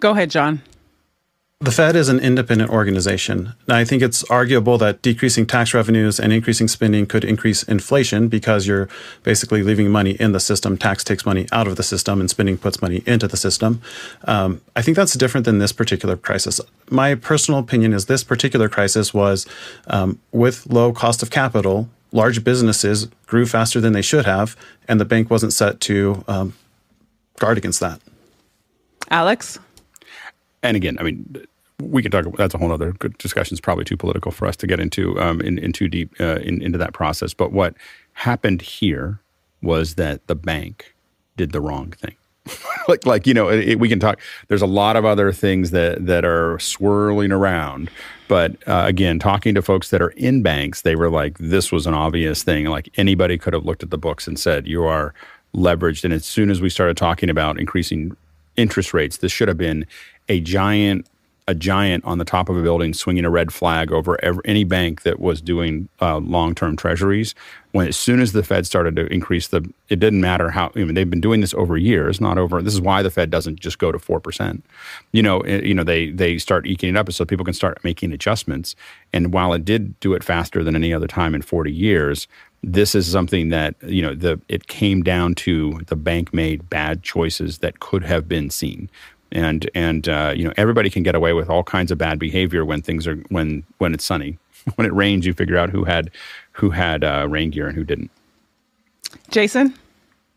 Go 0.00 0.10
ahead, 0.10 0.30
John. 0.30 0.60
The 1.64 1.72
Fed 1.72 1.96
is 1.96 2.10
an 2.10 2.20
independent 2.20 2.70
organization. 2.70 3.54
Now, 3.66 3.76
I 3.76 3.86
think 3.86 4.02
it's 4.02 4.22
arguable 4.24 4.76
that 4.76 5.00
decreasing 5.00 5.46
tax 5.46 5.72
revenues 5.72 6.20
and 6.20 6.30
increasing 6.30 6.68
spending 6.68 7.06
could 7.06 7.24
increase 7.24 7.62
inflation 7.62 8.28
because 8.28 8.66
you're 8.66 8.86
basically 9.22 9.62
leaving 9.62 9.88
money 9.88 10.10
in 10.10 10.32
the 10.32 10.40
system. 10.40 10.76
Tax 10.76 11.02
takes 11.02 11.24
money 11.24 11.46
out 11.52 11.66
of 11.66 11.76
the 11.76 11.82
system 11.82 12.20
and 12.20 12.28
spending 12.28 12.58
puts 12.58 12.82
money 12.82 13.02
into 13.06 13.26
the 13.26 13.38
system. 13.38 13.80
Um, 14.24 14.60
I 14.76 14.82
think 14.82 14.94
that's 14.94 15.14
different 15.14 15.46
than 15.46 15.58
this 15.58 15.72
particular 15.72 16.18
crisis. 16.18 16.60
My 16.90 17.14
personal 17.14 17.60
opinion 17.60 17.94
is 17.94 18.04
this 18.04 18.24
particular 18.24 18.68
crisis 18.68 19.14
was 19.14 19.46
um, 19.86 20.20
with 20.32 20.66
low 20.66 20.92
cost 20.92 21.22
of 21.22 21.30
capital 21.30 21.88
large 22.12 22.44
businesses 22.44 23.06
grew 23.26 23.46
faster 23.46 23.80
than 23.80 23.92
they 23.94 24.02
should 24.02 24.26
have, 24.26 24.54
and 24.86 25.00
the 25.00 25.04
bank 25.04 25.30
wasn't 25.30 25.52
set 25.52 25.80
to 25.80 26.24
um, 26.28 26.52
guard 27.40 27.56
against 27.56 27.80
that. 27.80 28.00
Alex? 29.10 29.58
And 30.62 30.76
again, 30.76 30.96
I 31.00 31.02
mean, 31.02 31.44
we 31.80 32.02
can 32.02 32.10
talk. 32.10 32.24
That's 32.36 32.54
a 32.54 32.58
whole 32.58 32.72
other 32.72 32.92
good 32.92 33.18
discussion. 33.18 33.54
It's 33.54 33.60
probably 33.60 33.84
too 33.84 33.96
political 33.96 34.30
for 34.30 34.46
us 34.46 34.56
to 34.56 34.66
get 34.66 34.80
into 34.80 35.20
um, 35.20 35.40
in, 35.40 35.58
in 35.58 35.72
too 35.72 35.88
deep 35.88 36.14
uh, 36.20 36.36
in, 36.36 36.62
into 36.62 36.78
that 36.78 36.92
process. 36.92 37.34
But 37.34 37.52
what 37.52 37.74
happened 38.12 38.62
here 38.62 39.20
was 39.62 39.94
that 39.94 40.26
the 40.26 40.34
bank 40.34 40.94
did 41.36 41.52
the 41.52 41.60
wrong 41.60 41.90
thing. 41.90 42.14
like, 42.88 43.06
like 43.06 43.26
you 43.26 43.34
know, 43.34 43.48
it, 43.48 43.78
we 43.80 43.88
can 43.88 43.98
talk. 43.98 44.20
There's 44.48 44.62
a 44.62 44.66
lot 44.66 44.96
of 44.96 45.04
other 45.04 45.32
things 45.32 45.70
that 45.70 46.06
that 46.06 46.24
are 46.24 46.58
swirling 46.58 47.32
around. 47.32 47.90
But 48.28 48.56
uh, 48.68 48.84
again, 48.86 49.18
talking 49.18 49.54
to 49.54 49.62
folks 49.62 49.90
that 49.90 50.00
are 50.00 50.10
in 50.10 50.42
banks, 50.42 50.82
they 50.82 50.94
were 50.94 51.10
like, 51.10 51.38
"This 51.38 51.72
was 51.72 51.86
an 51.86 51.94
obvious 51.94 52.42
thing. 52.42 52.66
Like 52.66 52.88
anybody 52.96 53.38
could 53.38 53.52
have 53.52 53.64
looked 53.64 53.82
at 53.82 53.90
the 53.90 53.98
books 53.98 54.26
and 54.26 54.38
said, 54.38 54.66
you 54.66 54.84
are 54.84 55.14
leveraged." 55.54 56.04
And 56.04 56.12
as 56.12 56.24
soon 56.24 56.50
as 56.50 56.60
we 56.60 56.68
started 56.68 56.96
talking 56.96 57.30
about 57.30 57.58
increasing 57.58 58.16
interest 58.56 58.92
rates, 58.92 59.18
this 59.18 59.32
should 59.32 59.48
have 59.48 59.58
been 59.58 59.86
a 60.28 60.40
giant 60.40 61.06
a 61.46 61.54
giant 61.54 62.04
on 62.04 62.16
the 62.16 62.24
top 62.24 62.48
of 62.48 62.56
a 62.56 62.62
building 62.62 62.94
swinging 62.94 63.24
a 63.24 63.30
red 63.30 63.52
flag 63.52 63.92
over 63.92 64.22
every, 64.24 64.40
any 64.46 64.64
bank 64.64 65.02
that 65.02 65.20
was 65.20 65.42
doing 65.42 65.88
uh, 66.00 66.16
long-term 66.18 66.74
treasuries. 66.74 67.34
When 67.72 67.86
as 67.88 67.96
soon 67.96 68.20
as 68.20 68.32
the 68.32 68.42
Fed 68.42 68.66
started 68.66 68.96
to 68.96 69.06
increase 69.12 69.48
the, 69.48 69.68
it 69.88 69.98
didn't 69.98 70.20
matter 70.20 70.50
how. 70.50 70.70
I 70.74 70.84
mean, 70.84 70.94
they've 70.94 71.10
been 71.10 71.20
doing 71.20 71.40
this 71.40 71.52
over 71.54 71.76
years, 71.76 72.20
not 72.20 72.38
over. 72.38 72.62
This 72.62 72.72
is 72.72 72.80
why 72.80 73.02
the 73.02 73.10
Fed 73.10 73.30
doesn't 73.30 73.60
just 73.60 73.78
go 73.78 73.92
to 73.92 73.98
four 73.98 74.20
percent. 74.20 74.64
You 75.12 75.22
know, 75.22 75.40
it, 75.40 75.64
eh, 75.64 75.66
you 75.66 75.74
know 75.74 75.82
they 75.82 76.10
they 76.10 76.38
start 76.38 76.66
eking 76.66 76.90
it 76.90 76.96
up 76.96 77.10
so 77.12 77.24
people 77.24 77.44
can 77.44 77.52
start 77.52 77.82
making 77.82 78.12
adjustments. 78.12 78.76
And 79.12 79.32
while 79.32 79.52
it 79.52 79.64
did 79.64 79.98
do 79.98 80.14
it 80.14 80.22
faster 80.22 80.62
than 80.62 80.76
any 80.76 80.94
other 80.94 81.08
time 81.08 81.34
in 81.34 81.42
forty 81.42 81.72
years, 81.72 82.28
this 82.62 82.94
is 82.94 83.10
something 83.10 83.48
that 83.48 83.74
you 83.82 84.02
know 84.02 84.14
the 84.14 84.40
it 84.48 84.68
came 84.68 85.02
down 85.02 85.34
to 85.34 85.80
the 85.88 85.96
bank 85.96 86.32
made 86.32 86.70
bad 86.70 87.02
choices 87.02 87.58
that 87.58 87.80
could 87.80 88.04
have 88.04 88.28
been 88.28 88.50
seen 88.50 88.88
and 89.34 89.68
and 89.74 90.08
uh, 90.08 90.32
you 90.34 90.44
know 90.44 90.54
everybody 90.56 90.88
can 90.88 91.02
get 91.02 91.14
away 91.14 91.32
with 91.32 91.50
all 91.50 91.62
kinds 91.62 91.90
of 91.90 91.98
bad 91.98 92.18
behavior 92.18 92.64
when 92.64 92.80
things 92.80 93.06
are 93.06 93.16
when 93.28 93.64
when 93.78 93.92
it's 93.92 94.04
sunny. 94.04 94.38
when 94.76 94.86
it 94.86 94.92
rains, 94.92 95.26
you 95.26 95.34
figure 95.34 95.56
out 95.56 95.70
who 95.70 95.84
had 95.84 96.10
who 96.52 96.70
had 96.70 97.04
uh, 97.04 97.26
rain 97.28 97.50
gear 97.50 97.66
and 97.66 97.76
who 97.76 97.84
didn't. 97.84 98.10
Jason. 99.30 99.74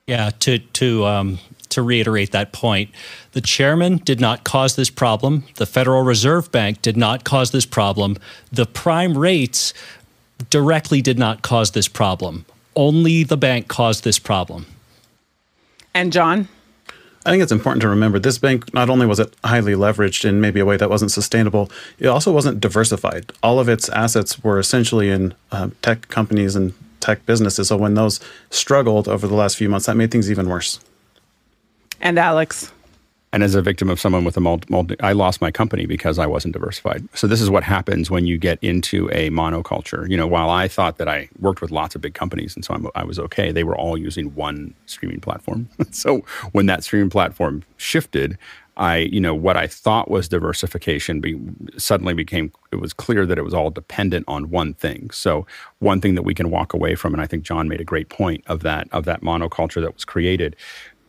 Yeah, 0.05 0.29
to 0.39 0.59
to 0.59 1.05
um, 1.05 1.39
to 1.69 1.81
reiterate 1.81 2.31
that 2.31 2.53
point, 2.53 2.89
the 3.33 3.41
chairman 3.41 3.97
did 3.97 4.21
not 4.21 4.43
cause 4.43 4.75
this 4.75 4.89
problem. 4.89 5.43
The 5.55 5.65
Federal 5.65 6.03
Reserve 6.03 6.51
Bank 6.51 6.81
did 6.81 6.95
not 6.95 7.23
cause 7.23 7.51
this 7.51 7.65
problem. 7.65 8.17
The 8.51 8.65
prime 8.65 9.17
rates 9.17 9.73
directly 10.49 11.01
did 11.01 11.19
not 11.19 11.41
cause 11.41 11.71
this 11.71 11.87
problem. 11.87 12.45
Only 12.75 13.23
the 13.23 13.37
bank 13.37 13.67
caused 13.67 14.03
this 14.03 14.19
problem. 14.19 14.67
And 15.93 16.13
John. 16.13 16.47
I 17.27 17.31
think 17.31 17.43
it's 17.43 17.51
important 17.51 17.81
to 17.81 17.89
remember 17.89 18.19
this 18.19 18.37
bank 18.37 18.73
not 18.73 18.89
only 18.89 19.05
was 19.05 19.19
it 19.19 19.35
highly 19.43 19.73
leveraged 19.73 20.23
in 20.23 20.39
maybe 20.39 20.61
a 20.61 20.65
way 20.65 20.77
that 20.77 20.89
wasn't 20.89 21.11
sustainable, 21.11 21.69
it 21.99 22.07
also 22.07 22.31
wasn't 22.31 22.61
diversified. 22.61 23.33
All 23.43 23.59
of 23.59 23.67
its 23.67 23.89
assets 23.89 24.41
were 24.45 24.59
essentially 24.59 25.09
in 25.09 25.33
uh, 25.51 25.71
tech 25.81 26.07
companies 26.07 26.55
and 26.55 26.73
tech 27.01 27.25
businesses. 27.25 27.67
So 27.67 27.75
when 27.75 27.95
those 27.95 28.21
struggled 28.49 29.09
over 29.09 29.27
the 29.27 29.35
last 29.35 29.57
few 29.57 29.67
months, 29.67 29.87
that 29.87 29.97
made 29.97 30.09
things 30.09 30.31
even 30.31 30.47
worse. 30.47 30.79
And 31.99 32.17
Alex 32.17 32.71
and 33.37 33.43
as 33.43 33.53
a 33.53 33.61
victim 33.61 33.87
of 33.87 33.99
someone 33.99 34.23
with 34.23 34.35
a 34.35 34.39
multi, 34.39 34.65
multi, 34.67 34.99
I 34.99 35.11
lost 35.11 35.41
my 35.41 35.51
company 35.51 35.85
because 35.85 36.17
I 36.17 36.25
wasn't 36.25 36.53
diversified. 36.53 37.07
So 37.13 37.27
this 37.27 37.39
is 37.39 37.51
what 37.51 37.61
happens 37.61 38.09
when 38.09 38.25
you 38.25 38.35
get 38.35 38.57
into 38.63 39.11
a 39.11 39.29
monoculture. 39.29 40.09
You 40.09 40.17
know, 40.17 40.25
while 40.25 40.49
I 40.49 40.67
thought 40.67 40.97
that 40.97 41.07
I 41.07 41.29
worked 41.37 41.61
with 41.61 41.69
lots 41.69 41.93
of 41.93 42.01
big 42.01 42.15
companies 42.15 42.55
and 42.55 42.65
so 42.65 42.73
I'm, 42.73 42.87
i 42.95 43.03
was 43.03 43.19
okay, 43.19 43.51
they 43.51 43.63
were 43.63 43.77
all 43.77 43.95
using 43.95 44.33
one 44.33 44.73
streaming 44.87 45.21
platform. 45.21 45.69
so 45.91 46.25
when 46.53 46.65
that 46.65 46.83
streaming 46.83 47.11
platform 47.11 47.61
shifted, 47.77 48.39
I, 48.75 48.97
you 48.97 49.19
know, 49.19 49.35
what 49.35 49.55
I 49.55 49.67
thought 49.67 50.09
was 50.09 50.27
diversification 50.27 51.21
be, 51.21 51.39
suddenly 51.77 52.15
became, 52.15 52.51
it 52.71 52.77
was 52.77 52.91
clear 52.91 53.27
that 53.27 53.37
it 53.37 53.43
was 53.43 53.53
all 53.53 53.69
dependent 53.69 54.25
on 54.27 54.49
one 54.49 54.73
thing. 54.73 55.11
So 55.11 55.45
one 55.77 56.01
thing 56.01 56.15
that 56.15 56.23
we 56.23 56.33
can 56.33 56.49
walk 56.49 56.73
away 56.73 56.95
from, 56.95 57.13
and 57.13 57.21
I 57.21 57.27
think 57.27 57.43
John 57.43 57.67
made 57.67 57.81
a 57.81 57.83
great 57.83 58.09
point 58.09 58.43
of 58.47 58.61
that, 58.61 58.87
of 58.91 59.05
that 59.05 59.21
monoculture 59.21 59.81
that 59.81 59.93
was 59.93 60.05
created 60.05 60.55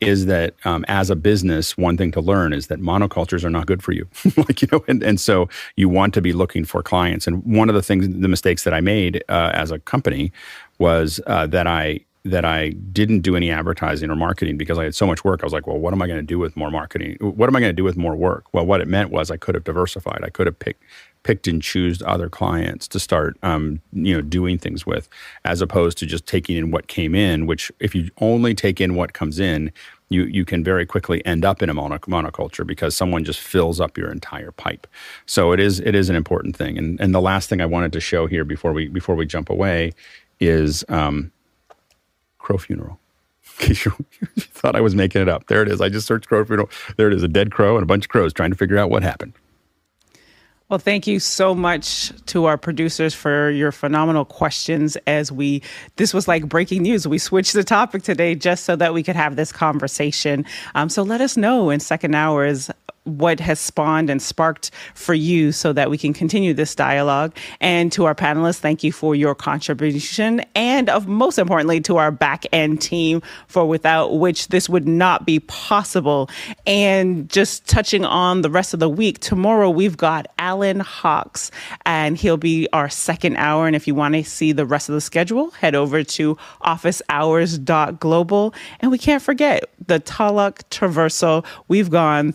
is 0.01 0.25
that 0.27 0.53
um, 0.65 0.85
as 0.87 1.09
a 1.09 1.15
business, 1.15 1.77
one 1.77 1.97
thing 1.97 2.11
to 2.11 2.21
learn 2.21 2.53
is 2.53 2.67
that 2.67 2.79
monocultures 2.79 3.43
are 3.43 3.49
not 3.49 3.65
good 3.67 3.83
for 3.83 3.91
you. 3.91 4.07
like 4.37 4.61
you 4.61 4.67
know, 4.71 4.83
and, 4.87 5.03
and 5.03 5.19
so 5.19 5.49
you 5.75 5.89
want 5.89 6.13
to 6.13 6.21
be 6.21 6.33
looking 6.33 6.65
for 6.65 6.81
clients. 6.83 7.27
And 7.27 7.43
one 7.43 7.69
of 7.69 7.75
the 7.75 7.81
things, 7.81 8.07
the 8.07 8.27
mistakes 8.27 8.63
that 8.63 8.73
I 8.73 8.81
made 8.81 9.23
uh, 9.29 9.51
as 9.53 9.71
a 9.71 9.79
company 9.79 10.31
was 10.77 11.19
uh, 11.27 11.47
that 11.47 11.67
I 11.67 12.01
that 12.25 12.43
I 12.43 12.69
didn't 12.69 13.21
do 13.21 13.35
any 13.35 13.49
advertising 13.49 14.09
or 14.09 14.15
marketing 14.15 14.57
because 14.57 14.77
I 14.77 14.83
had 14.83 14.95
so 14.95 15.07
much 15.07 15.23
work. 15.23 15.41
I 15.41 15.45
was 15.45 15.53
like, 15.53 15.67
well, 15.67 15.79
what 15.79 15.93
am 15.93 16.01
I 16.01 16.07
going 16.07 16.19
to 16.19 16.25
do 16.25 16.37
with 16.37 16.55
more 16.57 16.69
marketing? 16.69 17.17
What 17.21 17.47
am 17.47 17.55
I 17.55 17.59
going 17.61 17.69
to 17.69 17.75
do 17.75 17.83
with 17.83 17.95
more 17.95 18.15
work? 18.15 18.45
Well, 18.53 18.65
what 18.65 18.81
it 18.81 18.87
meant 18.87 19.09
was 19.09 19.31
I 19.31 19.37
could 19.37 19.55
have 19.55 19.63
diversified. 19.63 20.19
I 20.23 20.29
could 20.29 20.45
have 20.45 20.59
picked 20.59 20.83
picked 21.23 21.47
and 21.47 21.61
choose 21.61 22.01
other 22.05 22.29
clients 22.29 22.87
to 22.87 22.99
start 22.99 23.37
um, 23.43 23.81
you 23.91 24.15
know 24.15 24.21
doing 24.21 24.57
things 24.57 24.85
with 24.85 25.09
as 25.45 25.61
opposed 25.61 25.97
to 25.97 26.05
just 26.05 26.25
taking 26.25 26.55
in 26.55 26.71
what 26.71 26.87
came 26.87 27.13
in 27.13 27.45
which 27.45 27.71
if 27.79 27.93
you 27.93 28.09
only 28.19 28.53
take 28.53 28.79
in 28.79 28.95
what 28.95 29.13
comes 29.13 29.39
in 29.39 29.71
you 30.09 30.23
you 30.23 30.45
can 30.45 30.63
very 30.63 30.85
quickly 30.85 31.23
end 31.25 31.43
up 31.43 31.61
in 31.61 31.69
a 31.69 31.73
monoc- 31.73 32.07
monoculture 32.07 32.65
because 32.65 32.95
someone 32.95 33.23
just 33.23 33.39
fills 33.39 33.79
up 33.79 33.97
your 33.97 34.11
entire 34.11 34.51
pipe 34.51 34.87
so 35.25 35.51
it 35.51 35.59
is 35.59 35.79
it 35.81 35.95
is 35.95 36.09
an 36.09 36.15
important 36.15 36.55
thing 36.55 36.77
and 36.77 36.99
and 36.99 37.13
the 37.13 37.21
last 37.21 37.49
thing 37.49 37.61
i 37.61 37.65
wanted 37.65 37.91
to 37.91 37.99
show 37.99 38.25
here 38.25 38.45
before 38.45 38.71
we 38.73 38.87
before 38.87 39.15
we 39.15 39.25
jump 39.25 39.49
away 39.49 39.91
is 40.39 40.85
um, 40.89 41.31
crow 42.37 42.57
funeral 42.57 42.97
you 43.67 43.75
thought 44.37 44.75
I 44.75 44.79
was 44.79 44.95
making 44.95 45.21
it 45.21 45.27
up. 45.27 45.47
There 45.47 45.61
it 45.61 45.67
is. 45.67 45.81
I 45.81 45.89
just 45.89 46.07
searched 46.07 46.29
crow 46.29 46.45
funeral. 46.45 46.69
There 46.95 47.07
it 47.07 47.13
is, 47.13 47.23
a 47.23 47.27
dead 47.27 47.51
crow 47.51 47.75
and 47.75 47.83
a 47.83 47.85
bunch 47.85 48.05
of 48.05 48.09
crows 48.09 48.31
trying 48.31 48.51
to 48.51 48.55
figure 48.55 48.77
out 48.77 48.89
what 48.89 49.03
happened. 49.03 49.33
Well, 50.69 50.77
thank 50.77 51.07
you 51.07 51.19
so 51.19 51.55
much 51.55 52.11
to 52.27 52.45
our 52.45 52.55
producers 52.55 53.15
for 53.15 53.49
your 53.49 53.71
phenomenal 53.71 54.23
questions 54.23 54.97
as 55.07 55.31
we 55.31 55.63
this 55.95 56.13
was 56.13 56.27
like 56.27 56.47
breaking 56.47 56.83
news. 56.83 57.07
We 57.07 57.17
switched 57.17 57.53
the 57.53 57.63
topic 57.63 58.03
today 58.03 58.35
just 58.35 58.65
so 58.65 58.75
that 58.75 58.93
we 58.93 59.01
could 59.01 59.15
have 59.15 59.35
this 59.35 59.51
conversation. 59.51 60.45
Um, 60.75 60.87
so 60.87 61.01
let 61.01 61.21
us 61.21 61.35
know 61.37 61.71
in 61.71 61.79
second 61.79 62.13
hours 62.13 62.69
what 63.03 63.39
has 63.39 63.59
spawned 63.59 64.09
and 64.09 64.21
sparked 64.21 64.71
for 64.93 65.13
you 65.13 65.51
so 65.51 65.73
that 65.73 65.89
we 65.89 65.97
can 65.97 66.13
continue 66.13 66.53
this 66.53 66.75
dialogue. 66.75 67.35
And 67.59 67.91
to 67.93 68.05
our 68.05 68.15
panelists, 68.15 68.59
thank 68.59 68.83
you 68.83 68.91
for 68.91 69.15
your 69.15 69.35
contribution. 69.35 70.43
And 70.55 70.89
of 70.89 71.07
most 71.07 71.39
importantly, 71.39 71.81
to 71.81 71.97
our 71.97 72.11
back 72.11 72.45
end 72.51 72.81
team, 72.81 73.21
for 73.47 73.65
without 73.65 74.19
which 74.19 74.49
this 74.49 74.69
would 74.69 74.87
not 74.87 75.25
be 75.25 75.39
possible. 75.39 76.29
And 76.65 77.29
just 77.29 77.67
touching 77.67 78.05
on 78.05 78.41
the 78.41 78.49
rest 78.49 78.73
of 78.73 78.79
the 78.79 78.89
week, 78.89 79.19
tomorrow 79.19 79.69
we've 79.69 79.97
got 79.97 80.27
Alan 80.37 80.79
Hawks, 80.79 81.51
and 81.85 82.17
he'll 82.17 82.37
be 82.37 82.67
our 82.73 82.89
second 82.89 83.37
hour. 83.37 83.67
And 83.67 83.75
if 83.75 83.87
you 83.87 83.95
want 83.95 84.15
to 84.15 84.23
see 84.23 84.51
the 84.51 84.65
rest 84.65 84.89
of 84.89 84.95
the 84.95 85.01
schedule, 85.01 85.51
head 85.51 85.75
over 85.75 86.03
to 86.03 86.37
officehours.global. 86.63 88.53
And 88.79 88.91
we 88.91 88.97
can't 88.97 89.21
forget 89.21 89.69
the 89.85 89.99
Taluk 89.99 90.63
Traversal. 90.69 91.45
We've 91.67 91.89
gone 91.89 92.33